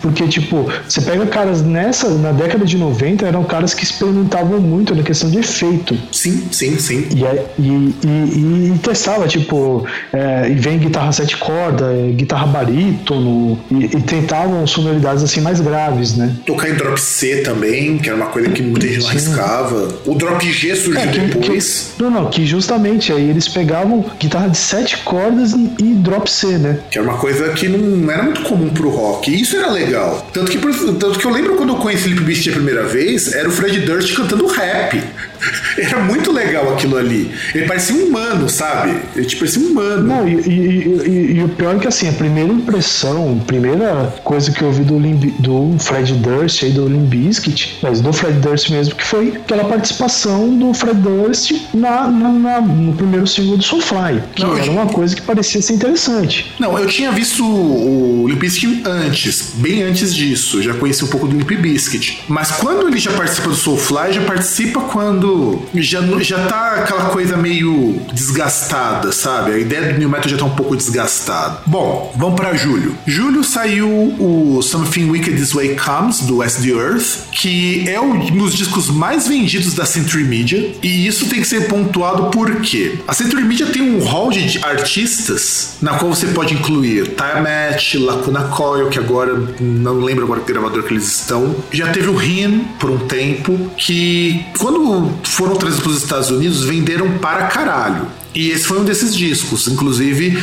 porque 0.00 0.26
tipo, 0.28 0.68
você 0.86 1.00
pega 1.00 1.26
caras 1.26 1.62
nessa, 1.62 2.08
na 2.10 2.32
década 2.32 2.64
de 2.64 2.76
90, 2.76 3.26
eram 3.26 3.44
caras 3.44 3.74
que 3.74 3.84
experimentavam 3.84 4.60
muito 4.60 4.94
na 4.94 5.02
questão 5.02 5.30
de 5.30 5.38
efeito. 5.38 5.96
Sim, 6.12 6.48
sim, 6.50 6.78
sim. 6.78 7.08
E, 7.10 7.60
e, 7.60 7.94
e, 8.04 8.72
e 8.74 8.78
testava, 8.78 9.26
tipo, 9.26 9.86
é, 10.12 10.50
e 10.50 10.54
vem 10.54 10.78
guitarra 10.78 11.12
sete 11.12 11.36
cordas, 11.36 11.88
é, 11.88 12.10
guitarra 12.12 12.46
barítono, 12.46 13.58
e, 13.70 13.84
e 13.84 14.00
tentavam 14.02 14.66
sonoridades 14.66 15.22
assim 15.22 15.40
mais 15.40 15.60
graves, 15.60 16.16
né? 16.16 16.34
Tocar 16.46 16.70
em 16.70 16.74
drop 16.74 17.00
C 17.00 17.38
também, 17.38 17.98
que 17.98 18.08
era 18.08 18.16
uma 18.16 18.26
coisa 18.26 18.50
que 18.50 18.62
muita 18.62 18.86
gente 18.86 19.00
não 19.00 19.08
arriscava. 19.08 19.88
O 20.06 20.14
drop 20.14 20.44
G 20.50 20.74
surgiu 20.74 21.00
é, 21.00 21.06
que, 21.06 21.20
depois. 21.20 21.92
Que, 21.96 22.02
não, 22.02 22.10
não, 22.10 22.30
que 22.30 22.46
justamente 22.46 23.12
aí 23.12 23.30
eles 23.30 23.48
pegavam 23.48 24.04
guitarra 24.18 24.48
de 24.48 24.58
sete 24.58 24.98
cordas 24.98 25.52
e, 25.52 25.94
drop 25.94 26.30
C, 26.30 26.58
né? 26.58 26.78
Que 26.90 26.98
era 26.98 27.08
uma 27.08 27.18
coisa 27.18 27.50
que 27.50 27.68
não 27.68 28.10
era 28.10 28.22
muito 28.22 28.42
comum 28.42 28.70
pro 28.70 28.90
rock. 28.90 29.30
E 29.30 29.40
isso 29.40 29.56
era 29.56 29.70
legal. 29.70 30.26
Tanto 30.32 30.50
que, 30.50 30.58
tanto 30.58 31.18
que 31.18 31.24
eu 31.24 31.30
lembro 31.30 31.56
quando 31.56 31.70
eu 31.70 31.76
conheci 31.76 32.04
Felipe 32.04 32.22
Beast 32.22 32.48
a 32.48 32.52
primeira 32.52 32.84
vez, 32.84 33.32
era 33.32 33.48
o 33.48 33.52
Fred 33.52 33.80
Durst 33.80 34.14
cantando 34.14 34.46
rap. 34.46 35.02
Era 35.78 35.98
muito 36.00 36.32
legal 36.32 36.72
aquilo 36.72 36.96
ali. 36.96 37.30
Ele 37.54 37.66
parecia 37.66 37.96
um 37.96 38.06
humano, 38.06 38.48
sabe? 38.48 38.96
Ele 39.14 39.26
tipo, 39.26 39.40
parecia 39.40 39.62
um 39.62 39.70
humano. 39.70 40.02
Não, 40.02 40.28
e, 40.28 40.34
e, 40.34 41.08
e, 41.08 41.32
e, 41.38 41.44
o 41.44 41.48
pior 41.48 41.76
é 41.76 41.78
que 41.78 41.88
assim, 41.88 42.08
a 42.08 42.12
primeira 42.12 42.52
impressão, 42.52 43.40
a 43.40 43.44
primeira 43.82 44.14
coisa 44.22 44.52
que 44.52 44.62
eu 44.62 44.68
ouvi 44.68 44.84
do, 44.84 44.98
Limb, 44.98 45.34
do 45.40 45.76
Fred 45.78 46.12
Durst 46.14 46.62
e 46.62 46.70
do 46.70 46.86
Limp 46.86 47.08
Bizkit, 47.08 47.78
mas 47.82 48.00
do 48.00 48.12
Fred 48.12 48.38
Durst 48.38 48.70
mesmo, 48.70 48.94
que 48.94 49.04
foi 49.04 49.36
aquela 49.36 49.64
participação 49.64 50.56
do 50.56 50.72
Fred 50.72 51.00
Durst 51.00 51.52
na, 51.74 52.08
na, 52.08 52.28
na 52.28 52.60
no 52.60 52.92
primeiro 52.92 53.26
single 53.26 53.56
do 53.56 53.64
Soulfly, 53.64 54.22
que 54.34 54.42
Não, 54.42 54.56
era 54.56 54.70
uma 54.70 54.86
coisa 54.86 55.16
que 55.16 55.22
parecia 55.22 55.60
ser 55.60 55.74
interessante. 55.74 56.52
Não, 56.58 56.78
eu 56.78 56.86
tinha 56.86 57.10
visto 57.10 57.44
o, 57.44 58.26
Limp 58.28 58.40
Bizkit 58.40 58.82
antes, 58.84 59.52
bem 59.56 59.82
antes 59.82 60.14
disso. 60.14 60.62
Já 60.62 60.74
conheci 60.74 61.04
um 61.04 61.08
pouco 61.08 61.26
do 61.26 61.36
Limp 61.36 61.50
Bizkit. 61.50 62.22
Mas 62.28 62.52
quando 62.52 62.86
ele 62.86 62.98
já 62.98 63.12
participa 63.12 63.48
do 63.48 63.56
Soulfly, 63.56 64.12
já 64.12 64.22
participa 64.22 64.80
quando 64.80 65.62
já, 65.74 66.00
já 66.20 66.46
tá 66.46 66.74
aquela 66.76 67.06
coisa 67.06 67.36
meio 67.36 68.00
desgastada, 68.12 69.10
sabe? 69.10 69.52
A 69.52 69.58
ideia 69.58 69.92
do 69.92 69.98
New 69.98 70.08
Metal 70.08 70.28
já 70.28 70.36
tá 70.36 70.44
um 70.44 70.50
pouco 70.50 70.76
desgastada. 70.76 71.58
Bom, 71.66 72.12
vamos 72.16 72.36
para 72.36 72.54
julho. 72.54 72.96
Julho 73.06 73.42
saiu 73.72 73.88
o 73.88 74.60
Something 74.60 75.10
Wicked 75.10 75.36
This 75.36 75.54
Way 75.54 75.76
Comes, 75.76 76.20
do 76.20 76.38
West 76.38 76.60
the 76.62 76.70
Earth, 76.70 77.30
que 77.32 77.88
é 77.88 77.98
um 77.98 78.18
dos 78.36 78.54
discos 78.54 78.90
mais 78.90 79.26
vendidos 79.26 79.72
da 79.72 79.86
Century 79.86 80.24
Media. 80.24 80.74
E 80.82 81.06
isso 81.06 81.26
tem 81.26 81.40
que 81.40 81.46
ser 81.46 81.68
pontuado 81.68 82.30
porque 82.30 82.98
a 83.08 83.14
Century 83.14 83.44
Media 83.44 83.66
tem 83.66 83.82
um 83.82 84.04
hall 84.04 84.30
de 84.30 84.62
artistas 84.62 85.76
na 85.80 85.94
qual 85.94 86.14
você 86.14 86.26
pode 86.28 86.52
incluir 86.52 87.14
Time 87.14 87.42
Match, 87.42 87.94
Lacuna 87.94 88.44
Coil, 88.44 88.90
que 88.90 88.98
agora 88.98 89.32
não 89.58 90.00
lembro 90.00 90.24
agora 90.24 90.40
que 90.40 90.52
gravador 90.52 90.82
que 90.82 90.92
eles 90.92 91.06
estão. 91.06 91.54
Já 91.72 91.90
teve 91.92 92.08
o 92.08 92.14
Rin 92.14 92.66
por 92.78 92.90
um 92.90 92.98
tempo, 92.98 93.70
que 93.76 94.44
quando 94.58 95.10
foram 95.24 95.56
trazidos 95.56 95.82
para 95.82 95.92
os 95.92 96.02
Estados 96.02 96.30
Unidos 96.30 96.64
venderam 96.64 97.18
para 97.18 97.46
caralho. 97.46 98.06
E 98.34 98.50
esse 98.50 98.64
foi 98.64 98.80
um 98.80 98.84
desses 98.84 99.14
discos. 99.14 99.68
Inclusive, 99.68 100.38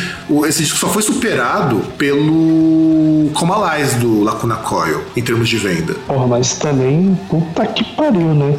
esse 0.47 0.63
disco 0.63 0.77
só 0.77 0.87
foi 0.87 1.01
superado 1.01 1.81
pelo 1.97 3.29
Comalize 3.33 3.97
do 3.97 4.23
Lacuna 4.23 4.57
Coil, 4.57 5.01
em 5.15 5.21
termos 5.21 5.49
de 5.49 5.57
venda. 5.57 5.95
Porra, 6.07 6.27
mas 6.27 6.53
também, 6.55 7.17
puta 7.29 7.65
que 7.65 7.83
pariu, 7.95 8.33
né? 8.33 8.57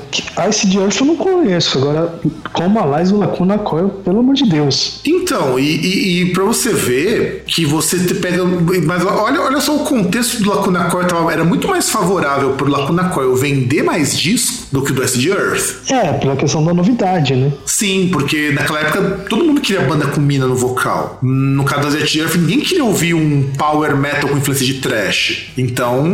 Ice 0.49 0.67
de 0.67 0.79
Earth 0.79 1.01
eu 1.01 1.07
não 1.07 1.17
conheço. 1.17 1.79
Agora, 1.79 2.21
Comalize 2.53 3.13
do 3.13 3.19
Lacuna 3.19 3.59
Coil, 3.59 3.89
pelo 3.89 4.21
amor 4.21 4.35
de 4.35 4.49
Deus. 4.49 5.01
Então, 5.05 5.59
e, 5.59 5.77
e, 5.77 6.23
e 6.23 6.33
pra 6.33 6.45
você 6.45 6.73
ver 6.73 7.45
que 7.47 7.65
você 7.65 7.99
pega. 8.15 8.45
Mas 8.45 9.05
olha, 9.05 9.41
olha 9.41 9.61
só 9.61 9.77
o 9.77 9.81
contexto 9.81 10.43
do 10.43 10.51
Lacuna 10.51 10.85
Coil. 10.85 11.31
Era 11.31 11.45
muito 11.45 11.69
mais 11.69 11.89
favorável 11.91 12.51
pro 12.55 12.69
Lacuna 12.71 13.09
Coil 13.11 13.35
vender 13.37 13.83
mais 13.83 14.19
disco 14.19 14.60
do 14.71 14.83
que 14.83 14.93
do 14.93 15.05
Ice 15.05 15.19
de 15.19 15.31
Earth. 15.31 15.91
É, 15.91 16.13
pela 16.15 16.37
questão 16.37 16.65
da 16.65 16.73
novidade, 16.73 17.35
né? 17.35 17.53
Sim, 17.67 18.09
porque 18.13 18.53
naquela 18.53 18.81
época 18.81 19.03
todo 19.29 19.45
mundo 19.45 19.61
queria 19.61 19.83
banda 19.83 20.07
com 20.07 20.21
mina 20.21 20.47
no 20.47 20.55
vocal. 20.55 21.19
No 21.23 21.65
caso 21.65 21.91
da 21.91 21.91
Jet 21.91 22.19
Earth, 22.21 22.37
ninguém 22.37 22.61
queria 22.61 22.85
ouvir 22.85 23.15
um 23.15 23.51
power 23.57 23.97
metal 23.97 24.31
com 24.31 24.39
influência 24.39 24.65
de 24.65 24.75
trash. 24.75 25.51
Então, 25.57 26.05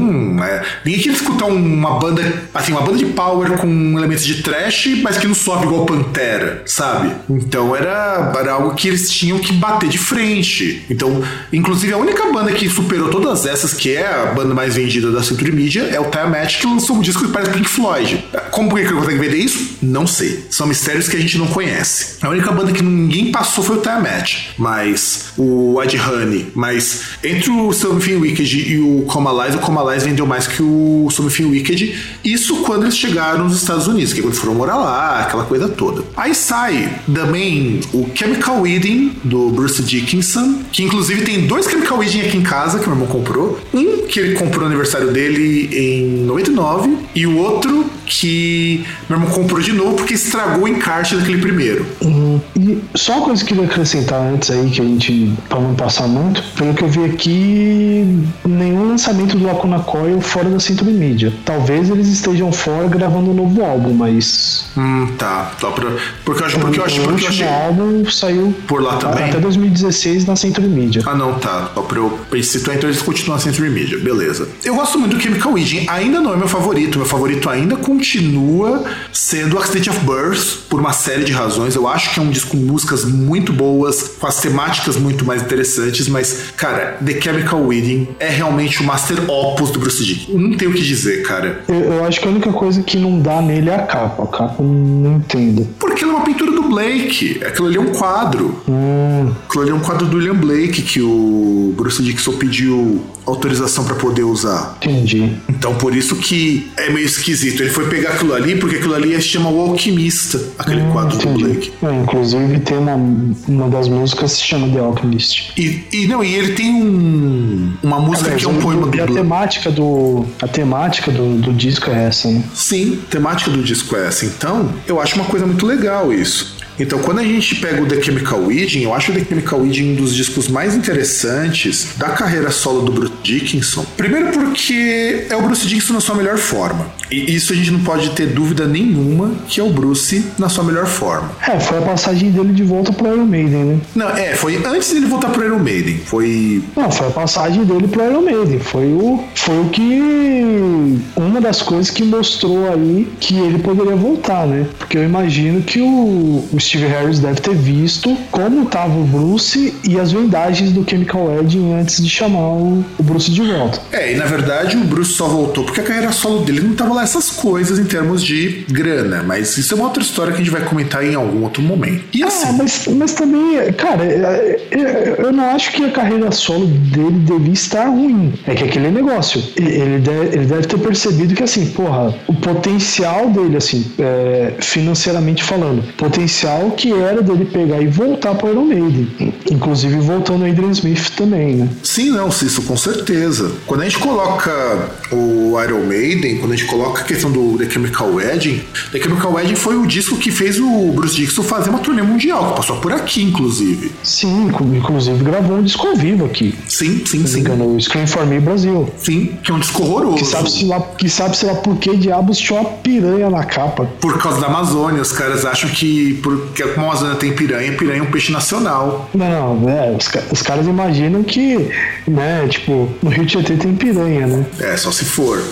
é, 0.43 0.63
ninguém 0.85 1.01
queria 1.01 1.17
escutar 1.17 1.47
uma 1.47 1.99
banda, 1.99 2.23
assim, 2.55 2.73
uma 2.73 2.83
banda 2.83 2.99
de 2.99 3.07
power 3.07 3.53
com 3.59 3.99
elementos 3.99 4.25
de 4.25 4.43
trash, 4.43 4.89
mas 5.03 5.19
que 5.19 5.27
não 5.27 5.35
sobe 5.35 5.67
igual 5.67 5.87
Pantera, 5.87 6.63
sabe? 6.67 7.13
Então 7.31 7.75
era, 7.77 8.33
era 8.39 8.53
algo 8.53 8.75
que 8.75 8.89
eles 8.89 9.11
tinham 9.11 9.39
que 9.39 9.53
bater 9.53 9.89
de 9.89 9.99
frente. 9.99 10.85
Então, 10.91 11.23
inclusive, 11.53 11.93
a 11.93 11.97
única 11.97 12.31
banda 12.33 12.53
que 12.53 12.69
superou 12.69 13.09
todas 13.09 13.47
essas, 13.47 13.73
que 13.73 13.95
é 13.95 14.07
a 14.07 14.27
banda 14.27 14.55
mais 14.55 14.75
vendida 14.75 15.11
da 15.11 15.23
Century 15.23 15.53
Media, 15.53 15.83
é 15.83 16.01
o 16.01 16.11
Tiamat, 16.11 16.59
que 16.59 16.67
lançou 16.67 16.97
um 16.97 17.01
disco 17.01 17.25
que 17.25 17.33
parece 17.33 17.53
Pink 17.53 17.69
Floyd. 17.69 18.25
Como 18.51 18.75
que 18.75 18.81
ele 18.81 18.93
consegue 18.93 19.19
vender 19.19 19.39
isso? 19.39 19.77
Não 19.83 20.07
sei. 20.07 20.45
São 20.51 20.67
mistérios 20.67 21.09
que 21.09 21.17
a 21.17 21.21
gente 21.21 21.39
não 21.39 21.47
conhece. 21.47 22.17
A 22.23 22.29
única 22.29 22.51
banda 22.53 22.73
que 22.73 22.83
ninguém 22.83 23.31
passou 23.31 23.63
foi 23.63 23.77
o 23.77 23.81
Tiamat, 23.81 24.51
mas 24.59 25.33
o 25.37 25.79
Honey. 25.79 26.47
Mas 26.55 27.03
entre 27.23 27.51
o 27.51 27.73
Something 27.73 28.17
Wicked 28.17 28.73
e 28.73 28.79
o 28.79 29.03
Comalize, 29.03 29.57
o 29.57 29.61
Comalize 29.61 30.05
vendeu 30.05 30.27
mais 30.27 30.47
que 30.47 30.63
o 30.63 31.09
Something 31.11 31.47
Wicked. 31.47 31.97
Isso 32.25 32.57
quando 32.63 32.85
eles 32.85 32.97
chegaram 32.97 33.45
nos 33.45 33.57
Estados 33.57 33.87
Unidos, 33.87 34.13
que 34.13 34.21
é 34.21 34.23
quando 34.23 34.35
foram 34.35 34.55
morar 34.55 34.77
lá, 34.77 35.21
aquela 35.21 35.45
coisa 35.45 35.69
toda. 35.69 36.05
Aí 36.17 36.35
sai 36.35 37.01
também 37.13 37.81
o 37.93 38.09
Chemical 38.15 38.61
Wedding 38.61 39.17
do 39.25 39.51
Bruce 39.51 39.83
Dickinson, 39.83 40.61
que 40.73 40.83
inclusive 40.83 41.23
tem 41.23 41.47
dois 41.47 41.67
Chemical 41.67 41.99
Wedding 41.99 42.23
aqui 42.23 42.37
em 42.37 42.43
casa 42.43 42.79
que 42.79 42.87
meu 42.87 42.97
irmão 42.97 43.09
comprou. 43.09 43.61
Um 43.73 44.07
que 44.07 44.21
ele 44.21 44.35
comprou 44.35 44.61
no 44.61 44.67
aniversário 44.67 45.13
dele 45.13 45.69
em 45.73 46.25
99 46.25 46.97
e 47.15 47.27
o 47.27 47.37
outro 47.37 47.87
que 48.07 48.85
meu 49.09 49.19
irmão 49.19 49.31
comprou 49.33 49.61
de 49.61 49.73
novo 49.73 49.97
porque 49.97 50.15
estragou 50.15 50.65
o 50.65 50.69
encarte 50.69 51.17
daquele 51.17 51.39
primeiro. 51.39 51.87
Uhum. 52.03 52.41
E 52.59 52.83
só 52.95 53.15
uma 53.15 53.27
coisa 53.27 53.45
que 53.45 53.53
eu 53.53 53.57
queria 53.57 53.71
acrescentar 53.71 54.21
antes 54.21 54.51
aí, 54.51 54.71
que 54.71 54.81
a 54.81 54.85
gente, 54.85 55.33
pra 55.49 55.61
não 55.61 55.75
passar 55.75 56.07
muito, 56.07 56.43
pelo 56.57 56.75
que 56.75 56.83
eu 56.83 56.89
vi 56.89 57.05
aqui, 57.05 58.27
nenhum 58.45 58.89
lançamento 58.89 59.37
do 59.37 59.47
Lacuna 59.47 59.81
Coil 59.81 60.21
fora 60.21 60.49
da 60.49 60.61
Century 60.61 60.93
Media. 60.93 61.33
Talvez 61.45 61.91
eles 61.91 62.09
estejam 62.09 62.53
fora 62.53 62.87
gravando 62.89 63.31
um 63.31 63.35
novo 63.35 63.63
álbum, 63.63 63.93
mas. 63.93 64.67
Hum, 64.77 65.09
tá. 65.19 65.53
Só 65.61 65.71
pra, 65.71 65.91
porque 66.25 66.43
eu 66.43 66.47
acho, 66.47 66.59
porque 66.59 66.79
eu 66.79 66.85
acho, 66.85 67.01
porque 67.03 67.25
eu 67.25 67.29
achei. 67.29 67.47
O 67.47 67.51
álbum 67.51 68.11
saiu 68.11 68.55
por 68.67 68.83
lá 68.83 68.97
também. 68.97 69.25
Até 69.25 69.39
2016 69.39 70.27
na 70.27 70.37
Century 70.37 70.69
Media. 70.69 71.03
Ah, 71.07 71.15
não, 71.15 71.35
tá. 71.39 71.71
Só 71.75 71.83
pra 71.83 71.99
eu 71.99 72.43
citar, 72.43 72.77
então 72.77 72.89
eles 72.89 73.03
continuam 73.03 73.37
na 73.37 73.43
Century 73.43 73.71
Media, 73.71 73.99
beleza. 73.99 74.49
Eu 74.65 74.75
gosto 74.75 74.99
muito 74.99 75.17
do 75.17 75.23
Chemical 75.23 75.53
Wedding, 75.53 75.87
ainda 75.89 76.21
não 76.21 76.33
é 76.33 76.37
meu 76.37 76.49
favorito. 76.49 76.99
Meu 76.99 77.07
favorito 77.07 77.49
ainda 77.49 77.77
continua 77.97 78.85
sendo 79.11 79.59
Accident 79.59 79.89
of 79.89 80.01
Birth, 80.01 80.69
por 80.69 80.79
uma 80.79 80.93
série 80.93 81.25
de 81.25 81.33
razões. 81.33 81.75
Eu 81.75 81.89
acho 81.89 82.13
que 82.13 82.21
é 82.21 82.23
um 82.23 82.31
disco 82.31 82.51
com 82.51 82.59
músicas 82.59 83.05
muito 83.05 83.53
boas, 83.53 84.17
com 84.21 84.27
as 84.27 84.39
temáticas 84.41 84.97
muito 84.97 85.25
mais 85.25 85.43
interessantes, 85.43 86.09
mas, 86.09 86.51
cara, 86.57 86.99
The 87.05 87.21
Chemical 87.21 87.67
Wedding 87.67 88.09
é 88.21 88.29
realmente 88.29 88.83
o 88.83 88.85
master 88.85 89.19
opus 89.31 89.71
do 89.71 89.79
Bruce 89.79 90.05
Dick. 90.05 90.33
Não 90.33 90.57
tenho 90.57 90.71
o 90.71 90.75
que 90.75 90.83
dizer, 90.83 91.23
cara. 91.23 91.63
Eu, 91.67 91.75
eu, 91.75 92.05
acho 92.05 92.21
que 92.21 92.29
a 92.29 92.31
única 92.31 92.53
coisa 92.53 92.83
que 92.83 92.99
não 92.99 93.19
dá 93.19 93.41
nele 93.41 93.71
é 93.71 93.77
a 93.77 93.83
capa. 93.83 94.25
A 94.25 94.27
capa 94.27 94.63
não 94.63 95.17
entendo. 95.17 95.67
Porque 95.79 96.05
ela 96.05 96.13
é 96.13 96.17
uma 96.17 96.25
pintura 96.25 96.53
do 96.53 96.66
Blake. 96.69 97.41
Aquilo 97.45 97.69
ali 97.69 97.77
é 97.77 97.81
um 97.81 97.93
quadro. 97.93 98.61
Hum. 98.69 99.33
Aquilo 99.49 99.63
ali 99.63 99.71
é 99.71 99.75
um 99.75 99.81
quadro 99.81 100.07
do 100.07 100.17
William 100.17 100.35
Blake 100.35 100.83
que 100.83 101.01
o 101.01 101.75
Bruce 101.77 102.03
Dixon 102.03 102.33
pediu 102.33 103.03
autorização 103.27 103.85
para 103.85 103.97
poder 103.97 104.23
usar. 104.23 104.77
Entendi. 104.81 105.33
Então 105.49 105.75
por 105.75 105.95
isso 105.95 106.17
que 106.17 106.71
é 106.77 106.91
meio 106.91 107.05
esquisito. 107.05 107.63
Ele 107.63 107.71
foi 107.71 107.89
pegar 107.89 108.11
aquilo 108.11 108.35
ali 108.35 108.57
porque 108.57 108.77
aquilo 108.77 108.95
ali 108.95 109.15
se 109.21 109.29
chama 109.29 109.51
O 109.51 109.61
Alquimista, 109.61 110.41
aquele 110.59 110.83
hum, 110.83 110.93
quadro 110.93 111.17
entendi. 111.17 111.43
do 111.43 111.49
Blake. 111.49 111.73
É, 111.83 111.95
inclusive 112.03 112.61
tem 112.61 112.79
uma, 112.79 112.95
uma 112.95 113.69
das 113.69 113.89
músicas 113.89 114.33
que 114.33 114.39
se 114.39 114.47
chama 114.47 114.69
The 114.69 114.79
Alchemist. 114.79 115.53
E, 115.57 115.85
e 115.93 116.07
não, 116.07 116.23
e 116.23 116.35
ele 116.35 116.53
tem 116.53 116.73
um, 116.73 117.73
uma 117.83 117.99
música 117.99 118.27
Aliás, 118.27 118.43
que 118.43 118.49
é 118.49 118.53
um 118.53 118.61
poema 118.61 118.87
do 118.87 118.97
E 118.97 119.01
a 119.01 119.07
temática 119.07 119.71
do 119.71 120.25
a 120.41 120.49
temática 120.49 121.11
do, 121.11 121.39
do 121.39 121.53
disco 121.53 121.91
é 121.91 122.07
essa, 122.07 122.29
né? 122.29 122.43
Sim, 122.55 123.01
temática 123.11 123.51
do 123.51 123.63
disco 123.63 123.97
é 123.97 124.07
essa. 124.07 124.25
Então, 124.25 124.73
eu 124.87 125.01
acho 125.01 125.17
uma 125.17 125.25
coisa 125.25 125.47
muito 125.47 125.67
legal 125.67 126.13
isso. 126.13 126.57
Então, 126.79 126.99
quando 126.99 127.21
a 127.21 127.25
gente 127.25 127.57
pega 127.57 127.83
o 127.83 127.87
The 127.87 128.03
Chemical 128.03 128.41
Wedding, 128.47 128.83
eu 128.83 128.95
acho 128.95 129.11
o 129.11 129.15
The 129.15 129.25
Chemical 129.25 129.61
Wedding 129.61 129.93
um 129.93 129.95
dos 129.95 130.15
discos 130.15 130.49
mais 130.49 130.75
interessantes 130.75 131.89
da 131.97 132.11
carreira 132.11 132.51
solo 132.51 132.83
do 132.83 132.93
Bruce 132.93 133.13
Dickinson. 133.23 133.85
Primeiro 133.97 134.29
porque 134.31 135.27
é 135.29 135.37
o 135.37 135.43
Bruce 135.43 135.67
Dickinson 135.67 135.95
na 135.95 136.01
sua 136.01 136.15
melhor 136.15 136.37
forma. 136.37 136.87
E 137.11 137.35
isso 137.35 137.53
a 137.53 137.57
gente 137.57 137.71
não 137.71 137.81
pode 137.81 138.11
ter 138.11 138.27
dúvida 138.27 138.67
nenhuma 138.67 139.31
que 139.49 139.61
é 139.61 139.63
o 139.63 139.71
Bruce 139.71 140.25
na 140.39 140.49
sua 140.49 140.65
melhor 140.65 140.87
forma. 140.87 141.31
É, 141.47 141.59
foi 141.61 141.79
a 141.79 141.83
passagem 141.83 142.31
dele 142.31 142.53
de 142.53 142.65
volta 142.65 142.93
pro 142.93 143.07
Iron 143.07 143.27
Maiden, 143.27 143.65
né? 143.65 143.81
Não, 143.95 144.11
é, 144.11 144.35
foi 144.35 144.57
antes 144.65 144.93
dele 144.93 145.07
voltar 145.07 145.31
pro 145.31 145.45
Iron 145.45 145.59
Maiden. 145.59 145.99
Foi. 145.99 146.63
Não, 146.77 146.91
foi 146.91 147.07
a 147.07 147.11
passagem 147.11 147.65
dele 147.65 147.87
pro 147.87 148.05
Iron 148.05 148.23
Maiden. 148.23 148.59
Foi 148.59 148.87
o, 148.87 149.25
foi 149.35 149.59
o 149.61 149.69
que. 149.71 150.99
Uma 151.17 151.41
das 151.41 151.63
coisas 151.63 151.91
que 151.91 152.05
mostrou 152.05 152.73
aí 152.73 153.09
que 153.21 153.39
ele 153.39 153.59
poderia 153.59 153.95
voltar, 153.95 154.47
né? 154.47 154.67
Porque 154.79 154.99
eu 154.99 155.05
imagino 155.05 155.63
que 155.63 155.81
o, 155.81 156.45
o 156.53 156.61
Steve 156.67 156.87
Harris 156.87 157.21
deve 157.21 157.41
ter 157.41 157.55
visto 157.55 158.17
como 158.31 158.65
estava 158.65 158.93
o 158.99 159.05
Bruce 159.05 159.73
e 159.85 160.01
as 160.01 160.11
vendagens 160.11 160.73
do 160.73 160.89
Chemical 160.89 161.27
Wedding 161.27 161.75
antes 161.75 162.03
de 162.03 162.11
chamar 162.11 162.49
o, 162.49 162.85
o, 162.99 163.03
Bruce 163.03 163.31
de 163.31 163.41
volta. 163.41 163.81
É, 163.93 164.13
e 164.13 164.17
na 164.17 164.27
verdade 164.27 164.77
o 164.77 164.85
Bruce 164.85 165.13
só 165.13 165.29
voltou 165.29 165.65
porque 165.65 165.81
a 165.81 165.85
carreira 165.85 166.11
solo 166.11 166.45
dele 166.45 166.61
não 166.61 166.75
tava 166.75 166.95
lá 166.95 167.03
essas 167.03 167.31
coisas 167.31 167.79
em 167.79 167.85
termos 167.85 168.23
de 168.23 168.65
grana, 168.69 169.23
mas 169.23 169.57
isso 169.57 169.75
é 169.75 169.77
uma 169.77 169.87
outra 169.87 170.03
história 170.03 170.33
que 170.33 170.41
a 170.41 170.45
gente 170.45 170.53
vai 170.53 170.63
comentar 170.63 171.05
em 171.05 171.15
algum 171.15 171.45
outro 171.45 171.63
momento. 171.63 172.05
E 172.13 172.23
ah, 172.23 172.27
assim. 172.27 172.53
mas, 172.57 172.89
mas 172.89 173.15
também, 173.15 173.73
cara, 173.73 174.05
é, 174.05 174.61
é, 174.71 175.17
eu 175.19 175.33
não 175.33 175.45
acho 175.51 175.73
que 175.73 175.85
a 175.85 175.91
carreira 175.91 176.33
solo 176.33 176.67
dele 176.67 177.21
devia 177.21 177.53
estar 177.53 177.87
ruim. 177.87 178.33
É 178.47 178.55
que 178.55 178.65
aquele 178.65 178.91
negócio, 178.91 179.43
ele 179.57 179.99
deve, 179.99 180.37
ele 180.37 180.47
deve 180.47 180.67
ter 180.67 180.79
percebido 180.79 181.35
que 181.35 181.43
assim, 181.43 181.67
porra, 181.67 182.15
o 182.27 182.35
potencial 182.35 183.31
dele, 183.31 183.57
assim, 183.57 183.87
é, 183.99 184.55
financeiramente 184.59 185.45
falando, 185.45 185.83
potencial 185.97 186.56
potencial 186.57 186.71
que 186.73 186.93
era 186.93 187.23
dele 187.23 187.45
pegar 187.45 187.83
e 187.83 187.87
voltar 187.87 188.35
para 188.35 188.49
o 188.49 188.51
Iron 188.51 188.65
Maiden. 188.65 189.35
Inclusive 189.51 189.99
voltando 190.01 190.45
a 190.45 190.49
Adrian 190.49 190.71
Smith 190.71 191.11
também, 191.17 191.57
né? 191.57 191.69
Sim, 191.83 192.11
não, 192.11 192.29
isso 192.29 192.63
com 192.63 192.77
certeza. 192.77 193.53
Quando 193.67 193.83
a 193.83 193.85
gente 193.85 193.99
coloca 193.99 194.91
o 195.13 195.61
Iron 195.63 195.85
Maiden, 195.87 196.39
quando 196.39 196.53
a 196.53 196.57
gente 196.57 196.69
coloca 196.69 197.03
a 197.03 197.05
questão 197.05 197.31
do 197.31 197.59
The 197.59 197.71
Chemical 197.71 198.15
Wedding, 198.15 198.63
The 198.93 199.01
Chemical 199.01 199.33
Wedding 199.33 199.55
foi 199.55 199.77
o 199.77 199.87
disco 199.87 200.17
que 200.17 200.31
fez 200.31 200.59
o 200.59 200.93
Bruce 200.93 201.15
Dixon 201.17 201.43
fazer 201.43 201.71
uma 201.71 201.79
turnê 201.79 202.03
mundial, 202.03 202.51
que 202.51 202.57
passou 202.57 202.77
por 202.79 202.93
aqui, 202.93 203.23
inclusive. 203.23 203.93
Sim, 204.03 204.51
inclusive 204.75 205.23
gravou 205.25 205.59
um 205.59 205.63
disco 205.63 205.87
ao 205.87 205.97
vivo 205.97 206.25
aqui. 206.25 206.55
Sim, 206.69 207.05
sim, 207.05 207.27
sim. 207.27 207.43
No 207.43 207.81
Scream 207.81 208.07
for 208.07 208.27
Me 208.27 208.41
Brasil. 208.41 208.89
Sim, 208.99 209.37
que 209.43 209.51
é 209.51 209.55
um 209.55 209.59
disco 209.59 209.83
horroroso. 209.83 210.17
Que 210.17 210.25
sabe-se 210.25 210.65
lá, 210.65 210.81
que 210.81 211.09
sabe 211.09 211.37
lá 211.45 211.55
por 211.57 211.77
que 211.77 211.97
diabos 211.97 212.39
tinha 212.39 212.61
uma 212.61 212.71
piranha 212.71 213.31
na 213.31 213.45
capa. 213.45 213.87
Por 214.01 214.19
causa 214.19 214.41
da 214.41 214.47
Amazônia, 214.47 215.01
os 215.01 215.13
caras 215.13 215.45
acham 215.45 215.71
que 215.71 216.15
por 216.23 216.37
porque 216.37 216.63
como 216.73 216.87
a 216.87 216.91
Amazônia 216.91 217.17
tem 217.17 217.33
piranha, 217.33 217.73
piranha 217.73 218.01
é 218.01 218.03
um 218.03 218.11
peixe 218.11 218.33
nacional. 218.33 219.09
Não, 219.13 219.36
Não, 219.37 219.69
é, 219.69 219.91
os, 219.91 220.09
os 220.33 220.43
caras 220.43 220.67
imaginam 220.67 221.23
que, 221.23 221.71
né, 222.09 222.49
tipo, 222.49 222.89
no 223.03 223.11
Rio 223.11 223.27
Tietê 223.27 223.55
tem 223.55 223.75
piranha, 223.77 224.27
né? 224.27 224.47
É, 224.61 224.77
só 224.77 224.91
se 224.91 225.05
for. 225.05 225.43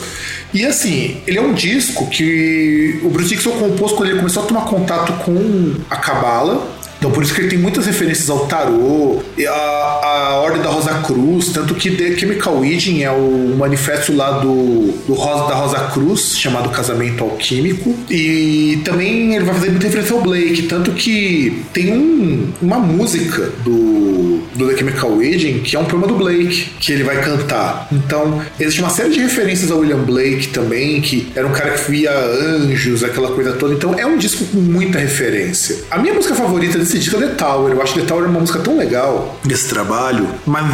E 0.55 0.65
assim, 0.65 1.21
ele 1.27 1.37
é 1.37 1.41
um 1.43 1.53
disco 1.53 2.07
que 2.09 3.01
o 3.03 3.11
Bruce 3.11 3.29
Dixon 3.29 3.51
compôs 3.51 3.93
quando 3.93 4.09
ele 4.09 4.19
começou 4.19 4.45
a 4.45 4.47
tomar 4.47 4.63
contato 4.63 5.13
com 5.25 5.75
a 5.91 5.97
Cabala. 5.97 6.74
Então 7.05 7.13
por 7.13 7.23
isso 7.23 7.35
que 7.35 7.43
ele 7.43 7.49
tem 7.49 7.59
muitas 7.59 7.85
referências 7.85 8.31
ao 8.31 8.47
tarô, 8.47 9.21
a, 9.47 9.51
a 9.53 10.41
Ordem 10.41 10.63
da 10.63 10.71
Rosa 10.71 10.95
Cruz, 11.03 11.51
tanto 11.51 11.75
que 11.75 11.91
The 11.91 12.17
Chemical 12.17 12.61
Wedding 12.61 13.03
é 13.03 13.11
o 13.11 13.55
manifesto 13.59 14.17
lá 14.17 14.39
do, 14.39 14.91
do 15.07 15.13
Rosa, 15.13 15.47
da 15.47 15.55
Rosa 15.55 15.81
Cruz, 15.93 16.39
chamado 16.39 16.71
Casamento 16.71 17.23
Alquímico. 17.23 17.95
E 18.09 18.81
também 18.87 19.35
ele 19.35 19.45
vai 19.45 19.55
fazer 19.55 19.69
muita 19.69 19.85
referência 19.85 20.15
ao 20.15 20.23
Blake, 20.23 20.63
tanto 20.63 20.93
que 20.93 21.63
tem 21.75 21.93
um, 21.93 22.51
uma 22.63 22.79
música 22.79 23.53
do, 23.63 24.41
do 24.55 24.69
The 24.69 24.79
Chemical 24.79 25.15
Wedding 25.15 25.59
que 25.59 25.77
é 25.77 25.79
um 25.79 25.85
poema 25.85 26.07
do 26.07 26.15
Blake, 26.15 26.71
que 26.81 26.91
ele 26.91 27.05
vai 27.05 27.21
cantar. 27.21 27.87
Então 27.93 28.41
existe 28.59 28.81
uma 28.81 28.89
série 28.89 29.11
de 29.11 29.21
referências 29.21 29.71
ao 29.71 29.81
William 29.81 29.99
Blake 29.99 30.49
também, 30.49 31.03
que 31.03 31.31
era 31.35 31.47
um 31.47 31.53
cara 31.53 31.73
que 31.73 31.91
via 31.91 32.11
anjos, 32.11 33.05
aquela 33.05 33.33
coisa 33.33 33.53
toda. 33.53 33.75
Então 33.75 33.93
é 33.99 34.07
um 34.07 34.17
disco 34.17 34.43
com 34.47 34.59
muita 34.59 34.99
referência. 34.99 35.77
A 35.91 35.99
minha 35.99 36.15
música 36.15 36.35
favorita 36.35 36.79
desse 36.79 36.94
disco 36.99 37.17
é 37.17 37.29
The 37.29 37.35
Tower. 37.35 37.73
Eu 37.73 37.83
acho 37.83 37.95
The 37.95 38.03
Tower 38.03 38.29
uma 38.29 38.41
música 38.41 38.59
tão 38.59 38.77
legal 38.77 39.39
desse 39.45 39.69
trabalho, 39.69 40.29
mas 40.47 40.65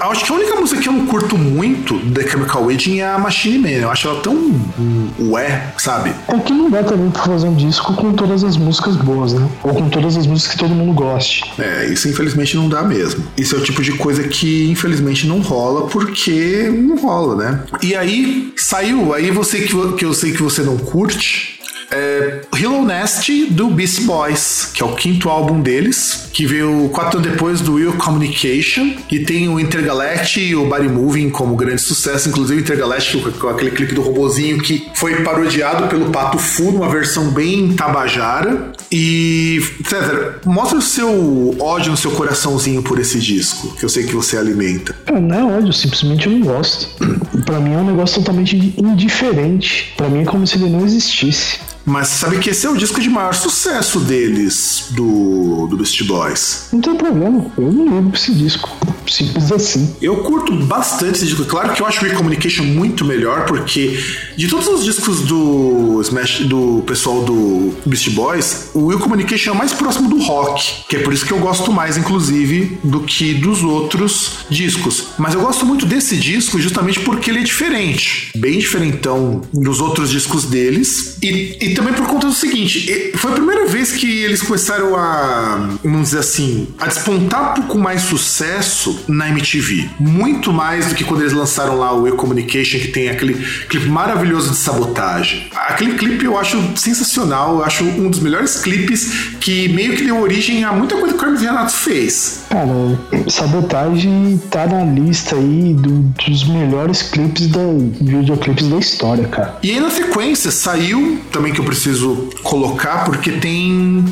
acho 0.00 0.24
que 0.24 0.32
a 0.32 0.34
única 0.34 0.56
música 0.56 0.80
que 0.80 0.88
eu 0.88 0.92
não 0.92 1.06
curto 1.06 1.36
muito 1.36 1.98
The 2.10 2.28
Chemical 2.28 2.64
Wedding 2.64 3.00
é 3.00 3.06
a 3.06 3.18
Machine 3.18 3.58
Man. 3.58 3.68
Eu 3.68 3.90
acho 3.90 4.08
ela 4.08 4.20
tão 4.20 4.34
um, 4.34 5.10
ué, 5.30 5.72
sabe? 5.78 6.12
É 6.28 6.38
que 6.38 6.52
não 6.52 6.70
dá 6.70 6.82
também 6.82 7.10
pra 7.10 7.22
fazer 7.22 7.48
um 7.48 7.54
disco 7.54 7.94
com 7.94 8.12
todas 8.12 8.44
as 8.44 8.56
músicas 8.56 8.96
boas, 8.96 9.32
né? 9.32 9.48
Ou 9.62 9.74
com 9.74 9.88
todas 9.88 10.16
as 10.16 10.26
músicas 10.26 10.52
que 10.54 10.58
todo 10.58 10.74
mundo 10.74 10.92
goste. 10.92 11.44
É, 11.58 11.86
isso 11.86 12.08
infelizmente 12.08 12.56
não 12.56 12.68
dá 12.68 12.82
mesmo. 12.82 13.24
Isso 13.36 13.54
é 13.54 13.58
o 13.58 13.62
tipo 13.62 13.82
de 13.82 13.92
coisa 13.92 14.22
que 14.24 14.70
infelizmente 14.70 15.26
não 15.26 15.40
rola 15.40 15.86
porque 15.88 16.70
não 16.70 16.96
rola, 16.96 17.36
né? 17.36 17.60
E 17.82 17.94
aí 17.94 18.52
saiu, 18.56 19.14
aí 19.14 19.30
você 19.30 19.60
que, 19.60 19.74
que 19.96 20.04
eu 20.04 20.14
sei 20.14 20.32
que 20.32 20.42
você 20.42 20.62
não 20.62 20.76
curte, 20.76 21.53
é 21.90 22.40
Hello 22.54 22.84
Nest 22.84 23.46
do 23.50 23.68
Beast 23.68 24.02
Boys, 24.02 24.70
que 24.72 24.82
é 24.82 24.86
o 24.86 24.94
quinto 24.94 25.28
álbum 25.28 25.60
deles, 25.60 26.28
que 26.32 26.46
veio 26.46 26.88
quatro 26.90 27.18
anos 27.18 27.30
depois 27.30 27.60
do 27.60 27.74
Will 27.74 27.92
Communication, 27.94 28.94
e 29.10 29.20
tem 29.20 29.48
o 29.48 29.58
Intergalactic 29.58 30.50
e 30.50 30.54
o 30.54 30.66
Body 30.66 30.88
Moving 30.88 31.30
como 31.30 31.56
grande 31.56 31.80
sucesso, 31.80 32.28
inclusive 32.28 32.60
o 32.60 32.62
Intergalactic 32.62 33.22
com 33.38 33.48
aquele 33.48 33.70
clipe 33.70 33.94
do 33.94 34.02
robozinho 34.02 34.58
que 34.58 34.88
foi 34.94 35.22
parodiado 35.22 35.88
pelo 35.88 36.10
Pato 36.10 36.38
Fu, 36.38 36.68
uma 36.70 36.88
versão 36.88 37.30
bem 37.30 37.74
tabajara. 37.74 38.72
E 38.90 39.60
César, 39.88 40.40
mostra 40.44 40.78
o 40.78 40.82
seu 40.82 41.56
ódio 41.60 41.90
no 41.90 41.96
seu 41.96 42.12
coraçãozinho 42.12 42.82
por 42.82 42.98
esse 42.98 43.18
disco, 43.18 43.74
que 43.76 43.84
eu 43.84 43.88
sei 43.88 44.04
que 44.04 44.14
você 44.14 44.36
alimenta. 44.36 44.94
não 45.10 45.34
é 45.34 45.58
ódio, 45.58 45.72
simplesmente 45.72 46.26
eu 46.26 46.32
não 46.32 46.40
gosto. 46.40 46.88
Para 47.44 47.60
mim 47.60 47.74
é 47.74 47.78
um 47.78 47.86
negócio 47.86 48.20
totalmente 48.20 48.74
indiferente. 48.76 49.92
Para 49.96 50.08
mim 50.08 50.22
é 50.22 50.24
como 50.24 50.46
se 50.46 50.56
ele 50.56 50.70
não 50.70 50.84
existisse. 50.84 51.58
Mas 51.84 52.08
sabe 52.08 52.38
que 52.38 52.50
esse 52.50 52.66
é 52.66 52.70
o 52.70 52.76
disco 52.76 53.00
de 53.00 53.10
maior 53.10 53.34
sucesso 53.34 54.00
deles, 54.00 54.86
do, 54.90 55.66
do 55.66 55.76
Beast 55.76 56.02
Boys. 56.04 56.68
Não 56.72 56.80
tem 56.80 56.96
problema, 56.96 57.46
eu 57.58 57.72
não 57.72 57.94
lembro 57.94 58.16
esse 58.16 58.32
disco. 58.32 58.70
Simples 59.10 59.52
assim. 59.52 59.94
Eu 60.00 60.16
curto 60.18 60.54
bastante 60.64 61.16
esse 61.16 61.26
disco. 61.26 61.44
Claro 61.44 61.72
que 61.72 61.82
eu 61.82 61.86
acho 61.86 62.04
o 62.04 62.08
Recommunication 62.08 62.64
muito 62.64 63.04
melhor, 63.04 63.44
porque 63.46 63.98
de 64.36 64.48
todos 64.48 64.66
os 64.68 64.84
discos 64.84 65.20
do 65.20 66.00
Smash, 66.02 66.40
do 66.40 66.82
pessoal 66.86 67.22
do 67.22 67.74
Beast 67.86 68.10
Boys, 68.10 68.70
o 68.74 68.86
Will 68.86 68.98
Communication 68.98 69.52
é 69.52 69.54
mais 69.54 69.72
próximo 69.72 70.08
do 70.08 70.18
rock, 70.22 70.84
que 70.88 70.96
é 70.96 70.98
por 71.00 71.12
isso 71.12 71.24
que 71.24 71.32
eu 71.32 71.38
gosto 71.38 71.72
mais, 71.72 71.96
inclusive, 71.96 72.78
do 72.82 73.00
que 73.00 73.34
dos 73.34 73.62
outros 73.62 74.44
discos. 74.48 75.08
Mas 75.18 75.34
eu 75.34 75.40
gosto 75.40 75.64
muito 75.66 75.86
desse 75.86 76.16
disco 76.16 76.58
justamente 76.58 77.00
porque 77.00 77.30
ele 77.30 77.40
é 77.40 77.42
diferente, 77.42 78.30
bem 78.36 78.58
diferentão 78.58 79.42
dos 79.52 79.80
outros 79.80 80.10
discos 80.10 80.44
deles. 80.44 81.18
E, 81.22 81.58
e 81.60 81.74
também 81.74 81.92
por 81.94 82.06
conta 82.06 82.26
do 82.26 82.32
seguinte: 82.32 83.12
foi 83.16 83.32
a 83.32 83.34
primeira 83.34 83.66
vez 83.66 83.92
que 83.92 84.06
eles 84.06 84.42
começaram 84.42 84.96
a, 84.96 85.76
vamos 85.82 86.08
dizer 86.08 86.20
assim, 86.20 86.68
a 86.78 86.86
despontar 86.86 87.52
um 87.52 87.54
pouco 87.54 87.78
mais 87.78 88.02
sucesso 88.02 88.93
na 89.08 89.28
MTV. 89.28 89.88
Muito 89.98 90.52
mais 90.52 90.86
do 90.86 90.94
que 90.94 91.04
quando 91.04 91.20
eles 91.20 91.32
lançaram 91.32 91.76
lá 91.76 91.94
o 91.94 92.06
E-Communication, 92.06 92.78
que 92.78 92.88
tem 92.88 93.08
aquele 93.08 93.34
clipe 93.68 93.86
maravilhoso 93.88 94.50
de 94.50 94.56
sabotagem. 94.56 95.48
Aquele 95.54 95.94
clipe 95.94 96.24
eu 96.24 96.38
acho 96.38 96.58
sensacional, 96.76 97.56
eu 97.56 97.64
acho 97.64 97.84
um 97.84 98.10
dos 98.10 98.20
melhores 98.20 98.60
clipes 98.60 99.34
que 99.40 99.68
meio 99.68 99.96
que 99.96 100.04
deu 100.04 100.20
origem 100.20 100.64
a 100.64 100.72
muita 100.72 100.96
coisa 100.96 101.16
que 101.16 101.22
o 101.22 101.26
Hermes 101.26 101.42
Renato 101.42 101.72
fez. 101.72 102.44
Cara, 102.48 102.98
sabotagem 103.28 104.40
tá 104.50 104.66
na 104.66 104.84
lista 104.84 105.36
aí 105.36 105.74
do, 105.74 106.02
dos 106.26 106.44
melhores 106.44 107.02
clipes 107.02 107.48
da 107.48 107.60
videoclipes 108.00 108.68
da 108.68 108.78
história, 108.78 109.26
cara. 109.28 109.58
E 109.62 109.70
aí 109.70 109.80
na 109.80 109.90
sequência 109.90 110.50
saiu 110.50 111.20
também 111.30 111.52
que 111.52 111.60
eu 111.60 111.64
preciso 111.64 112.30
colocar, 112.42 113.04
porque 113.04 113.32
tem, 113.32 114.04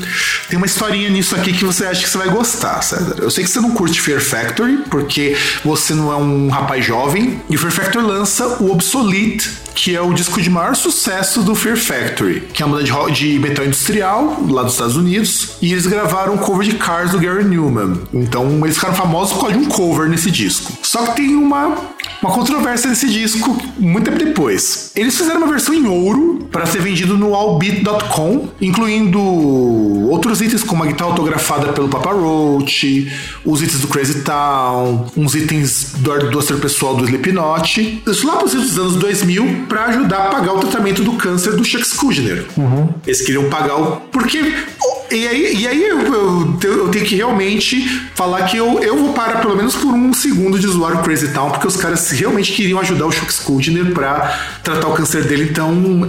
tem 0.48 0.56
uma 0.56 0.66
historinha 0.66 1.10
nisso 1.10 1.34
aqui 1.34 1.52
que 1.52 1.64
você 1.64 1.84
acha 1.84 2.02
que 2.02 2.08
você 2.08 2.18
vai 2.18 2.28
gostar, 2.28 2.82
César. 2.82 3.16
Eu 3.18 3.30
sei 3.30 3.44
que 3.44 3.50
você 3.50 3.60
não 3.60 3.70
curte 3.70 4.00
Fear 4.00 4.20
Factory, 4.20 4.71
porque 4.90 5.36
você 5.64 5.94
não 5.94 6.12
é 6.12 6.16
um 6.16 6.48
rapaz 6.48 6.84
jovem, 6.84 7.40
e 7.48 7.56
o 7.56 7.58
Fear 7.58 7.72
Factory 7.72 8.04
lança 8.04 8.62
o 8.62 8.70
Obsolete, 8.70 9.62
que 9.74 9.96
é 9.96 10.00
o 10.00 10.12
disco 10.12 10.40
de 10.40 10.50
maior 10.50 10.74
sucesso 10.76 11.42
do 11.42 11.54
Fear 11.54 11.76
Factory, 11.76 12.48
que 12.52 12.62
é 12.62 12.66
uma 12.66 12.78
banda 12.78 13.12
de 13.12 13.38
metal 13.38 13.64
industrial 13.64 14.38
lá 14.48 14.62
dos 14.62 14.72
Estados 14.72 14.96
Unidos, 14.96 15.56
e 15.60 15.72
eles 15.72 15.86
gravaram 15.86 16.34
um 16.34 16.38
cover 16.38 16.66
de 16.66 16.76
Cars 16.76 17.12
do 17.12 17.18
Gary 17.18 17.44
Newman. 17.44 18.00
Então 18.12 18.60
eles 18.64 18.76
ficaram 18.76 18.94
famosos 18.94 19.32
por 19.34 19.42
causa 19.42 19.56
de 19.56 19.64
um 19.64 19.68
cover 19.68 20.08
nesse 20.08 20.30
disco. 20.30 20.72
Só 20.82 21.06
que 21.06 21.16
tem 21.16 21.34
uma, 21.34 21.76
uma 22.22 22.32
controvérsia 22.32 22.90
nesse 22.90 23.08
disco 23.08 23.56
muito 23.78 24.10
tempo 24.10 24.24
depois. 24.24 24.92
Eles 24.94 25.16
fizeram 25.16 25.38
uma 25.38 25.48
versão 25.48 25.74
em 25.74 25.86
ouro 25.86 26.46
para 26.50 26.66
ser 26.66 26.80
vendido 26.80 27.16
no 27.16 27.34
allbeat.com, 27.34 28.48
incluindo 28.60 29.20
outros 30.10 30.40
itens 30.40 30.62
como 30.62 30.82
a 30.82 30.86
guitarra 30.86 31.10
autografada 31.10 31.72
pelo 31.72 31.88
Papa 31.88 32.12
Roach, 32.12 33.10
os 33.44 33.62
itens 33.62 33.80
do 33.80 33.88
Crazy 33.88 34.22
Town, 34.22 34.61
uns 35.16 35.34
itens 35.34 35.94
do, 35.98 36.30
do 36.30 36.38
acervo 36.38 36.62
pessoal 36.62 36.96
do 36.96 37.04
Slipknot. 37.04 38.02
Isso 38.06 38.26
lá 38.26 38.36
para 38.36 38.46
os 38.46 38.78
anos 38.78 38.96
2000 38.96 39.66
para 39.68 39.86
ajudar 39.86 40.26
a 40.26 40.30
pagar 40.30 40.54
o 40.54 40.60
tratamento 40.60 41.02
do 41.02 41.12
câncer 41.12 41.54
do 41.54 41.64
Chuck 41.64 41.86
Schuldiner. 41.86 42.46
Uhum. 42.56 42.88
Eles 43.06 43.20
queriam 43.22 43.48
pagar 43.48 43.76
o... 43.76 43.96
Porque... 44.10 44.38
E 45.10 45.28
aí, 45.28 45.56
e 45.60 45.68
aí 45.68 45.82
eu, 45.82 46.00
eu, 46.00 46.58
eu, 46.62 46.88
tenho 46.88 47.04
que 47.04 47.14
realmente 47.14 47.86
falar 48.14 48.46
que 48.46 48.56
eu, 48.56 48.82
eu 48.82 48.96
vou 48.96 49.12
parar 49.12 49.42
pelo 49.42 49.54
menos 49.54 49.74
por 49.74 49.92
um 49.92 50.10
segundo 50.14 50.58
de 50.58 50.66
zoar 50.66 51.00
o 51.00 51.02
Crazy 51.02 51.28
Town, 51.28 51.50
porque 51.50 51.66
os 51.66 51.76
caras 51.76 52.10
realmente 52.10 52.50
queriam 52.52 52.80
ajudar 52.80 53.04
o 53.04 53.12
Chuck 53.12 53.30
Schuldiner 53.30 53.92
para 53.92 54.34
tratar 54.62 54.88
o 54.88 54.94
câncer 54.94 55.24
dele. 55.24 55.48
Então, 55.50 56.06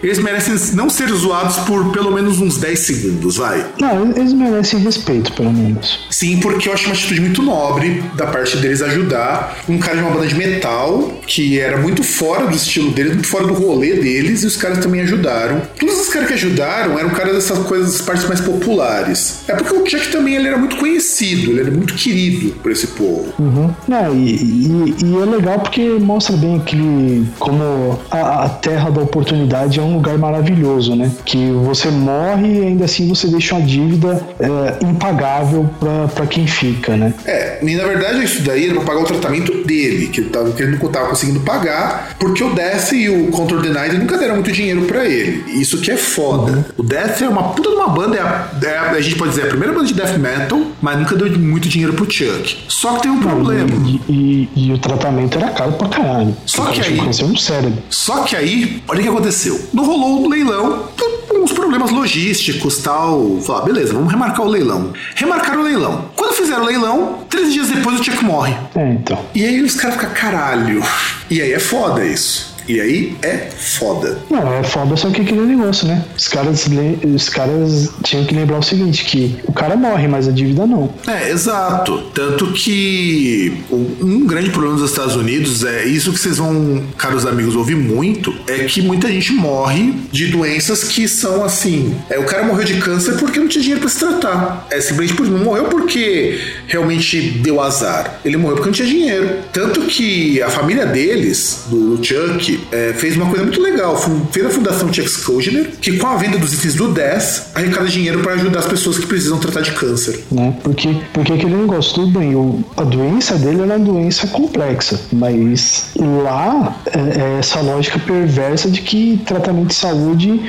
eles 0.00 0.20
merecem 0.20 0.54
não 0.76 0.88
ser 0.88 1.08
zoados 1.08 1.56
por 1.60 1.90
pelo 1.90 2.12
menos 2.12 2.38
uns 2.38 2.56
10 2.56 2.78
segundos, 2.78 3.38
vai. 3.38 3.66
Não, 3.80 4.12
eles 4.12 4.32
merecem 4.32 4.78
respeito, 4.78 5.32
pelo 5.32 5.52
menos. 5.52 6.06
Sim, 6.08 6.38
porque 6.38 6.68
eu 6.68 6.72
acho 6.72 6.86
uma 6.86 6.94
atitude 6.94 7.20
muito 7.20 7.42
nobre 7.42 7.93
da 8.14 8.26
parte 8.26 8.56
deles 8.58 8.82
ajudar 8.82 9.58
um 9.68 9.78
cara 9.78 9.96
de 9.96 10.02
uma 10.02 10.10
banda 10.10 10.26
de 10.26 10.34
metal 10.34 11.20
que 11.26 11.58
era 11.58 11.76
muito 11.76 12.02
fora 12.02 12.46
do 12.46 12.54
estilo 12.54 12.90
deles, 12.90 13.12
muito 13.14 13.28
fora 13.28 13.46
do 13.46 13.54
rolê 13.54 13.94
deles, 13.94 14.42
e 14.42 14.46
os 14.46 14.56
caras 14.56 14.78
também 14.78 15.00
ajudaram. 15.00 15.62
Todos 15.78 16.00
os 16.00 16.08
caras 16.08 16.28
que 16.28 16.34
ajudaram 16.34 16.98
eram 16.98 17.10
caras 17.10 17.34
dessas 17.34 17.58
coisas, 17.60 17.92
das 17.92 18.02
partes 18.02 18.26
mais 18.26 18.40
populares. 18.40 19.40
É 19.48 19.54
porque 19.54 19.74
o 19.74 19.86
Chuck 19.86 20.08
também 20.08 20.34
ele 20.34 20.48
era 20.48 20.58
muito 20.58 20.76
conhecido, 20.76 21.50
ele 21.50 21.60
era 21.60 21.70
muito 21.70 21.94
querido 21.94 22.54
por 22.62 22.70
esse 22.72 22.88
povo. 22.88 23.32
Uhum. 23.38 23.70
Não, 23.88 24.14
e, 24.14 24.34
e, 24.34 24.94
e, 25.04 25.22
é 25.22 25.24
legal 25.24 25.60
porque 25.60 25.82
mostra 26.00 26.36
bem 26.36 26.56
aquele. 26.56 27.26
como 27.38 27.98
a, 28.10 28.44
a, 28.44 28.48
terra 28.48 28.90
da 28.90 29.02
oportunidade 29.02 29.78
é 29.78 29.82
um 29.82 29.94
lugar 29.94 30.16
maravilhoso, 30.18 30.94
né? 30.94 31.10
Que 31.24 31.50
você 31.52 31.88
morre 31.90 32.60
e 32.60 32.66
ainda 32.66 32.84
assim 32.84 33.08
você 33.08 33.26
deixa 33.28 33.54
uma 33.54 33.66
dívida 33.66 34.20
é, 34.40 34.84
impagável 34.84 35.68
para 36.14 36.26
quem 36.26 36.46
fica, 36.46 36.96
né? 36.96 37.14
É, 37.24 37.58
e 37.74 37.76
na 37.76 37.84
verdade 37.84 38.24
isso 38.24 38.42
daí 38.42 38.66
era 38.66 38.74
pra 38.74 38.84
pagar 38.84 39.00
o 39.02 39.04
tratamento 39.04 39.52
dele, 39.64 40.08
que 40.08 40.20
ele, 40.20 40.30
tava, 40.30 40.50
que 40.50 40.62
ele 40.62 40.76
não 40.76 40.88
tava 40.90 41.08
conseguindo 41.08 41.40
pagar, 41.40 42.16
porque 42.18 42.42
o 42.42 42.54
Death 42.54 42.92
e 42.92 43.08
o 43.08 43.28
Contour 43.28 43.60
Denied 43.60 43.98
nunca 43.98 44.16
deram 44.16 44.34
muito 44.34 44.52
dinheiro 44.52 44.82
para 44.82 45.04
ele. 45.04 45.44
Isso 45.60 45.78
que 45.78 45.90
é 45.90 45.96
foda. 45.96 46.52
Uhum. 46.52 46.64
O 46.78 46.82
Death 46.82 47.22
é 47.22 47.28
uma 47.28 47.54
puta 47.54 47.70
de 47.70 47.74
uma 47.74 47.88
banda, 47.88 48.16
é 48.16 48.20
a 48.20 48.94
é, 48.94 48.98
a 48.98 49.00
gente 49.00 49.16
pode 49.16 49.30
dizer, 49.30 49.44
a 49.44 49.48
primeira 49.48 49.72
banda 49.72 49.86
de 49.86 49.94
death 49.94 50.18
metal, 50.18 50.60
mas 50.80 50.98
nunca 50.98 51.16
deu 51.16 51.30
muito 51.38 51.68
dinheiro 51.68 51.92
pro 51.94 52.10
Chuck. 52.10 52.64
Só 52.68 52.94
que 52.94 53.02
tem 53.02 53.10
um 53.10 53.20
problema. 53.20 53.70
E, 53.86 54.00
e, 54.08 54.48
e 54.56 54.72
o 54.72 54.78
tratamento 54.78 55.38
era 55.38 55.50
caro 55.50 55.72
pra 55.72 55.88
caralho. 55.88 56.36
Só 56.46 56.66
que 56.66 56.80
aí. 56.80 57.00
Um 57.00 57.36
cérebro. 57.36 57.82
Só 57.88 58.22
que 58.22 58.36
aí, 58.36 58.82
olha 58.88 59.00
o 59.00 59.02
que 59.02 59.08
aconteceu. 59.08 59.60
Não 59.72 59.84
rolou 59.84 60.24
o 60.24 60.28
leilão, 60.28 60.88
uns 61.32 61.52
problemas 61.52 61.90
logísticos 61.90 62.78
tal. 62.78 63.38
Falar, 63.40 63.62
beleza, 63.62 63.92
vamos 63.92 64.10
remarcar 64.10 64.46
o 64.46 64.48
leilão. 64.48 64.92
Remarcaram 65.14 65.60
o 65.60 65.64
leilão. 65.64 66.10
Quando 66.16 66.34
fizeram 66.34 66.62
o 66.62 66.66
leilão, 66.66 67.18
três 67.28 67.52
dias 67.52 67.63
depois 67.68 68.00
o 68.00 68.04
Chuck 68.04 68.24
morre. 68.24 68.54
É, 68.74 68.90
então. 68.90 69.24
E 69.34 69.44
aí 69.44 69.60
os 69.62 69.74
caras 69.74 69.96
ficam, 69.96 70.10
caralho. 70.14 70.82
E 71.30 71.40
aí 71.40 71.52
é 71.52 71.58
foda 71.58 72.04
isso. 72.04 72.53
E 72.68 72.80
aí 72.80 73.16
é 73.22 73.48
foda. 73.56 74.18
Não, 74.30 74.54
é 74.54 74.62
foda 74.62 74.96
só 74.96 75.10
que 75.10 75.22
aquele 75.22 75.40
negócio, 75.42 75.86
né? 75.86 76.04
Os 76.16 76.28
caras, 76.28 76.66
os 77.04 77.28
caras 77.28 77.90
tinham 78.02 78.24
que 78.24 78.34
lembrar 78.34 78.58
o 78.58 78.62
seguinte, 78.62 79.04
que 79.04 79.36
o 79.44 79.52
cara 79.52 79.76
morre, 79.76 80.08
mas 80.08 80.28
a 80.28 80.32
dívida 80.32 80.66
não. 80.66 80.92
É, 81.06 81.30
exato. 81.30 82.02
Tanto 82.14 82.52
que 82.52 83.64
um 83.70 84.26
grande 84.26 84.50
problema 84.50 84.78
dos 84.78 84.90
Estados 84.90 85.16
Unidos 85.16 85.64
é 85.64 85.84
isso 85.84 86.12
que 86.12 86.18
vocês 86.18 86.38
vão, 86.38 86.82
caros 86.96 87.26
amigos, 87.26 87.56
ouvir 87.56 87.76
muito, 87.76 88.34
é 88.46 88.64
que 88.64 88.80
muita 88.82 89.08
gente 89.08 89.32
morre 89.32 89.94
de 90.10 90.28
doenças 90.28 90.84
que 90.84 91.06
são 91.08 91.44
assim. 91.44 91.94
É, 92.08 92.18
o 92.18 92.24
cara 92.24 92.44
morreu 92.44 92.64
de 92.64 92.74
câncer 92.74 93.16
porque 93.18 93.38
não 93.38 93.48
tinha 93.48 93.62
dinheiro 93.62 93.80
para 93.80 93.90
se 93.90 93.98
tratar. 93.98 94.66
É 94.70 94.80
simplesmente 94.80 95.14
por 95.14 95.26
não 95.26 95.38
morreu 95.38 95.64
porque 95.64 96.40
realmente 96.66 97.20
deu 97.20 97.60
azar. 97.60 98.20
Ele 98.24 98.36
morreu 98.36 98.56
porque 98.56 98.68
não 98.68 98.74
tinha 98.74 98.88
dinheiro. 98.88 99.38
Tanto 99.52 99.82
que 99.82 100.42
a 100.42 100.50
família 100.50 100.86
deles, 100.86 101.64
do, 101.68 101.96
do 101.96 102.04
Chuck, 102.04 102.53
é, 102.72 102.92
fez 102.94 103.16
uma 103.16 103.26
coisa 103.26 103.42
muito 103.42 103.60
legal. 103.60 103.96
Fez 104.30 104.46
a 104.46 104.50
fundação 104.50 104.92
Chuck 104.92 105.08
Scogener, 105.08 105.70
que 105.80 105.96
com 105.98 106.06
a 106.06 106.16
venda 106.16 106.38
dos 106.38 106.52
itens 106.52 106.74
do 106.74 106.88
10, 106.88 107.50
arrecada 107.54 107.86
dinheiro 107.86 108.20
para 108.20 108.34
ajudar 108.34 108.60
as 108.60 108.66
pessoas 108.66 108.98
que 108.98 109.06
precisam 109.06 109.38
tratar 109.38 109.60
de 109.60 109.72
câncer. 109.72 110.24
Né? 110.30 110.56
Porque, 110.62 110.96
porque 111.12 111.32
aquele 111.32 111.54
negócio, 111.54 111.94
tudo 111.94 112.18
bem, 112.18 112.34
o, 112.34 112.64
a 112.76 112.82
doença 112.82 113.36
dele 113.36 113.62
era 113.62 113.76
uma 113.76 113.78
doença 113.78 114.26
complexa, 114.28 115.00
mas 115.12 115.90
lá 115.96 116.80
é, 116.86 116.98
é 116.98 117.38
essa 117.38 117.60
lógica 117.60 117.98
perversa 117.98 118.70
de 118.70 118.80
que 118.82 119.20
tratamento 119.26 119.68
de 119.68 119.74
saúde 119.74 120.40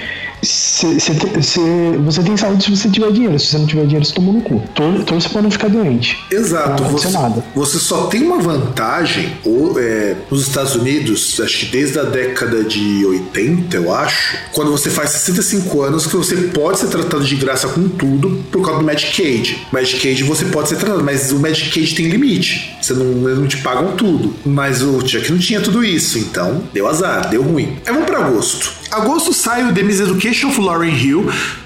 Cê, 0.46 1.00
cê, 1.00 1.14
cê, 1.42 1.62
você 2.04 2.22
tem 2.22 2.38
saúde 2.38 2.64
se 2.64 2.70
você 2.70 2.90
tiver 2.90 3.12
dinheiro. 3.12 3.40
Se 3.40 3.48
você 3.48 3.58
não 3.58 3.66
tiver 3.66 3.84
dinheiro, 3.84 4.06
você 4.06 4.14
toma 4.14 4.32
no 4.32 4.42
cu. 4.42 4.62
Torce 5.06 5.30
pra 5.30 5.42
não 5.42 5.52
ficar 5.52 5.70
doente. 5.70 6.24
Exato. 6.32 6.84
Não 6.84 6.90
você, 6.92 7.10
nada. 7.10 7.44
você 7.54 7.80
só 7.80 8.08
tem 8.08 8.24
uma 8.24 8.40
vantagem 8.40 9.38
ou, 9.44 9.80
é, 9.80 10.16
nos 10.30 10.48
Estados 10.48 10.76
Unidos, 10.76 11.40
acho 11.44 11.60
que 11.60 11.66
desde 11.66 12.00
a 12.00 12.04
década 12.04 12.64
de 12.64 13.06
80, 13.06 13.76
eu 13.76 13.94
acho, 13.94 14.38
quando 14.52 14.72
você 14.72 14.90
faz 14.90 15.12
65 15.12 15.82
anos, 15.82 16.06
que 16.06 16.16
você 16.16 16.36
pode 16.36 16.80
ser 16.80 16.88
tratado 16.88 17.24
de 17.24 17.36
graça 17.36 17.68
com 17.68 17.88
tudo 17.90 18.44
por 18.52 18.64
causa 18.64 18.80
do 18.80 18.86
Medicaid. 18.86 19.68
Medicaid 19.72 20.24
você 20.24 20.46
pode 20.46 20.70
ser 20.70 20.78
tratado, 20.78 21.04
mas 21.04 21.32
o 21.32 21.40
Medicaid 21.40 21.96
tem 21.96 22.08
limite. 22.08 22.75
Você 22.86 22.94
não, 22.94 23.28
eles 23.28 23.40
não 23.40 23.48
te 23.48 23.58
pagam 23.58 23.96
tudo. 23.96 24.36
Mas 24.46 24.84
o 24.84 25.02
Chuck 25.02 25.32
não 25.32 25.40
tinha 25.40 25.60
tudo 25.60 25.84
isso, 25.84 26.20
então 26.20 26.62
deu 26.72 26.88
azar, 26.88 27.30
deu 27.30 27.42
ruim. 27.42 27.80
Aí 27.84 27.92
vamos 27.92 28.06
pra 28.08 28.20
agosto. 28.20 28.72
Agosto 28.92 29.34
sai 29.34 29.68
o 29.68 29.74
The 29.74 29.82
Miseducation 29.82 30.50
of 30.50 30.62
Lauryn 30.62 30.96
Hill, 30.96 31.26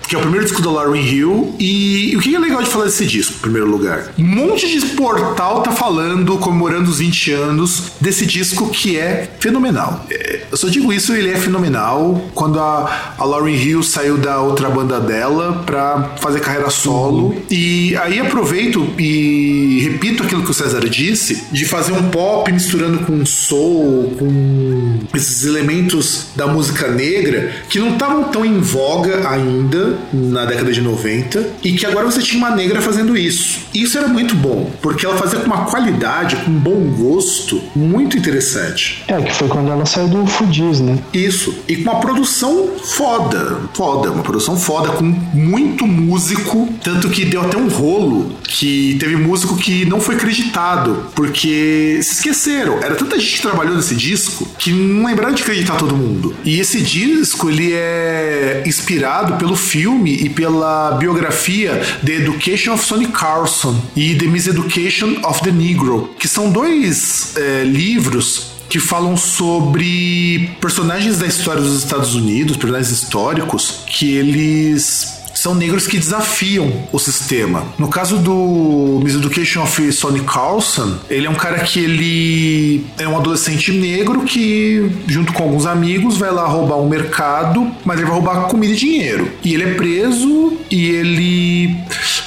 que 0.10 0.16
é 0.16 0.18
o 0.18 0.22
primeiro 0.22 0.43
disco 0.43 0.60
da 0.64 0.72
Lauryn 0.72 1.05
Hill. 1.05 1.55
E, 1.60 2.16
o 2.18 2.20
que 2.20 2.36
é 2.36 2.39
legal 2.39 2.64
de 2.64 2.70
falar 2.70 2.86
desse 2.86 3.05
disco, 3.05 3.36
em 3.36 3.41
primeiro 3.41 3.68
lugar? 3.68 4.12
Um 4.18 4.26
monte 4.26 4.68
de 4.68 4.84
portal 4.95 5.62
tá 5.62 5.72
falando, 5.72 6.39
comemorando 6.39 6.89
os 6.89 6.97
20 6.97 7.32
anos 7.34 7.91
desse 8.01 8.26
disco 8.26 8.72
que 8.72 8.97
é 8.97 9.30
fenomenal. 9.39 10.03
É, 10.10 10.41
eu 10.51 10.57
só 10.57 10.68
digo 10.68 10.91
isso, 10.91 11.14
ele 11.14 11.30
é 11.30 11.38
fenomenal. 11.38 12.20
Quando 12.34 12.60
a, 12.60 13.14
a 13.20 13.24
Lauryn 13.24 13.53
Hill 13.53 13.84
saiu 13.84 14.18
da 14.18 14.41
outra 14.41 14.68
banda 14.68 14.99
dela 14.99 15.62
pra 15.64 16.16
fazer 16.20 16.39
carreira 16.39 16.72
solo. 16.72 17.28
Uhum. 17.28 17.41
E 17.51 17.95
aí 17.97 18.20
aproveito 18.20 18.91
e 18.97 19.88
repito 19.91 20.24
aquilo 20.24 20.43
que 20.43 20.49
o 20.49 20.55
César 20.55 20.89
disse, 20.89 21.43
de 21.51 21.66
fazer 21.66 21.91
um 21.91 22.10
pop 22.10 22.51
misturando 22.51 23.05
com 23.05 23.24
soul, 23.28 24.16
com 24.18 24.99
esses 25.16 25.45
elementos 25.45 26.30
da 26.36 26.47
música 26.47 26.88
negra 26.88 27.51
que 27.70 27.78
não 27.78 27.93
estavam 27.93 28.24
tão 28.24 28.43
em 28.43 28.60
voga 28.60 29.30
ainda 29.30 29.99
na 30.14 30.45
década 30.45 30.72
de 30.72 30.82
90 30.82 31.47
e 31.64 31.74
que 31.74 31.86
agora 31.86 32.06
você 32.06 32.22
tinha 32.22 32.38
uma 32.38 32.56
negra 32.56 32.82
fazendo 32.82 33.18
isso. 33.18 33.60
Isso 33.74 33.97
era 33.97 34.08
muito 34.08 34.36
bom, 34.36 34.72
porque 34.82 35.06
ela 35.06 35.18
fazia 35.18 35.39
com 35.39 35.45
uma 35.45 35.66
qualidade, 35.66 36.36
com 36.38 36.52
um 36.52 36.60
bom 36.60 36.80
gosto 36.97 37.62
muito 37.76 38.18
interessante. 38.18 39.04
É, 39.08 39.22
que 39.22 39.34
foi 39.34 39.47
quando 39.47 39.70
ela 39.72 39.86
saiu 39.86 40.08
do 40.08 40.26
Fudis, 40.26 40.80
né? 40.80 40.97
Isso. 41.14 41.56
E 41.68 41.78
com 41.78 41.91
uma 41.91 42.00
produção 42.00 42.70
foda. 42.84 43.60
Foda, 43.74 44.12
uma 44.12 44.24
produção 44.24 44.58
foda, 44.58 44.89
com 44.89 45.04
muito 45.04 45.86
músico. 45.88 46.70
Tanto 46.84 47.10
que 47.10 47.26
deu 47.26 47.41
até 47.41 47.58
um 47.58 47.68
rolo 47.68 48.32
que 48.43 48.97
teve 49.00 49.16
músico 49.16 49.56
que 49.58 49.86
não 49.86 50.00
foi 50.00 50.16
acreditado, 50.16 51.08
porque 51.16 52.00
se 52.02 52.14
esqueceram. 52.14 52.80
Era 52.82 52.95
tanta 52.95 53.20
gente 53.20 53.38
que 53.38 53.41
trabalhou 53.41 53.76
nesse 53.76 53.95
disco 53.95 54.47
que 54.58 54.72
não 54.72 55.06
lembraram 55.06 55.34
de 55.34 55.43
acreditar 55.43 55.76
todo 55.76 55.95
mundo. 55.95 56.36
E 56.43 56.60
esse 56.60 56.82
disco, 56.82 57.50
ele 57.50 57.74
é 57.74 58.64
inspirado 58.66 59.36
pelo 59.36 59.56
filme 59.56 59.89
filme 59.90 60.14
e 60.14 60.30
pela 60.30 60.92
biografia 60.92 61.82
The 62.06 62.14
Education 62.14 62.74
of 62.74 62.86
Sonny 62.86 63.08
Carlson 63.08 63.76
e 63.96 64.16
The 64.16 64.28
Miseducation 64.28 65.20
of 65.24 65.42
the 65.42 65.52
Negro, 65.52 66.12
que 66.20 66.28
são 66.28 66.52
dois 66.52 67.36
é, 67.36 67.64
livros 67.64 68.52
que 68.70 68.80
falam 68.80 69.18
sobre 69.18 70.52
personagens 70.62 71.18
da 71.18 71.26
história 71.26 71.60
dos 71.60 71.76
Estados 71.76 72.14
Unidos, 72.14 72.56
personagens 72.56 72.92
históricos, 72.92 73.84
que 73.88 74.14
eles 74.14 75.18
são 75.40 75.56
negros 75.56 75.88
que 75.88 75.98
desafiam 75.98 76.70
o 76.92 77.00
sistema. 77.00 77.64
No 77.78 77.88
caso 77.88 78.18
do 78.18 79.00
Miseducation 79.02 79.64
of 79.64 79.92
Sonny 79.94 80.20
Carlson, 80.22 80.98
ele 81.10 81.28
é 81.28 81.30
um 81.30 81.36
cara 81.36 81.60
que 81.60 81.80
ele 81.80 82.86
é 82.98 83.08
um 83.08 83.18
adolescente 83.18 83.72
negro 83.72 84.22
que, 84.24 84.92
junto 85.08 85.32
com 85.32 85.44
alguns 85.44 85.66
amigos, 85.66 86.18
vai 86.18 86.32
lá 86.32 86.46
roubar 86.46 86.78
um 86.78 86.90
mercado, 86.90 87.72
mas 87.86 87.98
ele 87.98 88.08
vai 88.08 88.16
roubar 88.16 88.48
comida 88.48 88.74
e 88.74 88.76
dinheiro. 88.76 89.32
E 89.44 89.54
ele 89.54 89.64
é 89.64 89.74
preso 89.76 90.58
e 90.70 90.90
ele 90.90 91.78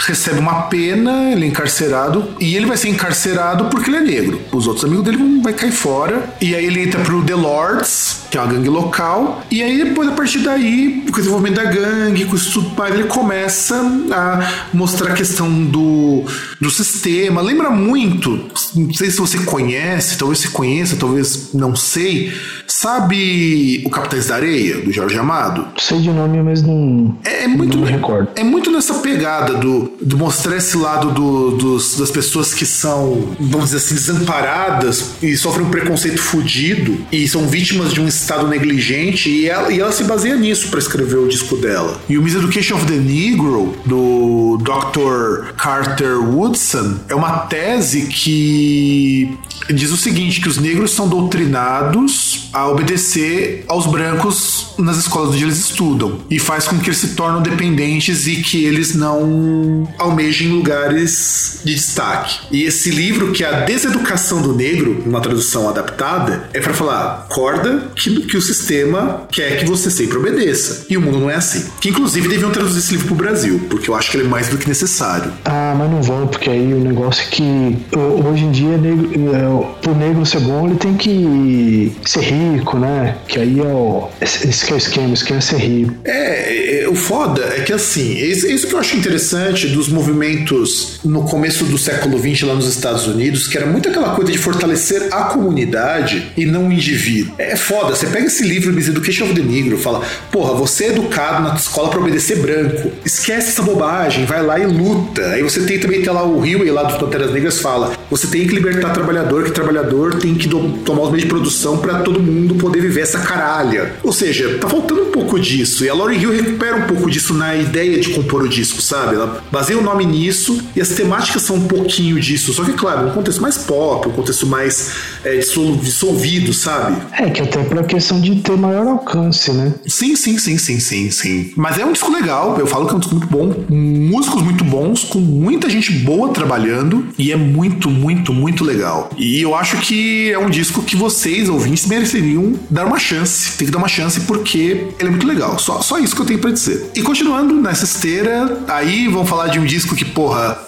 recebe 0.06 0.38
uma 0.38 0.62
pena, 0.62 1.32
ele 1.32 1.44
é 1.44 1.48
encarcerado, 1.48 2.34
e 2.40 2.56
ele 2.56 2.66
vai 2.66 2.76
ser 2.76 2.88
encarcerado 2.88 3.66
porque 3.66 3.90
ele 3.90 3.98
é 3.98 4.00
negro. 4.00 4.40
Os 4.50 4.66
outros 4.66 4.84
amigos 4.84 5.04
dele 5.04 5.18
vão 5.18 5.42
vai 5.42 5.52
cair 5.52 5.72
fora. 5.72 6.22
E 6.40 6.54
aí 6.54 6.64
ele 6.64 6.82
entra 6.82 7.00
pro 7.00 7.22
The 7.22 7.34
Lords, 7.34 8.20
que 8.30 8.38
é 8.38 8.40
uma 8.40 8.52
gangue 8.52 8.68
local. 8.68 9.42
E 9.50 9.62
aí, 9.62 9.84
depois, 9.84 10.08
a 10.08 10.12
partir 10.12 10.38
daí, 10.38 11.02
com 11.10 11.16
o 11.16 11.20
desenvolvimento 11.20 11.56
da 11.56 11.64
gangue, 11.64 12.24
com 12.24 12.36
isso 12.36 12.52
tudo, 12.52 12.86
ele 12.86 13.01
começa 13.04 13.76
a 14.10 14.68
mostrar 14.72 15.12
a 15.12 15.14
questão 15.14 15.50
do, 15.64 16.24
do 16.60 16.70
sistema. 16.70 17.40
Lembra 17.40 17.70
muito, 17.70 18.48
não 18.74 18.92
sei 18.92 19.10
se 19.10 19.18
você 19.18 19.38
conhece, 19.38 20.18
talvez 20.18 20.40
você 20.40 20.48
conheça, 20.48 20.96
talvez 20.96 21.50
não 21.52 21.74
sei. 21.74 22.32
Sabe 22.66 23.82
o 23.84 23.90
Capitães 23.90 24.28
da 24.28 24.36
Areia, 24.36 24.78
do 24.78 24.92
Jorge 24.92 25.18
Amado? 25.18 25.66
Sei 25.78 26.00
de 26.00 26.10
nome, 26.10 26.42
mas 26.42 26.62
não. 26.62 27.16
É, 27.24 27.44
é 27.44 27.48
muito, 27.48 27.76
não 27.76 27.84
me 27.84 27.92
recordo. 27.92 28.28
É 28.34 28.42
muito 28.42 28.70
nessa 28.70 28.94
pegada 28.94 29.54
do, 29.54 29.92
do 30.00 30.16
mostrar 30.16 30.56
esse 30.56 30.76
lado 30.76 31.10
do, 31.10 31.50
dos, 31.52 31.96
das 31.96 32.10
pessoas 32.10 32.54
que 32.54 32.64
são, 32.64 33.34
vamos 33.38 33.66
dizer 33.66 33.78
assim, 33.78 33.94
desamparadas 33.94 35.12
e 35.22 35.36
sofrem 35.36 35.66
um 35.66 35.70
preconceito 35.70 36.20
fudido 36.20 36.98
e 37.10 37.28
são 37.28 37.46
vítimas 37.46 37.92
de 37.92 38.00
um 38.00 38.08
estado 38.08 38.48
negligente 38.48 39.28
e 39.28 39.48
ela, 39.48 39.72
e 39.72 39.80
ela 39.80 39.92
se 39.92 40.04
baseia 40.04 40.36
nisso 40.36 40.68
para 40.68 40.78
escrever 40.78 41.16
o 41.16 41.28
disco 41.28 41.56
dela. 41.56 42.00
E 42.08 42.16
o 42.16 42.22
Miseducation 42.22 42.76
of 42.76 42.86
the 42.86 42.91
Negro, 42.98 43.76
do 43.84 44.58
Dr. 44.58 45.52
Carter 45.56 46.18
Woodson, 46.18 46.96
é 47.08 47.14
uma 47.14 47.40
tese 47.40 48.06
que 48.06 49.36
diz 49.72 49.90
o 49.90 49.96
seguinte: 49.96 50.40
que 50.40 50.48
os 50.48 50.58
negros 50.58 50.92
são 50.92 51.08
doutrinados 51.08 52.41
a 52.52 52.68
obedecer 52.68 53.64
aos 53.68 53.86
brancos 53.86 54.74
nas 54.78 54.96
escolas 54.98 55.30
onde 55.30 55.44
eles 55.44 55.58
estudam 55.58 56.18
e 56.30 56.38
faz 56.38 56.66
com 56.66 56.78
que 56.78 56.88
eles 56.88 56.98
se 56.98 57.08
tornem 57.14 57.42
dependentes 57.42 58.26
e 58.26 58.36
que 58.36 58.64
eles 58.64 58.94
não 58.94 59.88
almejem 59.98 60.48
lugares 60.48 61.60
de 61.64 61.74
destaque. 61.74 62.40
E 62.50 62.64
esse 62.64 62.90
livro, 62.90 63.32
que 63.32 63.44
é 63.44 63.48
a 63.48 63.60
Deseducação 63.60 64.42
do 64.42 64.54
Negro, 64.54 65.02
uma 65.06 65.20
tradução 65.20 65.68
adaptada, 65.68 66.48
é 66.52 66.60
para 66.60 66.74
falar: 66.74 67.26
corda 67.28 67.90
que, 67.94 68.22
que 68.26 68.36
o 68.36 68.42
sistema 68.42 69.26
quer 69.30 69.58
que 69.58 69.64
você 69.64 69.90
sempre 69.90 70.18
obedeça. 70.18 70.86
E 70.88 70.96
o 70.96 71.00
mundo 71.00 71.18
não 71.18 71.30
é 71.30 71.34
assim. 71.34 71.70
Que 71.80 71.88
inclusive 71.88 72.28
deviam 72.28 72.50
traduzir 72.50 72.78
esse 72.78 72.92
livro 72.92 73.08
pro 73.08 73.16
Brasil, 73.16 73.66
porque 73.70 73.88
eu 73.88 73.94
acho 73.94 74.10
que 74.10 74.16
ele 74.16 74.26
é 74.26 74.28
mais 74.28 74.48
do 74.48 74.58
que 74.58 74.68
necessário. 74.68 75.32
Ah, 75.44 75.74
mas 75.76 75.90
não 75.90 76.02
vão, 76.02 76.26
porque 76.26 76.50
aí 76.50 76.74
o 76.74 76.80
negócio 76.80 77.22
é 77.22 77.26
que 77.26 77.78
hoje 77.96 78.44
em 78.44 78.50
dia 78.50 78.76
negro, 78.76 79.10
é, 79.14 79.80
pro 79.80 79.94
negro 79.94 80.26
ser 80.26 80.40
bom, 80.40 80.66
ele 80.66 80.76
tem 80.76 80.94
que 80.94 81.92
ser 82.04 82.20
rico, 82.20 82.41
né? 82.78 83.16
Que 83.26 83.38
aí 83.38 83.60
é 83.60 83.64
o. 83.64 84.08
Esse 84.20 84.64
que 84.64 84.72
é 84.72 84.74
o 84.74 84.78
esquema, 84.78 85.14
é 85.14 85.40
ser 85.40 85.56
rico. 85.56 85.94
É, 86.04 86.82
é, 86.82 86.88
o 86.88 86.94
foda 86.94 87.42
é 87.56 87.60
que 87.60 87.72
assim, 87.72 88.14
isso, 88.16 88.66
que 88.66 88.74
eu 88.74 88.78
acho 88.78 88.96
interessante 88.96 89.66
dos 89.68 89.88
movimentos 89.88 91.00
no 91.04 91.24
começo 91.24 91.64
do 91.64 91.78
século 91.78 92.18
XX 92.18 92.42
lá 92.42 92.54
nos 92.54 92.68
Estados 92.68 93.06
Unidos, 93.06 93.46
que 93.46 93.56
era 93.56 93.66
muito 93.66 93.88
aquela 93.88 94.14
coisa 94.14 94.32
de 94.32 94.38
fortalecer 94.38 95.08
a 95.12 95.24
comunidade 95.24 96.32
e 96.36 96.44
não 96.44 96.68
o 96.68 96.72
indivíduo. 96.72 97.34
É 97.38 97.56
foda, 97.56 97.94
você 97.94 98.06
pega 98.06 98.26
esse 98.26 98.44
livro, 98.44 98.72
Miss 98.72 98.88
Education 98.88 99.24
of 99.24 99.34
the 99.34 99.42
Negro, 99.42 99.78
fala, 99.78 100.02
porra, 100.30 100.54
você 100.54 100.84
é 100.84 100.88
educado 100.88 101.42
na 101.42 101.54
escola 101.54 101.90
para 101.90 102.00
obedecer 102.00 102.38
branco. 102.38 102.92
Esquece 103.04 103.48
essa 103.48 103.62
bobagem, 103.62 104.24
vai 104.24 104.42
lá 104.42 104.58
e 104.58 104.66
luta. 104.66 105.22
Aí 105.26 105.42
você 105.42 105.60
tem 105.60 105.78
também, 105.78 106.02
tem 106.02 106.12
lá 106.12 106.24
o 106.24 106.40
Rio 106.40 106.64
e 106.64 106.70
lá 106.70 106.82
dos 106.82 106.96
Panteras 106.96 107.32
Negras 107.32 107.60
fala, 107.60 107.92
você 108.10 108.26
tem 108.26 108.46
que 108.46 108.54
libertar 108.54 108.90
trabalhador, 108.90 109.44
que 109.44 109.50
trabalhador 109.50 110.14
tem 110.14 110.34
que 110.34 110.48
tomar 110.48 111.02
os 111.02 111.10
meios 111.10 111.22
de 111.22 111.28
produção 111.28 111.78
para 111.78 112.00
todo 112.00 112.20
mundo 112.20 112.31
mundo 112.32 112.54
poder 112.56 112.80
viver 112.80 113.02
essa 113.02 113.20
caralha. 113.20 113.94
Ou 114.02 114.12
seja, 114.12 114.58
tá 114.58 114.68
faltando 114.68 115.02
um 115.02 115.10
pouco 115.10 115.38
disso. 115.38 115.84
E 115.84 115.88
a 115.88 115.94
Lauren 115.94 116.18
Hill 116.18 116.32
recupera 116.32 116.76
um 116.76 116.86
pouco 116.86 117.10
disso 117.10 117.34
na 117.34 117.56
ideia 117.56 117.98
de 118.00 118.10
compor 118.10 118.42
o 118.42 118.48
disco, 118.48 118.80
sabe? 118.80 119.14
Ela 119.14 119.42
baseia 119.50 119.78
o 119.78 119.82
nome 119.82 120.04
nisso 120.04 120.62
e 120.74 120.80
as 120.80 120.88
temáticas 120.90 121.42
são 121.42 121.56
um 121.56 121.68
pouquinho 121.68 122.20
disso. 122.20 122.52
Só 122.52 122.64
que, 122.64 122.72
claro, 122.72 123.08
um 123.08 123.10
contexto 123.12 123.40
mais 123.40 123.58
pop, 123.58 124.08
um 124.08 124.12
contexto 124.12 124.46
mais 124.46 124.92
é, 125.24 125.38
dissolvido, 125.38 126.52
sabe? 126.52 127.00
É, 127.12 127.30
que 127.30 127.42
até 127.42 127.62
pra 127.64 127.82
questão 127.84 128.20
de 128.20 128.36
ter 128.36 128.56
maior 128.56 128.86
alcance, 128.86 129.52
né? 129.52 129.74
Sim, 129.86 130.16
sim, 130.16 130.38
sim, 130.38 130.58
sim, 130.58 130.80
sim, 130.80 131.10
sim. 131.10 131.52
Mas 131.56 131.78
é 131.78 131.84
um 131.84 131.92
disco 131.92 132.10
legal, 132.12 132.56
eu 132.58 132.66
falo 132.66 132.86
que 132.86 132.92
é 132.92 132.96
um 132.96 133.00
disco 133.00 133.14
muito 133.14 133.28
bom, 133.28 133.54
músicos 133.68 134.42
muito 134.42 134.64
bons, 134.64 135.04
com 135.04 135.18
muita 135.18 135.68
gente 135.68 135.92
boa 135.92 136.30
trabalhando, 136.30 137.06
e 137.18 137.32
é 137.32 137.36
muito, 137.36 137.90
muito, 137.90 138.32
muito 138.32 138.64
legal. 138.64 139.10
E 139.16 139.40
eu 139.40 139.54
acho 139.54 139.78
que 139.78 140.30
é 140.30 140.38
um 140.38 140.50
disco 140.50 140.82
que 140.82 140.96
vocês, 140.96 141.48
ouvintes, 141.48 141.86
mereceriam 142.22 142.54
dar 142.70 142.86
uma 142.86 142.98
chance. 142.98 143.56
Tem 143.58 143.66
que 143.66 143.72
dar 143.72 143.78
uma 143.78 143.88
chance 143.88 144.20
porque 144.20 144.86
ele 144.98 145.08
é 145.08 145.10
muito 145.10 145.26
legal. 145.26 145.58
Só, 145.58 145.82
só 145.82 145.98
isso 145.98 146.14
que 146.14 146.22
eu 146.22 146.26
tenho 146.26 146.38
pra 146.38 146.50
dizer. 146.50 146.90
E 146.94 147.02
continuando 147.02 147.54
nessa 147.54 147.84
esteira, 147.84 148.58
aí 148.68 149.08
vamos 149.08 149.28
falar 149.28 149.48
de 149.48 149.58
um 149.58 149.64
disco 149.64 149.94
que, 149.94 150.04
porra, 150.04 150.58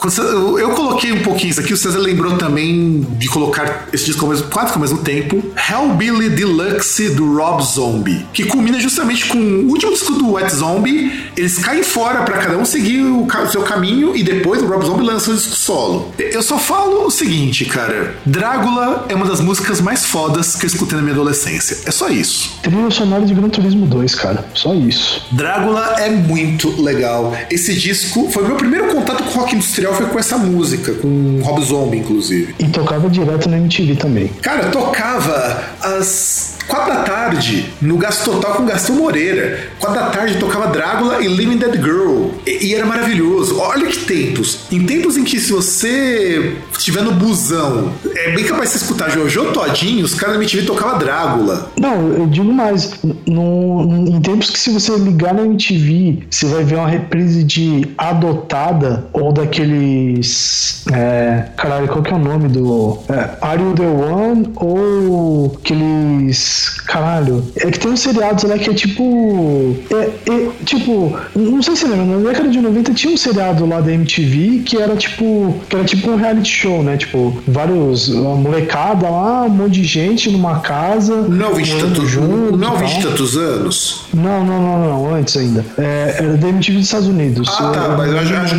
eu 0.59 0.71
coloquei 0.71 1.13
um 1.13 1.23
pouquinho 1.23 1.51
isso 1.51 1.61
aqui, 1.61 1.73
o 1.73 1.77
César 1.77 1.99
lembrou 1.99 2.37
também 2.37 3.07
de 3.19 3.29
colocar 3.29 3.89
esse 3.93 4.07
disco 4.07 4.25
ao 4.25 4.31
mesmo, 4.31 4.49
quase 4.49 4.73
que 4.73 4.75
ao 4.75 4.81
mesmo 4.81 4.99
tempo. 4.99 5.43
Hellbilly 5.71 6.31
Deluxe 6.31 7.11
do 7.11 7.37
Rob 7.37 7.63
Zombie, 7.63 8.27
que 8.33 8.45
culmina 8.45 8.81
justamente 8.81 9.27
com 9.27 9.39
o 9.39 9.69
último 9.69 9.93
disco 9.93 10.13
do 10.13 10.33
Wet 10.33 10.55
Zombie. 10.55 11.31
Eles 11.37 11.59
caem 11.59 11.83
fora 11.83 12.23
para 12.23 12.39
cada 12.39 12.57
um 12.57 12.65
seguir 12.65 13.03
o, 13.03 13.27
seu 13.51 13.63
caminho 13.63 14.17
e 14.17 14.23
depois 14.23 14.63
o 14.63 14.67
Rob 14.67 14.85
Zombie 14.85 15.05
lança 15.05 15.31
o 15.31 15.35
disco 15.35 15.55
solo. 15.55 16.13
Eu 16.19 16.43
só 16.43 16.59
falo 16.59 17.07
o 17.07 17.11
seguinte, 17.11 17.65
cara: 17.65 18.17
Drácula 18.25 19.07
é 19.09 19.15
uma 19.15 19.27
das 19.27 19.41
músicas 19.41 19.81
mais 19.81 20.05
fodas 20.05 20.57
que 20.57 20.65
eu 20.65 20.69
escutei 20.69 20.97
na 20.97 21.03
minha 21.03 21.15
adolescência. 21.15 21.44
É 21.87 21.91
só 21.91 22.09
isso. 22.09 22.59
Trilha 22.63 22.91
sonora 22.91 23.25
de 23.25 23.35
Gran 23.35 23.49
Turismo 23.49 23.87
2, 23.87 24.15
cara. 24.15 24.45
Só 24.55 24.75
isso. 24.75 25.27
Drácula 25.31 25.97
é 25.99 26.11
muito 26.11 26.81
legal. 26.81 27.37
Esse 27.51 27.75
disco 27.75 28.31
foi 28.31 28.47
meu 28.47 28.57
primeiro 28.57 28.89
contato 28.89 29.23
com 29.25 29.41
rock 29.41 29.55
industrial 29.55 29.95
foi 29.95 30.07
com 30.07 30.19
essa 30.19 30.39
música, 30.39 30.93
com 30.95 31.41
Rob 31.43 31.65
Zombie, 31.65 31.99
inclusive. 31.99 32.55
E 32.59 32.67
tocava 32.69 33.09
direto 33.09 33.49
na 33.49 33.59
MTV 33.59 33.97
também. 33.97 34.29
Cara, 34.41 34.71
tocava 34.71 35.63
as 35.81 36.54
Quatro 36.69 36.95
da 36.95 37.03
tarde, 37.03 37.73
no 37.81 37.97
Gasto 37.99 38.25
Total 38.25 38.55
com 38.55 38.65
Gastão 38.65 38.97
Moreira. 38.97 39.69
Quatro 39.79 40.01
da 40.01 40.09
tarde 40.09 40.39
tocava 40.39 40.69
Drácula 40.69 41.23
e 41.23 41.29
Living 41.29 41.59
Dead 41.59 41.75
Girl. 41.75 42.29
E, 42.47 42.69
e, 42.69 42.75
era 42.75 42.87
maravilhoso. 42.87 43.59
Olha 43.59 43.87
que 43.87 43.99
tempos. 43.99 44.61
Em 44.71 44.85
tempos 44.85 45.17
em 45.17 45.25
que 45.25 45.39
se 45.39 45.53
você 45.53 46.57
estiver 46.73 47.03
no 47.03 47.13
busão, 47.13 47.93
é 48.15 48.33
bem 48.33 48.45
capaz 48.45 48.71
de 48.71 48.77
escutar 48.79 49.11
Jojo 49.11 49.53
Todinho, 49.53 50.05
os 50.05 50.15
caras 50.15 50.37
da 50.37 50.43
MTV 50.43 50.63
tocavam 50.63 50.99
Drácula. 50.99 51.71
Não, 51.79 52.09
eu 52.13 52.27
digo 52.27 52.53
mais. 52.53 52.95
No, 53.27 54.07
em 54.09 54.21
tempos 54.21 54.51
que 54.51 54.59
se 54.59 54.71
você 54.71 54.97
ligar 54.97 55.35
na 55.35 55.43
MTV, 55.43 56.25
você 56.31 56.47
vai 56.47 56.65
ver 56.65 56.77
uma 56.77 56.89
reprise 56.89 57.45
de 57.45 57.87
Adotada 57.99 59.07
ou 59.13 59.33
daqueles... 59.33 60.85
É, 60.93 61.49
caralho, 61.57 61.89
qual 61.89 62.03
que 62.03 62.13
é 62.13 62.17
o 62.17 62.19
nome 62.19 62.49
do... 62.49 62.99
É, 63.09 63.31
Are 63.41 63.61
You 63.61 63.75
The 63.75 63.87
One 63.87 64.53
ou 64.57 65.59
aqueles 65.59 66.54
Caralho. 66.87 67.45
É 67.57 67.71
que 67.71 67.79
tem 67.79 67.91
uns 67.91 68.01
seriados 68.01 68.45
lá 68.45 68.59
que 68.59 68.71
é 68.71 68.75
tipo. 68.75 69.77
É, 69.91 70.31
é, 70.31 70.51
tipo, 70.65 71.17
não 71.35 71.63
sei 71.63 71.77
se 71.77 71.87
lembra, 71.87 72.05
na 72.05 72.31
década 72.31 72.49
de 72.49 72.61
90 72.61 72.95
tinha 72.95 73.13
um 73.13 73.17
seriado 73.17 73.67
lá 73.67 73.81
da 73.81 73.93
MTV 73.93 74.63
que 74.65 74.77
era 74.77 74.97
tipo. 74.97 75.55
Que 75.69 75.77
era 75.77 75.85
tipo 75.85 76.11
um 76.11 76.17
reality 76.17 76.51
show, 76.51 76.83
né? 76.83 76.97
Tipo, 76.97 77.43
vários. 77.47 78.09
Uma 78.09 78.37
molecada 78.37 79.09
lá, 79.09 79.45
um 79.45 79.51
monte 79.51 79.81
de 79.81 79.85
gente 79.85 80.31
numa 80.31 80.61
casa. 80.61 81.23
Não, 81.23 81.55
20 81.55 81.77
tantos 81.77 82.09
junto, 82.09 82.57
Não, 82.57 82.77
20 82.77 83.03
tantos 83.03 83.37
anos? 83.37 84.07
Não, 84.13 84.45
não, 84.45 84.63
não, 84.63 84.85
não, 84.85 85.15
antes 85.15 85.37
ainda. 85.37 85.65
É, 85.79 86.17
era 86.19 86.37
da 86.37 86.49
MTV 86.49 86.79
dos 86.79 86.87
Estados 86.87 87.09
Unidos. 87.09 87.49
Ah, 87.59 87.71
tá, 87.71 87.89
mas 87.97 88.11
eu 88.11 88.19
acho, 88.19 88.35
acho, 88.35 88.55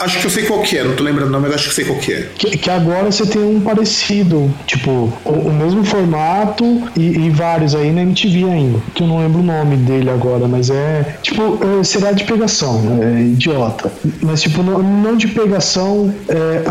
acho, 0.00 0.18
que 0.18 0.26
eu 0.26 0.30
sei 0.30 0.44
qual 0.44 0.62
que 0.62 0.76
é, 0.76 0.84
não 0.84 0.94
tô 0.94 1.02
lembrando 1.02 1.30
não, 1.30 1.40
mas 1.40 1.52
acho 1.54 1.68
que 1.68 1.74
sei 1.74 1.84
qual 1.84 1.98
que 1.98 2.12
é. 2.12 2.28
Que, 2.36 2.56
que 2.56 2.70
agora 2.70 3.10
você 3.10 3.26
tem 3.26 3.42
um 3.42 3.60
parecido, 3.60 4.52
tipo, 4.66 5.12
o, 5.24 5.30
o 5.30 5.52
mesmo 5.52 5.84
formato 5.84 6.64
e, 6.96 7.26
e 7.26 7.30
vários 7.38 7.74
aí 7.74 7.92
na 7.92 8.02
MTV 8.02 8.44
ainda, 8.44 8.80
que 8.94 9.02
eu 9.02 9.06
não 9.06 9.18
lembro 9.20 9.40
o 9.40 9.44
nome 9.44 9.76
dele 9.76 10.10
agora, 10.10 10.48
mas 10.48 10.68
é 10.68 11.16
tipo, 11.22 11.58
é, 11.64 11.84
será 11.84 12.10
de 12.10 12.24
pegação, 12.24 12.82
é 13.00 13.22
idiota. 13.22 13.90
Mas 14.20 14.42
tipo, 14.42 14.62
não, 14.62 14.82
não 14.82 15.16
de 15.16 15.28
pegação 15.28 16.12
é, 16.28 16.62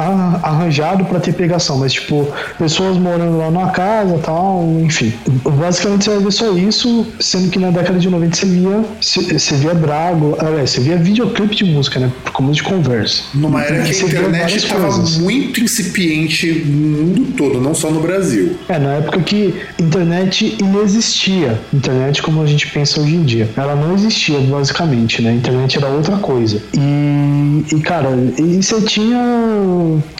arranjado 0.43 1.05
para 1.05 1.19
ter 1.21 1.33
pegação, 1.33 1.77
mas 1.77 1.93
tipo, 1.93 2.27
pessoas 2.59 2.97
morando 2.97 3.37
lá 3.37 3.49
numa 3.49 3.69
casa 3.69 4.19
tal, 4.23 4.63
enfim. 4.81 5.13
Basicamente 5.57 6.03
você 6.03 6.09
vai 6.09 6.19
ver 6.19 6.31
só 6.31 6.51
isso, 6.57 7.07
sendo 7.19 7.49
que 7.49 7.57
na 7.57 7.71
década 7.71 7.97
de 7.97 8.09
90 8.09 8.35
você 8.35 8.45
via, 8.45 8.83
você 9.01 9.55
via 9.55 9.73
Drago, 9.73 10.37
é, 10.39 10.65
você 10.65 10.81
via 10.81 10.97
videoclipe 10.97 11.55
de 11.55 11.63
música, 11.63 11.99
né? 11.99 12.11
Como 12.33 12.51
de 12.51 12.61
conversa. 12.61 13.23
Numa 13.33 13.63
era 13.63 13.83
que 13.83 13.91
a 13.91 14.07
internet 14.07 14.57
estava 14.57 14.97
muito 15.21 15.61
incipiente 15.61 16.51
no 16.65 16.97
mundo 16.97 17.33
todo, 17.37 17.61
não 17.61 17.73
só 17.73 17.89
no 17.89 18.01
Brasil. 18.01 18.57
É, 18.67 18.77
na 18.77 18.95
época 18.95 19.21
que 19.21 19.53
internet 19.79 20.56
existia 20.81 21.59
internet 21.73 22.21
como 22.21 22.41
a 22.41 22.45
gente 22.45 22.67
pensa 22.67 22.99
hoje 22.99 23.15
em 23.15 23.23
dia. 23.23 23.49
Ela 23.55 23.75
não 23.75 23.93
existia, 23.93 24.39
basicamente, 24.39 25.21
né? 25.21 25.33
Internet 25.33 25.77
era 25.77 25.87
outra 25.87 26.17
coisa. 26.17 26.61
E, 26.73 27.16
e 27.71 27.79
cara, 27.81 28.09
e 28.37 28.61
você 28.61 28.81
tinha. 28.81 29.19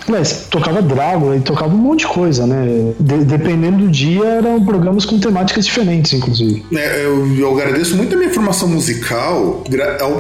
Mas, 0.07 0.47
tocava 0.49 0.81
Drácula 0.81 1.35
e 1.35 1.41
tocava 1.41 1.73
um 1.73 1.77
monte 1.77 1.99
de 1.99 2.07
coisa, 2.07 2.47
né? 2.47 2.93
De, 2.99 3.25
dependendo 3.25 3.85
do 3.85 3.91
dia, 3.91 4.23
eram 4.25 4.63
programas 4.63 5.05
com 5.05 5.19
temáticas 5.19 5.65
diferentes, 5.65 6.13
inclusive. 6.13 6.63
É, 6.73 7.05
eu, 7.05 7.35
eu 7.35 7.51
agradeço 7.51 7.95
muito 7.95 8.15
a 8.15 8.17
minha 8.17 8.29
formação 8.29 8.67
musical, 8.69 9.63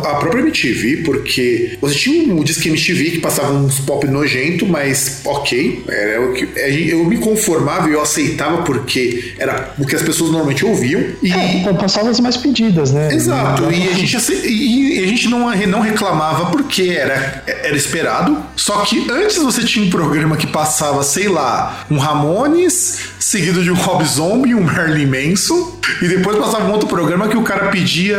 a 0.03 0.15
própria 0.15 0.41
MTV, 0.41 1.03
porque 1.05 1.77
você 1.81 1.95
tinha 1.95 2.33
um 2.33 2.43
disco 2.43 2.67
MTV 2.67 3.11
que 3.11 3.19
passava 3.19 3.53
uns 3.53 3.79
pop 3.79 4.05
nojento, 4.07 4.65
mas 4.65 5.21
ok. 5.25 5.83
Era 5.87 6.21
o 6.21 6.33
que, 6.33 6.47
eu 6.89 7.05
me 7.05 7.17
conformava 7.17 7.89
e 7.89 7.93
eu 7.93 8.01
aceitava 8.01 8.63
porque 8.63 9.33
era 9.37 9.73
o 9.77 9.85
que 9.85 9.95
as 9.95 10.01
pessoas 10.01 10.31
normalmente 10.31 10.65
ouviam. 10.65 11.01
E 11.21 11.31
é, 11.31 11.73
passava 11.73 12.09
as 12.09 12.19
mais 12.19 12.37
pedidas, 12.37 12.91
né? 12.91 13.13
Exato. 13.13 13.71
E 13.71 13.87
a 13.87 13.93
gente, 13.93 14.15
e 14.45 15.03
a 15.03 15.07
gente 15.07 15.29
não, 15.29 15.49
não 15.67 15.81
reclamava 15.81 16.51
porque 16.51 16.83
era, 16.83 17.06
era 17.13 17.75
esperado. 17.75 18.43
Só 18.55 18.81
que 18.81 19.09
antes 19.09 19.37
você 19.37 19.63
tinha 19.63 19.85
um 19.85 19.89
programa 19.89 20.37
que 20.37 20.47
passava, 20.47 21.03
sei 21.03 21.27
lá, 21.27 21.85
um 21.89 21.97
Ramones, 21.97 23.09
seguido 23.19 23.63
de 23.63 23.71
um 23.71 23.75
Rob 23.75 24.03
Zombie, 24.05 24.55
um 24.55 24.63
Marilyn 24.63 25.07
Manson. 25.07 25.77
E 26.01 26.07
depois 26.07 26.37
passava 26.37 26.65
um 26.65 26.71
outro 26.71 26.87
programa 26.87 27.27
que 27.27 27.37
o 27.37 27.43
cara 27.43 27.69
pedia 27.69 28.17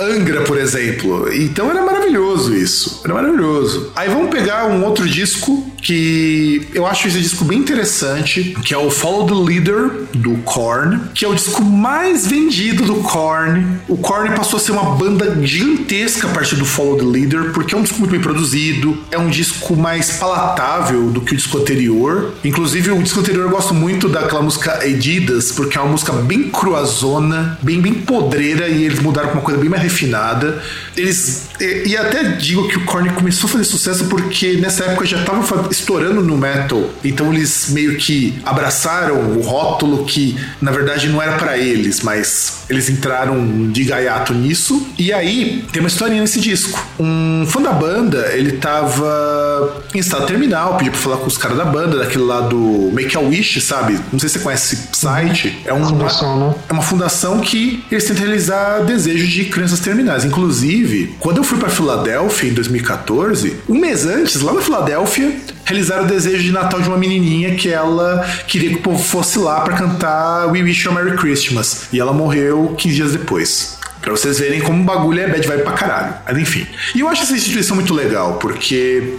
Angra, 0.00 0.42
por 0.42 0.58
exemplo. 0.58 1.32
Então 1.32 1.70
era 1.70 1.82
maravilhoso 1.82 2.54
isso. 2.54 3.00
Era 3.04 3.14
maravilhoso. 3.14 3.92
Aí 3.94 4.08
vamos 4.08 4.30
pegar 4.30 4.66
um 4.66 4.84
outro 4.84 5.08
disco 5.08 5.72
que 5.82 6.68
eu 6.72 6.86
acho 6.86 7.08
esse 7.08 7.20
disco 7.20 7.44
bem 7.44 7.58
interessante, 7.58 8.56
que 8.64 8.72
é 8.72 8.78
o 8.78 8.88
Follow 8.88 9.26
the 9.26 9.52
Leader 9.52 9.90
do 10.14 10.36
Korn, 10.44 11.00
que 11.12 11.24
é 11.24 11.28
o 11.28 11.34
disco 11.34 11.62
mais 11.64 12.26
vendido 12.26 12.84
do 12.84 12.96
Korn. 12.96 13.78
O 13.88 13.96
Korn 13.96 14.34
passou 14.36 14.58
a 14.58 14.60
ser 14.60 14.72
uma 14.72 14.94
banda 14.94 15.36
gigantesca 15.42 16.28
a 16.28 16.30
partir 16.30 16.54
do 16.54 16.64
Follow 16.64 16.98
the 16.98 17.04
Leader, 17.04 17.52
porque 17.52 17.74
é 17.74 17.78
um 17.78 17.82
disco 17.82 17.98
muito 17.98 18.12
bem 18.12 18.20
produzido, 18.20 18.96
é 19.10 19.18
um 19.18 19.28
disco 19.28 19.76
mais 19.76 20.12
palatável 20.12 21.10
do 21.10 21.20
que 21.20 21.34
o 21.34 21.36
disco 21.36 21.58
anterior. 21.58 22.32
Inclusive, 22.44 22.92
o 22.92 23.02
disco 23.02 23.18
anterior 23.18 23.46
eu 23.46 23.50
gosto 23.50 23.74
muito 23.74 24.08
daquela 24.12 24.42
música 24.42 24.86
Edidas, 24.86 25.52
porque 25.52 25.76
é 25.76 25.80
uma 25.80 25.90
música 25.90 26.12
bem 26.12 26.50
cruazona, 26.50 27.58
bem, 27.62 27.80
bem 27.80 27.94
podreira, 27.94 28.68
e 28.68 28.84
eles 28.84 29.00
mudaram 29.00 29.28
pra 29.28 29.38
uma 29.38 29.44
coisa 29.44 29.60
bem 29.60 29.68
mais 29.68 29.82
refinada. 29.82 30.62
Eles. 30.96 31.48
E, 31.60 31.88
e 31.88 31.96
até 31.96 32.24
digo 32.24 32.68
que 32.68 32.78
o 32.78 32.84
Korn 32.84 33.10
começou 33.10 33.48
a 33.48 33.52
fazer 33.52 33.64
sucesso 33.64 34.04
porque 34.06 34.56
nessa 34.56 34.84
época 34.84 35.06
já 35.06 35.22
tava 35.24 35.68
estourando 35.70 36.22
no 36.22 36.36
metal. 36.36 36.90
Então 37.04 37.32
eles 37.32 37.70
meio 37.70 37.96
que 37.96 38.40
abraçaram 38.44 39.36
o 39.36 39.40
rótulo 39.40 40.04
que 40.04 40.36
na 40.60 40.70
verdade 40.70 41.08
não 41.08 41.20
era 41.22 41.36
para 41.36 41.56
eles, 41.56 42.00
mas 42.02 42.64
eles 42.68 42.88
entraram 42.88 43.70
de 43.70 43.84
gaiato 43.84 44.34
nisso. 44.34 44.86
E 44.98 45.12
aí 45.12 45.64
tem 45.72 45.80
uma 45.80 45.88
historinha 45.88 46.20
nesse 46.20 46.40
disco. 46.40 46.84
Um 46.98 47.46
fã 47.46 47.60
da 47.60 47.72
banda, 47.72 48.30
ele 48.32 48.52
tava 48.52 49.82
em 49.94 49.98
estado 49.98 50.26
terminal, 50.26 50.76
pediu 50.76 50.92
pra 50.92 51.00
falar 51.00 51.16
com 51.18 51.26
os 51.26 51.38
caras 51.38 51.56
da 51.56 51.64
banda, 51.64 51.98
daquele 51.98 52.24
lá 52.24 52.40
do 52.40 52.90
Make 52.92 53.16
a 53.16 53.20
Wish, 53.20 53.60
sabe? 53.60 53.91
Não 54.12 54.18
sei 54.18 54.28
se 54.28 54.38
você 54.38 54.44
conhece 54.44 54.74
esse 54.74 54.88
site. 54.92 55.62
É, 55.64 55.72
um, 55.72 55.84
fundação, 55.84 56.38
né? 56.38 56.54
é 56.68 56.72
uma 56.72 56.82
fundação 56.82 57.40
que 57.40 57.84
eles 57.90 58.04
tentam 58.04 58.24
realizar 58.24 58.80
desejos 58.80 59.28
de 59.28 59.44
crianças 59.46 59.80
terminais. 59.80 60.24
Inclusive, 60.24 61.14
quando 61.18 61.38
eu 61.38 61.44
fui 61.44 61.58
para 61.58 61.68
Filadélfia 61.68 62.50
em 62.50 62.54
2014, 62.54 63.56
um 63.68 63.78
mês 63.78 64.06
antes, 64.06 64.40
lá 64.40 64.52
na 64.52 64.60
Filadélfia, 64.60 65.36
realizaram 65.64 66.04
o 66.04 66.06
desejo 66.06 66.42
de 66.42 66.52
Natal 66.52 66.80
de 66.80 66.88
uma 66.88 66.98
menininha 66.98 67.54
que 67.54 67.68
ela 67.68 68.26
queria 68.46 68.70
que 68.70 68.76
o 68.76 68.82
povo 68.82 69.02
fosse 69.02 69.38
lá 69.38 69.60
para 69.60 69.74
cantar 69.74 70.46
We 70.48 70.62
Wish 70.62 70.86
You 70.86 70.92
a 70.92 70.94
Merry 71.02 71.16
Christmas. 71.16 71.88
E 71.92 72.00
ela 72.00 72.12
morreu 72.12 72.74
15 72.76 72.94
dias 72.94 73.12
depois. 73.12 73.82
Pra 74.02 74.10
vocês 74.10 74.40
verem 74.40 74.60
como 74.60 74.82
o 74.82 74.84
bagulho 74.84 75.20
é 75.20 75.28
bad 75.28 75.46
vibe 75.46 75.62
pra 75.62 75.72
caralho. 75.72 76.14
Mas 76.26 76.36
enfim. 76.36 76.66
E 76.92 77.00
eu 77.00 77.08
acho 77.08 77.22
essa 77.22 77.34
instituição 77.34 77.76
muito 77.76 77.94
legal, 77.94 78.34
porque 78.34 79.14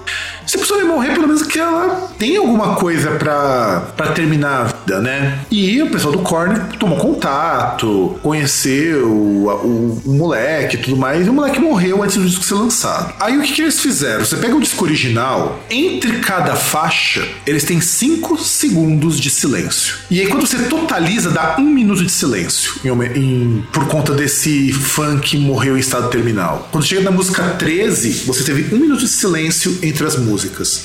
se 0.45 0.57
a 0.57 0.59
pessoa 0.59 0.79
vai 0.79 0.87
morrer, 0.87 1.13
pelo 1.13 1.27
menos 1.27 1.43
que 1.43 1.59
ela 1.59 2.13
tenha 2.17 2.39
alguma 2.39 2.75
coisa 2.75 3.11
pra 3.11 4.07
terminar 4.13 4.61
a 4.61 4.63
vida, 4.65 4.99
né? 5.01 5.39
E 5.49 5.81
o 5.81 5.89
pessoal 5.89 6.13
do 6.13 6.19
Korn 6.19 6.59
tomou 6.79 6.97
contato, 6.97 8.17
conheceu 8.21 9.07
o, 9.07 9.47
o, 9.47 10.01
o 10.05 10.13
moleque 10.13 10.75
e 10.75 10.79
tudo 10.79 10.97
mais, 10.97 11.25
e 11.25 11.29
o 11.29 11.33
moleque 11.33 11.59
morreu 11.59 12.03
antes 12.03 12.17
do 12.17 12.25
disco 12.25 12.43
ser 12.43 12.55
lançado. 12.55 13.13
Aí 13.19 13.37
o 13.37 13.41
que, 13.41 13.53
que 13.53 13.61
eles 13.61 13.79
fizeram? 13.79 14.25
Você 14.25 14.35
pega 14.35 14.55
o 14.55 14.61
disco 14.61 14.83
original, 14.83 15.59
entre 15.69 16.19
cada 16.19 16.55
faixa, 16.55 17.27
eles 17.45 17.63
têm 17.63 17.79
5 17.81 18.37
segundos 18.37 19.19
de 19.19 19.29
silêncio. 19.29 19.97
E 20.09 20.19
aí 20.19 20.27
quando 20.27 20.45
você 20.45 20.57
totaliza, 20.63 21.29
dá 21.29 21.55
um 21.59 21.65
minuto 21.65 22.03
de 22.03 22.11
silêncio 22.11 22.73
em, 22.83 22.89
em, 23.17 23.63
por 23.71 23.87
conta 23.87 24.13
desse 24.13 24.73
que 25.21 25.37
morreu 25.37 25.77
em 25.77 25.79
estado 25.79 26.09
terminal. 26.09 26.67
Quando 26.71 26.85
chega 26.85 27.01
na 27.01 27.11
música 27.11 27.43
13, 27.57 28.23
você 28.25 28.43
teve 28.43 28.73
um 28.75 28.79
minuto 28.79 29.01
de 29.01 29.07
silêncio 29.07 29.77
entre 29.81 30.05
as 30.05 30.15
músicas. 30.15 30.32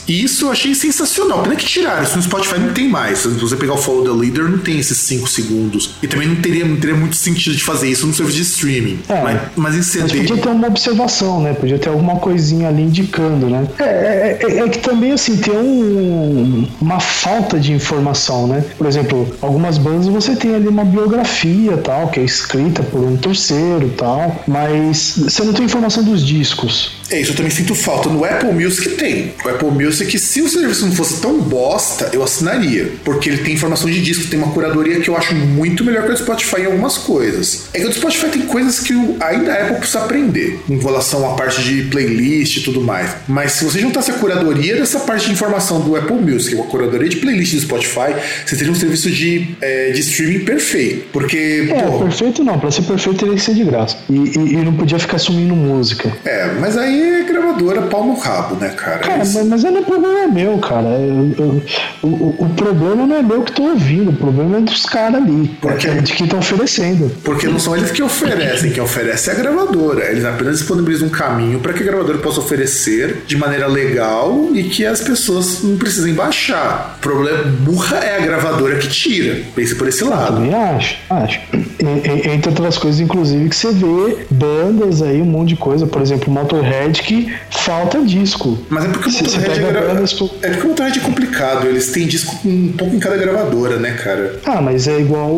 E 0.07 0.23
isso 0.25 0.47
eu 0.47 0.51
achei 0.53 0.75
sensacional. 0.75 1.43
Pena 1.43 1.57
que 1.57 1.67
tiraram, 1.67 2.03
isso 2.03 2.17
no 2.17 2.23
Spotify 2.23 2.59
não 2.59 2.73
tem 2.73 2.89
mais. 2.89 3.21
Se 3.21 3.29
você 3.29 3.57
pegar 3.57 3.75
o 3.75 3.77
Follow 3.77 4.05
the 4.05 4.11
Leader, 4.11 4.49
não 4.49 4.59
tem 4.59 4.79
esses 4.79 4.99
5 4.99 5.29
segundos. 5.29 5.95
E 6.03 6.07
também 6.07 6.29
não 6.29 6.37
teria, 6.37 6.65
não 6.65 6.77
teria 6.77 6.97
muito 6.97 7.17
sentido 7.17 7.57
de 7.57 7.63
fazer 7.63 7.89
isso 7.89 8.07
no 8.07 8.15
serviço 8.15 8.37
de 8.37 8.43
streaming. 8.43 9.01
É, 9.09 9.23
mas, 9.23 9.41
mas 9.57 9.75
em 9.77 9.83
CD. 9.83 10.03
Mas 10.03 10.29
podia 10.29 10.43
ter 10.43 10.49
uma 10.49 10.67
observação, 10.67 11.43
né? 11.43 11.55
Podia 11.55 11.79
ter 11.79 11.89
alguma 11.89 12.17
coisinha 12.17 12.69
ali 12.69 12.83
indicando, 12.83 13.49
né? 13.49 13.67
É, 13.79 13.85
é, 13.85 14.39
é, 14.41 14.59
é 14.59 14.69
que 14.69 14.79
também, 14.79 15.13
assim, 15.13 15.37
tem 15.37 15.55
um, 15.55 16.67
uma 16.81 17.01
falta 17.01 17.59
de 17.59 17.73
informação, 17.73 18.47
né? 18.47 18.65
Por 18.77 18.87
exemplo, 18.87 19.29
algumas 19.41 19.79
bandas 19.79 20.07
você 20.07 20.35
tem 20.35 20.55
ali 20.55 20.69
uma 20.69 20.85
biografia 20.85 21.77
tal, 21.77 22.09
que 22.09 22.21
é 22.21 22.25
escrita 22.25 22.83
por 22.83 23.01
um 23.01 23.17
terceiro 23.17 23.91
tal, 23.97 24.45
mas 24.47 25.15
você 25.17 25.43
não 25.43 25.53
tem 25.53 25.65
informação 25.65 26.03
dos 26.03 26.25
discos. 26.25 26.93
É, 27.11 27.21
isso 27.21 27.33
eu 27.33 27.37
também 27.37 27.51
sinto 27.51 27.75
falta. 27.75 28.09
No 28.09 28.25
Apple 28.25 28.53
Music 28.53 28.91
tem. 28.97 29.33
O 29.45 29.49
Apple 29.49 29.71
Music, 29.71 30.19
se 30.19 30.41
o 30.43 30.49
serviço 30.49 30.87
não 30.87 30.93
fosse 30.95 31.21
tão 31.21 31.41
bosta, 31.41 32.11
eu 32.13 32.23
assinaria. 32.23 32.93
Porque 33.05 33.29
ele 33.29 33.39
tem 33.39 33.55
informação 33.55 33.89
de 33.89 34.03
disco, 34.03 34.29
tem 34.29 34.39
uma 34.39 34.53
curadoria 34.53 35.01
que 35.01 35.09
eu 35.09 35.17
acho 35.17 35.35
muito 35.35 35.85
melhor 35.85 36.05
que 36.05 36.11
o 36.11 36.15
do 36.15 36.19
Spotify 36.19 36.63
em 36.63 36.67
algumas 36.67 36.99
coisas. 36.99 37.69
É 37.73 37.79
que 37.79 37.87
o 37.87 37.89
do 37.89 37.95
Spotify 37.95 38.29
tem 38.29 38.43
coisas 38.43 38.81
que 38.81 38.93
ainda 39.21 39.53
a 39.53 39.63
Apple 39.63 39.77
precisa 39.77 40.01
aprender, 40.01 40.61
em 40.69 40.79
relação 40.79 41.31
à 41.31 41.35
parte 41.35 41.63
de 41.63 41.83
playlist 41.85 42.59
e 42.59 42.61
tudo 42.63 42.81
mais. 42.81 43.11
Mas 43.27 43.53
se 43.53 43.65
você 43.65 43.79
juntasse 43.79 44.11
a 44.11 44.15
curadoria 44.15 44.77
dessa 44.77 45.01
parte 45.01 45.27
de 45.27 45.33
informação 45.33 45.81
do 45.81 45.97
Apple 45.97 46.17
Music, 46.17 46.59
a 46.59 46.65
curadoria 46.65 47.09
de 47.09 47.17
playlist 47.17 47.55
do 47.55 47.61
Spotify, 47.61 48.15
você 48.45 48.57
teria 48.57 48.73
um 48.73 48.77
serviço 48.77 49.11
de, 49.11 49.57
é, 49.61 49.91
de 49.91 50.01
streaming 50.01 50.45
perfeito. 50.45 51.07
Porque. 51.13 51.69
É, 51.71 51.83
pô, 51.83 52.01
perfeito 52.01 52.43
não. 52.43 52.59
Pra 52.59 52.71
ser 52.71 52.83
perfeito 52.83 53.19
teria 53.19 53.35
que 53.35 53.41
ser 53.41 53.55
de 53.55 53.65
graça. 53.65 53.97
E, 54.09 54.15
e, 54.15 54.55
e 54.55 54.57
não 54.57 54.75
podia 54.75 54.99
ficar 54.99 55.19
sumindo 55.19 55.55
música. 55.55 56.13
É, 56.25 56.53
mas 56.61 56.77
aí 56.77 57.21
é 57.21 57.23
gravadora 57.25 57.83
pau 57.83 58.05
no 58.05 58.15
rabo, 58.15 58.57
né, 58.57 58.71
cara? 58.71 58.99
Cara, 58.99 59.25
mas, 59.35 59.47
mas 59.47 59.63
não 59.65 59.79
é 59.79 59.83
problema 59.83 60.29
meu, 60.29 60.59
cara. 60.59 60.89
Eu, 60.89 61.35
eu, 61.39 61.63
o, 62.03 62.45
o 62.45 62.49
problema 62.57 63.07
não 63.07 63.17
é 63.17 63.23
meu 63.23 63.43
que 63.43 63.53
tô 63.53 63.63
ouvindo, 63.65 64.11
o 64.11 64.17
problema 64.17 64.59
é 64.59 64.61
dos 64.61 64.85
caras 64.85 65.23
ali. 65.23 65.51
Porque, 65.61 65.87
é 65.87 65.95
de 65.95 66.13
quem 66.13 66.27
tá 66.27 66.37
oferecendo. 66.37 67.11
Porque 67.25 67.47
não 67.47 67.59
são 67.59 67.77
eles 67.77 67.91
que 67.91 68.03
oferecem, 68.03 68.71
quem 68.71 68.83
oferece 68.83 69.31
é 69.31 69.33
a 69.33 69.37
gravadora. 69.37 70.11
Eles 70.11 70.25
apenas 70.25 70.59
disponibilizam 70.59 71.09
um 71.09 71.11
caminho 71.11 71.61
para 71.61 71.73
que 71.73 71.83
a 71.83 71.87
gravadora 71.87 72.19
possa 72.19 72.41
oferecer 72.41 73.23
de 73.27 73.37
maneira 73.37 73.67
legal 73.67 74.51
e 74.55 74.65
que 74.65 74.85
as 74.85 75.01
pessoas 75.01 75.63
não 75.63 75.77
precisem 75.77 76.15
baixar. 76.15 76.97
O 76.99 77.01
problema 77.01 77.45
burra 77.45 77.99
é 77.99 78.17
a 78.17 78.21
gravadora 78.21 78.77
que 78.77 78.89
tira. 78.89 79.43
Pense 79.55 79.75
por 79.75 79.89
esse 79.89 80.05
lado. 80.05 80.45
Eu 80.45 80.51
também 80.51 80.55
acho, 80.55 80.97
acho. 81.11 81.41
E, 81.53 82.29
entre 82.29 82.51
outras 82.51 82.77
coisas, 82.77 83.01
inclusive, 83.01 83.49
que 83.49 83.57
você 83.57 83.73
vê 83.73 84.27
bandas 84.31 85.03
aí, 85.03 85.21
um 85.21 85.27
monte 85.27 85.51
de 85.51 85.57
coisa, 85.57 85.87
por 85.87 86.03
exemplo, 86.03 86.33
Motorhead, 86.33 87.03
que 87.03 87.33
falta 87.51 88.01
disco. 88.01 88.59
Mas 88.69 88.85
é 88.85 88.89
porque 88.89 89.09
o 89.09 89.13
Motorhead, 89.23 89.61
é, 89.61 89.73
gra... 89.73 89.95
bandas... 89.95 90.13
é 90.43 90.49
porque 90.51 90.67
o 90.67 90.69
Motorhead 90.69 90.99
é 90.99 91.03
complicado, 91.03 91.67
eles 91.67 91.89
têm 91.89 92.07
disco 92.07 92.37
um 92.45 92.73
pouco 92.73 92.95
em 92.95 92.99
cada 92.99 93.17
gravadora, 93.17 93.79
né, 93.79 93.93
cara? 93.93 94.41
Ah, 94.45 94.61
mas 94.61 94.89
é 94.89 94.99
igual 95.01 95.31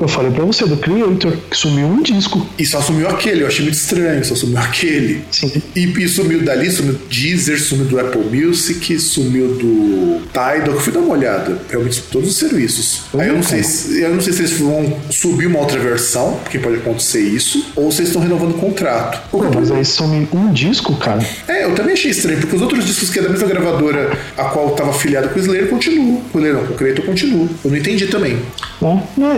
eu 0.00 0.08
falei 0.08 0.30
pra 0.30 0.44
você, 0.44 0.64
do 0.66 0.76
Creator, 0.76 1.36
que 1.50 1.56
sumiu 1.56 1.86
um 1.86 2.02
disco. 2.02 2.46
E 2.58 2.64
só 2.64 2.80
sumiu 2.80 3.08
aquele, 3.08 3.42
eu 3.42 3.46
achei 3.46 3.64
muito 3.64 3.76
estranho, 3.76 4.24
só 4.24 4.34
sumiu 4.34 4.58
aquele. 4.58 5.22
Sim. 5.30 5.50
E, 5.74 5.84
e 5.84 6.08
sumiu 6.08 6.42
dali, 6.42 6.70
sumiu 6.70 6.94
do 6.94 7.06
Deezer, 7.08 7.60
sumiu 7.60 7.86
do 7.86 8.00
Apple 8.00 8.22
Music, 8.22 8.98
sumiu 8.98 9.48
do 9.54 10.20
Tidal, 10.32 10.74
eu 10.74 10.80
fui 10.80 10.92
dar 10.92 11.00
uma 11.00 11.14
olhada, 11.14 11.58
realmente 11.68 12.02
todos 12.10 12.30
os 12.30 12.36
serviços. 12.36 13.02
Aí 13.14 13.28
eu 13.28 13.34
não, 13.34 13.42
sei 13.42 13.62
se, 13.62 14.00
eu 14.00 14.14
não 14.14 14.20
sei 14.20 14.32
se 14.32 14.40
eles 14.40 14.52
vão 14.58 14.96
subir 15.10 15.46
uma 15.46 15.60
outra 15.60 15.78
versão, 15.78 16.38
porque 16.42 16.58
pode 16.58 16.76
acontecer 16.76 17.20
isso, 17.20 17.64
ou 17.74 17.90
se 17.90 17.98
eles 17.98 18.08
estão 18.08 18.22
renovando 18.22 18.52
o 18.52 18.58
contrato. 18.58 19.20
Pô, 19.30 19.42
mas 19.54 19.70
aí 19.70 19.84
some 19.84 20.28
um 20.32 20.52
disco, 20.52 20.94
cara. 20.96 21.24
É, 21.48 21.64
eu 21.64 21.74
também 21.74 21.94
achei 21.94 22.10
estranho, 22.10 22.38
porque 22.40 22.56
os 22.56 22.62
outros 22.62 22.84
discos 22.84 22.95
que 23.12 23.18
é 23.18 23.22
da 23.22 23.28
mesma 23.28 23.48
gravadora 23.48 24.18
a 24.36 24.44
qual 24.44 24.70
estava 24.70 24.90
afiliado 24.90 25.28
com 25.28 25.38
o 25.38 25.42
Slayer 25.42 25.68
continuam. 25.68 26.22
Com 26.32 26.38
o 26.38 26.40
Slayer 26.40 26.56
não, 26.56 26.66
com 26.66 26.74
o 26.74 26.76
Creator 26.76 27.04
continua. 27.04 27.48
Eu 27.64 27.70
não 27.70 27.76
entendi 27.76 28.06
também. 28.06 28.38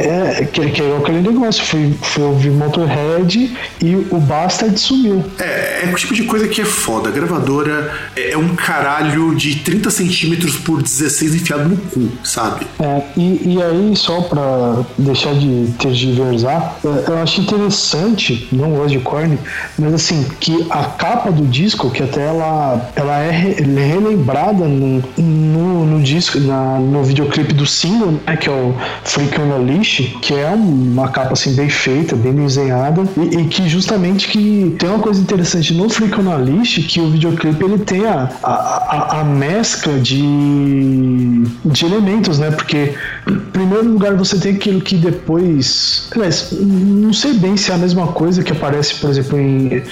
É, 0.00 0.42
é 0.42 0.44
que, 0.44 0.70
que 0.70 0.82
é 0.82 0.96
aquele 0.96 1.20
negócio. 1.20 1.64
Fui, 1.64 1.94
fui 2.02 2.22
ouvir 2.22 2.50
Motorhead 2.50 3.56
e 3.82 3.94
o 3.94 4.18
Bastard 4.18 4.78
sumiu. 4.78 5.24
É, 5.38 5.84
é 5.84 5.90
o 5.90 5.94
tipo 5.94 6.14
de 6.14 6.24
coisa 6.24 6.48
que 6.48 6.60
é 6.60 6.64
foda. 6.64 7.08
A 7.08 7.12
gravadora 7.12 7.92
é, 8.16 8.32
é 8.32 8.38
um 8.38 8.54
caralho 8.54 9.34
de 9.34 9.56
30 9.56 9.90
centímetros 9.90 10.56
por 10.56 10.82
16 10.82 11.34
enfiado 11.34 11.68
no 11.68 11.76
cu, 11.76 12.08
sabe? 12.24 12.66
É, 12.80 13.02
e, 13.16 13.54
e 13.54 13.62
aí, 13.62 13.96
só 13.96 14.20
pra 14.22 14.84
deixar 14.96 15.34
de 15.34 15.72
tergiversar, 15.78 16.78
é, 16.84 17.10
eu 17.10 17.18
acho 17.18 17.40
interessante, 17.40 18.48
não 18.52 18.72
gosto 18.72 18.90
de 18.90 19.00
corne, 19.00 19.38
mas 19.78 19.94
assim, 19.94 20.26
que 20.40 20.66
a 20.70 20.84
capa 20.84 21.30
do 21.30 21.46
disco, 21.46 21.90
que 21.90 22.02
até 22.02 22.26
ela, 22.26 22.90
ela 22.96 23.18
é 23.20 23.30
relembrada 23.52 24.66
no, 24.66 25.02
no, 25.16 25.86
no 25.86 26.02
disco, 26.02 26.38
na, 26.40 26.78
no 26.78 27.02
videoclipe 27.02 27.52
do 27.52 27.66
single, 27.66 28.12
né, 28.26 28.36
que 28.36 28.48
é 28.48 28.52
o 28.52 28.74
Freak 29.04 29.40
on 29.40 29.52
a 29.54 29.58
Leash, 29.58 30.16
que 30.22 30.34
é 30.34 30.50
uma 30.50 31.08
capa 31.08 31.32
assim 31.32 31.54
bem 31.54 31.68
feita, 31.68 32.16
bem 32.16 32.32
desenhada, 32.34 33.02
e, 33.16 33.36
e 33.36 33.44
que 33.46 33.68
justamente 33.68 34.28
que 34.28 34.76
tem 34.78 34.88
uma 34.88 34.98
coisa 34.98 35.20
interessante 35.20 35.74
no 35.74 35.88
Freak 35.88 36.20
on 36.20 36.30
a 36.30 36.36
Leash, 36.36 36.86
que 36.88 37.00
o 37.00 37.10
videoclipe 37.10 37.64
ele 37.64 37.78
tem 37.78 38.06
a, 38.06 38.30
a, 38.42 38.52
a, 38.52 39.20
a 39.20 39.24
mescla 39.24 39.98
de, 39.98 41.44
de 41.64 41.84
elementos, 41.84 42.38
né? 42.38 42.50
Porque, 42.50 42.94
em 43.28 43.38
primeiro 43.38 43.88
lugar, 43.88 44.14
você 44.14 44.38
tem 44.38 44.56
aquilo 44.56 44.80
que 44.80 44.96
depois. 44.96 46.08
Aliás, 46.14 46.52
não 46.52 47.12
sei 47.12 47.34
bem 47.34 47.56
se 47.56 47.70
é 47.70 47.74
a 47.74 47.78
mesma 47.78 48.08
coisa 48.08 48.42
que 48.42 48.52
aparece, 48.52 48.94
por 48.96 49.10
exemplo, 49.10 49.38
em, 49.38 49.82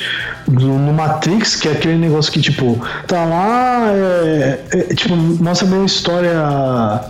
no 0.48 0.92
Matrix, 0.92 1.56
que 1.56 1.68
é 1.68 1.72
aquele 1.72 1.98
negócio 1.98 2.32
que, 2.32 2.40
tipo, 2.40 2.80
tá 3.06 3.24
lá, 3.24 3.45
é, 3.94 4.60
é, 4.70 4.94
tipo, 4.94 5.16
mostra 5.16 5.66
meio 5.66 5.84
história 5.84 6.32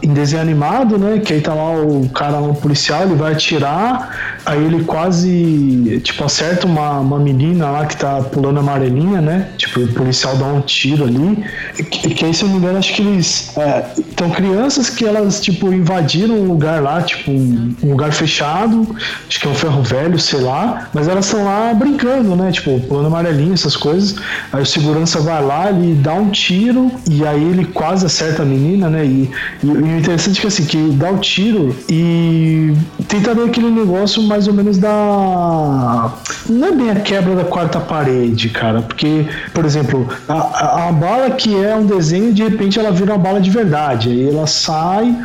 em 0.03 0.13
desenho 0.13 0.43
animado, 0.43 0.99
né? 0.99 1.19
Que 1.19 1.35
aí 1.35 1.41
tá 1.41 1.55
lá 1.55 1.73
o 1.73 2.09
cara, 2.11 2.41
o 2.41 2.55
policial, 2.55 3.03
ele 3.03 3.15
vai 3.15 3.33
atirar, 3.33 4.41
aí 4.45 4.65
ele 4.65 4.85
quase, 4.85 6.01
tipo, 6.03 6.25
acerta 6.25 6.67
uma, 6.67 7.01
uma 7.01 7.19
menina 7.19 7.71
lá 7.71 7.87
que 7.87 7.97
tá 7.97 8.21
pulando 8.21 8.61
amarelinha, 8.61 9.21
né? 9.21 9.49
Tipo, 9.57 9.81
o 9.81 9.89
policial 9.93 10.37
dá 10.37 10.47
um 10.47 10.61
tiro 10.61 11.05
ali. 11.05 11.45
Que, 11.75 12.15
que 12.15 12.25
aí, 12.25 12.35
se 12.35 12.43
eu 12.43 12.49
não 12.49 12.57
me 12.57 12.63
engano, 12.63 12.79
acho 12.79 12.95
que 12.95 13.03
eles. 13.03 13.57
É, 13.57 13.87
então, 13.99 14.31
crianças 14.31 14.91
que 14.91 15.05
elas, 15.05 15.41
tipo, 15.41 15.73
invadiram 15.73 16.35
um 16.35 16.47
lugar 16.47 16.83
lá, 16.83 17.03
tipo, 17.03 17.31
um, 17.31 17.75
um 17.83 17.91
lugar 17.91 18.13
fechado, 18.13 18.95
acho 19.29 19.41
que 19.41 19.47
é 19.47 19.51
um 19.51 19.55
ferro 19.55 19.83
velho, 19.83 20.19
sei 20.19 20.41
lá, 20.41 20.89
mas 20.93 21.09
elas 21.09 21.27
estão 21.27 21.45
lá 21.45 21.73
brincando, 21.75 22.35
né? 22.37 22.51
Tipo, 22.53 22.81
pulando 22.81 23.07
amarelinha, 23.07 23.55
essas 23.55 23.77
coisas. 23.77 24.17
Aí 24.53 24.63
o 24.63 24.67
segurança 24.67 25.21
vai 25.21 25.43
lá, 25.43 25.71
ele 25.71 25.95
dá 25.95 26.15
um 26.19 26.31
tiro 26.31 26.91
e 27.09 27.27
aí 27.27 27.43
ele 27.43 27.65
quase 27.65 28.07
acerta 28.07 28.43
a 28.43 28.47
menina, 28.47 28.89
né? 28.89 29.05
E, 29.05 29.31
e, 29.63 29.67
o 29.67 29.99
interessante 29.99 30.39
é 30.39 30.41
que 30.41 30.47
assim, 30.47 30.65
que 30.65 30.91
dá 30.93 31.11
o 31.11 31.19
tiro 31.19 31.75
e 31.89 32.75
tenta 33.09 33.35
ver 33.35 33.45
aquele 33.45 33.71
negócio 33.71 34.23
mais 34.23 34.47
ou 34.49 34.55
menos 34.55 34.79
da. 34.79 36.13
Não 36.49 36.69
é 36.69 36.73
bem 36.73 36.91
a 36.91 36.97
quebra 36.97 37.35
da 37.35 37.45
quarta 37.45 37.81
parede, 37.81 38.49
cara. 38.49 38.83
Porque, 38.83 39.27
por 39.53 39.65
exemplo, 39.65 40.09
a, 40.29 40.35
a, 40.35 40.89
a 40.89 40.93
bala 40.93 41.31
que 41.31 41.55
é 41.55 41.75
um 41.75 41.87
desenho, 41.87 42.33
de 42.33 42.43
repente 42.43 42.79
ela 42.79 42.91
vira 42.91 43.13
uma 43.13 43.19
bala 43.19 43.41
de 43.41 43.51
verdade. 43.51 44.11
Aí 44.11 44.29
ela 44.29 44.47
sai, 44.47 45.17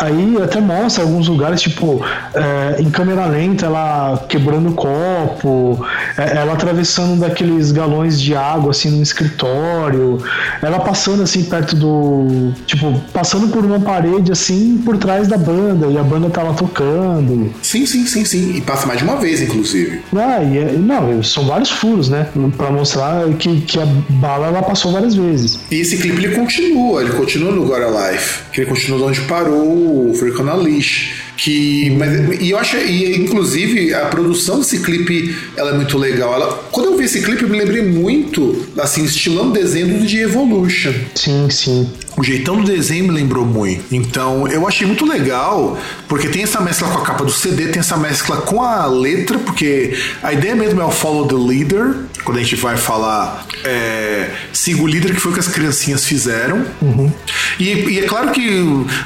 aí 0.00 0.36
até 0.42 0.60
mostra 0.60 1.04
alguns 1.04 1.28
lugares, 1.28 1.60
tipo, 1.60 2.02
é, 2.34 2.80
em 2.80 2.90
câmera 2.90 3.26
lenta, 3.26 3.66
ela 3.66 4.24
quebrando 4.28 4.70
o 4.70 4.72
copo, 4.72 5.84
é, 6.16 6.38
ela 6.38 6.54
atravessando 6.54 7.20
daqueles 7.20 7.70
galões 7.70 8.20
de 8.20 8.34
água 8.34 8.70
assim 8.70 8.90
no 8.90 9.02
escritório, 9.02 10.18
ela 10.62 10.80
passando 10.80 11.22
assim 11.22 11.44
perto 11.44 11.76
do. 11.76 12.52
Tipo, 12.66 12.98
passando 13.12 13.48
por 13.48 13.64
uma 13.64 13.80
parede 13.80 14.32
assim 14.32 14.80
por 14.84 14.96
trás 14.96 15.28
da 15.28 15.36
banda, 15.36 15.86
e 15.86 15.98
a 15.98 16.02
banda 16.02 16.30
tava 16.30 16.54
tocando. 16.54 17.52
Sim, 17.62 17.84
sim, 17.86 18.06
sim, 18.06 18.24
sim. 18.24 18.56
E 18.56 18.60
passa 18.60 18.86
mais 18.86 18.98
de 18.98 19.04
uma 19.04 19.16
vez, 19.16 19.40
inclusive. 19.42 20.00
Ah, 20.16 20.42
e 20.42 20.58
é, 20.58 20.72
não, 20.72 21.22
são 21.22 21.46
vários 21.46 21.70
furos, 21.70 22.08
né? 22.08 22.26
Pra 22.56 22.70
mostrar 22.70 23.28
que, 23.38 23.60
que 23.60 23.78
a 23.78 23.86
bala 24.08 24.48
ela 24.48 24.62
passou 24.62 24.92
várias 24.92 25.14
vezes. 25.14 25.60
E 25.70 25.76
esse 25.76 25.98
clipe 25.98 26.24
ele 26.24 26.34
continua, 26.34 27.02
ele 27.02 27.12
continua 27.12 27.52
no 27.52 27.66
Gora 27.66 28.12
Life, 28.12 28.42
que 28.52 28.62
ele 28.62 28.70
continua 28.70 29.06
onde 29.06 29.20
parou 29.22 29.89
o 29.90 30.14
Freak 30.14 30.40
on 30.40 30.48
a 30.48 30.54
Leash 30.54 31.12
Que, 31.36 31.90
mas, 31.98 32.38
e 32.40 32.50
eu 32.50 32.58
acho, 32.58 32.76
e 32.76 33.16
inclusive 33.16 33.94
a 33.94 34.06
produção 34.06 34.58
desse 34.58 34.80
clipe 34.80 35.34
ela 35.56 35.70
é 35.70 35.74
muito 35.74 35.96
legal. 35.96 36.34
Ela, 36.34 36.68
quando 36.70 36.90
eu 36.90 36.98
vi 36.98 37.04
esse 37.04 37.22
clipe, 37.22 37.42
eu 37.42 37.48
me 37.48 37.56
lembrei 37.58 37.82
muito, 37.82 38.66
assim, 38.78 39.04
estilão 39.04 39.50
desenho 39.50 40.06
de 40.06 40.18
Evolution. 40.18 40.92
Sim, 41.14 41.48
sim. 41.48 41.90
O 42.16 42.22
jeitão 42.22 42.56
do 42.56 42.64
desenho 42.64 43.04
me 43.04 43.12
lembrou 43.12 43.46
muito. 43.46 43.84
Então, 43.90 44.46
eu 44.48 44.68
achei 44.68 44.86
muito 44.86 45.06
legal, 45.06 45.78
porque 46.08 46.28
tem 46.28 46.42
essa 46.42 46.60
mescla 46.60 46.88
com 46.88 46.98
a 46.98 47.02
capa 47.02 47.24
do 47.24 47.32
CD, 47.32 47.68
tem 47.68 47.80
essa 47.80 47.96
mescla 47.96 48.36
com 48.38 48.62
a 48.62 48.84
letra, 48.84 49.38
porque 49.38 49.96
a 50.22 50.34
ideia 50.34 50.54
mesmo 50.54 50.80
é 50.82 50.84
o 50.84 50.90
follow 50.90 51.26
the 51.26 51.36
leader, 51.36 51.96
quando 52.22 52.38
a 52.38 52.42
gente 52.42 52.56
vai 52.56 52.76
falar 52.76 53.46
é, 53.64 54.30
siga 54.52 54.82
o 54.82 54.86
líder, 54.86 55.14
que 55.14 55.20
foi 55.20 55.30
o 55.32 55.34
que 55.34 55.40
as 55.40 55.48
criancinhas 55.48 56.04
fizeram. 56.04 56.64
Uhum. 56.80 57.12
E, 57.58 57.64
e, 57.64 57.98
é 58.00 58.02
claro 58.02 58.30
que 58.30 58.62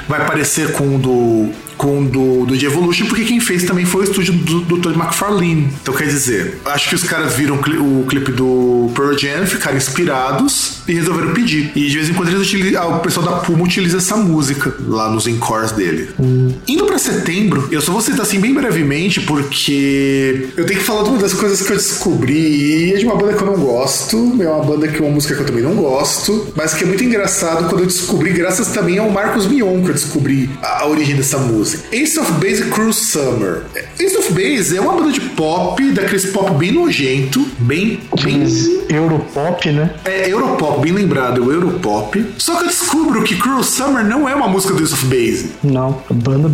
vai 0.07 0.25
parecer 0.25 0.71
com 0.71 0.95
o 0.95 0.99
do 0.99 1.64
com 1.77 2.05
do, 2.05 2.45
do 2.45 2.57
The 2.57 2.65
Evolution, 2.65 3.05
porque 3.07 3.23
quem 3.23 3.39
fez 3.39 3.63
também 3.63 3.85
foi 3.85 4.01
o 4.01 4.03
estúdio 4.03 4.33
do, 4.33 4.61
do 4.61 4.77
Tony 4.79 4.95
McFarlane. 4.95 5.69
Então 5.81 5.93
quer 5.93 6.07
dizer, 6.07 6.59
acho 6.65 6.89
que 6.89 6.95
os 6.95 7.03
caras 7.03 7.33
viram 7.33 7.55
o 7.55 8.05
clipe 8.07 8.31
do 8.31 8.91
Pearl 8.95 9.17
Jam, 9.17 9.45
ficaram 9.45 9.77
inspirados 9.77 10.79
e 10.87 10.93
resolveram 10.93 11.33
pedir. 11.33 11.71
E 11.75 11.87
de 11.87 11.95
vez 11.95 12.09
em 12.09 12.13
quando 12.13 12.29
eles 12.29 12.41
utilizam, 12.41 12.97
o 12.97 12.99
pessoal 12.99 13.25
da 13.25 13.31
Puma 13.37 13.63
utiliza 13.63 13.97
essa 13.97 14.15
música 14.15 14.73
lá 14.87 15.09
nos 15.09 15.27
encores 15.27 15.71
dele. 15.71 16.09
Hum. 16.19 16.53
Indo 16.67 16.85
para 16.85 16.97
setembro, 16.97 17.67
eu 17.71 17.81
só 17.81 17.91
vou 17.91 18.01
citar 18.01 18.21
assim 18.21 18.39
bem 18.39 18.53
brevemente, 18.53 19.21
porque 19.21 20.49
eu 20.55 20.65
tenho 20.65 20.79
que 20.79 20.85
falar 20.85 21.03
de 21.03 21.09
uma 21.09 21.19
das 21.19 21.33
coisas 21.33 21.61
que 21.61 21.71
eu 21.71 21.77
descobri, 21.77 22.33
e 22.33 22.93
é 22.93 22.97
de 22.97 23.05
uma 23.05 23.15
banda 23.15 23.33
que 23.33 23.41
eu 23.41 23.47
não 23.47 23.57
gosto, 23.57 24.37
é 24.39 24.47
uma 24.47 24.63
banda 24.63 24.87
que 24.87 24.97
é 24.97 25.01
uma 25.01 25.11
música 25.11 25.35
que 25.35 25.41
eu 25.41 25.45
também 25.45 25.63
não 25.63 25.75
gosto, 25.75 26.53
mas 26.55 26.73
que 26.73 26.83
é 26.83 26.87
muito 26.87 27.03
engraçado 27.03 27.69
quando 27.69 27.81
eu 27.81 27.87
descobri, 27.87 28.31
graças 28.31 28.69
também 28.69 28.97
ao 28.97 29.09
Marcos 29.09 29.47
Mion, 29.47 29.83
que 29.83 29.89
eu 29.89 29.93
descobri 29.93 30.49
a, 30.61 30.83
a 30.83 30.87
origem 30.87 31.15
dessa 31.15 31.37
música. 31.37 31.64
Ace 31.91 32.19
of 32.19 32.31
Base 32.33 32.63
Cruel 32.69 32.93
Summer. 32.93 33.63
Ace 33.99 34.17
of 34.17 34.33
Base 34.33 34.75
é 34.75 34.81
uma 34.81 34.93
banda 34.93 35.11
de 35.11 35.21
pop, 35.21 35.91
daqueles 35.91 36.25
pop 36.27 36.51
bem 36.55 36.71
nojento, 36.71 37.45
bem. 37.59 37.99
bem... 38.23 38.45
Europop, 38.89 39.71
né? 39.71 39.89
É, 40.05 40.31
Europop, 40.31 40.81
bem 40.81 40.91
lembrado, 40.91 41.45
o 41.45 41.51
Europop. 41.51 42.25
Só 42.37 42.55
que 42.55 42.63
eu 42.63 42.67
descubro 42.67 43.23
que 43.23 43.35
Cruel 43.35 43.63
Summer 43.63 44.05
não 44.05 44.27
é 44.27 44.35
uma 44.35 44.47
música 44.47 44.73
do 44.73 44.83
Ace 44.83 44.93
of 44.93 45.05
Base. 45.05 45.51
Não, 45.63 46.01
a 46.09 46.13
banda. 46.13 46.51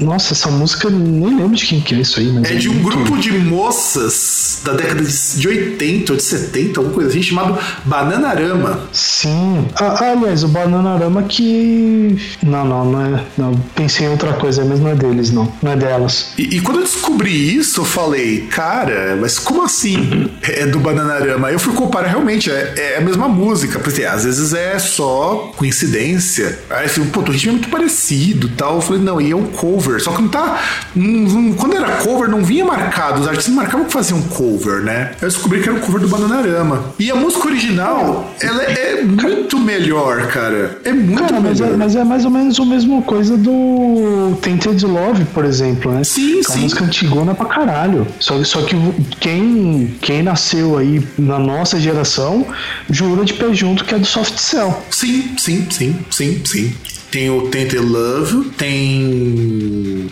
Nossa, 0.00 0.32
essa 0.32 0.50
música 0.50 0.90
nem 0.90 1.36
lembro 1.36 1.56
de 1.56 1.66
quem 1.66 1.80
que 1.80 1.94
é 1.94 1.98
isso 1.98 2.18
aí, 2.18 2.32
mas. 2.32 2.50
É, 2.50 2.54
é 2.54 2.56
de 2.56 2.68
um 2.68 2.82
grupo 2.82 3.16
de 3.18 3.32
moças 3.32 4.62
da 4.64 4.72
década 4.72 5.02
de 5.02 5.48
80 5.48 6.12
ou 6.12 6.16
de 6.16 6.22
70, 6.22 6.80
alguma 6.80 6.94
coisa 6.94 7.10
assim, 7.10 7.22
chamado 7.22 7.58
Bananarama. 7.84 8.80
Sim. 8.92 9.66
Ah, 9.76 10.12
aliás, 10.12 10.42
o 10.42 10.48
Bananarama 10.48 11.22
que. 11.22 12.16
Não, 12.42 12.64
não, 12.64 12.84
não 12.84 13.16
é. 13.16 13.24
Não, 13.36 13.54
pensei 13.74 14.06
em 14.06 14.10
outra 14.10 14.32
coisa, 14.34 14.47
mas 14.56 14.80
não 14.80 14.90
é 14.90 14.94
deles, 14.94 15.30
não. 15.30 15.52
Não 15.62 15.72
é 15.72 15.76
delas. 15.76 16.32
E, 16.38 16.56
e 16.56 16.60
quando 16.60 16.78
eu 16.78 16.84
descobri 16.84 17.56
isso, 17.56 17.80
eu 17.80 17.84
falei, 17.84 18.46
cara, 18.50 19.16
mas 19.20 19.38
como 19.38 19.62
assim 19.62 20.30
é 20.42 20.66
do 20.66 20.78
Bananarama? 20.78 21.48
Aí 21.48 21.54
eu 21.54 21.58
fui 21.58 21.74
comparar, 21.74 22.08
realmente, 22.08 22.50
é, 22.50 22.74
é 22.76 22.96
a 22.98 23.00
mesma 23.00 23.28
música. 23.28 23.78
Porque 23.78 24.04
às 24.04 24.24
vezes 24.24 24.52
é 24.52 24.78
só 24.78 25.52
coincidência. 25.56 26.58
Aí 26.70 26.86
eu 26.86 26.90
falei, 26.90 27.10
pô, 27.10 27.20
o 27.20 27.24
ritmo 27.24 27.50
é 27.50 27.52
muito 27.52 27.68
parecido 27.68 28.48
tal. 28.56 28.76
Eu 28.76 28.80
falei, 28.80 29.02
não, 29.02 29.20
e 29.20 29.30
é 29.30 29.36
um 29.36 29.46
cover. 29.46 30.00
Só 30.00 30.12
que 30.12 30.22
não 30.22 30.28
tá. 30.28 30.60
Não, 30.94 31.52
quando 31.54 31.76
era 31.76 31.96
cover, 31.96 32.28
não 32.28 32.42
vinha 32.42 32.64
marcado. 32.64 33.20
Os 33.20 33.28
artistas 33.28 33.54
marcavam 33.54 33.86
que 33.86 33.92
faziam 33.92 34.20
cover, 34.22 34.82
né? 34.82 35.12
Eu 35.20 35.28
descobri 35.28 35.60
que 35.60 35.68
era 35.68 35.78
o 35.78 35.80
cover 35.80 36.00
do 36.00 36.08
Bananarama. 36.08 36.94
E 36.98 37.10
a 37.10 37.14
música 37.14 37.46
original, 37.48 38.34
ela 38.40 38.62
é 38.62 39.02
muito 39.02 39.58
melhor, 39.58 40.28
cara. 40.28 40.78
É 40.84 40.92
muito 40.92 41.20
cara, 41.20 41.40
melhor. 41.40 41.48
Mas 41.48 41.60
é, 41.60 41.76
mas 41.76 41.96
é 41.96 42.04
mais 42.04 42.24
ou 42.24 42.30
menos 42.30 42.58
a 42.58 42.64
mesma 42.64 43.02
coisa 43.02 43.36
do 43.36 44.37
Tainted 44.40 44.84
Love, 44.84 45.24
por 45.26 45.44
exemplo, 45.44 45.92
né? 45.92 46.04
Sim, 46.04 46.40
que 46.40 46.50
é 46.50 46.54
uma 46.54 46.62
música 46.62 46.84
antigona 46.84 47.34
pra 47.34 47.46
caralho. 47.46 48.06
Só, 48.20 48.42
só 48.44 48.62
que 48.62 48.76
quem, 49.20 49.96
quem 50.00 50.22
nasceu 50.22 50.78
aí 50.78 51.02
na 51.18 51.38
nossa 51.38 51.78
geração 51.78 52.46
jura 52.90 53.24
de 53.24 53.34
pé 53.34 53.52
junto 53.52 53.84
que 53.84 53.94
é 53.94 53.98
do 53.98 54.06
Soft 54.06 54.36
Cell. 54.38 54.82
Sim, 54.90 55.34
sim, 55.38 55.66
sim, 55.70 55.96
sim, 56.10 56.42
sim. 56.44 56.74
Tem 57.10 57.30
o 57.30 57.48
Tainted 57.48 57.78
Love, 57.78 58.50
tem 58.50 60.10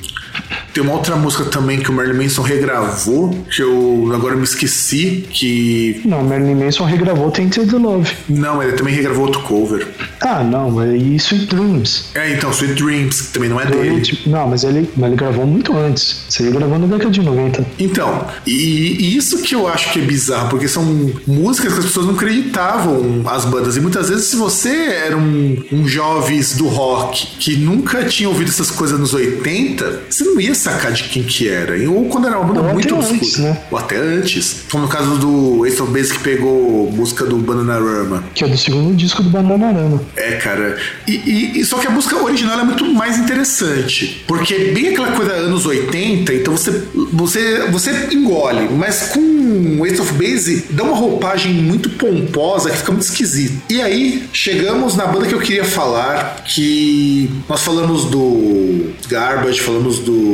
tem 0.73 0.83
uma 0.83 0.93
outra 0.93 1.17
música 1.17 1.45
também 1.45 1.81
que 1.81 1.91
o 1.91 1.93
Marilyn 1.93 2.25
Manson 2.25 2.43
regravou, 2.43 3.31
que 3.51 3.63
eu 3.63 4.11
agora 4.15 4.37
me 4.37 4.45
esqueci, 4.45 5.27
que... 5.31 6.01
Não, 6.05 6.23
Marilyn 6.23 6.55
Manson 6.55 6.85
regravou 6.85 7.31
Tainted 7.31 7.75
Love. 7.75 8.13
Não, 8.29 8.63
ele 8.63 8.73
também 8.73 8.95
regravou 8.95 9.25
outro 9.25 9.43
cover. 9.43 9.87
Ah, 10.21 10.43
não, 10.43 10.71
mas 10.71 10.91
e 10.95 11.17
Sweet 11.17 11.47
Dreams? 11.47 12.11
É, 12.15 12.33
então, 12.33 12.51
Sweet 12.51 12.75
Dreams, 12.75 13.23
que 13.23 13.33
também 13.33 13.49
não 13.49 13.61
é 13.61 13.67
dele. 13.67 14.19
Não, 14.27 14.49
mas 14.49 14.65
ele, 14.65 14.89
mas 14.97 15.09
ele 15.09 15.17
gravou 15.17 15.47
muito 15.47 15.77
antes. 15.77 16.25
Você 16.29 16.45
ia 16.45 16.51
gravando 16.51 16.87
na 16.87 16.97
década 16.97 17.11
de 17.11 17.23
90. 17.23 17.67
Então, 17.79 18.27
e, 18.47 18.53
e, 18.53 19.17
isso 19.17 19.43
que 19.43 19.55
eu 19.55 19.69
acho 19.69 19.93
que 19.93 20.01
é 20.01 20.03
bizarro, 20.03 20.49
porque 20.49 20.69
são 20.69 20.85
músicas 21.27 21.73
que 21.73 21.79
as 21.79 21.85
pessoas 21.87 22.07
não 22.07 22.15
acreditavam 22.15 23.23
as 23.27 23.45
bandas. 23.45 23.77
E 23.77 23.81
muitas 23.81 24.09
vezes, 24.09 24.27
se 24.27 24.37
você 24.37 24.69
era 24.69 25.17
um, 25.17 25.63
um 25.73 25.87
jovens 25.89 26.57
do 26.57 26.67
rock 26.69 27.27
que 27.39 27.57
nunca 27.57 28.05
tinha 28.05 28.29
ouvido 28.29 28.49
essas 28.49 28.71
coisas 28.71 28.99
nos 28.99 29.15
80, 29.15 30.03
você 30.09 30.25
não 30.25 30.36
ia 30.41 30.55
sacar 30.55 30.93
de 30.93 31.05
quem 31.05 31.23
que 31.23 31.49
era. 31.49 31.75
Ou 31.91 32.07
quando 32.09 32.27
era 32.29 32.39
uma 32.39 32.47
banda 32.53 32.63
Ou 32.69 32.73
muito 32.75 32.95
obscura. 32.95 33.17
antes, 33.19 33.39
né? 33.39 33.59
Ou 33.71 33.79
até 33.79 33.97
antes. 33.97 34.63
Como 34.71 34.85
no 34.85 34.89
caso 34.91 35.17
do 35.17 35.67
Ace 35.67 35.81
of 35.83 35.93
Base 35.93 36.13
que 36.13 36.19
pegou 36.21 36.91
música 36.93 37.25
do 37.25 37.37
Bananarama. 37.39 38.25
Que 38.35 38.45
é 38.45 38.49
do 38.49 38.57
segundo 38.57 38.95
disco 38.95 39.23
do 39.23 39.31
Bananarama. 39.31 40.01
É, 40.17 40.33
cara. 40.33 40.77
E, 41.07 41.13
e- 41.13 41.61
e 41.61 41.65
só 41.65 41.79
que 41.79 41.87
a 41.87 41.91
música 41.91 42.23
original 42.23 42.61
é 42.61 42.65
muito 42.65 42.85
mais 42.87 43.19
interessante. 43.19 44.25
Porque 44.27 44.55
é 44.55 44.65
bem 44.73 44.89
aquela 44.89 45.13
coisa 45.13 45.33
anos 45.33 45.67
80, 45.67 46.33
então 46.35 46.57
você, 46.57 46.71
você, 47.13 47.61
você 47.71 48.09
engole. 48.13 48.69
Mas 48.77 49.11
com 49.13 49.85
Ace 49.87 50.01
of 50.01 50.13
Base 50.15 50.65
dá 50.71 50.85
uma 50.85 50.97
roupagem 50.97 51.53
muito 51.55 51.91
pomposa 51.91 52.71
que 52.71 52.77
fica 52.79 52.93
muito 52.93 53.05
esquisito. 53.05 53.63
E 53.71 53.81
aí 53.81 54.29
chegamos 54.33 54.97
na 54.97 55.07
banda 55.07 55.27
que 55.27 55.35
eu 55.35 55.41
queria 55.41 55.65
falar, 55.65 56.43
que 56.45 57.31
nós 57.49 57.63
falamos 57.63 58.05
do 58.07 58.91
Garbage, 59.09 59.61
falamos 59.61 59.99
do 60.01 60.26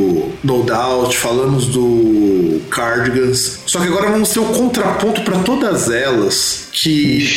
No 0.43 0.63
Doubt, 0.63 1.15
falamos 1.17 1.67
do 1.67 2.61
Cardigans. 2.69 3.59
Só 3.65 3.79
que 3.79 3.87
agora 3.87 4.09
vamos 4.11 4.29
ter 4.29 4.39
o 4.39 4.45
contraponto 4.45 5.21
para 5.21 5.39
todas 5.39 5.89
elas, 5.89 6.67
que, 6.71 7.27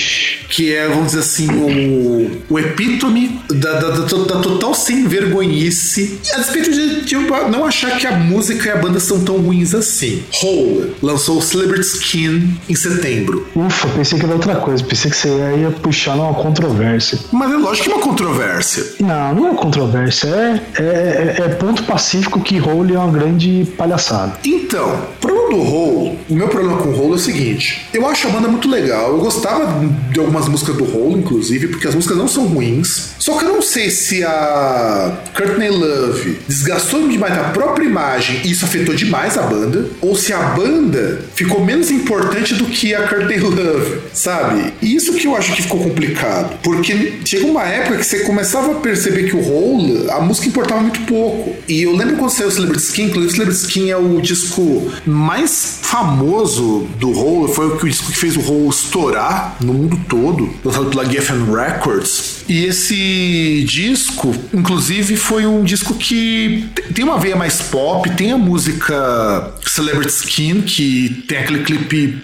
que 0.48 0.74
é, 0.74 0.88
vamos 0.88 1.06
dizer 1.12 1.20
assim, 1.20 1.48
o, 1.48 2.42
o 2.54 2.58
epítome 2.58 3.40
da, 3.48 3.74
da, 3.74 3.90
da, 3.90 4.00
da 4.04 4.38
total 4.40 4.74
sem 4.74 5.06
vergonhice. 5.06 6.18
A 6.34 6.38
despeito 6.38 6.70
de, 6.70 7.02
de 7.02 7.14
eu 7.14 7.22
não 7.48 7.64
achar 7.64 7.96
que 7.98 8.06
a 8.06 8.12
música 8.12 8.68
e 8.68 8.72
a 8.72 8.76
banda 8.76 8.98
são 8.98 9.22
tão 9.24 9.36
ruins 9.38 9.74
assim. 9.74 10.22
Hole 10.42 10.94
lançou 11.02 11.40
Celebrity 11.40 11.86
Skin 11.86 12.58
em 12.68 12.74
setembro. 12.74 13.46
Ufa, 13.54 13.88
pensei 13.88 14.18
que 14.18 14.24
era 14.24 14.34
outra 14.34 14.56
coisa. 14.56 14.82
Pensei 14.84 15.10
que 15.10 15.16
você 15.16 15.28
ia 15.28 15.70
puxar 15.82 16.16
numa 16.16 16.34
controvérsia. 16.34 17.18
Mas 17.32 17.52
é 17.52 17.56
lógico 17.56 17.84
que 17.86 17.92
é 17.92 17.94
uma 17.94 18.02
controvérsia. 18.02 18.84
Não, 19.00 19.34
não 19.34 19.48
é 19.48 19.54
controvérsia. 19.54 20.28
É, 20.28 20.60
é, 20.78 20.82
é- 20.82 21.42
é 21.44 21.48
ponto 21.50 21.82
pacífico 21.84 22.40
que 22.46 22.60
Hole 22.60 22.94
é 22.94 22.98
uma 22.98 23.10
grande 23.10 23.66
palhaçada. 23.76 24.38
Então, 24.44 25.04
problema 25.20 25.50
do 25.50 25.60
Hole, 25.60 26.18
o 26.30 26.34
meu 26.34 26.48
problema 26.48 26.78
com 26.78 26.90
o 26.90 26.98
Hole 26.98 27.12
é 27.12 27.16
o 27.16 27.18
seguinte: 27.18 27.86
eu 27.92 28.06
acho 28.06 28.28
a 28.28 28.30
banda 28.30 28.46
muito 28.48 28.68
legal, 28.68 29.10
eu 29.10 29.18
gostava 29.18 29.84
de 30.12 30.20
algumas 30.20 30.48
músicas 30.48 30.76
do 30.76 30.84
Hole, 30.84 31.18
inclusive, 31.18 31.68
porque 31.68 31.88
as 31.88 31.94
músicas 31.94 32.16
não 32.16 32.28
são 32.28 32.46
ruins. 32.46 33.14
Só 33.18 33.36
que 33.36 33.44
eu 33.44 33.52
não 33.52 33.62
sei 33.62 33.90
se 33.90 34.22
a 34.22 35.18
Courtney 35.36 35.70
Love 35.70 36.38
desgastou 36.46 37.08
demais 37.08 37.36
a 37.36 37.44
própria 37.44 37.84
imagem 37.84 38.40
e 38.44 38.52
isso 38.52 38.64
afetou 38.64 38.94
demais 38.94 39.36
a 39.36 39.42
banda, 39.42 39.86
ou 40.00 40.14
se 40.14 40.32
a 40.32 40.38
banda 40.38 41.22
ficou 41.34 41.64
menos 41.64 41.90
importante 41.90 42.54
do 42.54 42.66
que 42.66 42.94
a 42.94 43.08
Courtney 43.08 43.40
Love, 43.40 44.02
sabe? 44.12 44.72
E 44.80 44.94
isso 44.94 45.12
que 45.14 45.26
eu 45.26 45.34
acho 45.34 45.52
que 45.52 45.62
ficou 45.62 45.80
complicado, 45.80 46.56
porque 46.62 47.14
chega 47.24 47.46
uma 47.46 47.64
época 47.64 47.98
que 47.98 48.06
você 48.06 48.20
começava 48.20 48.70
a 48.70 48.74
perceber 48.76 49.24
que 49.24 49.34
o 49.34 49.40
Hole, 49.40 50.08
a 50.10 50.20
música 50.20 50.46
importava 50.46 50.80
muito 50.80 51.00
pouco. 51.00 51.56
E 51.66 51.82
eu 51.82 51.96
lembro 51.96 52.16
quando 52.16 52.30
o 52.44 52.50
Celebrity 52.50 52.82
Skin, 52.82 53.02
inclusive 53.04 53.32
o 53.32 53.36
Celebrity 53.36 53.60
Skin 53.66 53.90
é 53.90 53.96
o 53.96 54.20
disco 54.20 54.90
mais 55.06 55.78
famoso 55.82 56.86
do 56.98 57.10
Hole, 57.10 57.52
foi 57.52 57.66
o 57.68 57.78
disco 57.86 58.10
que 58.12 58.18
fez 58.18 58.36
o 58.36 58.40
Hole 58.40 58.68
estourar 58.68 59.56
no 59.60 59.72
mundo 59.72 59.98
todo, 60.08 60.50
lançado 60.64 60.86
pela 60.86 61.04
Geffen 61.04 61.44
Records. 61.52 62.44
E 62.48 62.64
esse 62.64 63.64
disco, 63.68 64.34
inclusive, 64.52 65.16
foi 65.16 65.46
um 65.46 65.64
disco 65.64 65.94
que 65.94 66.66
te- 66.74 66.92
tem 66.92 67.04
uma 67.04 67.18
veia 67.18 67.36
mais 67.36 67.60
pop, 67.62 68.08
tem 68.10 68.32
a 68.32 68.38
música 68.38 69.52
Celebrity 69.66 70.12
Skin, 70.12 70.60
que 70.62 71.24
tem 71.28 71.38
aquele 71.38 71.64
clipe 71.64 72.18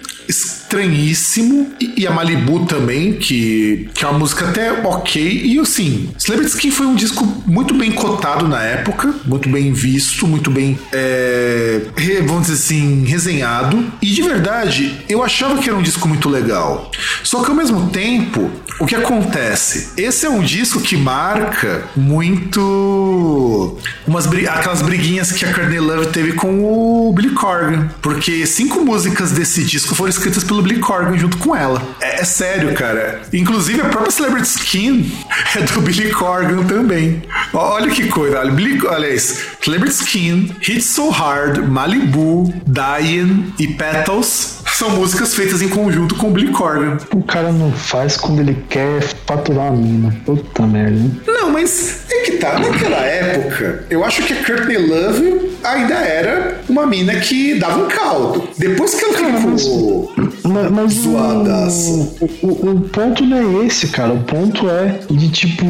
estranhíssimo. 0.73 1.71
E, 1.79 2.01
e, 2.01 2.07
a 2.07 2.11
Malibu 2.11 2.65
também, 2.65 3.13
que, 3.13 3.89
que 3.93 4.03
é 4.03 4.07
uma 4.07 4.19
música 4.19 4.49
até 4.49 4.71
ok. 4.71 5.21
E 5.45 5.59
assim, 5.59 6.09
Celebrity 6.17 6.55
Skin 6.55 6.71
foi 6.71 6.85
um 6.87 6.95
disco 6.95 7.25
muito 7.45 7.73
bem 7.73 7.91
cotado 7.91 8.47
na 8.47 8.61
época, 8.61 9.13
muito 9.25 9.47
bem 9.49 9.71
visto, 9.71 10.27
muito 10.27 10.49
bem, 10.49 10.77
é, 10.91 11.81
vamos 12.25 12.47
dizer 12.47 12.53
assim, 12.53 13.05
resenhado. 13.05 13.85
E 14.01 14.07
de 14.07 14.21
verdade, 14.21 14.97
eu 15.07 15.23
achava 15.23 15.57
que 15.61 15.69
era 15.69 15.77
um 15.77 15.83
disco 15.83 16.07
muito 16.07 16.27
legal. 16.29 16.91
Só 17.23 17.43
que 17.43 17.49
ao 17.49 17.55
mesmo 17.55 17.89
tempo, 17.89 18.49
o 18.79 18.85
que 18.85 18.95
acontece? 18.95 19.91
Esse 19.95 20.25
é 20.25 20.29
um 20.29 20.41
disco 20.41 20.81
que 20.81 20.97
marca 20.97 21.83
muito 21.95 23.77
umas 24.07 24.25
aquelas 24.27 24.81
briguinhas 24.81 25.31
que 25.31 25.45
a 25.45 25.53
Courtney 25.53 25.79
Love 25.79 26.07
teve 26.07 26.33
com 26.33 26.63
o 26.63 27.13
Billy 27.13 27.29
Corgan, 27.31 27.89
porque 28.01 28.45
cinco 28.45 28.83
músicas 28.83 29.31
desse 29.31 29.63
disco 29.63 29.93
foram 29.95 30.09
escritas 30.09 30.43
pelo 30.43 30.62
Billy 30.63 30.79
Corgan 30.79 31.17
junto 31.17 31.37
com 31.37 31.55
ela. 31.55 31.81
É, 32.01 32.21
é 32.21 32.23
sério, 32.23 32.73
cara. 32.73 33.21
Inclusive 33.31 33.81
a 33.81 33.85
própria 33.85 34.11
Celebrity 34.11 34.47
Skin 34.47 35.11
é 35.55 35.61
do 35.61 35.81
Billy 35.81 36.11
Corgan 36.11 36.63
também. 36.63 37.21
Olha 37.53 37.89
que 37.89 38.07
coisa. 38.07 38.39
Olha, 38.39 38.51
Billy, 38.51 38.79
olha 38.87 39.07
isso. 39.07 39.43
Celebrity 39.61 39.95
Skin, 39.95 40.55
Hit 40.61 40.81
So 40.81 41.09
Hard, 41.09 41.59
Malibu, 41.67 42.53
Diane 42.65 43.53
e 43.59 43.67
Petals 43.67 44.63
são 44.73 44.89
músicas 44.89 45.35
feitas 45.35 45.61
em 45.61 45.69
conjunto 45.69 46.15
com 46.15 46.29
o 46.29 46.31
Billy 46.31 46.51
Corgan. 46.51 46.97
O 47.13 47.23
cara 47.23 47.51
não 47.51 47.71
faz 47.71 48.17
quando 48.17 48.39
ele 48.39 48.57
quer 48.69 49.01
faturar 49.25 49.67
a 49.67 49.71
mina. 49.71 50.13
Puta 50.25 50.63
merda. 50.63 50.99
Não, 51.27 51.51
mas 51.51 52.01
é 52.11 52.21
que 52.21 52.31
tá. 52.33 52.57
Naquela 52.57 53.01
época, 53.01 53.85
eu 53.89 54.03
acho 54.03 54.23
que 54.23 54.33
a 54.33 54.43
Courtney 54.43 54.77
Love 54.77 55.52
ainda 55.63 55.95
era 55.95 56.61
uma 56.67 56.85
mina 56.85 57.15
que 57.15 57.55
dava 57.55 57.83
um 57.83 57.87
caldo. 57.87 58.47
Depois 58.57 58.95
que 58.95 59.05
ela 59.05 59.13
ficou 59.13 60.13
mas, 60.43 60.71
mas 60.71 60.93
zoadas. 60.93 61.87
O, 61.87 62.45
o, 62.45 62.71
o, 62.71 62.81
ponto 62.81 63.25
não 63.25 63.61
é 63.61 63.65
esse, 63.65 63.87
cara. 63.87 64.13
O 64.13 64.23
ponto 64.23 64.69
é 64.69 64.99
de 65.09 65.29
tipo. 65.29 65.65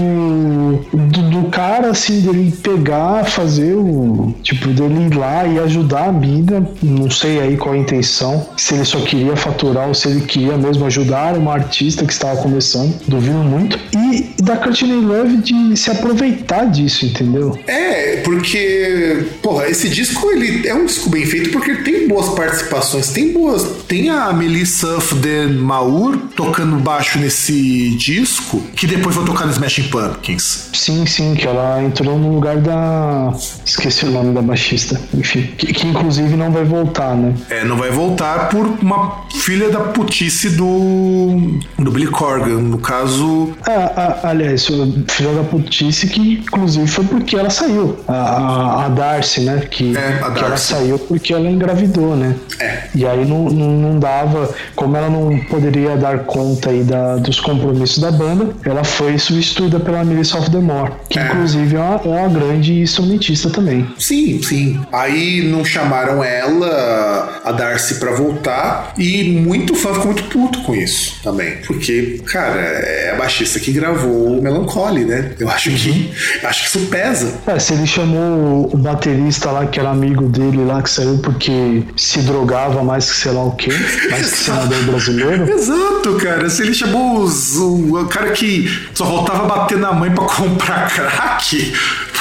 Do, 0.93 1.29
do, 1.29 1.49
cara 1.49 1.91
assim, 1.91 2.21
dele 2.21 2.51
pegar, 2.51 3.23
fazer 3.23 3.73
o. 3.75 4.33
Tipo, 4.41 4.69
dele 4.69 5.07
ir 5.07 5.15
lá 5.15 5.45
e 5.45 5.59
ajudar 5.59 6.09
a 6.09 6.11
mina. 6.11 6.67
Não 6.81 7.09
sei 7.09 7.39
aí 7.39 7.55
qual 7.55 7.75
a 7.75 7.77
intenção. 7.77 8.47
Se 8.57 8.73
ele 8.73 8.85
só 8.85 8.99
queria 8.99 9.35
faturar 9.35 9.87
ou 9.87 9.93
se 9.93 10.09
ele 10.09 10.21
queria 10.21 10.57
mesmo 10.57 10.85
ajudar 10.85 11.37
uma 11.37 11.53
artista 11.53 12.05
que 12.05 12.13
estava 12.13 12.41
começando. 12.41 12.93
Duvido 13.07 13.37
muito. 13.37 13.79
E 13.95 14.41
da 14.41 14.57
Courtney 14.57 15.01
Love 15.01 15.37
de 15.37 15.77
se 15.77 15.91
aproveitar 15.91 16.65
disso, 16.65 17.05
entendeu? 17.05 17.57
É, 17.67 18.17
porque. 18.17 19.27
Porra, 19.41 19.67
esse 19.67 19.82
disco 19.89 20.29
ele 20.31 20.67
é 20.67 20.73
um 20.73 20.85
disco 20.85 21.09
bem 21.09 21.25
feito 21.25 21.51
porque 21.51 21.75
tem 21.75 22.07
boas 22.07 22.29
participações. 22.29 23.09
Tem 23.09 23.31
boas. 23.31 23.63
Tem 23.87 24.09
a 24.09 24.31
Melissa 24.33 24.97
Den 25.15 25.53
Maur 25.53 26.17
tocando 26.35 26.77
baixo 26.77 27.19
nesse 27.19 27.91
disco, 27.97 28.61
que 28.75 28.87
depois 28.87 29.15
vai 29.15 29.25
tocar 29.25 29.45
no 29.45 29.51
Smashing 29.51 29.89
Pumpkins. 29.89 30.69
Sim, 30.73 31.05
sim, 31.05 31.35
que 31.35 31.47
ela 31.47 31.81
entrou 31.83 32.17
no 32.17 32.33
lugar 32.33 32.57
da. 32.57 33.33
Esqueci 33.65 34.05
o 34.05 34.11
nome 34.11 34.33
da 34.33 34.41
baixista. 34.41 34.99
Enfim, 35.13 35.49
que, 35.57 35.73
que 35.73 35.87
inclusive 35.87 36.35
não 36.35 36.51
vai 36.51 36.63
voltar, 36.63 37.15
né? 37.15 37.33
É, 37.49 37.63
não 37.63 37.77
vai 37.77 37.91
voltar 37.91 38.49
por 38.49 38.65
uma 38.81 39.23
filha 39.35 39.69
da 39.69 39.79
putice 39.79 40.49
do. 40.49 41.59
do 41.77 41.91
Billy 41.91 42.07
Corgan. 42.07 42.59
No 42.59 42.77
caso. 42.77 43.53
Ah, 43.67 43.91
ah, 43.95 44.29
aliás, 44.29 44.65
filha 44.65 45.33
da 45.33 45.43
putice 45.43 46.07
que 46.07 46.33
inclusive 46.33 46.87
foi 46.87 47.05
porque 47.05 47.35
ela 47.35 47.49
saiu. 47.49 47.97
A, 48.07 48.13
a, 48.13 48.85
a 48.85 48.89
Darcy, 48.89 49.41
né? 49.41 49.61
Que, 49.73 49.97
é, 49.97 50.31
que 50.31 50.43
ela 50.43 50.55
saiu 50.55 50.99
porque 50.99 51.33
ela 51.33 51.49
engravidou, 51.49 52.15
né? 52.15 52.35
É. 52.59 52.83
E 52.93 53.07
aí 53.07 53.25
não, 53.25 53.45
não, 53.45 53.71
não 53.71 53.99
dava. 53.99 54.53
Como 54.75 54.95
ela 54.95 55.09
não 55.09 55.39
poderia 55.45 55.95
dar 55.97 56.19
conta 56.19 56.69
aí 56.69 56.83
da, 56.83 57.15
dos 57.15 57.39
compromissos 57.39 57.97
da 57.97 58.11
banda, 58.11 58.49
ela 58.63 58.83
foi 58.83 59.17
substituída 59.17 59.79
pela 59.79 60.03
Melissa 60.03 60.37
of 60.37 60.51
the 60.51 60.59
Moore, 60.59 60.91
que 61.09 61.17
é. 61.17 61.25
inclusive 61.25 61.75
é 61.75 61.79
uma, 61.79 61.95
é 61.95 62.07
uma 62.07 62.29
grande 62.29 62.81
instrumentista 62.81 63.49
também. 63.49 63.87
Sim, 63.97 64.41
sim. 64.43 64.79
Aí 64.91 65.41
não 65.49 65.65
chamaram 65.65 66.23
ela, 66.23 67.41
a 67.43 67.51
Darcy, 67.51 67.95
para 67.95 68.11
voltar, 68.11 68.93
e 68.95 69.23
muito 69.23 69.73
fã 69.75 69.93
ficou 69.93 70.07
muito 70.07 70.23
puto 70.25 70.61
com 70.61 70.75
isso 70.75 71.19
também. 71.23 71.57
Porque, 71.65 72.21
cara, 72.25 72.59
é 72.59 73.11
a 73.11 73.15
baixista 73.15 73.59
que 73.59 73.71
gravou 73.71 74.37
o 74.37 74.41
Melancholy, 74.41 75.05
né? 75.05 75.31
Eu 75.39 75.49
acho 75.49 75.71
que 75.71 75.89
uhum. 75.89 76.11
acho 76.47 76.61
que 76.61 76.77
isso 76.77 76.87
pesa. 76.89 77.33
É, 77.47 77.57
se 77.57 77.73
ele 77.73 77.87
chamou 77.87 78.69
o 78.71 78.77
baterista 78.77 79.51
lá, 79.51 79.62
que 79.67 79.79
era 79.79 79.89
amigo 79.89 80.27
dele 80.27 80.63
lá, 80.65 80.81
que 80.81 80.89
saiu 80.89 81.17
porque 81.19 81.83
se 81.95 82.19
drogava 82.21 82.83
mais 82.83 83.09
que 83.09 83.17
sei 83.17 83.31
lá 83.31 83.43
o 83.43 83.51
quê, 83.51 83.71
mais 84.09 84.31
que 84.31 84.37
senador 84.37 84.83
brasileiro. 84.83 85.49
Exato, 85.49 86.13
cara. 86.21 86.49
Se 86.49 86.63
ele 86.63 86.73
chamou 86.73 87.21
os, 87.21 87.55
o, 87.55 88.01
o 88.01 88.05
cara 88.07 88.31
que 88.31 88.69
só 88.93 89.05
voltava 89.05 89.43
a 89.43 89.47
bater 89.47 89.77
na 89.77 89.93
mãe 89.93 90.11
para 90.11 90.25
comprar 90.35 90.89
crack, 90.89 91.73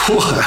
porra 0.07 0.45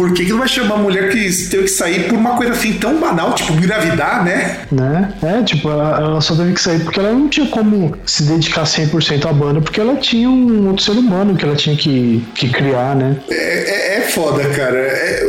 por 0.00 0.14
que, 0.14 0.24
que 0.24 0.30
não 0.30 0.38
vai 0.38 0.48
chamar 0.48 0.76
uma 0.76 0.84
mulher 0.84 1.10
que 1.10 1.30
teve 1.50 1.64
que 1.64 1.68
sair 1.68 2.08
por 2.08 2.16
uma 2.16 2.34
coisa 2.34 2.52
assim 2.52 2.72
tão 2.72 2.98
banal, 2.98 3.34
tipo 3.34 3.52
engravidar, 3.52 4.24
né? 4.24 4.60
Né? 4.72 5.12
É, 5.22 5.42
tipo, 5.42 5.68
ela, 5.68 6.00
ela 6.00 6.20
só 6.22 6.34
teve 6.34 6.54
que 6.54 6.60
sair 6.62 6.80
porque 6.80 6.98
ela 6.98 7.12
não 7.12 7.28
tinha 7.28 7.46
como 7.48 7.94
se 8.06 8.22
dedicar 8.22 8.62
100% 8.62 9.26
à 9.26 9.32
banda, 9.34 9.60
porque 9.60 9.78
ela 9.78 9.96
tinha 9.96 10.30
um 10.30 10.68
outro 10.68 10.82
ser 10.82 10.92
humano 10.92 11.36
que 11.36 11.44
ela 11.44 11.54
tinha 11.54 11.76
que, 11.76 12.24
que 12.34 12.48
criar, 12.48 12.96
né? 12.96 13.16
É, 13.28 13.34
é, 13.34 13.98
é 13.98 14.00
foda, 14.00 14.42
cara. 14.48 14.78
É, 14.78 15.22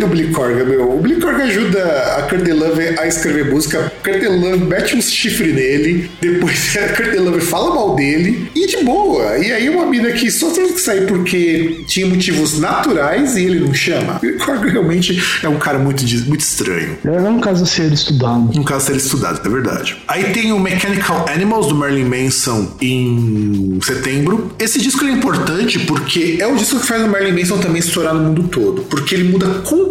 do 0.00 0.06
Billy 0.08 0.32
Corgan, 0.32 0.64
meu. 0.64 0.96
O 0.96 1.00
Billy 1.00 1.20
Corgan 1.20 1.44
ajuda 1.44 1.82
a 1.82 2.54
Love 2.54 2.98
a 2.98 3.06
escrever 3.06 3.50
música, 3.50 3.78
a 3.80 3.90
Courtney 4.04 4.28
Love 4.28 4.64
mete 4.64 4.96
um 4.96 5.02
chifre 5.02 5.52
nele, 5.52 6.10
depois 6.20 6.76
a 6.76 7.20
Love 7.20 7.40
fala 7.40 7.74
mal 7.74 7.94
dele, 7.94 8.50
e 8.54 8.66
de 8.66 8.78
boa. 8.84 9.38
E 9.38 9.52
aí 9.52 9.68
uma 9.68 9.86
mina 9.86 10.10
que 10.12 10.30
só 10.30 10.50
teve 10.50 10.72
que 10.72 10.80
sair 10.80 11.06
porque 11.06 11.84
tinha 11.86 12.06
motivos 12.06 12.58
naturais 12.58 13.36
e 13.36 13.44
ele 13.44 13.60
não 13.60 13.74
chama. 13.74 14.20
O 14.22 14.44
Korg 14.44 14.68
realmente 14.68 15.22
é 15.42 15.48
um 15.48 15.58
cara 15.58 15.78
muito, 15.78 16.04
muito 16.26 16.40
estranho. 16.40 16.98
É 17.04 17.10
um 17.10 17.40
caso 17.40 17.64
a 17.64 17.66
ser 17.66 17.92
estudado. 17.92 18.58
Um 18.58 18.64
caso 18.64 18.84
a 18.84 18.86
ser 18.92 18.96
estudado, 18.96 19.40
é 19.44 19.48
verdade. 19.48 19.96
Aí 20.08 20.32
tem 20.32 20.52
o 20.52 20.58
Mechanical 20.58 21.26
Animals 21.28 21.66
do 21.68 21.74
Marilyn 21.74 22.04
Manson 22.04 22.76
em 22.80 23.78
setembro. 23.82 24.52
Esse 24.58 24.80
disco 24.80 25.04
é 25.04 25.10
importante 25.10 25.78
porque 25.80 26.38
é 26.40 26.46
o 26.46 26.56
disco 26.56 26.80
que 26.80 26.86
faz 26.86 27.02
o 27.02 27.08
Marilyn 27.08 27.38
Manson 27.38 27.58
também 27.58 27.80
estourar 27.80 28.14
no 28.14 28.20
mundo 28.20 28.44
todo. 28.48 28.82
Porque 28.82 29.14
ele 29.14 29.24
muda 29.24 29.46
completamente 29.64 29.89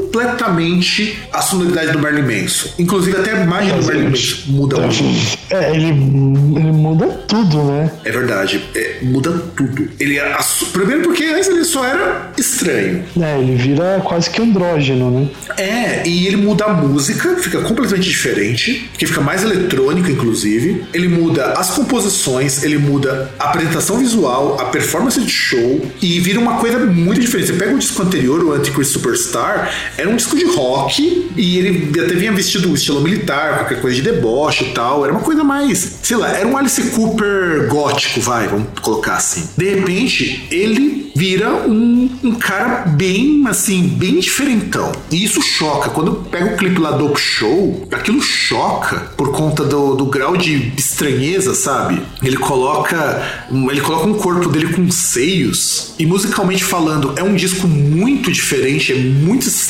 a 1.32 1.42
sonoridade 1.42 1.92
do 1.92 2.00
Marilyn 2.00 2.42
Manson. 2.42 2.70
Inclusive 2.78 3.18
até 3.18 3.34
a 3.34 3.44
imagem 3.44 3.78
do 3.78 3.86
Marilyn 3.86 4.10
Manson 4.10 4.38
muda 4.48 4.78
é, 4.78 4.80
muito. 4.82 5.38
É, 5.50 5.76
ele, 5.76 5.88
ele 5.88 6.72
muda 6.72 7.08
tudo, 7.28 7.64
né? 7.64 7.92
É 8.04 8.12
verdade. 8.12 8.64
É, 8.76 8.98
muda 9.02 9.32
tudo. 9.56 9.90
Ele 10.00 10.18
é, 10.18 10.38
primeiro 10.74 11.04
porque 11.04 11.24
antes 11.26 11.48
ele 11.48 11.64
só 11.64 11.86
era 11.86 12.32
estranho. 12.38 13.04
É, 13.20 13.40
ele 13.40 13.56
vira 13.56 14.02
quase 14.04 14.30
que 14.30 14.42
andrógeno, 14.42 15.12
né? 15.12 15.30
É, 15.58 16.08
e 16.08 16.28
ele 16.28 16.38
muda 16.38 16.66
a 16.66 16.74
música, 16.74 17.36
fica 17.38 17.62
completamente 17.62 18.08
diferente, 18.08 18.90
que 18.98 19.06
fica 19.06 19.22
mais 19.22 19.44
eletrônica, 19.44 20.12
inclusive. 20.12 20.84
Ele 20.94 21.08
muda 21.08 21.54
as 21.54 21.72
composições, 21.72 22.64
ele 22.64 22.78
muda 22.78 23.32
a 23.40 23.46
apresentação 23.46 23.98
visual, 23.98 24.60
a 24.60 24.66
performance 24.66 25.20
de 25.20 25.32
show, 25.32 25.82
e 26.02 26.20
vira 26.20 26.40
uma 26.40 26.58
coisa 26.58 26.80
muito 26.80 27.20
diferente. 27.20 27.48
Você 27.48 27.54
pega 27.54 27.76
o 27.76 27.80
disco 27.80 28.02
anterior, 28.02 28.44
o 28.44 28.54
Antichrist 28.54 28.92
Superstar, 28.92 29.72
era 29.98 30.10
um 30.10 30.16
disco 30.16 30.38
de 30.38 30.46
rock, 30.46 31.30
e 31.36 31.58
ele 31.58 32.00
até 32.00 32.14
vinha 32.14 32.32
vestido 32.32 32.74
estilo 32.74 33.02
militar, 33.02 33.60
qualquer 33.60 33.82
coisa 33.82 33.96
de 33.96 34.02
deboche 34.02 34.66
e 34.66 34.70
tal. 34.70 35.04
Era 35.04 35.14
uma 35.14 35.22
coisa 35.22 35.44
mais, 35.44 36.00
sei 36.02 36.18
lá, 36.18 36.30
era 36.30 36.48
um 36.48 36.58
Alice 36.58 36.82
Cooper 36.92 37.68
gótico, 37.68 38.20
vai, 38.22 38.48
vamos 38.48 38.68
colocar 38.82 39.16
assim. 39.16 39.50
De 39.58 39.76
repente, 39.76 40.48
ele 40.52 41.12
vira 41.16 41.52
um, 41.68 42.10
um 42.24 42.36
cara 42.36 42.86
bem, 42.88 43.44
assim, 43.48 43.88
bem 43.88 44.20
diferentão. 44.20 44.92
E 45.12 45.24
isso 45.24 45.42
choca. 45.42 45.90
Quando 45.90 46.14
pega 46.30 46.54
o 46.54 46.58
clipe 46.58 46.80
lá 46.80 46.92
do 46.92 47.14
Show, 47.16 47.88
aquilo 47.92 48.22
choca 48.22 49.12
por 49.18 49.32
conta 49.32 49.64
do, 49.66 49.96
do 49.96 50.06
grau 50.06 50.38
de 50.38 50.72
estranheza, 50.78 51.54
sabe? 51.54 52.02
Ele 52.24 52.38
coloca, 52.38 53.46
ele 53.52 53.82
coloca 53.82 54.08
um 54.08 54.14
corpo 54.14 54.48
dele 54.50 54.74
com 54.74 54.90
seios. 54.92 55.94
E 56.00 56.06
musicalmente 56.06 56.64
falando, 56.64 57.14
é 57.18 57.24
um 57.24 57.36
disco 57.36 57.68
muito 57.68 58.32
diferente, 58.32 58.94
é 58.94 58.96
muito 58.96 59.48
estranho 59.48 59.69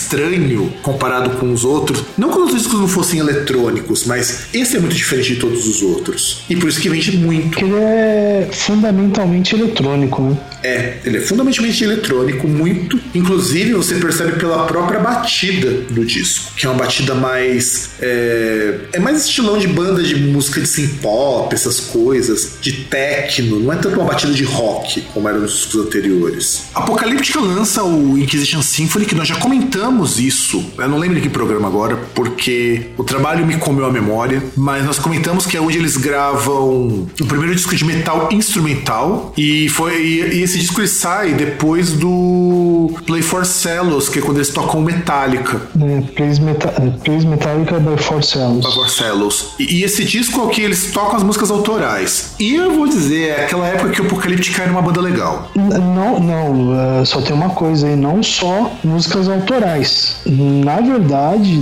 comparado 0.81 1.31
com 1.37 1.51
os 1.51 1.63
outros. 1.63 2.03
Não 2.17 2.29
que 2.29 2.39
os 2.39 2.53
discos 2.53 2.79
não 2.79 2.87
fossem 2.87 3.19
eletrônicos, 3.19 4.05
mas 4.05 4.47
esse 4.53 4.77
é 4.77 4.79
muito 4.79 4.95
diferente 4.95 5.33
de 5.33 5.39
todos 5.39 5.67
os 5.67 5.81
outros. 5.81 6.43
E 6.49 6.55
por 6.55 6.69
isso 6.69 6.79
que 6.79 6.89
vende 6.89 7.17
muito. 7.17 7.59
Ele 7.63 7.75
é 7.75 8.49
fundamentalmente 8.51 9.55
eletrônico, 9.55 10.21
né? 10.21 10.37
É, 10.63 10.97
ele 11.05 11.17
é 11.17 11.21
fundamentalmente 11.21 11.83
eletrônico, 11.83 12.47
muito. 12.47 12.99
Inclusive, 13.15 13.73
você 13.73 13.95
percebe 13.95 14.33
pela 14.33 14.65
própria 14.65 14.99
batida 14.99 15.71
do 15.89 16.03
disco, 16.03 16.53
que 16.55 16.65
é 16.65 16.69
uma 16.69 16.79
batida 16.79 17.15
mais. 17.15 17.91
É, 18.01 18.75
é 18.93 18.99
mais 18.99 19.25
estilão 19.25 19.57
de 19.57 19.67
banda 19.67 20.03
de 20.03 20.15
música 20.15 20.59
de 20.59 20.67
synth 20.67 20.99
pop, 21.01 21.53
essas 21.53 21.79
coisas, 21.79 22.57
de 22.61 22.71
techno, 22.83 23.59
não 23.59 23.73
é 23.73 23.75
tanto 23.77 23.95
uma 23.99 24.05
batida 24.05 24.33
de 24.33 24.43
rock 24.43 25.01
como 25.13 25.27
era 25.27 25.37
nos 25.37 25.53
discos 25.53 25.85
anteriores. 25.85 26.63
Apocalíptica 26.73 27.39
lança 27.39 27.83
o 27.83 28.17
Inquisition 28.17 28.61
Symphony, 28.61 29.05
que 29.05 29.15
nós 29.15 29.27
já 29.27 29.35
comentamos 29.35 29.88
isso, 30.19 30.63
eu 30.77 30.87
não 30.87 30.97
lembro 30.97 31.15
de 31.15 31.21
que 31.21 31.29
programa 31.29 31.67
agora, 31.67 31.97
porque 32.13 32.91
o 32.97 33.03
trabalho 33.03 33.45
me 33.45 33.57
comeu 33.57 33.85
a 33.85 33.91
memória, 33.91 34.43
mas 34.55 34.85
nós 34.85 34.99
comentamos 34.99 35.45
que 35.45 35.57
é 35.57 35.61
onde 35.61 35.77
eles 35.77 35.97
gravam 35.97 37.07
o 37.19 37.25
primeiro 37.25 37.53
disco 37.55 37.75
de 37.75 37.85
metal 37.85 38.29
instrumental, 38.31 39.33
e 39.37 39.69
foi 39.69 40.01
e, 40.01 40.37
e 40.37 40.43
esse 40.43 40.57
disco 40.59 40.79
ele 40.79 40.87
sai 40.87 41.33
depois 41.33 41.93
do 41.93 42.91
Play 43.05 43.21
for 43.21 43.45
Cellos, 43.45 44.09
que 44.09 44.19
é 44.19 44.21
quando 44.21 44.37
eles 44.37 44.49
tocam 44.49 44.81
Metallica. 44.81 45.61
É, 45.79 46.01
Please, 46.15 46.41
Meta 46.41 46.69
Please 47.03 47.25
Metallica 47.25 47.79
by 47.79 48.01
Four 48.01 48.23
Cells. 48.23 48.65
By 48.65 48.73
Four 48.73 48.89
Cellos. 48.89 49.53
E, 49.59 49.79
e, 49.79 49.83
esse 49.83 50.03
disco 50.03 50.39
é 50.41 50.43
o 50.43 50.49
que 50.49 50.61
eles 50.61 50.91
tocam 50.91 51.17
as 51.17 51.23
músicas 51.23 51.51
autorais. 51.51 52.35
E 52.39 52.55
eu 52.55 52.71
vou 52.71 52.87
dizer, 52.87 53.29
é 53.29 53.45
aquela 53.45 53.67
época 53.67 53.91
que 53.91 54.01
o 54.01 54.05
Apocalíptica 54.05 54.63
era 54.63 54.71
uma 54.71 54.81
banda 54.81 55.01
legal. 55.01 55.49
Não, 55.55 56.19
não, 56.19 57.01
uh, 57.01 57.05
só 57.05 57.21
tem 57.21 57.35
uma 57.35 57.49
coisa 57.49 57.87
aí, 57.87 57.95
não 57.95 58.21
só 58.23 58.71
músicas 58.83 59.27
autorais. 59.27 59.78
Na 60.25 60.81
verdade, 60.81 61.57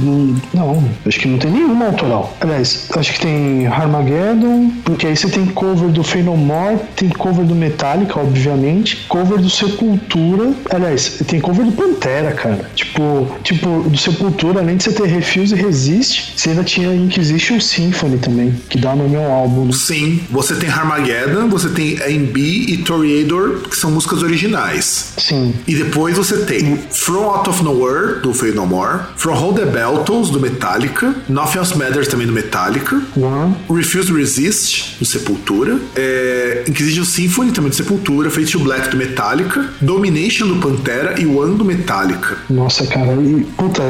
não, 0.54 0.84
acho 1.06 1.20
que 1.20 1.28
não 1.28 1.38
tem 1.38 1.52
nenhuma 1.52 1.88
autoral. 1.88 2.36
Aliás, 2.40 2.90
acho 2.96 3.14
que 3.14 3.22
tem 3.22 3.68
Armageddon, 3.68 4.72
porque 4.84 5.08
aí 5.08 5.16
você 5.16 5.30
tem 5.30 5.46
cover 5.48 5.90
do 5.90 6.04
More, 6.36 6.78
tem 6.96 7.10
cover 7.10 7.46
do 7.46 7.56
Metallica, 7.56 8.20
obviamente, 8.20 9.06
cover 9.08 9.40
do 9.40 9.50
Sepultura. 9.50 10.54
Aliás, 10.70 11.22
tem 11.28 11.40
cover 11.40 11.66
do 11.66 11.72
Pantera, 11.72 12.32
cara. 12.32 12.70
Tipo, 12.76 13.28
tipo 13.44 13.84
do 13.90 13.98
Sepultura, 13.98 14.60
além 14.60 14.78
de 14.78 14.84
você 14.84 14.92
ter 14.92 15.08
Refuse 15.08 15.56
e 15.56 15.58
Resist, 15.58 16.34
você 16.36 16.50
ainda 16.50 16.64
tinha 16.64 16.94
Inquisition 16.94 17.60
Symphony 17.60 18.18
também, 18.18 18.56
que 18.70 18.78
dá 18.78 18.96
nome 18.96 19.16
ao 19.16 19.32
álbum. 19.32 19.66
Né? 19.66 19.74
Sim, 19.74 20.22
você 20.30 20.56
tem 20.56 20.70
Armageddon, 20.70 21.50
você 21.50 21.70
tem 21.70 21.98
AMB 22.02 22.38
e 22.38 22.78
Toreador, 22.78 23.62
que 23.70 23.76
são 23.76 23.92
músicas 23.92 24.24
originais. 24.24 25.14
Sim. 25.18 25.54
E 25.68 25.76
depois 25.76 26.18
você 26.18 26.38
tem 26.38 26.78
From 26.90 27.26
Out 27.26 27.50
of 27.50 27.64
Nowhere, 27.64 28.07
do 28.16 28.34
Fade 28.34 28.54
No 28.54 28.66
More, 28.66 29.00
From 29.16 29.34
Hold 29.34 29.60
the 29.60 29.66
Beltles, 29.66 30.30
do 30.30 30.40
Metallica, 30.40 31.14
Nothing 31.30 31.60
Else 31.60 31.78
Matters, 31.78 32.08
também 32.08 32.28
do 32.28 32.34
Metallica, 32.34 33.02
One. 33.16 33.56
Refuse 33.70 34.12
Resist, 34.12 34.98
do 35.00 35.06
Sepultura, 35.06 35.80
é, 35.96 36.64
Inquisition 36.68 37.06
Symphony, 37.06 37.52
também 37.52 37.70
do 37.70 37.76
Sepultura, 37.76 38.30
Fade 38.30 38.52
to 38.52 38.60
Black, 38.60 38.90
do 38.90 38.98
Metallica, 38.98 39.70
Domination, 39.82 40.48
do 40.48 40.56
Pantera 40.58 41.20
e 41.20 41.26
One, 41.26 41.58
do 41.58 41.66
Metallica. 41.66 42.38
Nossa, 42.50 42.86
cara, 42.88 43.14
e, 43.14 43.44
puta, 43.58 43.82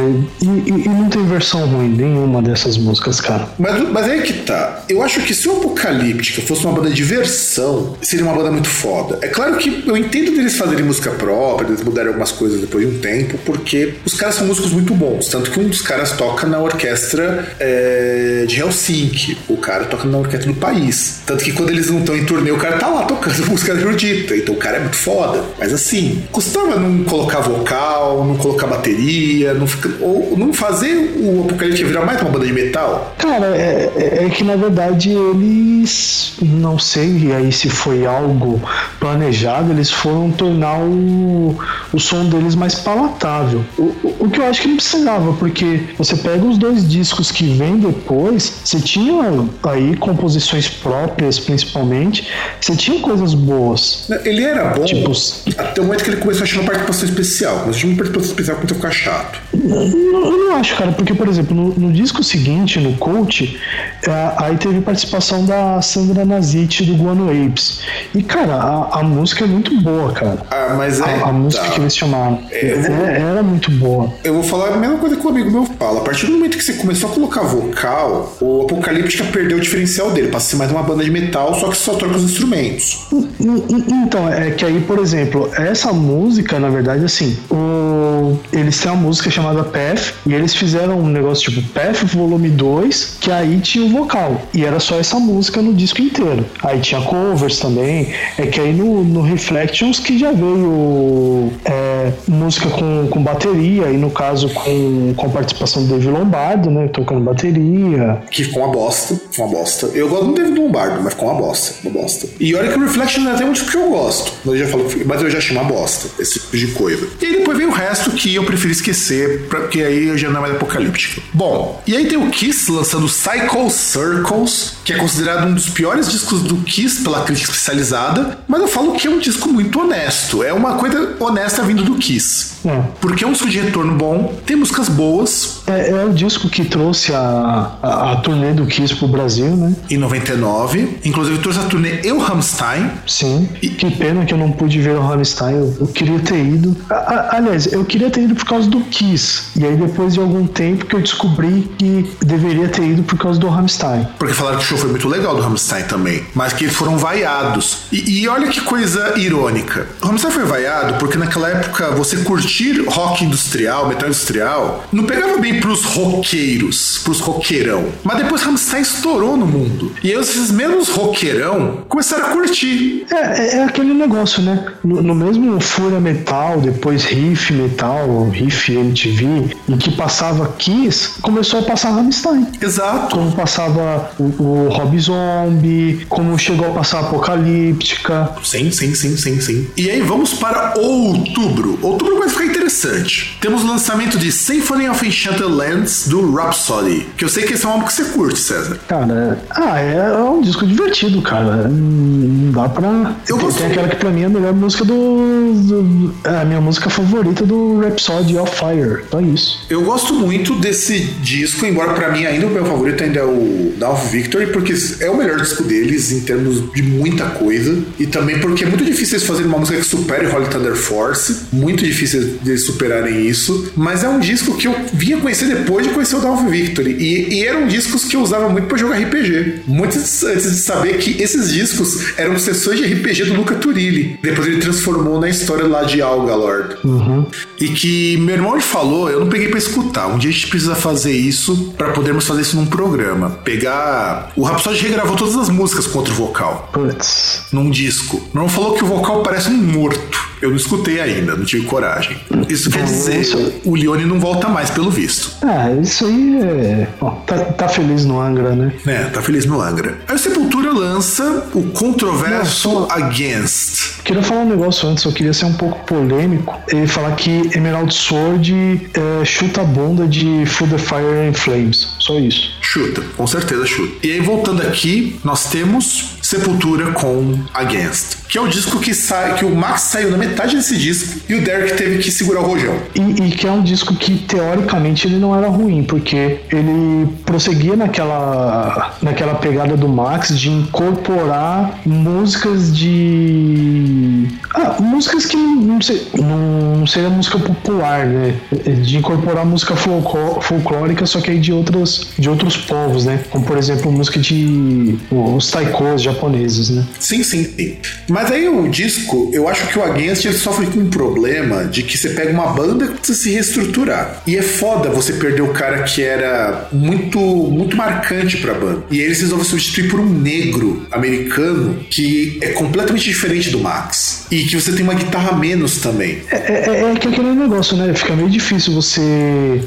e, 0.41 0.45
e, 0.45 0.85
e 0.85 0.89
não 0.89 1.09
tem 1.09 1.25
versão 1.25 1.65
ruim 1.67 1.89
nenhuma 1.89 2.41
dessas 2.41 2.77
músicas, 2.77 3.21
cara. 3.21 3.47
Mas, 3.57 3.89
mas 3.89 4.05
aí 4.05 4.21
que 4.21 4.33
tá. 4.33 4.83
Eu 4.89 5.01
acho 5.01 5.21
que 5.21 5.33
se 5.33 5.47
o 5.47 5.57
Apocalíptica 5.57 6.41
fosse 6.41 6.65
uma 6.65 6.73
banda 6.73 6.89
de 6.89 7.03
versão, 7.03 7.95
seria 8.01 8.25
uma 8.25 8.33
banda 8.33 8.51
muito 8.51 8.69
foda. 8.69 9.19
É 9.21 9.27
claro 9.27 9.57
que 9.57 9.83
eu 9.85 9.97
entendo 9.97 10.31
deles 10.31 10.57
fazerem 10.57 10.83
música 10.83 11.11
própria, 11.11 11.67
eles 11.67 11.83
mudarem 11.83 12.09
algumas 12.09 12.31
coisas 12.31 12.61
depois 12.61 12.87
de 12.87 12.95
um 12.95 12.99
tempo, 12.99 13.37
porque 13.45 13.95
os 14.07 14.13
caras 14.13 14.35
são 14.35 14.47
músicos 14.47 14.71
muito 14.71 14.93
bons. 14.95 15.27
Tanto 15.27 15.51
que 15.51 15.59
um 15.59 15.67
dos 15.67 15.81
caras 15.81 16.13
toca 16.13 16.47
na 16.47 16.59
orquestra 16.59 17.45
é, 17.59 18.45
de 18.47 18.57
Helsinki, 18.57 19.37
o 19.49 19.57
cara 19.57 19.83
toca 19.83 20.07
na 20.07 20.17
orquestra 20.17 20.51
do 20.51 20.57
país. 20.57 21.19
Tanto 21.25 21.43
que 21.43 21.51
quando 21.51 21.71
eles 21.71 21.89
não 21.89 21.99
estão 21.99 22.15
em 22.15 22.23
turnê, 22.23 22.51
o 22.51 22.57
cara 22.57 22.77
tá 22.77 22.87
lá 22.87 23.03
tocando 23.03 23.45
música 23.51 23.73
erudita. 23.73 24.33
Então 24.33 24.55
o 24.55 24.57
cara 24.57 24.77
é 24.77 24.79
muito 24.79 24.95
foda. 24.95 25.43
Mas 25.59 25.73
assim, 25.73 26.23
costuma 26.31 26.77
não 26.77 27.03
colocar 27.03 27.41
vocal, 27.41 28.23
não 28.23 28.37
colocar 28.37 28.65
bateria, 28.65 29.53
não 29.53 29.67
fica, 29.67 29.89
ou 29.99 30.37
não 30.37 30.53
fazer 30.53 30.95
o 31.17 31.43
Apocalíptica 31.43 31.89
virar 31.89 32.05
mais 32.05 32.21
uma 32.21 32.29
banda 32.29 32.45
de 32.45 32.53
metal. 32.53 33.13
Cara, 33.17 33.57
é, 33.57 33.91
é, 33.97 34.25
é 34.25 34.29
que 34.29 34.43
na 34.45 34.55
verdade 34.55 35.11
eles, 35.11 36.33
não 36.41 36.79
sei 36.79 37.33
aí 37.33 37.51
se 37.51 37.69
foi 37.69 38.05
algo 38.05 38.61
planejado, 39.01 39.73
eles 39.73 39.91
foram 39.91 40.31
tornar 40.31 40.79
o, 40.79 41.57
o 41.91 41.99
som 41.99 42.23
deles 42.29 42.55
mais 42.55 42.75
palatável. 42.75 43.65
O 44.03 44.29
que 44.29 44.39
eu 44.39 44.45
acho 44.45 44.61
que 44.61 44.67
não 44.67 44.77
precisava, 44.77 45.33
porque 45.33 45.81
você 45.97 46.15
pega 46.15 46.45
os 46.45 46.57
dois 46.57 46.87
discos 46.87 47.31
que 47.31 47.45
vem 47.53 47.77
depois, 47.77 48.61
você 48.63 48.79
tinha 48.79 49.23
aí 49.63 49.95
composições 49.95 50.69
próprias, 50.69 51.39
principalmente, 51.39 52.27
você 52.59 52.75
tinha 52.75 52.99
coisas 52.99 53.33
boas. 53.33 54.07
Ele 54.25 54.43
era 54.43 54.65
bom 54.69 54.85
tipo, 54.85 55.11
até 55.57 55.81
o 55.81 55.85
momento 55.85 56.03
que 56.03 56.09
ele 56.09 56.17
começou 56.17 56.43
a 56.43 56.47
chamar 56.47 56.65
participação 56.65 57.09
especial. 57.09 57.63
Mas 57.67 57.77
a 57.77 57.87
participação 57.87 58.21
especial 58.21 58.57
começou 58.57 58.75
a 58.75 58.79
ficar 58.79 58.91
chato. 58.91 59.41
Eu 59.53 60.37
não 60.37 60.55
acho, 60.55 60.75
cara, 60.75 60.91
porque, 60.91 61.13
por 61.13 61.27
exemplo, 61.27 61.55
no, 61.55 61.73
no 61.73 61.91
disco 61.91 62.23
seguinte, 62.23 62.79
no 62.79 62.93
Coach, 62.97 63.59
é, 64.07 64.33
aí 64.37 64.57
teve 64.57 64.81
participação 64.81 65.45
da 65.45 65.81
Sandra 65.81 66.25
Nazit 66.25 66.83
do 66.85 66.95
Guano 66.95 67.29
Apes. 67.29 67.81
E, 68.13 68.23
cara, 68.23 68.53
a, 68.53 68.99
a 68.99 69.03
música 69.03 69.45
é 69.45 69.47
muito 69.47 69.79
boa, 69.81 70.11
cara. 70.13 70.39
Ah, 70.49 70.75
mas 70.77 70.99
é. 70.99 71.03
A, 71.03 71.27
a 71.27 71.33
música 71.33 71.63
tá. 71.63 71.71
que 71.71 71.81
eles 71.81 71.95
chamaram. 71.95 72.39
É, 72.51 72.67
é, 72.67 73.21
era 73.21 73.43
muito 73.43 73.71
boa. 73.71 73.86
Eu 74.23 74.33
vou 74.33 74.43
falar 74.43 74.73
a 74.73 74.77
mesma 74.77 74.97
coisa 74.97 75.15
que 75.15 75.25
o 75.25 75.29
amigo 75.29 75.51
meu 75.51 75.65
fala. 75.65 75.99
A 75.99 76.03
partir 76.03 76.25
do 76.25 76.33
momento 76.33 76.57
que 76.57 76.63
você 76.63 76.73
começou 76.73 77.09
a 77.09 77.13
colocar 77.13 77.41
vocal, 77.41 78.35
o 78.41 78.63
Apocalíptica 78.63 79.23
perdeu 79.25 79.57
o 79.57 79.61
diferencial 79.61 80.11
dele. 80.11 80.29
Passa 80.29 80.47
a 80.47 80.49
ser 80.51 80.55
mais 80.57 80.71
uma 80.71 80.83
banda 80.83 81.03
de 81.03 81.11
metal, 81.11 81.53
só 81.59 81.69
que 81.69 81.77
só 81.77 81.93
troca 81.95 82.15
os 82.15 82.23
instrumentos. 82.23 83.07
Então, 83.39 84.27
é 84.31 84.51
que 84.51 84.65
aí, 84.65 84.79
por 84.81 84.99
exemplo, 84.99 85.49
essa 85.55 85.93
música, 85.93 86.59
na 86.59 86.69
verdade, 86.69 87.05
assim, 87.05 87.37
o... 87.49 88.37
eles 88.51 88.79
têm 88.79 88.91
uma 88.91 89.01
música 89.01 89.29
chamada 89.29 89.63
Path, 89.63 90.13
e 90.25 90.33
eles 90.33 90.55
fizeram 90.55 90.99
um 90.99 91.07
negócio 91.07 91.51
tipo 91.51 91.67
Path 91.69 92.03
Volume 92.03 92.49
2, 92.49 93.17
que 93.21 93.31
aí 93.31 93.59
tinha 93.59 93.85
o 93.85 93.89
vocal. 93.89 94.41
E 94.53 94.65
era 94.65 94.79
só 94.79 94.99
essa 94.99 95.19
música 95.19 95.61
no 95.61 95.73
disco 95.73 96.01
inteiro. 96.01 96.45
Aí 96.63 96.79
tinha 96.79 97.01
covers 97.01 97.59
também. 97.59 98.13
É 98.37 98.45
que 98.45 98.59
aí 98.59 98.73
no, 98.73 99.03
no 99.03 99.21
Reflections 99.21 99.99
que 99.99 100.17
já 100.17 100.31
veio 100.31 101.51
é, 101.65 102.11
música 102.27 102.69
com, 102.69 103.07
com 103.09 103.21
bateria, 103.21 103.76
e 103.85 103.97
no 103.97 104.11
caso 104.11 104.49
com, 104.49 105.13
com 105.15 105.25
a 105.27 105.29
participação 105.29 105.83
do 105.83 105.89
David 105.89 106.09
Lombardo, 106.09 106.69
né? 106.69 106.87
Tocando 106.87 107.21
bateria. 107.21 108.21
Que 108.31 108.43
ficou 108.43 108.63
uma 108.63 108.71
bosta. 108.71 109.15
Ficou 109.31 109.45
uma 109.45 109.57
bosta. 109.57 109.87
Eu 109.87 110.09
gosto 110.09 110.25
do 110.27 110.33
David 110.33 110.59
Lombardo, 110.59 111.01
mas 111.03 111.13
ficou 111.13 111.29
uma 111.29 111.39
bosta. 111.39 111.75
Uma 111.83 112.01
bosta. 112.01 112.27
E 112.39 112.55
olha 112.55 112.71
que 112.71 112.77
o 112.77 112.81
Reflections 112.81 113.27
é 113.27 113.31
até 113.31 113.45
um 113.45 113.53
tipo 113.53 113.71
que 113.71 113.77
eu 113.77 113.89
gosto. 113.89 114.33
Mas 114.45 114.55
eu 114.55 114.65
já 114.65 114.71
falo, 114.71 114.89
mas 115.05 115.21
eu 115.21 115.29
já 115.29 115.37
achei 115.37 115.55
uma 115.55 115.65
bosta. 115.65 116.09
Esse 116.21 116.39
tipo 116.39 116.57
de 116.57 116.67
coisa. 116.67 117.07
E 117.21 117.25
aí 117.25 117.33
depois 117.33 117.57
vem 117.57 117.67
o 117.67 117.71
resto 117.71 118.11
que 118.11 118.33
eu 118.35 118.43
prefiro 118.43 118.71
esquecer, 118.71 119.47
porque 119.49 119.81
aí 119.81 120.17
já 120.17 120.29
não 120.29 120.37
é 120.37 120.41
mais 120.41 120.55
apocalíptico. 120.55 121.21
Bom, 121.33 121.81
e 121.85 121.95
aí 121.95 122.07
tem 122.07 122.17
o 122.17 122.29
Kiss 122.29 122.71
lançando 122.71 123.07
Cycle 123.07 123.69
Circles, 123.69 124.73
que 124.83 124.93
é 124.93 124.97
considerado 124.97 125.47
um 125.47 125.53
dos 125.53 125.69
piores 125.69 126.09
discos 126.11 126.41
do 126.41 126.57
Kiss 126.57 127.01
pela 127.01 127.23
crítica 127.23 127.51
especializada, 127.51 128.39
mas 128.47 128.61
eu 128.61 128.67
falo 128.67 128.93
que 128.93 129.07
é 129.07 129.09
um 129.09 129.19
disco 129.19 129.49
muito 129.49 129.79
honesto. 129.79 130.43
É 130.43 130.53
uma 130.53 130.75
coisa 130.75 131.15
honesta 131.19 131.63
vindo 131.63 131.83
do 131.83 131.95
Kiss. 131.95 132.57
É. 132.65 132.81
Porque 132.99 133.23
é 133.23 133.27
um 133.27 133.31
disco 133.31 133.49
de 133.49 133.56
retorno 133.59 133.95
bom, 133.95 134.33
tem 134.45 134.55
músicas 134.55 134.89
boas. 134.89 135.61
É, 135.67 135.89
é 135.89 136.05
o 136.05 136.13
disco 136.13 136.49
que 136.49 136.65
trouxe 136.65 137.13
a, 137.13 137.71
a, 137.81 138.11
a 138.11 138.15
turnê 138.17 138.53
do 138.53 138.65
Kiss 138.65 138.95
pro 138.95 139.07
Brasil, 139.07 139.55
né? 139.55 139.75
Em 139.89 139.97
99. 139.97 140.99
Inclusive 141.03 141.39
trouxe 141.39 141.59
a 141.59 141.63
turnê 141.63 141.99
Eu 142.03 142.19
Rammstein. 142.19 142.91
Sim. 143.05 143.49
E... 143.61 143.69
Que 143.69 143.91
pena 143.91 144.25
que 144.25 144.33
eu 144.33 144.37
não 144.37 144.51
pude 144.51 144.79
ver 144.79 144.95
o 144.95 145.01
Rammstein. 145.01 145.55
Eu, 145.55 145.77
eu 145.81 145.87
queria 145.87 146.19
ter 146.19 146.39
ido. 146.39 146.75
A, 146.89 147.37
aliás, 147.37 147.71
eu 147.71 147.83
queria 147.85 148.09
ter 148.09 148.21
ido 148.21 148.35
por 148.35 148.45
causa 148.45 148.69
do 148.69 148.81
Kiss. 148.81 149.43
E 149.55 149.65
aí 149.65 149.75
depois 149.75 150.13
de 150.13 150.19
algum 150.19 150.47
tempo 150.47 150.85
que 150.85 150.95
eu 150.95 151.01
descobri 151.01 151.69
que 151.77 152.09
deveria 152.25 152.67
ter 152.67 152.83
ido 152.83 153.03
por 153.03 153.17
causa 153.17 153.39
do 153.39 153.47
Rammstein. 153.47 154.07
Porque 154.17 154.33
falaram 154.33 154.57
que 154.57 154.63
o 154.63 154.67
show 154.67 154.77
foi 154.77 154.89
muito 154.89 155.07
legal 155.07 155.35
do 155.35 155.41
Rammstein 155.41 155.83
também. 155.83 156.23
Mas 156.33 156.53
que 156.53 156.65
eles 156.65 156.75
foram 156.75 156.97
vaiados. 156.97 157.79
E, 157.91 158.21
e 158.21 158.27
olha 158.27 158.47
que 158.47 158.61
coisa 158.61 159.17
irônica. 159.17 159.87
O 160.01 160.07
Rammstein 160.07 160.31
foi 160.31 160.45
vaiado 160.45 160.95
porque 160.95 161.17
naquela 161.17 161.49
época 161.49 161.91
você 161.91 162.17
curtir 162.17 162.83
rock 162.87 163.23
industrial, 163.23 163.46
metal 163.87 164.07
industrial, 164.07 164.83
não 164.91 165.03
pegava 165.03 165.37
bem 165.37 165.59
pros 165.59 165.83
roqueiros, 165.83 166.99
pros 167.03 167.19
roqueirão. 167.19 167.85
Mas 168.03 168.17
depois 168.17 168.41
Rammstein 168.43 168.81
estourou 168.81 169.37
no 169.37 169.45
mundo. 169.45 169.91
E 170.03 170.11
aí 170.11 170.19
esses 170.19 170.51
mesmos 170.51 170.89
roqueirão 170.89 171.83
começaram 171.87 172.25
a 172.25 172.29
curtir. 172.29 173.05
É, 173.11 173.15
é, 173.15 173.55
é 173.57 173.63
aquele 173.63 173.93
negócio, 173.93 174.41
né? 174.41 174.65
No, 174.83 175.01
no, 175.01 175.15
mesmo 175.15 175.59
Fúria 175.59 175.99
Metal, 175.99 176.59
depois 176.59 177.03
Riff 177.05 177.53
Metal, 177.53 178.29
Riff 178.29 178.71
MTV, 178.71 179.55
em 179.69 179.77
que 179.77 179.91
passava 179.91 180.47
Kiss, 180.57 181.19
começou 181.21 181.61
a 181.61 181.63
passar 181.63 181.91
Rammstein. 181.91 182.47
Exato. 182.61 183.15
Como 183.15 183.31
passava 183.31 184.11
o, 184.19 184.23
o 184.23 184.69
Rob 184.69 184.99
Zombie, 184.99 186.05
como 186.09 186.37
chegou 186.37 186.67
a 186.67 186.71
passar 186.71 186.99
Apocalíptica. 186.99 188.31
Sim, 188.43 188.71
sim, 188.71 188.93
sim, 188.93 189.15
sim, 189.15 189.39
sim. 189.39 189.67
E 189.77 189.89
aí 189.89 190.01
vamos 190.01 190.33
para 190.33 190.73
outubro. 190.77 191.77
Outubro 191.81 192.19
vai 192.19 192.29
ficar 192.29 192.45
interessante. 192.45 193.36
Temos 193.39 193.63
o 193.63 193.67
lançamento 193.67 194.17
de 194.17 194.31
Symphony 194.31 194.89
of 194.89 195.05
Enchanted 195.05 195.43
Lands 195.43 196.07
do 196.07 196.33
Rhapsody, 196.33 197.07
que 197.15 197.23
eu 197.23 197.29
sei 197.29 197.43
que 197.43 197.53
esse 197.53 197.65
é 197.65 197.69
um 197.69 197.73
álbum 197.73 197.85
que 197.85 197.93
você 197.93 198.05
curte, 198.05 198.39
César. 198.39 198.79
Cara, 198.87 199.37
ah, 199.51 199.79
é, 199.79 199.95
é 199.95 200.23
um 200.23 200.41
disco 200.41 200.65
divertido, 200.65 201.21
cara. 201.21 201.67
Não 201.67 202.51
dá 202.51 202.67
pra. 202.67 203.15
Eu 203.27 203.37
gosto. 203.37 203.59
Tem 203.59 203.67
aquela 203.67 203.87
que 203.89 203.95
pra 203.97 204.09
mim 204.09 204.23
é 204.23 204.25
a 204.25 204.29
melhor 204.29 204.53
música 204.53 204.83
do, 204.83 205.53
do. 205.53 206.13
É 206.23 206.41
a 206.41 206.45
minha 206.45 206.59
música 206.59 206.89
favorita 206.89 207.45
do 207.45 207.79
Rhapsody 207.79 208.37
of 208.37 208.51
Fire. 208.55 209.03
Só 209.11 209.21
isso. 209.21 209.65
Eu 209.69 209.83
gosto 209.83 210.15
muito 210.15 210.55
desse 210.55 210.99
disco, 211.21 211.63
embora 211.65 211.93
pra 211.93 212.11
mim 212.11 212.25
ainda 212.25 212.47
o 212.47 212.49
meu 212.49 212.65
favorito 212.65 213.03
ainda 213.03 213.19
é 213.19 213.23
o 213.23 213.73
Dawn 213.77 213.93
of 213.93 214.09
Victory, 214.09 214.47
porque 214.47 214.73
é 214.99 215.09
o 215.11 215.15
melhor 215.15 215.37
disco 215.39 215.63
deles 215.63 216.11
em 216.11 216.21
termos 216.21 216.71
de 216.73 216.81
muita 216.81 217.25
coisa. 217.25 217.83
E 217.99 218.07
também 218.07 218.39
porque 218.39 218.63
é 218.63 218.67
muito 218.67 218.83
difícil 218.83 219.17
eles 219.17 219.27
fazerem 219.27 219.47
uma 219.47 219.59
música 219.59 219.77
que 219.77 219.85
supere 219.85 220.25
Holy 220.25 220.47
Thunder 220.47 220.75
Force. 220.75 221.45
Muito 221.53 221.83
difícil 221.83 222.39
eles 222.43 222.65
superarem 222.65 223.26
isso. 223.27 223.71
Mas 223.75 224.03
é 224.03 224.09
um 224.09 224.19
disco 224.19 224.55
que 224.55 224.67
eu 224.67 224.75
vinha 224.93 225.17
conhecer 225.17 225.45
depois 225.45 225.85
de 225.85 225.93
conhecer 225.93 226.15
o 226.15 226.19
Dawn 226.19 226.35
of 226.35 226.49
Victory. 226.49 226.91
E, 226.91 227.35
e 227.35 227.45
eram 227.45 227.67
discos 227.67 228.05
que 228.05 228.15
eu 228.15 228.21
usava 228.21 228.49
muito 228.49 228.67
pra 228.67 228.77
jogar 228.77 228.97
RPG. 228.97 229.61
Muito 229.67 229.97
antes 229.97 230.51
de 230.51 230.57
saber 230.57 230.97
que 230.97 231.21
esses 231.21 231.51
discos 231.51 232.17
eram 232.17 232.37
sessões 232.37 232.79
de 232.79 232.93
RPG 232.93 233.25
do 233.25 233.35
Luca 233.35 233.55
Turilli. 233.55 234.19
Depois 234.21 234.47
ele 234.47 234.57
transformou 234.57 235.19
na 235.19 235.29
história 235.29 235.65
lá 235.65 235.83
de 235.83 236.01
Algalord. 236.01 236.75
Uhum. 236.83 237.25
E 237.59 237.69
que 237.69 238.17
meu 238.17 238.35
irmão 238.35 238.55
me 238.55 238.61
falou, 238.61 239.09
eu 239.09 239.19
não 239.19 239.29
peguei 239.29 239.49
pra 239.49 239.57
escutar. 239.57 240.07
Um 240.07 240.17
dia 240.17 240.29
a 240.29 240.33
gente 240.33 240.47
precisa 240.47 240.75
fazer 240.75 241.13
isso 241.13 241.73
pra 241.77 241.91
podermos 241.91 242.25
fazer 242.25 242.41
isso 242.41 242.55
num 242.55 242.65
programa. 242.65 243.29
Pegar. 243.43 244.31
O 244.35 244.43
Rhapsody 244.43 244.81
regravou 244.83 245.15
todas 245.15 245.35
as 245.35 245.49
músicas 245.49 245.87
com 245.87 245.99
outro 245.99 246.13
vocal. 246.13 246.69
Putz. 246.71 247.43
Num 247.51 247.69
disco. 247.69 248.21
Não 248.33 248.47
falou 248.47 248.73
que 248.73 248.83
o 248.83 248.87
vocal 248.87 249.23
parece 249.23 249.49
um 249.49 249.57
morto. 249.57 250.27
Eu 250.41 250.49
não 250.49 250.57
escutei 250.57 250.99
ainda, 250.99 251.35
não 251.35 251.43
tive 251.43 251.65
coragem. 251.65 252.17
Isso 252.47 252.69
quer 252.69 252.83
dizer, 252.83 253.16
isso- 253.21 253.53
o 253.65 253.75
Leone 253.75 254.05
não 254.05 254.19
volta 254.19 254.47
mais, 254.47 254.69
pelo 254.69 254.89
visto. 254.89 255.31
Ah, 255.41 255.71
isso 255.81 256.05
aí 256.05 256.39
é. 256.41 256.87
Ó, 257.01 257.11
tá, 257.11 257.37
tá 257.37 257.67
feliz 257.67 258.05
no 258.05 258.19
Angra, 258.21 258.55
né? 258.55 258.71
É, 258.85 259.03
tá 259.05 259.21
feliz 259.21 259.45
no 259.45 259.61
Angra. 259.61 259.97
Aí 260.07 260.15
o 260.15 260.19
Sepultura 260.19 260.71
lança 260.71 261.47
o 261.53 261.63
controverso 261.71 262.69
Não, 262.69 262.87
só- 262.87 262.93
Against. 262.95 264.01
Queria 264.03 264.23
falar 264.23 264.41
um 264.41 264.49
negócio 264.49 264.87
antes, 264.87 265.03
eu 265.03 265.11
queria 265.11 265.33
ser 265.33 265.45
um 265.45 265.53
pouco 265.53 265.79
polêmico. 265.85 266.55
Ele 266.69 266.87
falar 266.87 267.11
que 267.15 267.49
Emerald 267.55 267.93
Sword 267.93 268.89
é, 268.93 269.25
chuta 269.25 269.61
a 269.61 269.63
bunda 269.63 270.07
de 270.07 270.45
Food 270.45 270.71
the 270.73 270.77
Fire 270.77 271.27
and 271.29 271.33
Flames. 271.33 271.87
Só 271.99 272.17
isso. 272.19 272.51
Chuta, 272.61 273.01
com 273.15 273.27
certeza 273.27 273.65
chuta. 273.65 274.05
E 274.07 274.11
aí, 274.13 274.19
voltando 274.21 274.61
aqui, 274.61 275.19
nós 275.23 275.49
temos 275.49 276.16
Sepultura 276.27 276.91
com 276.91 277.39
Against, 277.53 278.17
que 278.27 278.37
é 278.37 278.41
o 278.41 278.49
disco 278.49 278.79
que 278.81 278.93
sai, 278.93 279.35
que 279.35 279.45
o 279.45 279.55
Max 279.55 279.83
saiu 279.83 280.11
na 280.11 280.17
metade 280.17 280.57
desse 280.57 280.75
disco 280.77 281.21
e 281.29 281.35
o 281.35 281.41
Derek 281.41 281.75
teve 281.77 281.99
que 281.99 282.11
segurar 282.11 282.41
o 282.41 282.47
rojão. 282.47 282.75
E, 282.93 283.27
e 283.27 283.31
que 283.31 283.47
é 283.47 283.51
um 283.51 283.61
disco 283.63 283.95
que 283.95 284.17
teoricamente 284.17 285.07
ele 285.07 285.15
não 285.15 285.33
era 285.33 285.47
ruim, 285.47 285.83
porque 285.85 286.41
ele 286.51 287.07
prosseguia 287.25 287.77
naquela, 287.77 288.93
naquela 289.01 289.35
pegada 289.35 289.77
do 289.77 289.87
Max 289.87 290.37
de 290.37 290.49
incorporar 290.49 291.79
músicas 291.85 292.75
de. 292.75 294.27
Ah, 294.53 294.75
músicas 294.81 295.25
que 295.27 295.37
não, 295.37 295.55
não, 295.55 295.81
sei, 295.81 296.07
não 296.15 296.85
seria 296.85 297.09
música 297.09 297.39
popular, 297.39 298.05
né? 298.05 298.35
De 298.83 298.97
incorporar 298.97 299.45
música 299.45 299.77
folcló- 299.77 300.41
folclórica, 300.41 301.05
só 301.05 301.21
que 301.21 301.31
aí 301.31 301.39
de, 301.39 301.53
outras, 301.53 302.07
de 302.19 302.29
outros 302.29 302.57
povos, 302.57 303.05
né? 303.05 303.23
Como 303.29 303.45
por 303.45 303.57
exemplo 303.57 303.89
música 303.89 304.19
de 304.19 304.97
os 305.09 305.49
taikos 305.51 306.16
japoneses, 306.17 306.69
né? 306.69 306.83
Sim, 306.99 307.23
sim, 307.23 307.43
sim. 307.43 307.77
Mas 308.09 308.31
aí 308.31 308.47
o 308.47 308.67
disco, 308.67 309.29
eu 309.33 309.47
acho 309.47 309.67
que 309.67 309.79
o 309.79 309.83
Against 309.83 310.25
ele 310.25 310.35
sofre 310.35 310.65
com 310.67 310.79
um 310.79 310.89
problema 310.89 311.65
de 311.65 311.83
que 311.83 311.97
você 311.97 312.09
pega 312.09 312.31
uma 312.31 312.47
banda 312.47 312.87
que 312.87 312.93
precisa 312.93 313.19
se 313.19 313.31
reestruturar. 313.31 314.21
E 314.25 314.35
é 314.35 314.41
foda 314.41 314.89
você 314.89 315.13
perder 315.13 315.41
o 315.41 315.53
cara 315.53 315.83
que 315.83 316.01
era 316.01 316.67
muito 316.71 317.19
muito 317.19 317.77
marcante 317.77 318.37
pra 318.37 318.53
banda. 318.53 318.83
E 318.91 318.99
eles 318.99 319.21
resolvem 319.21 319.45
substituir 319.45 319.89
por 319.89 319.99
um 319.99 320.09
negro 320.09 320.85
americano 320.91 321.79
que 321.89 322.37
é 322.41 322.49
completamente 322.49 323.05
diferente 323.05 323.49
do 323.49 323.59
Max. 323.59 324.25
E 324.31 324.43
que 324.43 324.59
você 324.59 324.71
tem 324.73 324.83
uma 324.83 324.93
guitarra 324.93 325.37
menos 325.37 325.77
também. 325.77 326.19
É, 326.31 326.35
é, 326.35 326.91
é 326.91 326.95
que 326.95 327.07
aquele 327.07 327.33
negócio, 327.33 327.77
né? 327.77 327.93
Fica 327.93 328.15
meio 328.15 328.29
difícil 328.29 328.73
você 328.73 329.61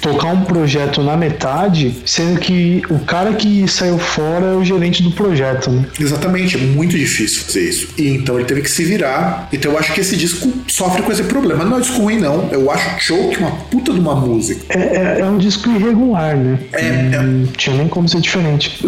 tocar 0.00 0.28
um 0.28 0.44
projeto 0.44 1.02
na 1.02 1.16
metade, 1.16 1.94
sendo 2.06 2.40
que 2.40 2.82
o 2.88 3.00
cara 3.00 3.32
que 3.34 3.66
saiu 3.68 3.98
fora 3.98 4.46
é 4.46 4.54
o 4.54 4.64
gerente 4.64 5.02
do 5.02 5.10
projeto, 5.10 5.70
né? 5.70 5.84
Exatamente, 5.98 6.56
é 6.56 6.60
muito 6.60 6.96
difícil 6.96 7.42
fazer 7.44 7.68
isso. 7.68 7.88
E 7.96 8.08
então 8.08 8.36
ele 8.36 8.44
teve 8.44 8.62
que 8.62 8.70
se 8.70 8.84
virar. 8.84 9.48
Então 9.52 9.72
eu 9.72 9.78
acho 9.78 9.92
que 9.92 10.00
esse 10.00 10.16
disco 10.16 10.52
sofre 10.68 11.02
com 11.02 11.10
esse 11.12 11.22
problema. 11.24 11.64
Não 11.64 11.74
é 11.74 11.76
um 11.78 11.80
disco 11.80 11.98
ruim, 12.02 12.18
não. 12.18 12.48
Eu 12.50 12.70
acho 12.70 12.86
Choke 13.00 13.36
uma 13.38 13.50
puta 13.52 13.92
de 13.92 14.00
uma 14.00 14.14
música. 14.14 14.62
É, 14.68 14.78
é- 14.78 15.20
é 15.20 15.24
um 15.24 15.38
disco 15.38 15.68
irregular, 15.70 16.36
né? 16.36 16.58
É, 16.72 16.86
é- 16.86 17.22
Não 17.22 17.46
tinha 17.46 17.76
nem 17.76 17.88
como 17.88 18.08
ser 18.08 18.20
diferente. 18.20 18.84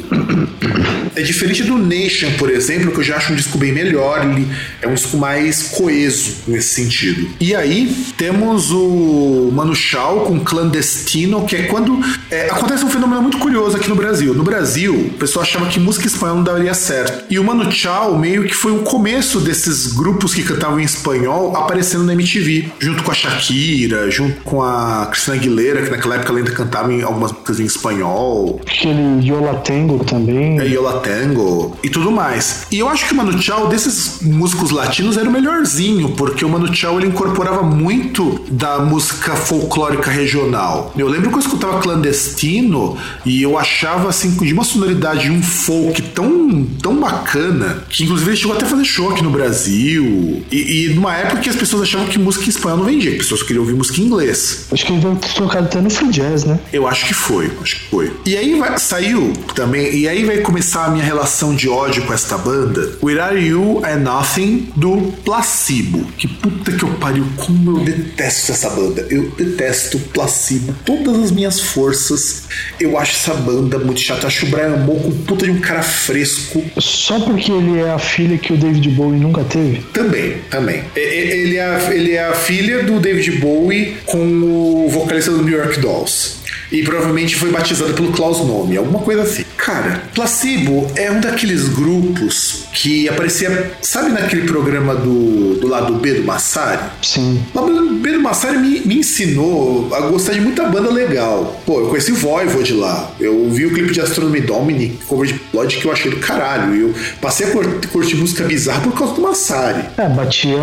É 1.16 1.22
diferente 1.22 1.62
do 1.64 1.78
Nation, 1.78 2.30
por 2.38 2.50
exemplo, 2.50 2.92
que 2.92 2.98
eu 2.98 3.02
já 3.04 3.16
acho 3.16 3.32
um 3.32 3.36
disco 3.36 3.58
bem 3.58 3.72
melhor. 3.72 4.24
Ele 4.24 4.46
é 4.82 4.86
um 4.88 4.94
disco 4.94 5.16
mais 5.16 5.62
coeso 5.64 6.36
nesse 6.46 6.74
sentido. 6.74 7.28
E 7.40 7.54
aí 7.54 7.92
temos 8.16 8.70
o 8.70 9.50
Manu 9.52 9.74
Chao 9.74 10.20
com 10.20 10.38
Clandestino, 10.40 11.44
que 11.44 11.56
é 11.56 11.62
quando. 11.64 11.98
é, 12.30 12.50
acontece 12.50 12.84
um 12.84 12.90
fenômeno 12.90 13.22
muito 13.22 13.38
curioso 13.38 13.76
aqui 13.76 13.88
no 13.88 13.96
Brasil. 13.96 14.34
No 14.34 14.44
Brasil, 14.44 14.94
o 14.94 15.10
pessoal 15.18 15.42
achava 15.44 15.66
que 15.66 15.80
música 15.80 16.06
espanhola 16.06 16.36
não 16.38 16.44
daria 16.44 16.74
certo. 16.74 16.97
E 17.30 17.38
o 17.38 17.44
Manu 17.44 17.70
Chao 17.70 18.16
meio 18.18 18.44
que 18.44 18.54
foi 18.54 18.72
o 18.72 18.80
começo 18.80 19.40
desses 19.40 19.92
grupos 19.92 20.34
que 20.34 20.42
cantavam 20.42 20.80
em 20.80 20.84
espanhol 20.84 21.56
aparecendo 21.56 22.04
na 22.04 22.12
MTV, 22.12 22.70
junto 22.78 23.02
com 23.02 23.10
a 23.10 23.14
Shakira, 23.14 24.10
junto 24.10 24.40
com 24.42 24.62
a 24.62 25.06
Cristina 25.10 25.36
Aguilera, 25.36 25.82
que 25.82 25.90
naquela 25.90 26.16
época 26.16 26.30
ela 26.30 26.38
ainda 26.38 26.50
cantava 26.50 26.92
em 26.92 27.02
algumas 27.02 27.32
músicas 27.32 27.60
em 27.60 27.64
espanhol. 27.64 28.60
Aquele 28.66 29.26
Yola 29.26 29.54
Tango 29.56 30.04
também. 30.04 30.58
É, 30.58 30.66
Yola 30.66 31.00
Tango 31.00 31.76
e 31.82 31.88
tudo 31.88 32.10
mais. 32.10 32.66
E 32.70 32.78
eu 32.78 32.88
acho 32.88 33.06
que 33.06 33.12
o 33.12 33.16
Manu 33.16 33.40
Chao, 33.40 33.68
desses 33.68 34.20
músicos 34.22 34.70
latinos, 34.70 35.16
era 35.16 35.28
o 35.28 35.32
melhorzinho, 35.32 36.10
porque 36.10 36.44
o 36.44 36.48
Manu 36.48 36.74
Chao 36.74 36.98
ele 36.98 37.08
incorporava 37.08 37.62
muito 37.62 38.40
da 38.50 38.78
música 38.78 39.34
folclórica 39.34 40.10
regional. 40.10 40.92
Eu 40.96 41.08
lembro 41.08 41.30
que 41.30 41.36
eu 41.36 41.40
escutava 41.40 41.80
Clandestino 41.80 42.96
e 43.24 43.42
eu 43.42 43.58
achava 43.58 44.08
assim, 44.08 44.30
de 44.30 44.52
uma 44.52 44.64
sonoridade, 44.64 45.30
um 45.30 45.42
folk 45.42 46.00
tão, 46.02 46.66
tão 46.80 46.87
bacana, 46.96 47.84
que 47.88 48.04
inclusive 48.04 48.30
ele 48.30 48.36
chegou 48.36 48.54
até 48.56 48.64
a 48.64 48.68
fazer 48.68 48.84
show 48.84 49.10
aqui 49.10 49.22
no 49.22 49.30
Brasil. 49.30 50.42
E, 50.50 50.86
e 50.86 50.94
numa 50.94 51.14
época 51.16 51.40
que 51.40 51.48
as 51.48 51.56
pessoas 51.56 51.82
achavam 51.82 52.06
que 52.06 52.18
música 52.18 52.44
em 52.46 52.48
espanhol 52.48 52.78
não 52.78 52.84
vendia, 52.84 53.10
que 53.10 53.16
as 53.18 53.22
pessoas 53.24 53.42
queriam 53.42 53.62
ouvir 53.62 53.74
música 53.74 54.00
em 54.00 54.04
inglês. 54.04 54.66
Acho 54.72 54.86
que 54.86 54.92
ele 54.92 55.00
veio 55.00 55.16
tocado 55.34 55.66
até 55.66 55.80
no 55.80 55.90
Free 55.90 56.10
Jazz, 56.10 56.44
né? 56.44 56.58
Eu 56.72 56.86
acho 56.86 57.06
que 57.06 57.14
foi, 57.14 57.50
acho 57.62 57.76
que 57.76 57.90
foi. 57.90 58.12
E 58.26 58.36
aí 58.36 58.58
vai- 58.58 58.78
saiu 58.78 59.32
também, 59.54 59.94
e 59.94 60.08
aí 60.08 60.24
vai 60.24 60.38
começar 60.38 60.86
a 60.86 60.90
minha 60.90 61.04
relação 61.04 61.54
de 61.54 61.68
ódio 61.68 62.04
com 62.04 62.12
esta 62.12 62.36
banda. 62.38 62.96
Where 63.02 63.20
Are 63.20 63.40
You 63.46 63.82
and 63.84 63.98
Nothing 63.98 64.68
do 64.76 65.12
Placebo. 65.24 66.04
Que 66.16 66.26
puta 66.28 66.72
que 66.72 66.82
eu 66.84 66.88
pariu, 66.94 67.24
como 67.36 67.78
eu 67.78 67.84
detesto 67.84 68.52
essa 68.52 68.70
banda. 68.70 69.06
Eu 69.10 69.30
detesto 69.36 69.98
Placebo, 69.98 70.74
todas 70.84 71.16
as 71.24 71.30
minhas 71.30 71.60
forças. 71.60 72.42
Eu 72.80 72.98
acho 72.98 73.12
essa 73.16 73.34
banda 73.34 73.78
muito 73.78 74.00
chata. 74.00 74.22
Eu 74.22 74.26
acho 74.28 74.46
o 74.46 74.48
Brian 74.48 74.76
Molko 74.76 75.08
um 75.08 75.22
puta 75.24 75.44
de 75.44 75.50
um 75.50 75.60
cara 75.60 75.82
fresco. 75.82 76.62
Só 76.78 77.18
porque 77.20 77.50
ele 77.50 77.80
é 77.80 77.90
a 77.90 77.98
filha 77.98 78.38
que 78.38 78.52
o 78.52 78.56
David 78.56 78.88
Bowie 78.90 79.18
nunca 79.18 79.44
teve. 79.44 79.82
Também, 79.92 80.36
também. 80.50 80.82
Ele 80.94 81.56
é, 81.56 81.90
ele 81.92 82.12
é 82.12 82.24
a 82.24 82.34
filha 82.34 82.82
do 82.82 83.00
David 83.00 83.32
Bowie 83.38 83.96
com 84.06 84.18
o 84.18 84.88
vocalista 84.88 85.30
do 85.30 85.42
New 85.42 85.56
York 85.56 85.80
Dolls. 85.80 86.37
E 86.70 86.82
provavelmente 86.82 87.34
foi 87.36 87.50
batizado 87.50 87.94
pelo 87.94 88.12
Klaus 88.12 88.38
Nome, 88.46 88.76
alguma 88.76 88.98
coisa 89.00 89.22
assim. 89.22 89.44
Cara, 89.56 90.02
Placebo 90.14 90.86
é 90.96 91.10
um 91.10 91.20
daqueles 91.20 91.68
grupos 91.68 92.64
que 92.72 93.08
aparecia, 93.08 93.72
sabe 93.82 94.10
naquele 94.12 94.46
programa 94.46 94.94
do, 94.94 95.54
do 95.60 95.66
lado 95.66 95.94
B 95.94 96.14
do 96.14 96.24
Massari? 96.24 96.82
Sim. 97.02 97.42
O 97.54 98.00
Pedro 98.00 98.20
Massari 98.22 98.58
me, 98.58 98.80
me 98.80 98.98
ensinou 98.98 99.92
a 99.94 100.00
gostar 100.02 100.32
de 100.34 100.40
muita 100.40 100.64
banda 100.66 100.90
legal. 100.90 101.60
Pô, 101.66 101.80
eu 101.80 101.88
conheci 101.88 102.12
o 102.12 102.14
Voivod 102.14 102.72
lá. 102.74 103.10
Eu 103.18 103.50
vi 103.50 103.66
o 103.66 103.72
clipe 103.72 103.92
de 103.92 104.00
Astronomy 104.00 104.40
Dominic, 104.40 104.98
cover 105.06 105.26
de 105.26 105.40
Blood, 105.52 105.76
que 105.78 105.84
eu 105.86 105.92
achei 105.92 106.10
do 106.10 106.18
caralho. 106.18 106.74
E 106.74 106.80
eu 106.82 106.94
passei 107.20 107.46
a 107.48 107.50
cur- 107.50 107.80
curtir 107.92 108.16
música 108.16 108.44
bizarra 108.44 108.80
por 108.82 108.92
causa 108.92 109.14
do 109.14 109.22
Massari. 109.22 109.84
É, 109.96 110.08
batia. 110.08 110.56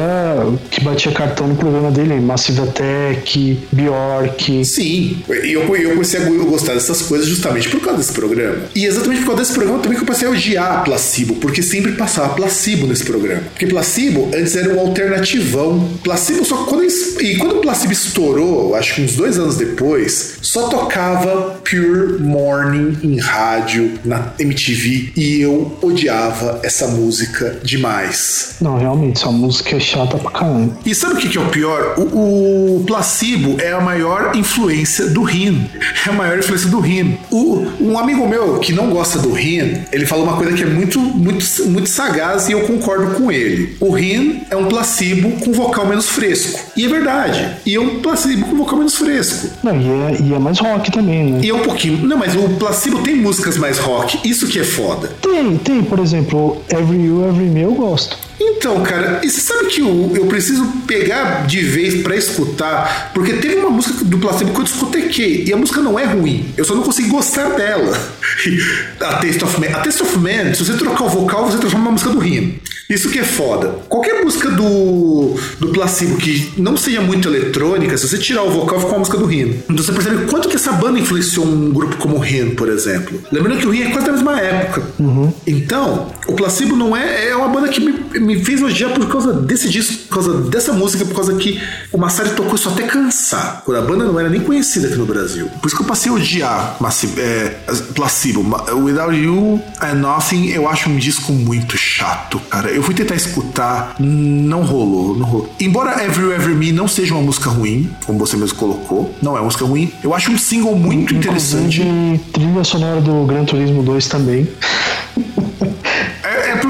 Que 0.72 0.82
batia 0.82 1.12
cartão 1.12 1.48
no 1.48 1.56
programa 1.56 1.92
dele, 1.92 2.20
Massive 2.20 2.62
Attack, 2.62 3.60
Bjork. 3.72 4.64
Sim, 4.66 5.18
e 5.44 5.52
eu, 5.54 5.76
eu 5.76 5.95
comecei 5.96 6.22
a 6.22 6.24
go- 6.26 6.46
gostar 6.46 6.74
dessas 6.74 7.02
coisas 7.02 7.28
justamente 7.28 7.70
por 7.70 7.80
causa 7.82 7.98
desse 8.00 8.14
programa. 8.14 8.64
E 8.76 8.86
exatamente 8.86 9.22
por 9.22 9.28
causa 9.28 9.42
desse 9.42 9.54
programa 9.54 9.80
também 9.80 9.98
que 9.98 10.04
eu 10.04 10.08
passei 10.08 10.28
a 10.28 10.32
odiar 10.32 10.84
Placebo, 10.84 11.36
porque 11.36 11.62
sempre 11.62 11.94
passava 11.94 12.34
Placebo 12.36 12.88
nesse 12.88 13.04
programa. 13.04 13.42
Porque 13.52 13.68
Placebo 13.68 14.30
antes 14.36 14.56
era 14.56 14.74
um 14.74 14.80
alternativão. 14.80 15.90
Placebo 16.04 16.46
só 16.46 16.58
quando. 16.66 16.86
E 16.86 17.38
quando 17.38 17.58
o 17.58 17.62
Placebo 17.62 17.94
estourou, 17.94 18.76
acho 18.76 18.96
que 18.96 19.02
uns 19.02 19.16
dois 19.16 19.40
anos 19.40 19.56
depois, 19.58 20.38
só 20.42 20.68
tocava 20.68 21.60
Pure 21.68 22.20
Morning 22.22 22.98
em 23.02 23.18
rádio, 23.20 23.94
na 24.06 24.34
MTV, 24.38 25.14
e 25.16 25.42
eu 25.42 25.76
odiava 25.82 26.60
essa 26.64 26.88
música 26.88 27.58
demais. 27.64 28.56
Não, 28.62 28.78
realmente, 28.78 29.18
essa 29.18 29.32
música 29.32 29.76
é 29.76 29.80
chata 29.80 30.18
pra 30.18 30.32
caramba. 30.32 30.78
E 30.86 30.94
sabe 30.94 31.16
o 31.16 31.18
que, 31.18 31.30
que 31.30 31.38
é 31.38 31.42
o 31.42 31.50
pior? 31.50 31.96
O, 31.98 32.78
o 32.82 32.84
Placebo 32.86 33.58
é 33.60 33.72
a 33.72 33.82
maior 33.82 34.36
influência 34.36 35.08
do 35.08 35.24
Rin. 35.24 35.68
É 36.06 36.10
a 36.10 36.14
maior 36.14 36.38
influência 36.38 36.70
do 36.70 36.80
Rin. 36.80 37.18
O, 37.32 37.66
um 37.80 37.98
amigo 37.98 38.28
meu 38.28 38.60
que 38.60 38.74
não 38.74 38.90
gosta 38.90 39.20
do 39.20 39.32
Rin, 39.32 39.84
ele 39.92 40.06
falou 40.06 40.26
uma 40.26 40.38
coisa 40.38 40.54
que 40.54 40.64
é 40.64 40.66
muito, 40.66 41.00
muito, 41.00 41.46
muito 41.68 41.90
sagaz 41.90 42.48
e 42.48 42.54
eu 42.54 42.62
concordo 42.62 43.16
com 43.16 43.32
ele. 43.32 43.76
O 43.80 43.92
Rin 43.92 44.42
é 44.50 44.56
um 44.56 44.66
placebo 44.66 45.32
com 45.44 45.52
vocal 45.52 45.88
menos 45.88 46.08
fresco. 46.08 46.60
E 46.76 46.86
é 46.86 46.88
verdade. 46.88 47.58
E 47.66 47.76
é 47.76 47.80
um 47.80 48.00
placebo 48.00 48.46
com 48.46 48.56
vocal 48.56 48.78
menos 48.78 48.96
fresco. 48.96 49.50
Não, 49.64 49.76
e 49.80 49.86
é, 49.86 50.22
e 50.22 50.34
é 50.34 50.40
mais 50.40 50.60
rock 50.60 50.92
também, 50.92 51.32
né? 51.32 51.40
E 51.44 51.50
é 51.50 51.54
um 51.54 51.60
pouquinho. 51.60 52.06
Não, 52.06 52.18
mas 52.18 52.36
o 52.36 52.50
placebo 52.58 53.00
tem 53.00 53.16
músicas 53.16 53.58
mais 53.58 53.78
rock. 53.78 54.20
Isso 54.28 54.48
que 54.48 54.60
é 54.60 54.64
foda. 54.64 55.10
Tem, 55.22 55.58
tem, 55.58 55.84
por 55.84 56.00
exemplo, 56.00 56.62
Every 56.70 57.06
You, 57.06 57.28
Every 57.28 57.46
Me 57.46 57.62
eu 57.62 57.74
gosto. 57.74 58.25
Então, 58.40 58.84
cara, 58.84 59.22
e 59.24 59.30
sabe 59.30 59.68
que 59.68 59.82
eu, 59.82 60.12
eu 60.16 60.26
preciso 60.26 60.66
pegar 60.86 61.46
de 61.48 61.62
vez 61.62 62.02
pra 62.04 62.16
escutar, 62.16 63.12
porque 63.14 63.34
teve 63.34 63.56
uma 63.56 63.70
música 63.70 64.04
do 64.04 64.18
Placebo 64.18 64.54
que 64.54 64.60
eu 64.60 64.64
discotequei, 64.64 65.46
e 65.46 65.54
a 65.54 65.58
música 65.58 65.82
não 65.82 65.98
é 65.98 66.04
ruim, 66.04 66.54
eu 66.58 66.66
só 66.66 66.76
não 66.76 66.84
consegui 66.84 67.10
gostar 67.10 67.50
dela. 67.50 67.98
a 69.00 69.14
Taste 69.16 69.44
of 69.44 69.60
Man. 69.60 69.68
A 69.68 69.80
Taste 69.80 70.04
of 70.04 70.18
Man, 70.18 70.54
se 70.54 70.66
você 70.66 70.74
trocar 70.74 71.06
o 71.06 71.10
vocal, 71.10 71.46
você 71.50 71.58
transforma 71.58 71.86
uma 71.86 71.92
música 71.94 72.10
do 72.10 72.20
Rim. 72.20 72.60
Isso 72.90 73.10
que 73.10 73.20
é 73.20 73.24
foda. 73.24 73.70
Qualquer 73.90 74.24
música 74.24 74.50
do, 74.52 75.36
do 75.60 75.70
Placebo 75.70 76.18
que 76.18 76.54
não 76.58 76.78
seja 76.78 77.02
muito 77.02 77.28
eletrônica, 77.28 77.98
se 77.98 78.08
você 78.08 78.18
tirar 78.18 78.44
o 78.44 78.52
vocal, 78.52 78.80
fica 78.80 78.92
uma 78.92 79.00
música 79.00 79.18
do 79.18 79.26
Rim. 79.26 79.60
Então 79.70 79.84
você 79.84 79.92
percebe 79.92 80.26
quanto 80.26 80.48
que 80.48 80.56
essa 80.56 80.72
banda 80.72 81.00
influenciou 81.00 81.46
um 81.46 81.72
grupo 81.72 81.98
como 81.98 82.18
o 82.18 82.20
Rim, 82.20 82.52
por 82.52 82.70
exemplo. 82.70 83.22
Lembrando 83.32 83.60
que 83.60 83.68
o 83.68 83.72
Rim 83.72 83.84
é 83.84 83.90
quase 83.90 84.06
da 84.06 84.14
mesma 84.14 84.40
época. 84.40 84.84
Uhum. 85.00 85.34
Então, 85.48 86.12
o 86.28 86.34
Placebo 86.34 86.76
não 86.76 86.96
é. 86.96 87.30
É 87.30 87.36
uma 87.36 87.48
banda 87.48 87.70
que 87.70 87.80
me, 87.80 88.20
me 88.20 88.44
fez 88.44 88.62
odiar 88.62 88.94
por 88.94 89.08
causa 89.08 89.34
desse 89.34 89.70
disco, 89.70 90.08
por 90.08 90.16
causa 90.16 90.42
dessa 90.42 90.74
música, 90.74 91.06
por 91.06 91.16
causa 91.16 91.36
que 91.36 91.60
o 91.92 91.98
Massari 91.98 92.32
tocou 92.32 92.56
isso 92.56 92.70
até 92.70 92.84
cansar. 92.84 93.64
Quando 93.66 93.78
a 93.78 93.82
banda 93.82 94.06
não 94.06 94.20
era 94.20 94.30
nem 94.30 94.42
conhecida 94.42 94.88
aqui 94.88 94.98
no 94.98 95.06
Brasil. 95.06 95.48
Por 95.62 95.68
isso 95.68 95.76
que 95.76 95.82
eu 95.82 95.88
passei 95.88 96.12
a 96.12 96.16
odiar 96.16 96.78
Massi, 96.80 97.10
é, 97.18 97.56
Placebo. 97.96 98.46
Without 98.84 99.16
You 99.16 99.62
and 99.82 99.96
Nothing, 99.96 100.50
eu 100.50 100.68
acho 100.68 100.90
um 100.90 100.98
disco 100.98 101.32
muito 101.32 101.78
chato, 101.78 102.40
cara. 102.50 102.75
Eu 102.76 102.84
fui 102.84 102.94
tentar 102.94 103.16
escutar, 103.16 103.96
não 103.98 104.62
rolou, 104.62 105.16
não 105.16 105.26
rolou. 105.26 105.50
Embora 105.62 106.04
Every 106.04 106.34
Ever 106.34 106.54
Me 106.54 106.74
não 106.74 106.90
seja 106.90 107.14
uma 107.14 107.24
música 107.24 107.50
ruim, 107.50 107.90
como 108.06 108.20
você 108.20 108.36
mesmo 108.36 108.58
colocou, 108.58 109.16
não 109.22 109.38
é 109.38 109.40
uma 109.40 109.46
música 109.46 109.64
ruim, 109.64 109.94
eu 110.04 110.14
acho 110.14 110.30
um 110.30 110.38
single 110.38 110.76
muito 110.76 111.16
interessante. 111.16 111.82
Inclusive, 111.82 112.20
trilha 112.34 112.64
sonora 112.66 113.00
do 113.00 113.24
Gran 113.24 113.46
Turismo 113.46 113.82
2 113.82 114.08
também. 114.10 114.46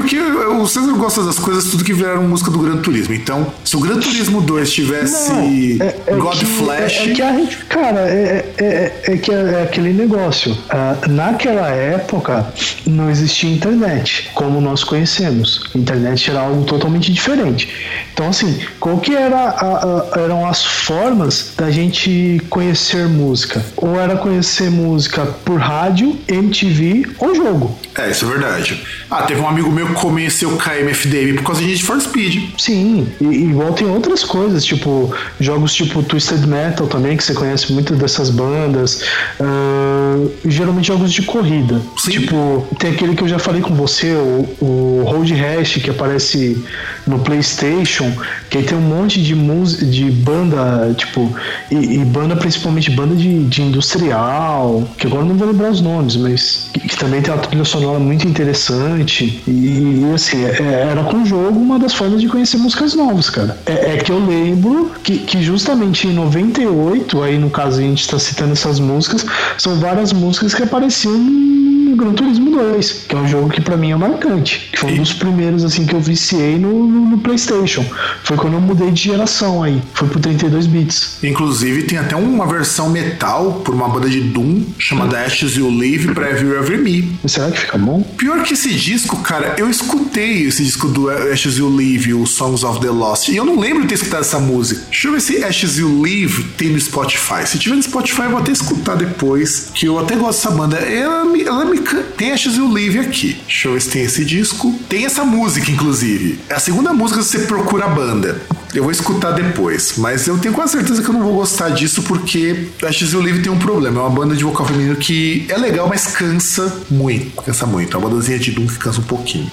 Porque 0.06 0.20
o 0.20 0.66
César 0.68 0.92
gosta 0.92 1.20
das 1.24 1.36
coisas 1.36 1.64
tudo 1.64 1.82
que 1.82 1.92
viraram 1.92 2.22
música 2.22 2.48
do 2.48 2.60
Gran 2.60 2.76
Turismo. 2.76 3.12
Então, 3.12 3.52
se 3.64 3.76
o 3.76 3.80
Gran 3.80 3.98
Turismo 3.98 4.40
2 4.40 4.70
tivesse 4.72 5.32
Não, 5.32 5.40
é- 5.84 5.96
é 6.06 6.14
God 6.14 6.38
que- 6.38 6.46
Flash. 6.46 6.92
É, 6.98 7.10
é 7.10 7.14
que 7.14 7.22
a 7.22 7.32
gente, 7.32 7.56
cara, 7.64 8.00
é, 8.02 8.44
é, 8.56 8.64
é- 8.64 9.12
é 9.12 9.16
que 9.16 9.32
é, 9.32 9.34
é 9.34 9.62
aquele 9.64 9.92
negócio. 9.92 10.56
Ah, 10.70 10.94
naquela 11.08 11.68
época 11.70 12.46
não 12.86 13.10
existia 13.10 13.50
internet, 13.50 14.30
como 14.32 14.60
nós 14.60 14.84
conhecemos. 14.84 15.68
Internet 15.74 16.30
era 16.30 16.38
algo 16.42 16.62
totalmente 16.64 17.12
diferente. 17.12 17.68
Então, 18.14 18.28
assim, 18.28 18.60
qual 18.78 18.98
que 18.98 19.12
era 19.12 19.36
a- 19.36 20.06
a- 20.14 20.20
eram 20.20 20.46
as 20.46 20.64
formas 20.64 21.52
da 21.56 21.68
gente 21.68 22.40
conhecer 22.48 23.08
música? 23.08 23.60
Ou 23.76 23.98
era 24.00 24.14
conhecer 24.16 24.70
música 24.70 25.26
por 25.44 25.58
rádio, 25.58 26.16
MTV 26.28 27.06
ou 27.18 27.34
jogo. 27.34 27.76
É, 27.98 28.08
isso 28.10 28.24
é 28.24 28.28
verdade. 28.28 28.82
Ah, 29.10 29.22
teve 29.22 29.40
um 29.40 29.48
amigo 29.48 29.70
meu 29.70 29.86
conheceu 29.96 30.50
o 30.50 30.56
KMFDM 30.56 31.36
por 31.36 31.44
causa 31.44 31.60
de 31.60 31.68
Need 31.68 31.82
for 31.82 32.00
Speed. 32.00 32.50
Sim, 32.58 33.08
e, 33.20 33.24
e 33.24 33.50
igual 33.50 33.72
tem 33.72 33.88
outras 33.88 34.24
coisas, 34.24 34.64
tipo 34.64 35.14
jogos 35.40 35.74
tipo 35.74 36.02
Twisted 36.02 36.46
Metal 36.46 36.86
também, 36.86 37.16
que 37.16 37.24
você 37.24 37.34
conhece 37.34 37.72
muito 37.72 37.94
dessas 37.94 38.30
bandas. 38.30 39.02
ah, 39.40 40.26
geralmente 40.44 40.88
jogos 40.88 41.12
de 41.12 41.22
corrida. 41.22 41.80
Sim. 41.98 42.10
Tipo, 42.12 42.66
tem 42.78 42.92
aquele 42.92 43.14
que 43.14 43.22
eu 43.22 43.28
já 43.28 43.38
falei 43.38 43.60
com 43.60 43.74
você, 43.74 44.12
o, 44.12 44.48
o 44.60 45.02
Road 45.06 45.32
Rash, 45.34 45.74
que 45.82 45.90
aparece 45.90 46.62
no 47.06 47.18
PlayStation, 47.18 48.12
que 48.56 48.62
aí 48.62 48.62
tem 48.64 48.78
um 48.78 48.80
monte 48.80 49.22
de 49.22 49.34
música, 49.34 49.84
de 49.84 50.10
banda, 50.10 50.94
tipo, 50.96 51.30
e, 51.70 51.74
e 52.00 52.04
banda 52.04 52.34
principalmente 52.36 52.90
banda 52.90 53.14
de, 53.14 53.44
de 53.44 53.62
industrial, 53.62 54.82
que 54.96 55.06
agora 55.06 55.24
não 55.24 55.36
vou 55.36 55.46
lembrar 55.48 55.70
os 55.70 55.80
nomes, 55.80 56.16
mas 56.16 56.70
que, 56.72 56.80
que 56.80 56.96
também 56.96 57.20
tem 57.20 57.32
uma 57.32 57.40
trilha 57.42 57.64
sonora 57.64 57.98
muito 57.98 58.26
interessante. 58.26 59.42
E, 59.46 59.50
e, 59.50 60.12
assim, 60.14 60.44
é- 60.44 60.86
era 60.90 61.04
com 61.04 61.22
o 61.22 61.26
jogo 61.26 61.58
uma 61.58 61.78
das 61.78 61.94
formas 61.94 62.20
de 62.20 62.28
conhecer 62.28 62.56
músicas 62.58 62.94
novas, 62.94 63.28
cara. 63.30 63.56
É, 63.66 63.94
é 63.94 63.96
que 63.98 64.10
eu 64.10 64.24
lembro 64.24 64.90
que, 65.02 65.18
que 65.18 65.42
justamente 65.42 66.06
em 66.06 66.12
98, 66.12 67.22
aí 67.22 67.38
no 67.38 67.50
caso 67.50 67.78
a 67.78 67.82
gente 67.82 68.00
está 68.00 68.18
citando 68.18 68.52
essas 68.52 68.78
músicas, 68.80 69.24
são 69.58 69.78
várias 69.78 70.12
músicas 70.12 70.54
que 70.54 70.62
apareciam 70.62 71.16
no 71.16 71.96
Gran 71.96 72.12
Turismo 72.12 72.50
2, 72.50 72.92
que 73.08 73.14
é 73.14 73.18
um 73.18 73.28
jogo 73.28 73.48
que 73.48 73.60
pra 73.60 73.76
mim 73.76 73.92
é 73.92 73.96
marcante. 73.96 74.68
Que 74.72 74.78
foi 74.78 74.92
um 74.92 74.96
dos 74.96 75.12
primeiros 75.12 75.64
assim 75.64 75.86
que 75.86 75.94
eu 75.94 76.00
viciei 76.00 76.58
no, 76.58 76.86
no- 76.86 77.06
no 77.10 77.18
PlayStation. 77.18 77.84
Foi 78.24 78.36
quando 78.46 78.54
eu 78.54 78.60
mudei 78.60 78.92
de 78.92 79.02
geração 79.02 79.60
aí. 79.60 79.82
Foi 79.92 80.06
pro 80.06 80.20
32 80.20 80.68
bits. 80.68 81.18
Inclusive, 81.20 81.82
tem 81.82 81.98
até 81.98 82.14
uma 82.14 82.46
versão 82.46 82.88
metal 82.88 83.60
por 83.64 83.74
uma 83.74 83.88
banda 83.88 84.08
de 84.08 84.20
Doom 84.20 84.62
chamada 84.78 85.18
Ashes 85.18 85.56
You 85.56 85.68
Live 85.68 86.14
pra 86.14 86.30
Every 86.30 86.56
Ever 86.56 86.78
Me. 86.78 87.18
Mas 87.24 87.32
será 87.32 87.50
que 87.50 87.58
fica 87.58 87.76
bom? 87.76 88.02
Pior 88.16 88.44
que 88.44 88.54
esse 88.54 88.72
disco, 88.72 89.16
cara, 89.16 89.56
eu 89.58 89.68
escutei 89.68 90.44
esse 90.44 90.62
disco 90.62 90.86
do 90.86 91.10
Ashes 91.10 91.58
You 91.58 91.68
Live, 91.74 92.14
o 92.14 92.24
Songs 92.24 92.62
of 92.62 92.80
the 92.80 92.90
Lost, 92.90 93.28
e 93.28 93.36
eu 93.36 93.44
não 93.44 93.58
lembro 93.58 93.82
de 93.82 93.88
ter 93.88 93.94
escutado 93.96 94.20
essa 94.20 94.38
música. 94.38 94.82
Deixa 94.90 95.08
eu 95.08 95.12
ver 95.12 95.20
se 95.20 95.42
Ashes 95.42 95.78
You 95.78 96.00
Live 96.00 96.44
tem 96.56 96.68
no 96.68 96.78
Spotify. 96.78 97.44
Se 97.46 97.58
tiver 97.58 97.74
no 97.74 97.82
Spotify, 97.82 98.22
eu 98.22 98.30
vou 98.30 98.38
até 98.38 98.52
escutar 98.52 98.94
depois, 98.94 99.72
que 99.74 99.86
eu 99.86 99.98
até 99.98 100.14
gosto 100.14 100.44
dessa 100.44 100.56
banda. 100.56 100.76
Ela 100.76 101.24
me, 101.24 101.42
ela 101.42 101.64
me 101.64 101.80
tem 102.16 102.30
Ashes 102.30 102.56
You 102.56 102.72
Live 102.72 103.00
aqui. 103.00 103.40
Deixa 103.46 103.66
eu 103.66 103.72
ver 103.72 103.80
se 103.82 103.90
tem 103.90 104.02
esse 104.02 104.24
disco. 104.24 104.72
Tem 104.88 105.04
essa 105.04 105.24
música, 105.24 105.68
inclusive. 105.68 106.38
É 106.48 106.54
a 106.54 106.60
segunda 106.60 106.92
música 106.92 107.20
que 107.20 107.26
você 107.26 107.40
procura 107.40 107.86
a 107.86 107.88
banda. 107.88 108.25
Eu 108.74 108.82
vou 108.82 108.92
escutar 108.92 109.30
depois, 109.30 109.94
mas 109.96 110.26
eu 110.26 110.36
tenho 110.38 110.52
quase 110.52 110.72
certeza 110.72 111.02
que 111.02 111.08
eu 111.08 111.14
não 111.14 111.22
vou 111.22 111.34
gostar 111.34 111.70
disso 111.70 112.02
porque 112.02 112.68
Ashes 112.82 113.12
You 113.12 113.22
Live 113.22 113.42
tem 113.42 113.50
um 113.50 113.58
problema. 113.58 114.00
É 114.00 114.02
uma 114.02 114.10
banda 114.10 114.34
de 114.34 114.44
vocal 114.44 114.66
feminino 114.66 114.96
que 114.96 115.46
é 115.48 115.56
legal, 115.56 115.88
mas 115.88 116.06
cansa 116.08 116.82
muito. 116.90 117.42
Cansa 117.42 117.64
muito. 117.64 117.96
É 117.96 117.98
uma 117.98 118.08
bandazinha 118.08 118.38
de 118.38 118.50
Doom 118.50 118.66
que 118.66 118.78
cansa 118.78 119.00
um 119.00 119.04
pouquinho. 119.04 119.50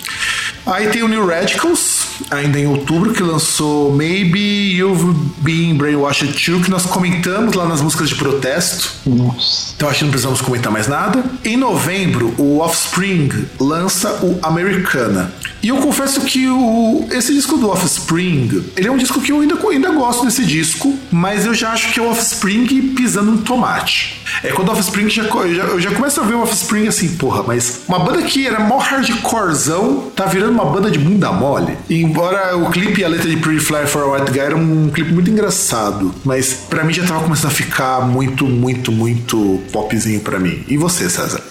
Aí 0.65 0.87
tem 0.87 1.03
o 1.03 1.07
New 1.07 1.25
Radicals, 1.25 2.02
ainda 2.29 2.59
em 2.59 2.67
outubro, 2.67 3.13
que 3.13 3.23
lançou 3.23 3.93
Maybe 3.93 4.75
You've 4.75 5.13
Been 5.37 5.75
Brainwashed 5.75 6.33
Too, 6.33 6.61
que 6.61 6.69
nós 6.69 6.85
comentamos 6.85 7.55
lá 7.55 7.65
nas 7.65 7.81
músicas 7.81 8.09
de 8.09 8.15
protesto. 8.15 8.91
Nossa. 9.05 9.73
Então 9.75 9.89
acho 9.89 9.99
que 9.99 10.05
não 10.05 10.11
precisamos 10.11 10.41
comentar 10.41 10.71
mais 10.71 10.87
nada. 10.87 11.23
Em 11.43 11.57
novembro, 11.57 12.33
o 12.37 12.59
Offspring 12.59 13.29
lança 13.59 14.09
o 14.23 14.39
Americana. 14.41 15.33
E 15.61 15.69
eu 15.69 15.77
confesso 15.77 16.19
que 16.21 16.45
o, 16.49 17.07
esse 17.09 17.33
disco 17.33 17.57
do 17.57 17.69
Offspring, 17.69 18.65
ele 18.75 18.87
é 18.87 18.91
um 18.91 18.97
disco 18.97 19.21
que 19.21 19.31
eu 19.31 19.39
ainda, 19.39 19.55
ainda 19.69 19.91
gosto 19.91 20.25
desse 20.25 20.43
disco, 20.43 20.93
mas 21.09 21.45
eu 21.45 21.53
já 21.53 21.71
acho 21.71 21.93
que 21.93 22.01
é 22.01 22.03
o 22.03 22.09
Offspring 22.09 22.65
pisando 22.93 23.31
no 23.31 23.37
tomate. 23.37 24.21
É 24.43 24.51
quando 24.51 24.67
o 24.67 24.71
Offspring 24.73 25.09
já, 25.09 25.23
eu 25.23 25.55
já, 25.55 25.63
eu 25.63 25.79
já 25.79 25.91
começo 25.91 26.19
a 26.19 26.23
ver 26.25 26.33
o 26.33 26.41
Offspring 26.41 26.87
assim, 26.87 27.15
porra, 27.15 27.43
mas 27.43 27.81
uma 27.87 27.99
banda 27.99 28.21
que 28.23 28.45
era 28.45 28.59
mó 28.59 28.77
hardcorezão, 28.77 30.11
tá 30.13 30.25
virando 30.25 30.51
uma 30.51 30.65
banda 30.65 30.91
de 30.91 30.99
bunda 30.99 31.31
mole. 31.31 31.77
E 31.89 32.02
embora 32.03 32.57
o 32.57 32.69
clipe 32.69 33.01
e 33.01 33.03
a 33.03 33.07
letra 33.07 33.29
de 33.29 33.37
Pretty 33.37 33.59
Fly 33.59 33.87
for 33.87 34.03
a 34.03 34.11
White 34.13 34.31
Guy 34.31 34.39
era 34.39 34.55
um 34.55 34.89
clipe 34.89 35.11
muito 35.11 35.29
engraçado, 35.29 36.13
mas 36.23 36.53
pra 36.53 36.83
mim 36.83 36.93
já 36.93 37.05
tava 37.05 37.23
começando 37.23 37.51
a 37.51 37.53
ficar 37.53 38.01
muito, 38.01 38.45
muito, 38.45 38.91
muito 38.91 39.61
popzinho 39.71 40.19
pra 40.19 40.39
mim. 40.39 40.63
E 40.67 40.77
você, 40.77 41.09
César? 41.09 41.41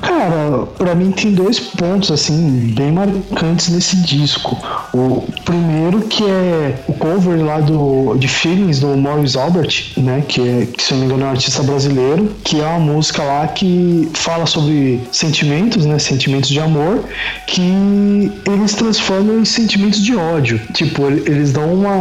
Cara, 0.00 0.66
pra 0.78 0.94
mim 0.94 1.10
tem 1.10 1.32
dois 1.32 1.58
pontos 1.60 2.10
assim 2.10 2.72
bem 2.76 2.92
marcantes 2.92 3.68
nesse 3.68 3.96
disco. 3.96 4.56
O 4.92 5.24
primeiro 5.44 6.00
que 6.02 6.24
é 6.24 6.74
o 6.88 6.92
cover 6.92 7.42
lá 7.44 7.60
do 7.60 8.14
de 8.16 8.28
Feelings 8.28 8.80
do 8.80 8.96
Maurice 8.96 9.38
Albert, 9.38 9.92
né, 9.96 10.22
que 10.26 10.40
é, 10.40 10.66
que 10.66 10.82
se 10.82 10.92
eu 10.92 10.98
não 10.98 11.06
me 11.06 11.12
engano 11.12 11.24
é 11.24 11.28
um 11.28 11.30
artista 11.30 11.62
brasileiro, 11.62 12.30
que 12.44 12.60
é 12.60 12.64
uma 12.66 12.78
música 12.80 13.22
lá 13.22 13.46
que 13.48 14.08
fala 14.14 14.46
sobre 14.46 15.00
sentimentos, 15.12 15.84
né, 15.86 15.98
sentimentos 15.98 16.50
de 16.50 16.60
amor, 16.60 17.04
que 17.46 18.30
eles 18.46 18.74
transformam 18.74 19.40
em 19.40 19.44
sentimentos 19.44 20.02
de 20.02 20.14
ódio. 20.16 20.60
Tipo, 20.74 21.06
ele- 21.06 21.22
eles 21.26 21.52
dão 21.52 21.72
uma 21.72 21.92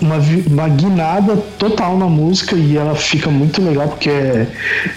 uma, 0.00 0.16
uma 0.50 0.68
guinada 0.68 1.36
total 1.58 1.96
na 1.96 2.06
música 2.06 2.54
e 2.56 2.76
ela 2.76 2.94
fica 2.94 3.30
muito 3.30 3.62
legal 3.62 3.88
porque 3.88 4.10
é 4.10 4.46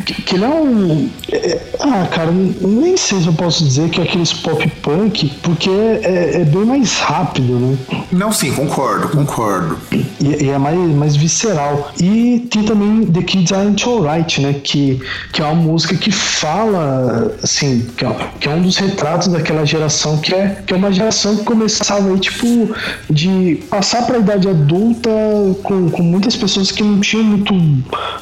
que, 0.06 0.22
que 0.22 0.36
ele 0.36 0.46
é 0.46 0.50
um 0.50 1.10
é- 1.32 1.60
ah, 1.80 2.08
cara, 2.12 2.32
nem 2.32 2.98
sei 2.98 3.20
se 3.22 3.28
eu 3.28 3.34
posso 3.34 3.64
dizer 3.64 3.90
que 3.90 4.02
é 4.02 4.04
aqueles 4.04 4.34
pop 4.34 4.68
punk, 4.82 5.30
porque 5.42 5.70
é, 5.70 6.42
é 6.42 6.46
bem 6.46 6.66
mais 6.66 7.00
rápido, 7.00 7.54
né? 7.60 7.78
Não, 8.12 8.32
sim, 8.32 8.52
concordo, 8.52 9.10
concordo. 9.10 9.78
E, 9.92 10.46
e, 10.46 10.50
é 10.50 10.58
mais, 10.58 10.78
mais 10.78 11.16
visceral. 11.16 11.92
E 12.00 12.48
tem 12.50 12.64
também 12.64 13.06
The 13.06 13.22
Kids 13.22 13.52
Aren't 13.52 13.84
Alright, 13.88 14.42
né? 14.42 14.54
Que, 14.64 15.00
que 15.32 15.42
é 15.42 15.46
uma 15.46 15.56
música 15.56 15.96
que 15.96 16.12
fala, 16.12 17.34
assim, 17.44 17.88
que 17.96 18.06
é, 18.06 18.16
que 18.40 18.48
é 18.48 18.52
um 18.52 18.62
dos 18.62 18.78
retratos 18.78 19.28
daquela 19.28 19.66
geração 19.66 20.18
que 20.18 20.34
é, 20.34 20.62
que 20.66 20.74
é 20.74 20.78
uma 20.78 20.92
geração 20.92 21.38
que 21.38 21.44
começava 21.44 22.10
aí, 22.10 22.20
tipo, 22.20 22.76
de 23.10 23.64
passar 23.70 24.06
para 24.06 24.18
a 24.18 24.20
idade 24.20 24.48
adulta 24.48 25.10
com, 25.64 25.90
com 25.90 26.04
muitas 26.04 26.36
pessoas 26.36 26.72
que 26.72 26.84
não 26.84 27.00
tinham 27.00 27.24
muito, 27.24 27.54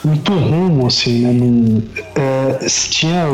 muito 0.03 0.33
rumo, 0.33 0.87
assim, 0.87 1.19
né? 1.19 1.33
Não, 1.33 1.83
é, 2.15 2.67
tinha, 2.89 3.27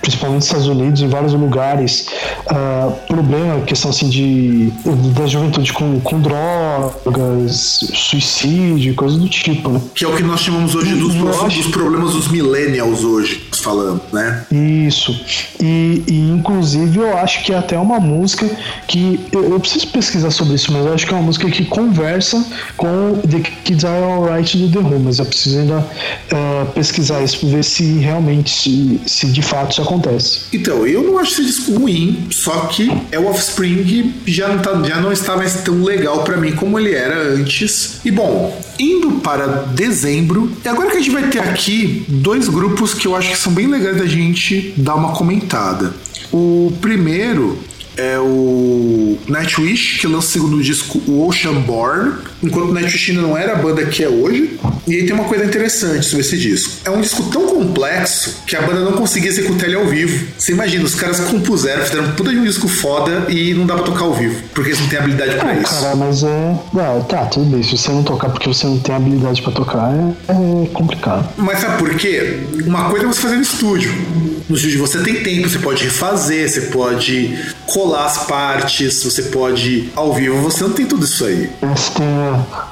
principalmente 0.00 0.36
nos 0.36 0.44
Estados 0.44 0.66
Unidos, 0.66 1.00
em 1.00 1.08
vários 1.08 1.32
lugares, 1.32 2.06
uh, 2.46 2.92
problema, 3.06 3.60
questão 3.62 3.90
assim 3.90 4.08
de 4.08 4.72
da 5.14 5.26
juventude 5.26 5.72
com, 5.72 6.00
com 6.00 6.20
drogas, 6.20 7.80
suicídio, 7.94 8.94
coisas 8.94 9.18
do 9.18 9.28
tipo, 9.28 9.68
né? 9.70 9.80
Que 9.94 10.04
é 10.04 10.08
o 10.08 10.16
que 10.16 10.22
nós 10.22 10.40
chamamos 10.40 10.74
hoje 10.74 10.94
dos, 10.94 11.14
dos 11.14 11.66
problemas 11.68 12.12
dos 12.12 12.28
millennials 12.28 13.04
hoje, 13.04 13.46
falando, 13.52 14.00
né? 14.12 14.46
Isso. 14.50 15.18
E, 15.60 16.02
e, 16.06 16.30
inclusive 16.30 16.98
eu 16.98 17.16
acho 17.18 17.44
que 17.44 17.52
é 17.52 17.58
até 17.58 17.78
uma 17.78 18.00
música 18.00 18.48
que 18.86 19.20
eu, 19.32 19.50
eu, 19.50 19.60
preciso 19.60 19.88
pesquisar 19.88 20.30
sobre 20.30 20.54
isso, 20.54 20.72
mas 20.72 20.86
eu 20.86 20.94
acho 20.94 21.06
que 21.06 21.12
é 21.12 21.16
uma 21.16 21.26
música 21.26 21.50
que 21.50 21.64
conversa 21.64 22.44
com 22.76 23.20
The 23.28 23.40
Kids 23.64 23.84
Are 23.84 24.04
Alright 24.04 24.56
do 24.56 24.70
The 24.70 24.78
Who, 24.78 25.00
mas 25.00 25.18
eu 25.18 25.26
preciso 25.26 25.58
ainda 25.58 25.78
uh, 25.78 26.66
pesquisar 26.72 27.22
isso 27.22 27.40
para 27.40 27.48
ver 27.48 27.64
se 27.64 27.98
realmente, 27.98 28.50
se, 28.50 29.00
se 29.06 29.26
de 29.30 29.42
fato 29.42 29.72
isso 29.72 29.82
acontece. 29.82 30.40
Então, 30.52 30.86
eu 30.86 31.02
não 31.02 31.18
acho 31.18 31.32
esse 31.32 31.44
disco 31.44 31.72
ruim, 31.78 32.26
só 32.30 32.66
que 32.66 32.90
é 33.10 33.18
o 33.18 33.26
Offspring 33.26 34.14
já 34.26 34.48
não, 34.48 34.58
tá, 34.58 34.82
já 34.82 35.00
não 35.00 35.12
está 35.12 35.36
mais 35.36 35.62
tão 35.62 35.82
legal 35.82 36.24
para 36.24 36.36
mim 36.36 36.52
como 36.52 36.78
ele 36.78 36.92
era 36.92 37.34
antes. 37.34 38.00
E 38.04 38.10
bom, 38.10 38.60
indo 38.78 39.12
para 39.20 39.46
dezembro, 39.46 40.50
e 40.64 40.68
agora 40.68 40.90
que 40.90 40.96
a 40.96 41.00
gente 41.00 41.10
vai 41.10 41.28
ter 41.28 41.40
aqui 41.40 42.04
dois 42.08 42.48
grupos 42.48 42.94
que 42.94 43.06
eu 43.06 43.16
acho 43.16 43.30
que 43.30 43.38
são 43.38 43.52
bem 43.52 43.66
legais 43.66 43.96
da 43.96 44.06
gente 44.06 44.74
dar 44.76 44.94
uma 44.94 45.12
comentada. 45.12 45.94
O 46.32 46.72
primeiro 46.80 47.58
é 47.96 48.18
o 48.18 49.18
Nightwish, 49.26 49.98
que 49.98 50.06
lança 50.06 50.28
o 50.28 50.30
segundo 50.30 50.62
disco, 50.62 51.02
o 51.06 51.26
Oceanborn, 51.26 52.12
enquanto 52.42 52.70
o 52.70 52.72
Nightwish 52.72 53.10
ainda 53.10 53.22
não 53.22 53.36
era 53.36 53.52
a 53.52 53.56
banda 53.56 53.84
que 53.86 54.02
é 54.02 54.08
hoje. 54.08 54.58
E 54.86 54.94
aí 54.94 55.04
tem 55.04 55.14
uma 55.14 55.24
coisa 55.24 55.44
interessante 55.44 56.06
sobre 56.06 56.24
esse 56.24 56.38
disco. 56.38 56.72
É 56.84 56.90
um 56.90 57.00
disco 57.00 57.22
tão 57.24 57.46
complexo 57.46 58.42
que 58.46 58.56
a 58.56 58.62
banda 58.62 58.80
não 58.80 58.92
conseguia 58.92 59.28
executar 59.28 59.68
ele 59.68 59.76
ao 59.76 59.86
vivo. 59.86 60.26
Você 60.38 60.52
imagina, 60.52 60.84
os 60.84 60.94
caras 60.94 61.20
compuseram, 61.20 61.84
fizeram 61.84 62.12
puta 62.12 62.30
de 62.30 62.38
um 62.38 62.44
disco 62.44 62.66
foda 62.68 63.26
e 63.28 63.52
não 63.52 63.66
dá 63.66 63.74
pra 63.74 63.84
tocar 63.84 64.04
ao 64.04 64.14
vivo, 64.14 64.42
porque 64.54 64.70
eles 64.70 64.80
não 64.80 64.88
têm 64.88 64.98
habilidade 64.98 65.36
pra 65.36 65.50
ah, 65.50 65.54
isso. 65.54 65.74
Cara, 65.82 65.96
mas 65.96 66.22
é. 66.22 66.58
Não, 66.72 67.02
tá, 67.02 67.26
tudo 67.26 67.46
bem. 67.46 67.62
Se 67.62 67.76
você 67.76 67.90
não 67.90 68.02
tocar 68.02 68.30
porque 68.30 68.48
você 68.48 68.66
não 68.66 68.78
tem 68.78 68.94
habilidade 68.94 69.42
pra 69.42 69.52
tocar, 69.52 69.92
é, 69.92 70.32
é 70.32 70.66
complicado. 70.72 71.28
Mas 71.36 71.60
sabe 71.60 71.78
por 71.78 71.94
quê? 71.96 72.40
Uma 72.64 72.88
coisa 72.88 73.04
é 73.04 73.08
você 73.08 73.20
fazer 73.20 73.36
no 73.36 73.42
estúdio. 73.42 73.92
No 74.48 74.56
estúdio 74.56 74.78
você 74.78 75.00
tem 75.00 75.22
tempo, 75.22 75.48
você 75.48 75.58
pode 75.58 75.84
refazer, 75.84 76.48
você 76.48 76.62
pode 76.62 77.38
colar 77.66 78.06
as 78.06 78.26
partes, 78.26 79.04
você 79.04 79.24
pode 79.24 79.90
ao 79.94 80.14
vivo, 80.14 80.40
você 80.40 80.64
não 80.64 80.70
tem 80.70 80.86
tudo 80.86 81.04
isso 81.04 81.24
aí. 81.24 81.50
Você 81.60 81.90
tem 81.92 82.06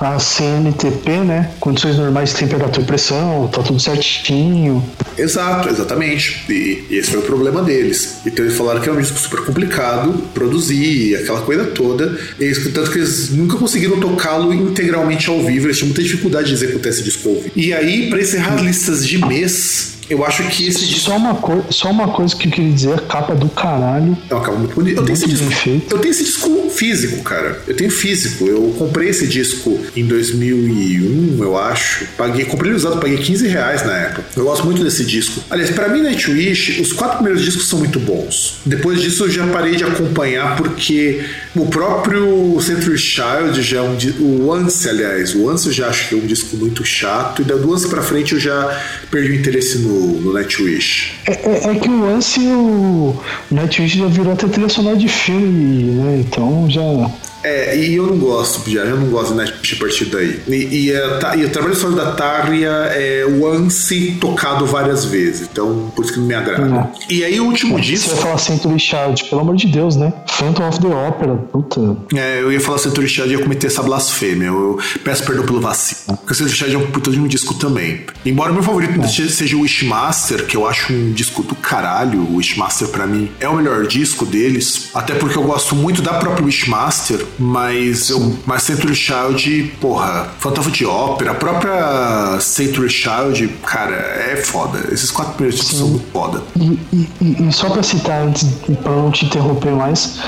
a, 0.01 0.19
CNTP, 0.19 1.11
né? 1.25 1.51
Condições 1.61 1.97
normais 1.97 2.31
de 2.31 2.37
temperatura 2.37 2.83
e 2.83 2.85
pressão, 2.85 3.49
tá 3.49 3.63
tudo 3.63 3.81
certinho. 3.81 4.83
Exato, 5.17 5.69
exatamente. 5.69 6.45
E, 6.49 6.85
e 6.91 6.97
esse 6.97 7.11
foi 7.11 7.21
o 7.21 7.23
problema 7.23 7.63
deles. 7.63 8.19
Então 8.27 8.45
eles 8.45 8.57
falaram 8.57 8.81
que 8.81 8.89
é 8.89 8.93
um 8.93 9.01
disco 9.01 9.19
super 9.19 9.45
complicado 9.45 10.13
produzir, 10.35 11.17
aquela 11.17 11.41
coisa 11.43 11.65
toda. 11.65 12.19
E, 12.39 12.53
tanto 12.71 12.91
que 12.91 12.99
eles 12.99 13.31
nunca 13.31 13.57
conseguiram 13.57 13.99
tocá-lo 13.99 14.53
integralmente 14.53 15.29
ao 15.29 15.43
vivo, 15.43 15.67
eles 15.67 15.77
tinham 15.77 15.89
muita 15.89 16.03
dificuldade 16.03 16.49
de 16.49 16.55
executar 16.55 16.91
esse 16.91 17.03
disco 17.03 17.29
ao 17.29 17.35
vivo. 17.37 17.53
E 17.57 17.73
aí, 17.73 18.09
para 18.09 18.21
encerrar 18.21 18.55
as 18.55 18.63
listas 18.63 19.07
de 19.07 19.19
mês, 19.19 19.96
eu 20.09 20.25
acho 20.25 20.43
que 20.49 20.67
esse 20.67 20.87
disco. 20.87 21.07
Só 21.07 21.17
uma, 21.17 21.41
só 21.71 21.91
uma 21.91 22.09
coisa 22.09 22.35
que 22.35 22.49
eu 22.49 22.53
queria 22.53 22.73
dizer: 22.73 23.01
capa 23.03 23.35
do 23.35 23.49
caralho. 23.49 24.17
É 24.29 24.35
uma 24.35 24.43
capa 24.43 24.57
muito 24.59 24.75
bonita. 24.75 25.01
Eu 25.01 25.05
tenho 25.05 25.15
esse 25.15 25.29
disco. 25.29 25.51
Feito. 25.51 25.95
Eu 25.95 25.99
tenho 25.99 26.11
esse 26.11 26.25
disco 26.25 26.71
físico, 26.71 27.23
cara. 27.23 27.61
Eu 27.67 27.77
tenho 27.77 27.91
físico. 27.91 28.47
Eu 28.47 28.75
comprei 28.79 29.09
esse 29.09 29.27
disco 29.27 29.79
em 29.97 30.05
2001, 30.07 31.43
eu 31.43 31.59
acho. 31.59 32.07
Paguei, 32.17 32.45
comprei 32.45 32.71
ele 32.71 32.77
usado, 32.77 33.01
paguei 33.01 33.19
15 33.19 33.49
reais 33.49 33.85
na 33.85 33.97
época. 33.97 34.25
Eu 34.37 34.45
gosto 34.45 34.65
muito 34.65 34.83
desse 34.83 35.05
disco. 35.05 35.41
Aliás, 35.51 35.71
para 35.71 35.89
mim, 35.89 36.03
Nightwish, 36.03 36.81
os 36.81 36.93
quatro 36.93 37.17
primeiros 37.17 37.43
discos 37.43 37.69
são 37.69 37.79
muito 37.79 37.99
bons. 37.99 38.59
Depois 38.65 39.01
disso, 39.01 39.25
eu 39.25 39.31
já 39.31 39.47
parei 39.47 39.77
de 39.77 39.85
acompanhar 39.85 40.57
porque 40.57 41.25
o 41.55 41.67
próprio 41.67 42.59
Century 42.61 42.99
Child 42.99 43.63
já 43.63 43.79
é 43.79 43.83
um. 43.83 43.97
O 44.21 44.49
Once, 44.51 44.89
aliás, 44.89 45.35
o 45.35 45.47
Once 45.49 45.67
eu 45.67 45.73
já 45.73 45.89
acho 45.89 46.09
que 46.09 46.15
é 46.15 46.19
um 46.19 46.27
disco 46.27 46.57
muito 46.57 46.85
chato. 46.85 47.43
E 47.43 47.45
do 47.45 47.71
Once 47.71 47.89
pra 47.89 48.03
frente 48.03 48.35
eu 48.35 48.41
já 48.41 48.83
perdi 49.11 49.33
o 49.33 49.35
interesse 49.35 49.79
no 49.79 49.96
no. 49.99 51.15
É, 51.27 51.33
é, 51.33 51.71
é, 51.71 51.79
que 51.79 51.89
o 51.89 52.01
lance 52.01 52.41
o 52.41 53.17
Nightwish 53.51 53.99
já 53.99 54.07
virou 54.07 54.33
até 54.33 54.47
trilha 54.47 54.69
sonora 54.69 54.97
de 54.97 55.09
filme, 55.09 55.93
né? 55.93 56.19
Então 56.21 56.69
já. 56.69 56.83
É, 57.47 57.79
e 57.79 57.95
eu 57.95 58.05
não 58.09 58.19
gosto, 58.19 58.69
já, 58.69 58.81
eu 58.81 58.97
não 58.97 59.07
gosto 59.07 59.31
de 59.31 59.37
Nightwish 59.37 59.75
a 59.75 59.79
partir 59.79 60.05
daí. 60.07 60.41
E, 60.49 60.89
e, 60.89 60.97
a, 60.97 61.37
e 61.37 61.45
o 61.45 61.51
trabalho 61.51 61.77
solo 61.77 61.95
da 61.95 62.11
Tarja 62.11 62.67
é 62.93 63.25
o 63.25 63.47
Anse 63.47 64.17
tocado 64.21 64.67
várias 64.67 65.05
vezes, 65.05 65.49
então 65.53 65.93
por 65.95 66.05
isso 66.05 66.15
que 66.15 66.19
não 66.19 66.27
me 66.27 66.35
agrada. 66.35 66.91
E 67.09 67.23
aí 67.23 67.39
o 67.39 67.45
último 67.45 67.81
disco. 67.81 68.09
Você 68.09 68.15
vai 68.17 68.25
falar 68.25 68.39
Century 68.39 68.81
Child, 68.81 69.25
pelo 69.31 69.43
amor 69.43 69.55
de 69.55 69.69
Deus, 69.69 69.95
né? 69.95 70.13
Phantom 70.27 70.69
of 70.69 70.81
the 70.81 70.89
Opera, 70.89 71.37
puta. 71.37 71.97
É, 72.17 72.43
eu 72.43 72.51
ia 72.51 72.59
falar 72.59 72.79
Century 72.79 73.07
Child 73.07 73.29
e 73.29 73.33
ia 73.37 73.43
cometer 73.43 73.69
essa 73.69 73.83
blasfêmia. 73.83 74.47
Eu, 74.47 74.81
peço 75.05 75.25
perdão 75.25 75.47
pelo 75.47 75.61
vacilo. 75.61 76.19
Porque 76.19 76.35
Century 76.35 76.57
Child 76.57 76.75
é 76.75 76.79
um 76.79 76.91
puta 76.91 77.13
de 77.13 77.21
um 77.21 77.29
disco 77.29 77.55
também. 77.55 78.01
Embora 78.25 78.51
o 78.51 78.55
meu 78.55 78.63
favorito 78.65 79.01
é. 79.01 79.07
seja 79.07 79.57
o 79.57 79.61
Wishmaster, 79.61 80.47
que 80.47 80.57
eu 80.57 80.67
acho 80.67 80.93
um 80.93 81.13
disco 81.13 81.45
do 81.45 81.55
caralho, 81.55 82.23
o 82.23 82.37
Wishmaster 82.39 82.89
para 82.89 83.07
mim 83.07 83.31
é 83.39 83.49
o 83.49 83.55
melhor 83.55 83.87
disco 83.87 84.27
deles, 84.27 84.91
até 84.93 85.15
porque 85.15 85.39
eu 85.39 85.45
gosto 85.45 85.77
muito 85.77 86.03
da 86.03 86.15
própria 86.15 86.45
Wishmaster 86.45 87.25
mas 87.39 88.11
eu, 88.11 88.37
mas 88.47 88.63
Century 88.63 88.95
Child, 88.95 89.75
porra, 89.81 90.29
of 90.45 90.71
the 90.71 90.87
Opera, 90.87 91.33
a 91.33 91.35
própria 91.35 92.39
Century 92.41 92.89
Child, 92.89 93.49
cara, 93.65 93.95
é 93.95 94.37
foda. 94.37 94.93
Esses 94.93 95.11
quatro 95.11 95.35
primeiros 95.35 95.61
discos 95.61 95.79
são 95.79 95.89
muito 95.89 96.07
foda. 96.13 96.43
E, 96.57 96.79
e, 96.93 97.49
e, 97.49 97.53
só 97.53 97.71
pra 97.71 97.83
citar 97.83 98.23
antes, 98.23 98.45
pra 98.83 98.93
não 98.93 99.11
te 99.11 99.27
interromper 99.27 99.73
mais, 99.73 100.19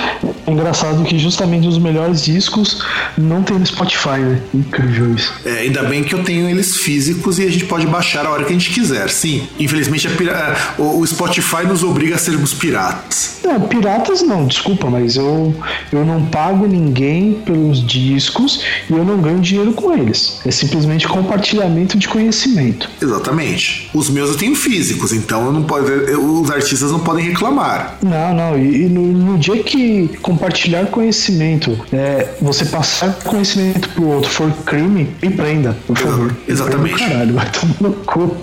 é 0.47 0.51
engraçado 0.51 1.03
que 1.05 1.19
justamente 1.19 1.67
os 1.67 1.79
melhores 1.79 2.25
discos 2.25 2.85
não 3.17 3.43
tem 3.43 3.59
no 3.59 3.67
Spotify, 3.67 4.19
né? 4.19 4.41
Incrível 4.55 5.15
isso. 5.15 5.33
É, 5.45 5.61
ainda 5.61 5.83
bem 5.85 6.05
que 6.05 6.15
eu 6.15 6.23
tenho 6.23 6.49
eles 6.49 6.77
físicos 6.77 7.39
e 7.39 7.45
a 7.45 7.51
gente 7.51 7.65
pode 7.65 7.87
baixar 7.87 8.27
a 8.27 8.31
hora 8.31 8.45
que 8.45 8.51
a 8.51 8.57
gente 8.59 8.71
quiser. 8.71 9.09
Sim, 9.09 9.47
infelizmente 9.59 10.07
a 10.07 10.11
pira... 10.11 10.57
o 10.79 11.07
Spotify 11.07 11.67
nos 11.67 11.83
obriga 11.83 12.17
a 12.17 12.19
sermos 12.19 12.53
piratas. 12.53 13.39
Não, 13.45 13.61
piratas 13.63 14.23
não, 14.23 14.47
desculpa, 14.47 14.89
mas 14.91 15.17
eu, 15.17 15.55
eu 15.93 16.05
não 16.05 16.25
pago 16.27 16.67
ninguém 16.67 16.88
ninguém 16.89 17.35
pelos 17.45 17.87
discos 17.87 18.63
e 18.89 18.93
eu 18.93 19.05
não 19.05 19.19
ganho 19.19 19.41
dinheiro 19.41 19.73
com 19.73 19.93
eles. 19.93 20.41
É 20.45 20.51
simplesmente 20.51 21.07
compartilhamento 21.07 21.99
de 21.99 22.09
conhecimento. 22.09 22.89
Exatamente. 23.01 23.91
Os 23.93 24.09
meus 24.09 24.31
eu 24.31 24.37
tenho 24.37 24.55
físicos, 24.55 25.13
então 25.13 25.47
eu 25.47 25.53
não 25.53 25.63
pode, 25.63 25.91
os 25.91 26.51
artistas 26.51 26.91
não 26.91 27.01
podem 27.01 27.27
reclamar. 27.27 27.99
Não, 28.03 28.35
não. 28.35 28.59
E, 28.59 28.85
e 28.85 28.89
no, 28.89 29.03
no, 29.03 29.39
dia 29.39 29.63
que 29.63 30.09
compartilhar 30.23 30.87
conhecimento, 30.87 31.79
é, 31.93 32.35
você 32.41 32.65
passar 32.65 33.13
conhecimento 33.25 33.89
pro 33.91 34.07
outro 34.07 34.31
for 34.31 34.51
crime, 34.65 35.09
me 35.23 35.31
prenda, 35.31 35.77
por 35.87 35.97
favor. 35.97 36.37
Exatamente. 36.47 36.99
Caralho, 36.99 37.35
vai 37.35 37.51
tomar 37.51 37.75
no 37.81 37.93
cu. 37.93 38.37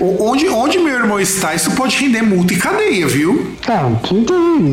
Onde, 0.00 0.48
onde 0.48 0.78
meu 0.78 0.94
irmão 0.94 1.20
está, 1.20 1.54
isso 1.54 1.70
pode 1.72 1.96
render 1.96 2.22
multa 2.22 2.52
e 2.52 2.56
cadeia, 2.56 3.06
viu? 3.06 3.52
Ah, 3.66 3.90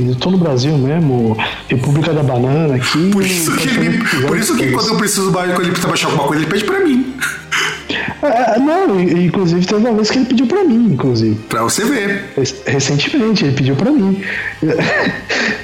eu 0.10 0.16
tô 0.16 0.32
no 0.32 0.38
Brasil 0.38 0.78
mesmo, 0.78 1.38
República 1.68 2.14
da 2.14 2.24
Banana 2.24 2.59
aqui. 2.66 3.12
Por 3.12 3.26
isso 3.26 3.56
que, 3.56 3.68
ele, 3.68 4.04
por 4.28 4.38
isso 4.38 4.56
que 4.56 4.72
quando 4.72 4.88
eu 4.90 4.98
preciso 4.98 5.32
quando 5.32 5.62
ele 5.62 5.72
precisa 5.72 5.88
baixar 5.88 6.08
alguma 6.08 6.28
coisa, 6.28 6.44
ele 6.44 6.52
pede 6.52 6.66
pra 6.66 6.80
mim. 6.80 7.16
É, 8.22 8.60
não, 8.60 9.00
inclusive 9.00 9.66
teve 9.66 9.80
uma 9.80 9.94
vez 9.94 10.12
que 10.12 10.18
ele 10.18 10.26
pediu 10.26 10.46
pra 10.48 10.64
mim, 10.64 10.94
inclusive. 10.94 11.36
Pra 11.48 11.64
você 11.64 11.86
ver. 11.86 12.26
Recentemente, 12.66 13.46
ele 13.46 13.56
pediu 13.56 13.76
pra 13.76 13.92
mim. 13.92 14.22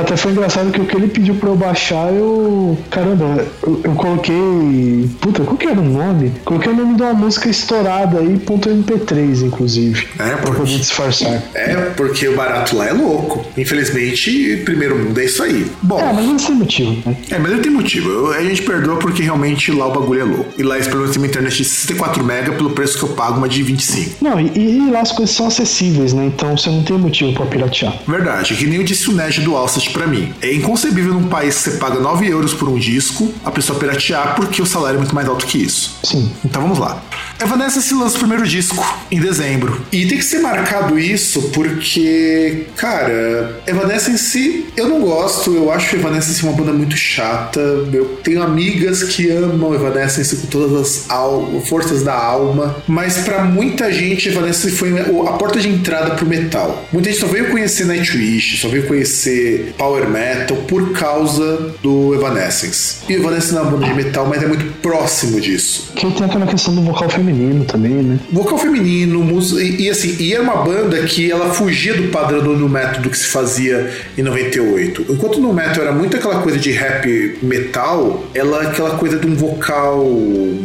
Até 0.00 0.16
foi 0.16 0.32
engraçado 0.32 0.70
que 0.70 0.80
o 0.80 0.84
que 0.84 0.96
ele 0.96 1.08
pediu 1.08 1.34
pra 1.34 1.48
eu 1.50 1.56
baixar, 1.56 2.12
eu. 2.12 2.76
Caramba, 2.90 3.44
eu, 3.62 3.80
eu 3.84 3.92
coloquei. 3.92 5.08
Puta, 5.20 5.42
qual 5.42 5.56
que 5.56 5.66
era 5.66 5.80
o 5.80 5.84
nome? 5.84 6.32
Coloquei 6.44 6.72
o 6.72 6.76
nome 6.76 6.96
de 6.96 7.02
uma 7.02 7.14
música 7.14 7.48
estourada 7.48 8.18
aí, 8.18 8.38
ponto 8.38 8.68
MP3, 8.68 9.46
inclusive. 9.46 10.06
É, 10.18 10.30
pra 10.30 10.36
porque... 10.38 10.60
poder 10.60 10.78
disfarçar. 10.78 11.42
É, 11.54 11.74
porque 11.96 12.28
o 12.28 12.36
barato 12.36 12.76
lá 12.76 12.88
é 12.88 12.92
louco. 12.92 13.44
Infelizmente, 13.56 14.62
primeiro 14.64 14.98
mundo 14.98 15.18
é 15.18 15.24
isso 15.24 15.42
aí. 15.42 15.66
Bom. 15.82 15.98
É, 15.98 16.12
mas 16.12 16.26
não 16.26 16.36
tem 16.36 16.54
motivo, 16.54 17.02
né? 17.06 17.16
É, 17.30 17.38
mas 17.38 17.52
não 17.52 17.60
tem 17.60 17.72
motivo. 17.72 18.10
Eu, 18.10 18.32
a 18.32 18.42
gente 18.42 18.62
perdoa 18.62 18.98
porque 18.98 19.22
realmente 19.22 19.72
lá 19.72 19.86
o 19.86 19.92
bagulho 19.92 20.20
é 20.20 20.24
louco. 20.24 20.52
E 20.58 20.62
lá, 20.62 20.76
pelo 20.76 20.98
menos, 20.98 21.12
tem 21.12 21.22
uma 21.22 21.26
internet 21.26 21.56
de 21.56 21.64
64 21.64 22.22
mega 22.22 22.52
pelo 22.52 22.70
preço 22.70 22.98
que 22.98 23.04
eu 23.04 23.10
pago, 23.10 23.38
uma 23.38 23.48
de 23.48 23.62
25. 23.62 24.24
Não, 24.24 24.40
e, 24.40 24.50
e 24.54 24.90
lá 24.90 25.00
as 25.00 25.12
coisas 25.12 25.34
são 25.34 25.46
acessíveis, 25.46 26.12
né? 26.12 26.26
Então 26.26 26.56
você 26.56 26.68
não 26.70 26.82
tem 26.82 26.98
motivo 26.98 27.32
pra 27.32 27.46
piratear. 27.46 27.94
Verdade. 28.06 28.54
Que 28.54 28.66
nem 28.66 28.78
eu 28.78 28.84
disse 28.84 29.08
o 29.08 29.12
Ned 29.12 29.45
do 29.46 29.56
Alcest 29.56 29.92
para 29.92 30.06
mim. 30.06 30.34
É 30.42 30.52
inconcebível 30.52 31.14
num 31.14 31.28
país 31.28 31.56
que 31.56 31.70
você 31.70 31.78
paga 31.78 32.00
9 32.00 32.26
euros 32.28 32.52
por 32.52 32.68
um 32.68 32.76
disco, 32.76 33.32
a 33.44 33.50
pessoa 33.50 33.78
piratear 33.78 34.34
porque 34.34 34.60
o 34.60 34.66
salário 34.66 34.96
é 34.96 34.98
muito 34.98 35.14
mais 35.14 35.28
alto 35.28 35.46
que 35.46 35.62
isso. 35.62 35.98
Sim. 36.02 36.30
Então 36.44 36.60
vamos 36.60 36.78
lá. 36.78 37.00
Evanescence 37.40 37.94
lança 37.94 38.16
o 38.16 38.18
primeiro 38.18 38.46
disco 38.46 38.84
em 39.10 39.20
dezembro. 39.20 39.80
E 39.92 40.06
tem 40.06 40.18
que 40.18 40.24
ser 40.24 40.40
marcado 40.40 40.98
isso 40.98 41.50
porque, 41.54 42.66
cara, 42.76 43.60
Evanescence 43.66 44.66
eu 44.76 44.88
não 44.88 45.00
gosto, 45.00 45.54
eu 45.54 45.70
acho 45.70 45.94
Evanescence 45.96 46.42
uma 46.42 46.52
banda 46.52 46.72
muito 46.72 46.96
chata. 46.96 47.60
Eu 47.92 48.18
tenho 48.24 48.42
amigas 48.42 49.02
que 49.04 49.30
amam 49.30 49.74
Evanescence 49.74 50.34
com 50.36 50.46
todas 50.46 51.06
as 51.08 51.68
forças 51.68 52.02
da 52.02 52.14
alma, 52.14 52.76
mas 52.88 53.18
para 53.18 53.44
muita 53.44 53.92
gente 53.92 54.28
Evanescence 54.28 54.76
foi 54.76 54.98
a 54.98 55.32
porta 55.32 55.60
de 55.60 55.68
entrada 55.68 56.14
pro 56.14 56.26
metal. 56.26 56.84
Muita 56.92 57.10
gente 57.10 57.20
só 57.20 57.26
veio 57.26 57.50
conhecer 57.50 57.84
Nightwish, 57.84 58.58
só 58.58 58.68
veio 58.68 58.86
conhecer 58.86 59.35
Power 59.76 60.08
Metal 60.08 60.56
por 60.68 60.92
causa 60.92 61.74
do 61.82 62.14
Evanescence. 62.14 62.98
E 63.08 63.14
Evanescence 63.14 63.54
não 63.54 63.60
é 63.60 63.62
uma 63.64 63.70
banda 63.72 63.86
de 63.86 63.94
metal, 63.94 64.26
mas 64.26 64.42
é 64.42 64.46
muito 64.46 64.64
próximo 64.80 65.40
disso. 65.40 65.92
Que 65.94 66.10
tem 66.10 66.26
aquela 66.26 66.46
questão 66.46 66.74
do 66.74 66.82
vocal 66.82 67.08
feminino 67.08 67.64
também, 67.64 67.92
né? 67.92 68.18
Vocal 68.32 68.58
feminino, 68.58 69.20
música, 69.20 69.62
e, 69.62 69.82
e, 69.82 69.90
assim, 69.90 70.16
e 70.18 70.32
era 70.32 70.42
uma 70.42 70.56
banda 70.56 71.02
que 71.04 71.30
ela 71.30 71.50
fugia 71.50 71.94
do 71.94 72.08
padrão 72.08 72.42
do 72.42 72.68
método 72.68 73.10
que 73.10 73.18
se 73.18 73.26
fazia 73.26 73.90
em 74.16 74.22
98. 74.22 75.06
Enquanto 75.08 75.40
no 75.40 75.52
metal 75.52 75.82
era 75.82 75.92
muito 75.92 76.16
aquela 76.16 76.42
coisa 76.42 76.58
de 76.58 76.70
rap 76.70 77.38
metal, 77.42 78.24
ela 78.34 78.64
é 78.64 78.66
aquela 78.68 78.96
coisa 78.98 79.18
de 79.18 79.26
um 79.26 79.34
vocal 79.34 80.04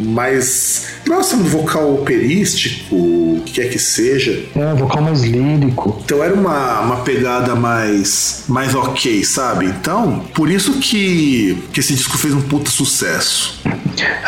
mais 0.04 0.91
próximo 1.04 1.44
do 1.44 1.50
vocal 1.50 1.94
operístico, 1.94 2.94
o 2.94 3.42
que 3.44 3.52
quer 3.52 3.68
que 3.68 3.78
seja. 3.78 4.44
É, 4.54 4.74
vocal 4.74 5.02
mais 5.02 5.22
lírico. 5.22 6.00
Então 6.04 6.22
era 6.22 6.34
uma, 6.34 6.80
uma 6.80 6.96
pegada 6.98 7.54
mais, 7.54 8.44
mais 8.48 8.74
ok, 8.74 9.24
sabe? 9.24 9.66
Então, 9.66 10.24
por 10.34 10.50
isso 10.50 10.78
que, 10.78 11.62
que 11.72 11.80
esse 11.80 11.94
disco 11.94 12.16
fez 12.18 12.34
um 12.34 12.40
puta 12.40 12.70
sucesso. 12.70 13.60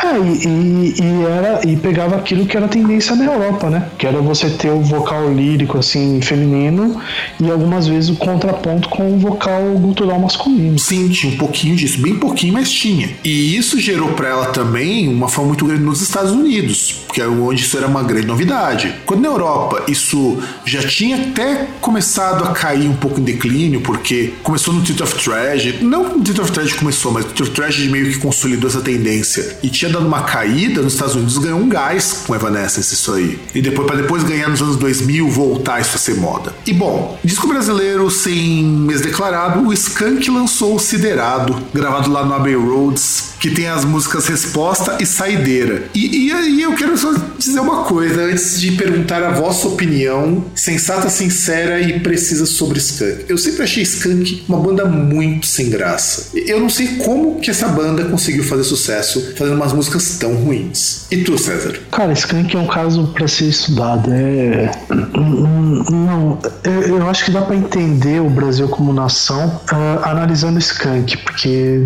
É, 0.02 0.18
e, 0.18 0.46
e, 0.46 0.94
e, 1.01 1.24
era, 1.24 1.60
e 1.66 1.76
pegava 1.76 2.16
aquilo 2.16 2.46
que 2.46 2.56
era 2.56 2.68
tendência 2.68 3.16
na 3.16 3.24
Europa, 3.24 3.70
né? 3.70 3.88
Que 3.98 4.06
era 4.06 4.20
você 4.20 4.51
ter 4.51 4.70
o 4.70 4.80
vocal 4.80 5.32
lírico, 5.32 5.78
assim, 5.78 6.20
feminino 6.20 7.01
e 7.40 7.51
algumas 7.51 7.86
vezes 7.86 8.10
o 8.10 8.16
contraponto 8.16 8.88
com 8.88 9.14
o 9.14 9.18
vocal 9.18 9.62
gutural 9.78 10.18
masculino. 10.18 10.78
Sim, 10.78 11.09
tinha 11.09 11.32
um 11.32 11.36
pouquinho 11.36 11.76
disso, 11.76 12.01
bem 12.01 12.16
pouquinho, 12.16 12.52
mas 12.52 12.70
tinha. 12.70 13.10
E 13.24 13.56
isso 13.56 13.80
gerou 13.80 14.12
para 14.12 14.28
ela 14.28 14.46
também 14.46 15.09
uma 15.09 15.28
fama 15.28 15.48
muito 15.48 15.64
grande 15.64 15.82
nos 15.82 16.01
Estados 16.01 16.32
Unidos, 16.32 16.64
que 17.12 17.20
é 17.20 17.27
onde 17.27 17.62
isso 17.62 17.77
era 17.77 17.86
uma 17.86 18.03
grande 18.03 18.27
novidade. 18.27 18.95
Quando 19.05 19.20
na 19.20 19.28
Europa 19.28 19.85
isso 19.89 20.39
já 20.65 20.82
tinha 20.82 21.16
até 21.16 21.69
começado 21.81 22.45
a 22.45 22.53
cair 22.53 22.89
um 22.89 22.97
pouco 22.97 23.20
em 23.20 23.24
declínio, 23.24 23.81
porque 23.81 24.35
começou 24.43 24.73
no 24.74 24.82
Theater 24.82 25.05
of 25.05 25.23
Tragedy, 25.23 25.85
não 25.85 26.16
no 26.16 26.24
Theater 26.24 26.45
of 26.45 26.53
Tragedy 26.53 26.78
começou, 26.78 27.12
mas 27.12 27.24
o 27.24 27.28
Theater 27.28 27.47
of 27.47 27.51
Tragedy 27.53 27.89
meio 27.89 28.11
que 28.11 28.19
consolidou 28.19 28.69
essa 28.69 28.81
tendência 28.81 29.59
e 29.62 29.69
tinha 29.69 29.91
dado 29.91 30.07
uma 30.07 30.23
caída 30.23 30.82
nos 30.82 30.95
Estados 30.95 31.15
Unidos, 31.15 31.39
ganhou 31.39 31.61
um 31.61 31.69
gás 31.69 32.24
com 32.27 32.35
Evanescence 32.35 32.95
isso 32.95 33.12
aí. 33.12 33.39
E 33.55 33.62
depois 33.62 33.86
para 33.86 33.97
depois 33.97 34.23
ganhar 34.24 34.49
nos 34.49 34.62
anos 34.62 34.77
2000 34.77 35.28
voltar 35.28 35.81
isso 35.81 35.97
a 35.97 35.99
ser 35.99 36.16
moda. 36.16 36.55
E 36.66 36.73
bom, 36.73 37.19
disco 37.23 37.47
brasileiro 37.47 38.11
sem 38.11 38.62
mês 38.65 39.01
declarado, 39.01 39.61
o 39.66 39.73
Skank 39.73 40.31
lançou 40.31 40.77
o 40.77 40.78
Siderado, 40.78 41.57
gravado 41.73 42.11
lá 42.11 42.24
no 42.24 42.35
Abbey 42.35 42.55
Roads, 42.55 43.35
que 43.41 43.51
tem 43.51 43.66
as 43.66 43.85
músicas 43.85 44.27
Resposta 44.27 44.99
e 45.01 45.07
Saideira. 45.07 45.89
E, 45.95 46.28
e 46.28 46.32
eu 46.62 46.74
quero 46.74 46.97
só 46.97 47.12
dizer 47.39 47.60
uma 47.60 47.85
coisa 47.85 48.22
antes 48.22 48.60
de 48.60 48.72
perguntar 48.72 49.22
a 49.22 49.31
vossa 49.31 49.68
opinião 49.68 50.44
sensata, 50.55 51.09
sincera 51.09 51.81
e 51.81 52.01
precisa 52.01 52.47
sobre 52.47 52.78
Skank. 52.78 53.26
Eu 53.28 53.39
sempre 53.39 53.62
achei 53.62 53.82
Skank 53.82 54.44
uma 54.48 54.59
banda 54.59 54.85
muito 54.85 55.47
sem 55.47 55.70
graça. 55.70 56.31
Eu 56.35 56.60
não 56.60 56.68
sei 56.68 56.97
como 56.98 57.40
que 57.40 57.51
essa 57.51 57.68
banda 57.68 58.05
conseguiu 58.05 58.44
fazer 58.44 58.64
sucesso 58.64 59.35
fazendo 59.36 59.56
umas 59.56 59.72
músicas 59.72 60.16
tão 60.18 60.35
ruins. 60.35 61.06
E 61.10 61.18
tu, 61.18 61.36
César? 61.39 61.74
Cara, 61.90 62.12
Skank 62.12 62.56
é 62.56 62.59
um 62.59 62.66
caso 62.66 63.09
para 63.09 63.28
ser 63.28 63.47
estudado. 63.47 64.10
É. 64.12 64.70
Não, 64.90 66.39
eu 66.64 67.09
acho 67.09 67.24
que 67.24 67.31
dá 67.31 67.43
para 67.43 67.56
entender 67.56 68.20
o 68.20 68.31
Brasil 68.31 68.68
como 68.68 68.93
nação 68.93 69.60
uh, 69.70 70.05
analisando 70.05 70.59
Skank, 70.59 71.16
porque 71.18 71.82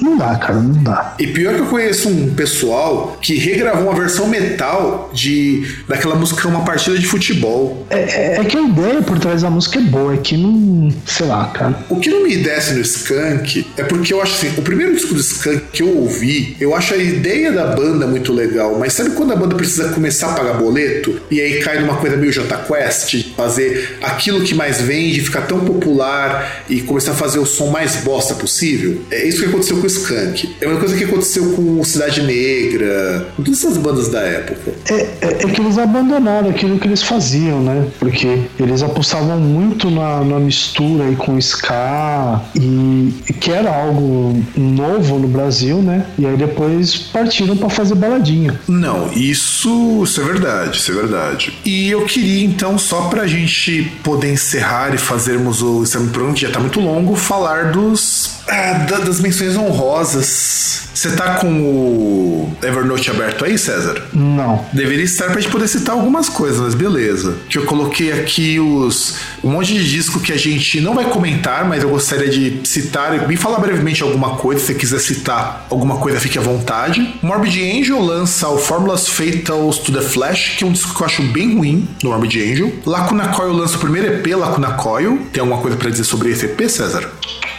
não 0.00 0.16
dá, 0.16 0.36
cara, 0.36 0.60
não 0.60 0.82
dá. 0.82 1.14
E 1.18 1.26
pior 1.26 1.54
que 1.54 1.60
eu 1.60 1.66
conheço 1.66 2.08
um 2.08 2.34
pessoal 2.34 3.16
que 3.20 3.36
regravou 3.36 3.84
uma 3.84 3.94
versão 3.94 4.05
metal 4.28 5.10
de 5.12 5.66
daquela 5.88 6.14
música 6.14 6.46
Uma 6.48 6.64
Partida 6.64 6.98
de 6.98 7.06
Futebol. 7.06 7.86
É, 7.90 7.98
é, 7.98 8.40
é 8.40 8.44
que 8.44 8.56
a 8.56 8.62
ideia 8.62 9.02
por 9.02 9.18
trás 9.18 9.42
da 9.42 9.50
música 9.50 9.78
é 9.78 9.82
boa, 9.82 10.14
é 10.14 10.18
que 10.18 10.36
não. 10.36 10.92
sei 11.06 11.26
lá, 11.26 11.46
cara. 11.46 11.78
O 11.88 11.98
que 11.98 12.10
não 12.10 12.22
me 12.22 12.36
desce 12.36 12.74
no 12.74 12.80
Skank 12.80 13.66
é 13.76 13.82
porque 13.84 14.12
eu 14.12 14.22
acho 14.22 14.34
assim, 14.34 14.58
o 14.58 14.62
primeiro 14.62 14.94
disco 14.94 15.14
do 15.14 15.20
Skank 15.20 15.62
que 15.72 15.82
eu 15.82 15.96
ouvi, 15.96 16.56
eu 16.60 16.74
acho 16.74 16.94
a 16.94 16.96
ideia 16.96 17.52
da 17.52 17.66
banda 17.66 18.06
muito 18.06 18.32
legal, 18.32 18.76
mas 18.78 18.92
sabe 18.92 19.10
quando 19.10 19.32
a 19.32 19.36
banda 19.36 19.54
precisa 19.54 19.88
começar 19.88 20.32
a 20.32 20.34
pagar 20.34 20.54
boleto 20.54 21.20
e 21.30 21.40
aí 21.40 21.60
cai 21.60 21.80
numa 21.80 21.96
coisa 21.96 22.16
meio 22.16 22.32
J 22.32 22.56
Quest, 22.58 23.34
fazer 23.36 23.98
aquilo 24.02 24.42
que 24.42 24.54
mais 24.54 24.80
vende, 24.80 25.20
ficar 25.20 25.42
tão 25.42 25.60
popular 25.60 26.64
e 26.68 26.80
começar 26.82 27.12
a 27.12 27.14
fazer 27.14 27.38
o 27.38 27.46
som 27.46 27.68
mais 27.68 27.96
bosta 27.96 28.34
possível? 28.34 29.00
É 29.10 29.26
isso 29.26 29.40
que 29.40 29.46
aconteceu 29.46 29.76
com 29.78 29.84
o 29.84 29.86
Skank. 29.86 30.56
É 30.60 30.66
uma 30.66 30.78
coisa 30.78 30.96
que 30.96 31.04
aconteceu 31.04 31.52
com 31.52 31.82
Cidade 31.84 32.22
Negra, 32.22 33.28
com 33.36 33.42
todas 33.42 33.64
essas 33.64 33.76
bandas 33.78 33.95
da 34.04 34.20
época. 34.20 34.72
É, 34.90 34.94
é, 34.94 35.28
é 35.40 35.48
que 35.48 35.60
eles 35.60 35.78
abandonaram 35.78 36.50
aquilo 36.50 36.78
que 36.78 36.86
eles 36.86 37.02
faziam, 37.02 37.60
né? 37.60 37.86
Porque 37.98 38.42
eles 38.58 38.82
apostavam 38.82 39.38
muito 39.38 39.90
na, 39.90 40.20
na 40.20 40.38
mistura 40.38 41.04
aí 41.04 41.16
com 41.16 41.38
ska 41.38 42.42
e 42.54 43.12
que 43.40 43.50
era 43.50 43.74
algo 43.74 44.42
novo 44.56 45.18
no 45.18 45.28
Brasil, 45.28 45.78
né? 45.78 46.06
E 46.18 46.26
aí 46.26 46.36
depois 46.36 46.96
partiram 46.96 47.56
para 47.56 47.68
fazer 47.68 47.94
baladinha. 47.94 48.60
Não, 48.68 49.10
isso, 49.12 50.02
isso 50.04 50.20
é 50.20 50.24
verdade, 50.24 50.78
isso 50.78 50.90
é 50.92 50.94
verdade. 50.94 51.52
E 51.64 51.90
eu 51.90 52.04
queria 52.04 52.44
então, 52.44 52.78
só 52.78 53.02
pra 53.02 53.26
gente 53.26 53.92
poder 54.02 54.32
encerrar 54.32 54.94
e 54.94 54.98
fazermos 54.98 55.62
o 55.62 55.82
exame 55.82 56.10
pronto, 56.10 56.38
já 56.38 56.50
tá 56.50 56.60
muito 56.60 56.80
longo, 56.80 57.16
falar 57.16 57.72
dos 57.72 58.35
ah, 58.48 58.86
das 58.88 59.20
menções 59.20 59.56
honrosas. 59.56 60.86
Você 60.94 61.10
tá 61.10 61.34
com 61.34 61.60
o 61.60 62.56
Evernote 62.62 63.10
aberto 63.10 63.44
aí, 63.44 63.58
César? 63.58 64.02
Não. 64.14 64.64
Deveria 64.72 65.04
estar 65.04 65.26
pra 65.26 65.40
gente 65.40 65.50
poder 65.50 65.68
citar 65.68 65.94
algumas 65.94 66.28
coisas, 66.28 66.58
mas 66.58 66.74
beleza. 66.74 67.36
Que 67.50 67.58
eu 67.58 67.64
coloquei 67.66 68.12
aqui 68.12 68.58
os 68.58 69.16
um 69.44 69.50
monte 69.50 69.74
de 69.74 69.88
disco 69.88 70.20
que 70.20 70.32
a 70.32 70.38
gente 70.38 70.80
não 70.80 70.94
vai 70.94 71.04
comentar, 71.04 71.68
mas 71.68 71.82
eu 71.82 71.90
gostaria 71.90 72.28
de 72.28 72.60
citar 72.66 73.30
e 73.30 73.36
falar 73.36 73.58
brevemente 73.58 74.02
alguma 74.02 74.36
coisa. 74.36 74.60
Se 74.60 74.66
você 74.68 74.74
quiser 74.74 75.00
citar 75.00 75.66
alguma 75.68 75.98
coisa, 75.98 76.18
fique 76.18 76.38
à 76.38 76.42
vontade. 76.42 77.14
Morbid 77.22 77.60
Angel 77.78 78.00
lança 78.00 78.48
o 78.48 78.56
Formulas 78.56 79.06
Fatals 79.06 79.78
to 79.78 79.92
the 79.92 80.00
Flash, 80.00 80.56
que 80.56 80.64
é 80.64 80.66
um 80.66 80.72
disco 80.72 80.94
que 80.94 81.02
eu 81.02 81.06
acho 81.06 81.22
bem 81.24 81.56
ruim 81.56 81.88
no 82.02 82.10
Morbid 82.10 82.40
Angel. 82.40 82.72
Lacuna 82.86 83.28
Coil 83.28 83.52
lança 83.52 83.76
o 83.76 83.80
primeiro 83.80 84.14
EP, 84.14 84.34
Lacuna 84.34 84.72
Coil. 84.72 85.26
Tem 85.32 85.42
alguma 85.42 85.60
coisa 85.60 85.76
para 85.76 85.90
dizer 85.90 86.04
sobre 86.04 86.30
esse 86.30 86.46
EP, 86.46 86.70
César? 86.70 87.10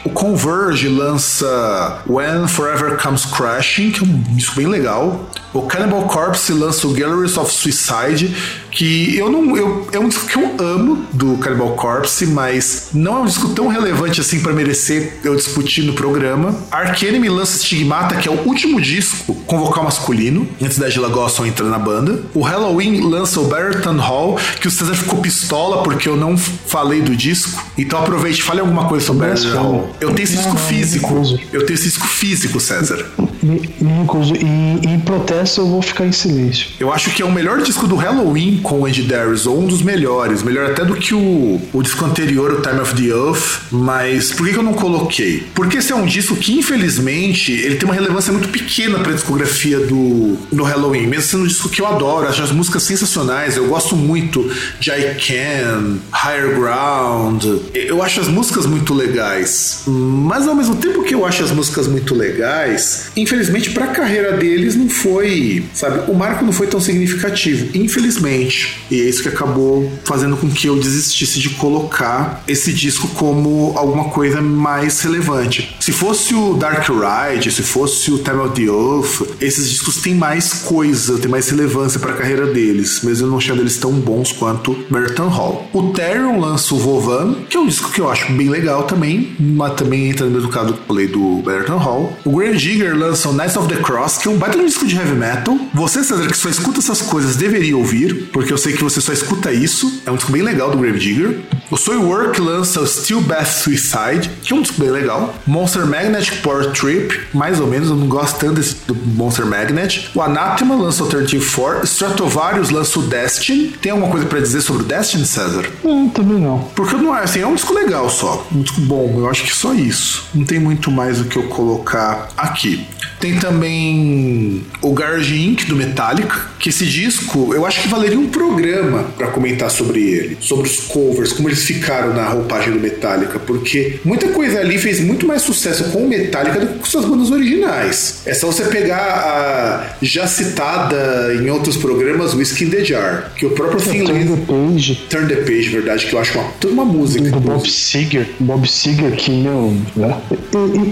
O 0.07 0.09
Converge 0.09 0.87
lança 0.87 2.01
When 2.07 2.47
Forever 2.47 2.97
Comes 2.97 3.25
Crashing, 3.25 3.91
que 3.91 3.99
é 3.99 4.03
um 4.03 4.21
disco 4.21 4.55
bem 4.55 4.65
legal. 4.65 5.29
O 5.53 5.63
Cannibal 5.63 6.03
Corpse 6.03 6.53
lança 6.53 6.87
o 6.87 6.93
Galleries 6.93 7.35
of 7.35 7.51
Suicide, 7.51 8.33
que 8.77 9.17
eu 9.17 9.31
não. 9.31 9.57
Eu, 9.57 9.87
é 9.91 9.99
um 9.99 10.07
disco 10.07 10.27
que 10.27 10.37
eu 10.37 10.55
amo 10.59 11.03
do 11.11 11.35
Cannibal 11.37 11.71
Corpse, 11.71 12.27
mas 12.27 12.89
não 12.93 13.17
é 13.17 13.19
um 13.21 13.25
disco 13.25 13.49
tão 13.49 13.67
relevante 13.67 14.21
assim 14.21 14.39
para 14.39 14.53
merecer 14.53 15.17
eu 15.23 15.35
discutir 15.35 15.81
no 15.81 15.93
programa. 15.93 16.55
Ark 16.69 17.03
Enemy 17.03 17.27
lança 17.27 17.57
Stigmata, 17.57 18.15
que 18.15 18.29
é 18.29 18.31
o 18.31 18.47
último 18.47 18.79
disco 18.79 19.33
com 19.47 19.57
vocal 19.57 19.83
masculino, 19.83 20.47
antes 20.61 20.77
da 20.77 20.89
Gila 20.89 21.09
Gosson 21.09 21.47
entrar 21.47 21.65
na 21.65 21.79
banda. 21.79 22.21
O 22.35 22.41
Halloween 22.41 23.01
lança 23.01 23.39
o 23.39 23.45
Barrington 23.45 23.97
Hall, 23.97 24.39
que 24.61 24.67
o 24.67 24.71
César 24.71 24.93
ficou 24.93 25.19
pistola 25.19 25.81
porque 25.81 26.07
eu 26.07 26.15
não 26.15 26.37
falei 26.37 27.01
do 27.01 27.15
disco. 27.15 27.63
Então 27.77 27.99
aproveite, 27.99 28.43
fale 28.43 28.59
alguma 28.59 28.85
coisa 28.85 29.07
sobre 29.07 29.25
o 29.25 29.29
Barrington 29.29 29.57
Hall. 29.59 29.95
Eu 29.99 30.13
tenho 30.13 30.23
esse 30.25 30.37
disco 30.37 30.55
físico. 30.55 31.23
Eu 31.51 31.65
tenho 31.65 31.73
esse 31.73 31.85
disco 31.85 32.05
físico, 32.05 32.59
César. 32.59 33.09
E 33.43 34.87
em 34.87 34.99
protesto 34.99 35.61
eu 35.61 35.67
vou 35.67 35.81
ficar 35.81 36.05
em 36.05 36.11
silêncio. 36.11 36.67
Eu 36.79 36.91
acho 36.91 37.11
que 37.11 37.21
é 37.21 37.25
o 37.25 37.31
melhor 37.31 37.61
disco 37.61 37.87
do 37.87 37.95
Halloween 37.95 38.59
com 38.61 38.81
o 38.81 38.85
Andy 38.85 39.03
Darius, 39.03 39.45
ou 39.45 39.59
um 39.59 39.67
dos 39.67 39.81
melhores. 39.81 40.43
Melhor 40.43 40.71
até 40.71 40.83
do 40.83 40.95
que 40.95 41.13
o, 41.13 41.61
o 41.73 41.83
disco 41.83 42.03
anterior, 42.05 42.51
o 42.51 42.61
Time 42.61 42.79
of 42.79 42.95
the 42.95 43.09
Earth. 43.09 43.61
Mas 43.71 44.31
por 44.31 44.45
que, 44.45 44.53
que 44.53 44.59
eu 44.59 44.63
não 44.63 44.73
coloquei? 44.73 45.45
Porque 45.53 45.77
esse 45.77 45.91
é 45.91 45.95
um 45.95 46.05
disco 46.05 46.35
que, 46.35 46.53
infelizmente, 46.53 47.51
ele 47.51 47.75
tem 47.75 47.87
uma 47.87 47.93
relevância 47.93 48.31
muito 48.31 48.49
pequena 48.49 48.99
pra 48.99 49.13
discografia 49.13 49.79
do, 49.79 50.37
do 50.51 50.63
Halloween. 50.63 51.07
Mesmo 51.07 51.23
sendo 51.23 51.43
um 51.43 51.47
disco 51.47 51.69
que 51.69 51.81
eu 51.81 51.87
adoro, 51.87 52.27
acho 52.27 52.41
as 52.41 52.51
músicas 52.51 52.83
sensacionais. 52.83 53.57
Eu 53.57 53.67
gosto 53.67 53.95
muito 53.95 54.49
de 54.79 54.91
I 54.91 55.15
Can, 55.15 55.97
Higher 56.11 56.55
Ground. 56.55 57.43
Eu 57.73 58.01
acho 58.01 58.19
as 58.21 58.27
músicas 58.27 58.65
muito 58.65 58.93
legais. 58.93 59.83
Mas 59.85 60.47
ao 60.47 60.55
mesmo 60.55 60.75
tempo 60.75 61.03
que 61.03 61.13
eu 61.13 61.25
acho 61.25 61.43
as 61.43 61.51
músicas 61.51 61.87
muito 61.87 62.13
legais, 62.15 63.11
infelizmente, 63.27 63.71
para 63.71 63.85
a 63.85 63.87
carreira 63.89 64.37
deles 64.37 64.75
não 64.75 64.87
foi, 64.87 65.65
sabe, 65.73 66.09
o 66.09 66.15
marco 66.15 66.45
não 66.45 66.53
foi 66.53 66.67
tão 66.67 66.79
significativo, 66.79 67.69
infelizmente. 67.77 68.79
E 68.89 69.01
é 69.01 69.03
isso 69.03 69.21
que 69.21 69.27
acabou 69.27 69.91
fazendo 70.05 70.37
com 70.37 70.49
que 70.49 70.67
eu 70.67 70.77
desistisse 70.77 71.39
de 71.39 71.49
colocar 71.51 72.43
esse 72.47 72.71
disco 72.71 73.07
como 73.09 73.73
alguma 73.75 74.05
coisa 74.05 74.41
mais 74.41 75.01
relevante. 75.01 75.75
Se 75.79 75.91
fosse 75.91 76.33
o 76.33 76.53
Dark 76.53 76.87
Ride, 76.87 77.51
se 77.51 77.63
fosse 77.63 78.11
o 78.11 78.17
Time 78.17 78.39
of 78.39 78.53
the 78.55 78.63
Earth, 78.63 79.35
esses 79.41 79.69
discos 79.69 79.97
têm 79.97 80.15
mais 80.15 80.53
coisa, 80.53 81.17
têm 81.17 81.29
mais 81.29 81.49
relevância 81.49 81.99
para 81.99 82.11
a 82.11 82.15
carreira 82.15 82.47
deles, 82.47 83.01
eu 83.03 83.27
não 83.27 83.37
achando 83.37 83.61
eles 83.61 83.77
tão 83.77 83.91
bons 83.91 84.31
quanto 84.31 84.77
Merton 84.89 85.27
Hall. 85.27 85.69
O 85.73 85.89
Therion 85.89 86.39
lança 86.39 86.73
o 86.73 86.77
Vovan, 86.77 87.35
que 87.49 87.57
é 87.57 87.59
um 87.59 87.67
disco 87.67 87.91
que 87.91 87.99
eu 87.99 88.09
acho 88.09 88.31
bem 88.31 88.49
legal 88.49 88.83
também, 88.83 89.35
mas 89.39 89.73
também 89.73 90.09
entra 90.09 90.25
no 90.25 90.31
mesmo 90.31 90.49
caso 90.49 90.77
do 90.87 91.43
Merton 91.45 91.77
Hall. 91.77 92.17
O 92.23 92.37
Grave 92.37 92.57
Digger 92.57 92.95
lança 92.97 93.16
o 93.25 93.33
Knights 93.33 93.57
of 93.57 93.67
the 93.67 93.81
Cross, 93.81 94.17
que 94.17 94.27
é 94.27 94.31
um 94.31 94.37
baita 94.37 94.57
disco 94.63 94.85
de 94.85 94.95
heavy 94.95 95.15
metal. 95.15 95.57
Você, 95.73 96.03
César, 96.03 96.27
que 96.27 96.37
só 96.37 96.49
escuta 96.49 96.79
essas 96.79 97.01
coisas, 97.01 97.35
deveria 97.35 97.75
ouvir, 97.75 98.29
porque 98.31 98.51
eu 98.51 98.57
sei 98.57 98.73
que 98.73 98.83
você 98.83 99.01
só 99.01 99.13
escuta 99.13 99.51
isso. 99.51 100.01
É 100.05 100.11
um 100.11 100.15
disco 100.15 100.31
bem 100.31 100.41
legal 100.41 100.69
do 100.69 100.77
Grave 100.77 100.99
Digger. 100.99 101.39
O 101.69 101.77
Soilwork 101.77 102.39
lança 102.39 102.79
o 102.79 102.87
Steel 102.87 103.21
Bath 103.21 103.47
Suicide, 103.47 104.29
que 104.41 104.53
é 104.53 104.55
um 104.55 104.61
disco 104.61 104.79
bem 104.79 104.89
legal. 104.89 105.33
Monster 105.45 105.85
Magnet 105.85 106.37
Power 106.41 106.71
Trip, 106.71 107.19
mais 107.33 107.59
ou 107.59 107.67
menos, 107.67 107.89
eu 107.89 107.95
não 107.95 108.07
gosto 108.07 108.39
tanto 108.39 108.53
desse, 108.53 108.75
do 108.87 108.95
Monster 108.95 109.45
Magnet. 109.45 110.09
O 110.15 110.21
Anathema 110.21 110.75
lança 110.75 111.03
o 111.03 111.05
Alternative 111.05 111.45
4. 111.45 111.83
Stratovarius 111.85 112.69
lança 112.69 112.99
o 112.99 113.03
Destiny. 113.03 113.69
Tem 113.81 113.91
alguma 113.91 114.09
coisa 114.09 114.25
para 114.25 114.39
dizer 114.39 114.61
sobre 114.61 114.83
o 114.83 114.85
Destiny, 114.85 115.25
César? 115.25 115.65
Não, 115.83 116.09
também 116.09 116.39
não. 116.39 116.59
Porque 116.75 116.95
não 116.95 117.15
é 117.15 117.23
assim, 117.23 117.41
é 117.41 117.47
um 117.47 117.55
disco 117.55 117.73
legal 117.73 118.09
só. 118.09 118.45
Um 118.53 118.61
disco 118.61 118.81
bom, 118.81 119.15
eu 119.17 119.29
acho 119.29 119.43
que 119.43 119.53
só 119.53 119.73
isso. 119.73 120.25
Não 120.33 120.45
tem 120.45 120.59
muito 120.59 120.89
mais 120.89 121.19
o 121.19 121.25
que 121.25 121.37
eu 121.37 121.43
colocar 121.43 122.29
aqui. 122.37 122.87
Tem 123.19 123.39
também 123.39 124.63
o 124.81 124.93
Garage 124.93 125.43
Inc. 125.43 125.65
do 125.65 125.75
Metallica, 125.75 126.47
que 126.67 126.69
esse 126.69 126.85
disco 126.85 127.53
eu 127.53 127.65
acho 127.65 127.81
que 127.81 127.87
valeria 127.87 128.19
um 128.19 128.27
programa 128.27 129.05
para 129.17 129.27
comentar 129.27 129.71
sobre 129.71 130.01
ele, 130.01 130.37
sobre 130.41 130.67
os 130.67 130.81
covers, 130.81 131.31
como 131.31 131.47
eles 131.47 131.63
ficaram 131.63 132.13
na 132.13 132.27
roupagem 132.27 132.73
do 132.73 132.79
Metallica, 132.79 133.39
porque 133.39 134.01
muita 134.03 134.27
coisa 134.29 134.59
ali 134.59 134.77
fez 134.77 134.99
muito 134.99 135.25
mais 135.25 135.43
sucesso 135.43 135.85
com 135.85 135.99
o 135.99 136.09
Metallica 136.09 136.59
do 136.59 136.67
que 136.67 136.79
com 136.79 136.85
suas 136.85 137.05
bandas 137.05 137.31
originais. 137.31 138.21
É 138.25 138.33
só 138.33 138.47
você 138.47 138.65
pegar 138.65 138.97
a 138.97 139.95
já 140.01 140.27
citada 140.27 141.33
em 141.35 141.49
outros 141.49 141.77
programas 141.77 142.33
Whiskey 142.33 142.65
in 142.65 142.69
the 142.69 142.83
Jar, 142.83 143.31
que 143.33 143.45
o 143.45 143.51
próprio 143.51 143.79
Turn 143.79 144.25
the 144.25 144.45
Page. 144.45 144.95
Turn 145.09 145.27
the 145.27 145.35
Page, 145.35 145.69
verdade, 145.69 146.05
que 146.07 146.13
eu 146.13 146.19
acho 146.19 146.37
uma, 146.37 146.49
toda 146.59 146.73
uma 146.73 146.85
música. 146.85 147.29
Do 147.29 147.39
Bob 147.39 147.69
Seger. 147.69 148.27
Bob 148.41 148.67
Seger, 148.67 149.15
que, 149.15 149.31
meu. 149.31 149.73
Né? 149.95 150.17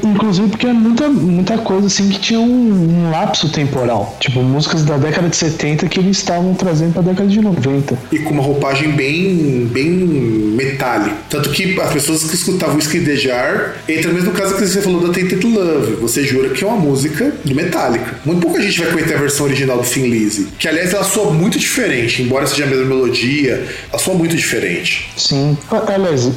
Inclusive 0.05 0.47
porque 0.47 0.67
é 0.67 0.73
muita, 0.73 1.09
muita 1.09 1.57
coisa 1.57 1.87
assim 1.87 2.07
que 2.07 2.19
tinha 2.19 2.39
um, 2.39 3.07
um, 3.07 3.11
lapso 3.11 3.49
temporal. 3.49 4.15
Tipo, 4.21 4.41
músicas 4.41 4.83
da 4.85 4.97
década 4.97 5.27
de 5.27 5.35
70 5.35 5.64
que 5.89 5.99
eles 5.99 6.17
estavam 6.17 6.53
trazendo 6.53 6.93
pra 6.93 7.01
década 7.01 7.29
de 7.29 7.41
90. 7.41 7.97
E 8.11 8.19
com 8.19 8.31
uma 8.31 8.43
roupagem 8.43 8.91
bem, 8.91 9.67
bem 9.71 9.89
metálica. 9.91 11.15
Tanto 11.29 11.49
que 11.49 11.79
as 11.79 11.93
pessoas 11.93 12.23
que 12.23 12.35
escutavam 12.35 12.75
Whiskey 12.75 13.01
the 13.01 13.15
Jar 13.15 13.75
entra 13.87 14.09
no 14.09 14.15
mesmo 14.15 14.31
caso 14.31 14.55
que 14.55 14.65
você 14.65 14.81
falou 14.81 15.01
da 15.05 15.13
Tainted 15.13 15.45
Love. 15.45 15.95
Você 16.01 16.23
jura 16.23 16.49
que 16.49 16.63
é 16.63 16.67
uma 16.67 16.77
música 16.77 17.33
do 17.43 17.55
Metallica. 17.55 18.19
Muito 18.25 18.41
pouca 18.41 18.61
gente 18.61 18.79
vai 18.79 18.91
conhecer 18.91 19.15
a 19.15 19.17
versão 19.17 19.45
original 19.45 19.77
do 19.77 19.83
Thin 19.83 20.07
Lizzy. 20.07 20.47
Que, 20.57 20.67
aliás, 20.67 20.93
ela 20.93 21.03
soa 21.03 21.31
muito 21.31 21.57
diferente. 21.57 22.21
Embora 22.21 22.45
seja 22.47 22.65
a 22.65 22.67
mesma 22.67 22.85
melodia, 22.85 23.65
ela 23.91 24.01
soa 24.01 24.15
muito 24.15 24.35
diferente. 24.35 25.09
Sim. 25.17 25.57
Aliás, 25.87 26.29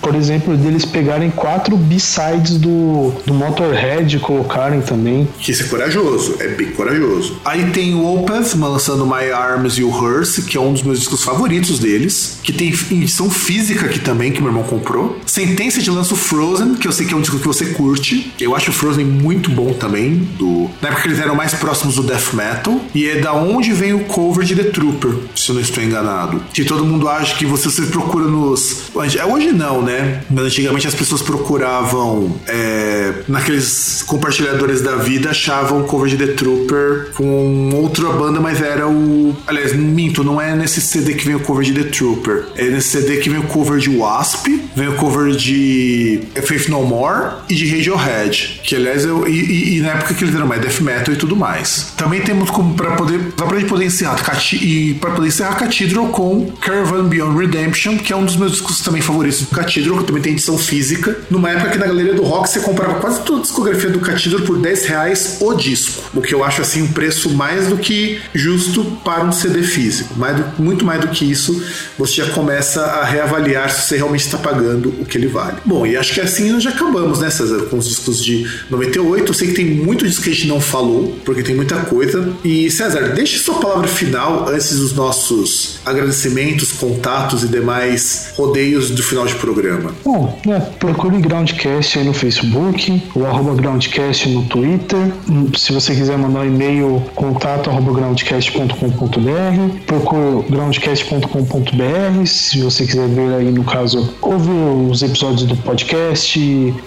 por 0.00 0.14
exemplo, 0.14 0.56
deles 0.56 0.84
pegarem 0.84 1.30
quatro 1.30 1.76
B-sides 1.76 2.58
do, 2.58 3.12
do 3.26 3.34
Motorhead 3.34 4.16
e 4.16 4.18
colocarem 4.18 4.80
também. 4.80 5.28
Que 5.38 5.52
isso 5.52 5.64
é 5.64 5.66
corajoso, 5.66 6.36
é 6.40 6.48
bem 6.48 6.68
corajoso. 6.68 7.40
Aí 7.44 7.70
tem 7.70 7.94
o 7.94 8.04
Opeth 8.14 8.54
lançando 8.58 9.06
My 9.06 9.30
Arms 9.32 9.78
e 9.78 9.84
o 9.84 9.90
Hearse, 9.90 10.42
que 10.42 10.56
é 10.56 10.60
um 10.60 10.72
dos 10.72 10.82
meus 10.82 11.00
discos 11.00 11.22
favoritos 11.22 11.78
deles, 11.78 12.38
que 12.42 12.52
tem 12.52 12.68
edição 12.68 13.30
física 13.30 13.86
aqui 13.86 13.98
também, 13.98 14.32
que 14.32 14.40
meu 14.40 14.50
irmão 14.50 14.64
comprou. 14.64 15.18
Sentença 15.26 15.80
de 15.80 15.90
lança 15.90 16.14
o 16.14 16.16
Frozen, 16.16 16.74
que 16.74 16.86
eu 16.86 16.92
sei 16.92 17.06
que 17.06 17.14
é 17.14 17.16
um 17.16 17.20
disco 17.20 17.38
que 17.38 17.46
você 17.46 17.66
curte. 17.66 18.32
Eu 18.40 18.54
acho 18.54 18.70
o 18.70 18.74
Frozen 18.74 19.04
muito 19.04 19.50
bom 19.50 19.72
também, 19.72 20.14
do... 20.38 20.70
na 20.80 20.88
época 20.88 21.08
eles 21.08 21.18
eram 21.18 21.34
mais 21.34 21.54
próximos 21.54 21.96
do 21.96 22.02
death 22.02 22.32
metal. 22.32 22.80
E 22.94 23.08
é 23.08 23.20
da 23.20 23.32
onde 23.32 23.72
vem 23.72 23.92
o 23.92 24.04
cover 24.04 24.44
de 24.44 24.54
The 24.54 24.64
Trooper, 24.64 25.14
se 25.34 25.50
eu 25.50 25.54
não 25.54 25.62
estou 25.62 25.82
enganado. 25.82 26.42
Que 26.52 26.64
todo 26.64 26.84
mundo 26.84 27.08
acha 27.08 27.36
que 27.36 27.46
você, 27.46 27.70
você 27.70 27.82
procura 27.86 28.26
nos... 28.26 28.90
Hoje 28.94 29.52
não, 29.52 29.82
né? 29.82 30.22
Mas 30.30 30.46
antigamente 30.46 30.86
as 30.86 30.94
pessoas 30.94 31.22
procuravam 31.22 32.36
é, 32.46 33.12
naqueles 33.28 34.02
compartilhadores 34.06 34.80
da 34.80 34.96
vida 34.96 35.30
achavam 35.30 35.82
cover 35.84 36.08
de 36.08 36.16
The 36.16 36.32
Trooper 36.34 37.10
com 37.14 37.70
outra 38.04 38.18
banda, 38.18 38.40
mas 38.40 38.60
era 38.60 38.88
o. 38.88 39.36
Aliás, 39.46 39.72
minto, 39.74 40.22
não 40.22 40.40
é 40.40 40.54
nesse 40.54 40.80
CD 40.80 41.14
que 41.14 41.26
vem 41.26 41.34
o 41.34 41.40
cover 41.40 41.64
de 41.64 41.72
The 41.72 41.90
Trooper. 41.90 42.44
É 42.56 42.68
nesse 42.68 42.88
CD 42.88 43.16
que 43.18 43.30
vem 43.30 43.40
o 43.40 43.44
cover 43.44 43.78
de 43.78 43.90
Wasp, 43.90 44.46
vem 44.74 44.88
o 44.88 44.96
cover 44.96 45.32
de 45.32 46.22
Faith 46.44 46.68
No 46.68 46.82
More 46.84 47.36
e 47.48 47.54
de 47.54 47.68
Radiohead. 47.68 48.60
Que 48.62 48.76
aliás 48.76 49.04
eu. 49.04 49.26
E, 49.26 49.32
e, 49.32 49.78
e 49.78 49.80
na 49.80 49.90
época 49.90 50.14
que 50.14 50.24
eles 50.24 50.34
eram 50.34 50.46
mais 50.46 50.60
death 50.60 50.80
metal 50.80 51.14
e 51.14 51.16
tudo 51.16 51.36
mais. 51.36 51.92
Também 51.96 52.20
temos 52.20 52.50
como 52.50 52.74
para 52.74 52.92
poder. 52.92 53.20
Só 53.38 53.46
pra 53.46 53.58
gente 53.58 53.68
poder 53.68 53.86
encerrar. 53.86 54.16
E 54.52 54.94
para 54.94 55.10
poder 55.10 55.28
encerrar 55.28 55.54
Cathedral 55.56 56.08
com 56.08 56.50
Caravan 56.60 57.04
Beyond 57.04 57.38
Redemption, 57.38 57.96
que 57.96 58.12
é 58.12 58.16
um 58.16 58.24
dos 58.24 58.36
meus 58.36 58.52
discos 58.52 58.80
também 58.80 59.02
favoritos 59.02 59.40
do 59.40 59.46
Cathedral, 59.48 59.98
que 59.98 60.04
também 60.04 60.22
tem 60.22 60.32
edição 60.32 60.58
física. 60.58 61.16
Numa 61.30 61.50
época 61.50 61.70
que 61.70 61.78
na 61.78 61.86
galeria 61.86 62.14
do 62.14 62.22
rock 62.22 62.48
você 62.48 62.60
comprava 62.60 62.94
quase 62.94 63.20
toda 63.22 63.40
a 63.40 63.42
discografia 63.42 63.90
do 63.90 64.00
Cathedral 64.00 64.42
por 64.42 64.58
10 64.58 64.86
reais 64.86 65.38
o 65.40 65.54
disco. 65.54 66.02
O 66.14 66.20
que 66.20 66.34
eu 66.34 66.44
acho 66.44 66.62
assim 66.62 66.82
um 66.82 66.92
preço 66.92 67.30
mais 67.30 67.68
do 67.68 67.76
que 67.76 67.93
justo 68.34 68.84
para 69.04 69.24
um 69.24 69.32
CD 69.32 69.62
físico. 69.62 70.14
Mais 70.16 70.36
do, 70.36 70.62
muito 70.62 70.84
mais 70.84 71.00
do 71.00 71.08
que 71.08 71.30
isso, 71.30 71.62
você 71.98 72.14
já 72.14 72.30
começa 72.30 72.82
a 72.82 73.04
reavaliar 73.04 73.70
se 73.70 73.88
você 73.88 73.96
realmente 73.96 74.24
está 74.24 74.38
pagando 74.38 74.88
o 75.00 75.04
que 75.04 75.18
ele 75.18 75.26
vale. 75.26 75.56
Bom, 75.64 75.86
e 75.86 75.96
acho 75.96 76.14
que 76.14 76.20
assim 76.20 76.50
nós 76.50 76.62
já 76.62 76.70
acabamos, 76.70 77.20
né, 77.20 77.30
César? 77.30 77.66
Com 77.66 77.78
os 77.78 77.88
discos 77.88 78.22
de 78.22 78.46
98. 78.70 79.30
Eu 79.30 79.34
sei 79.34 79.48
que 79.48 79.54
tem 79.54 79.66
muito 79.66 80.06
disco 80.06 80.22
que 80.22 80.30
a 80.30 80.32
gente 80.32 80.48
não 80.48 80.60
falou, 80.60 81.18
porque 81.24 81.42
tem 81.42 81.54
muita 81.54 81.76
coisa. 81.80 82.32
E 82.44 82.70
César, 82.70 83.12
deixe 83.14 83.38
sua 83.38 83.56
palavra 83.56 83.88
final 83.88 84.48
antes 84.48 84.76
dos 84.78 84.92
nossos 84.92 85.78
agradecimentos, 85.84 86.72
contatos 86.72 87.44
e 87.44 87.48
demais 87.48 88.32
rodeios 88.36 88.90
do 88.90 89.02
final 89.02 89.26
de 89.26 89.34
programa. 89.34 89.94
Bom, 90.04 90.40
né, 90.46 90.60
procure 90.78 91.18
Groundcast 91.18 91.98
aí 91.98 92.04
no 92.04 92.14
Facebook, 92.14 93.02
o 93.14 93.24
arroba 93.24 93.54
Groundcast 93.54 94.28
no 94.28 94.44
Twitter. 94.44 95.12
Se 95.56 95.72
você 95.72 95.94
quiser 95.94 96.16
mandar 96.18 96.40
um 96.40 96.46
e-mail, 96.46 97.02
contato 97.14 97.70
arroba 97.70 97.83
groundcast.com.br. 97.92 99.76
Procure 99.86 100.44
groundcast.com.br. 100.48 102.26
Se 102.26 102.60
você 102.60 102.86
quiser 102.86 103.08
ver 103.08 103.34
aí, 103.34 103.50
no 103.50 103.64
caso, 103.64 104.14
ouvir 104.20 104.50
os 104.90 105.02
episódios 105.02 105.44
do 105.44 105.56
podcast, 105.56 106.38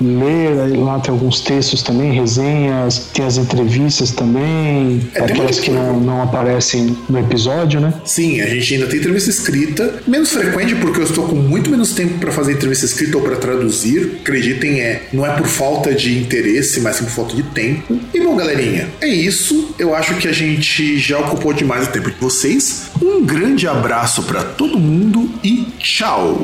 ler, 0.01 0.77
lá 0.77 0.99
tem 0.99 1.11
alguns 1.11 1.41
textos 1.41 1.81
também, 1.81 2.13
resenhas, 2.13 3.09
tem 3.13 3.25
as 3.25 3.37
entrevistas 3.37 4.11
também, 4.11 5.01
é, 5.13 5.23
aquelas 5.23 5.59
que 5.59 5.69
não, 5.69 5.99
não 5.99 6.21
aparecem 6.21 6.97
no 7.09 7.19
episódio, 7.19 7.79
né? 7.79 7.93
Sim, 8.05 8.41
a 8.41 8.47
gente 8.47 8.73
ainda 8.73 8.87
tem 8.87 8.99
entrevista 8.99 9.29
escrita, 9.29 10.01
menos 10.07 10.31
frequente 10.31 10.75
porque 10.75 10.99
eu 10.99 11.03
estou 11.03 11.27
com 11.27 11.35
muito 11.35 11.69
menos 11.69 11.93
tempo 11.93 12.17
para 12.19 12.31
fazer 12.31 12.53
entrevista 12.53 12.85
escrita 12.85 13.17
ou 13.17 13.23
para 13.23 13.35
traduzir. 13.35 14.17
Acreditem, 14.21 14.79
é, 14.81 15.03
não 15.11 15.25
é 15.25 15.31
por 15.31 15.47
falta 15.47 15.93
de 15.93 16.17
interesse, 16.17 16.79
mas 16.81 16.97
sim 16.97 17.05
por 17.05 17.11
falta 17.11 17.35
de 17.35 17.43
tempo. 17.43 17.99
E 18.13 18.19
bom, 18.19 18.35
galerinha, 18.35 18.87
é 19.01 19.07
isso. 19.07 19.75
Eu 19.77 19.95
acho 19.95 20.15
que 20.15 20.27
a 20.27 20.33
já 20.95 21.19
ocupou 21.19 21.51
demais 21.51 21.87
o 21.87 21.91
tempo 21.91 22.11
de 22.11 22.17
vocês. 22.19 22.91
Um 23.01 23.25
grande 23.25 23.67
abraço 23.67 24.23
para 24.23 24.43
todo 24.43 24.79
mundo 24.79 25.29
e 25.43 25.65
tchau! 25.79 26.39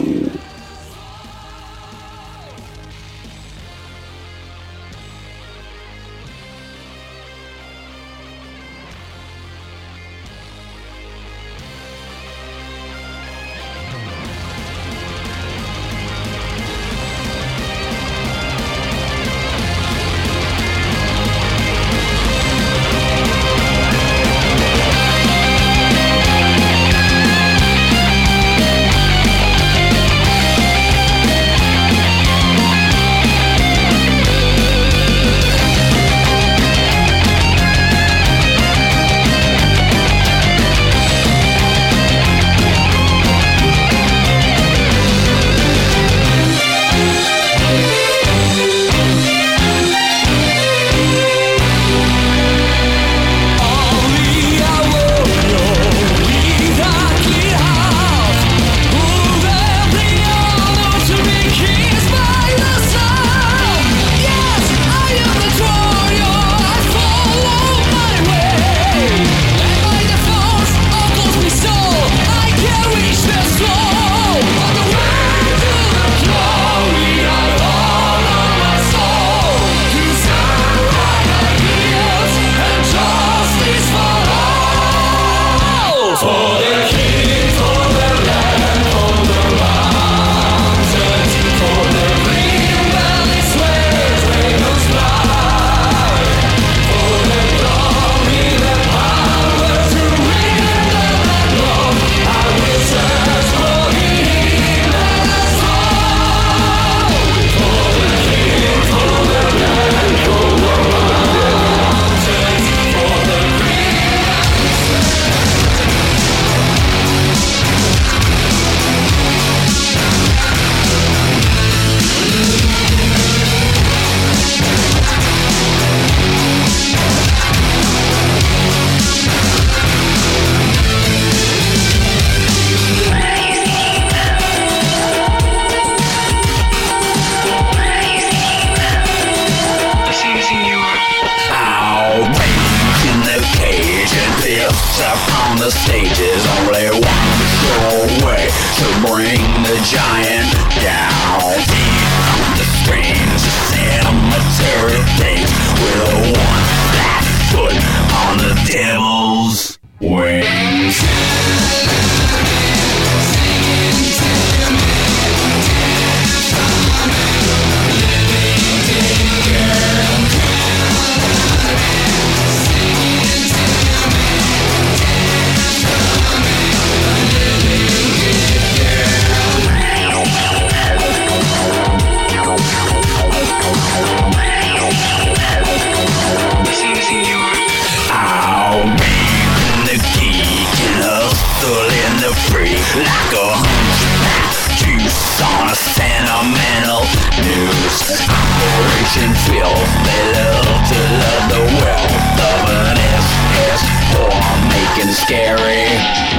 passion 199.14 199.34
fills 199.45 199.94
me 200.06 200.18
little 200.34 200.80
to 200.90 200.99
love 201.22 201.45
the 201.49 201.64
wealth 201.85 202.40
of 202.40 202.61
an 202.69 202.98
SS 202.98 203.81
form 204.11 204.60
making 204.69 205.14
scary 205.14 205.85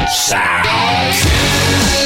sounds. 0.08 2.03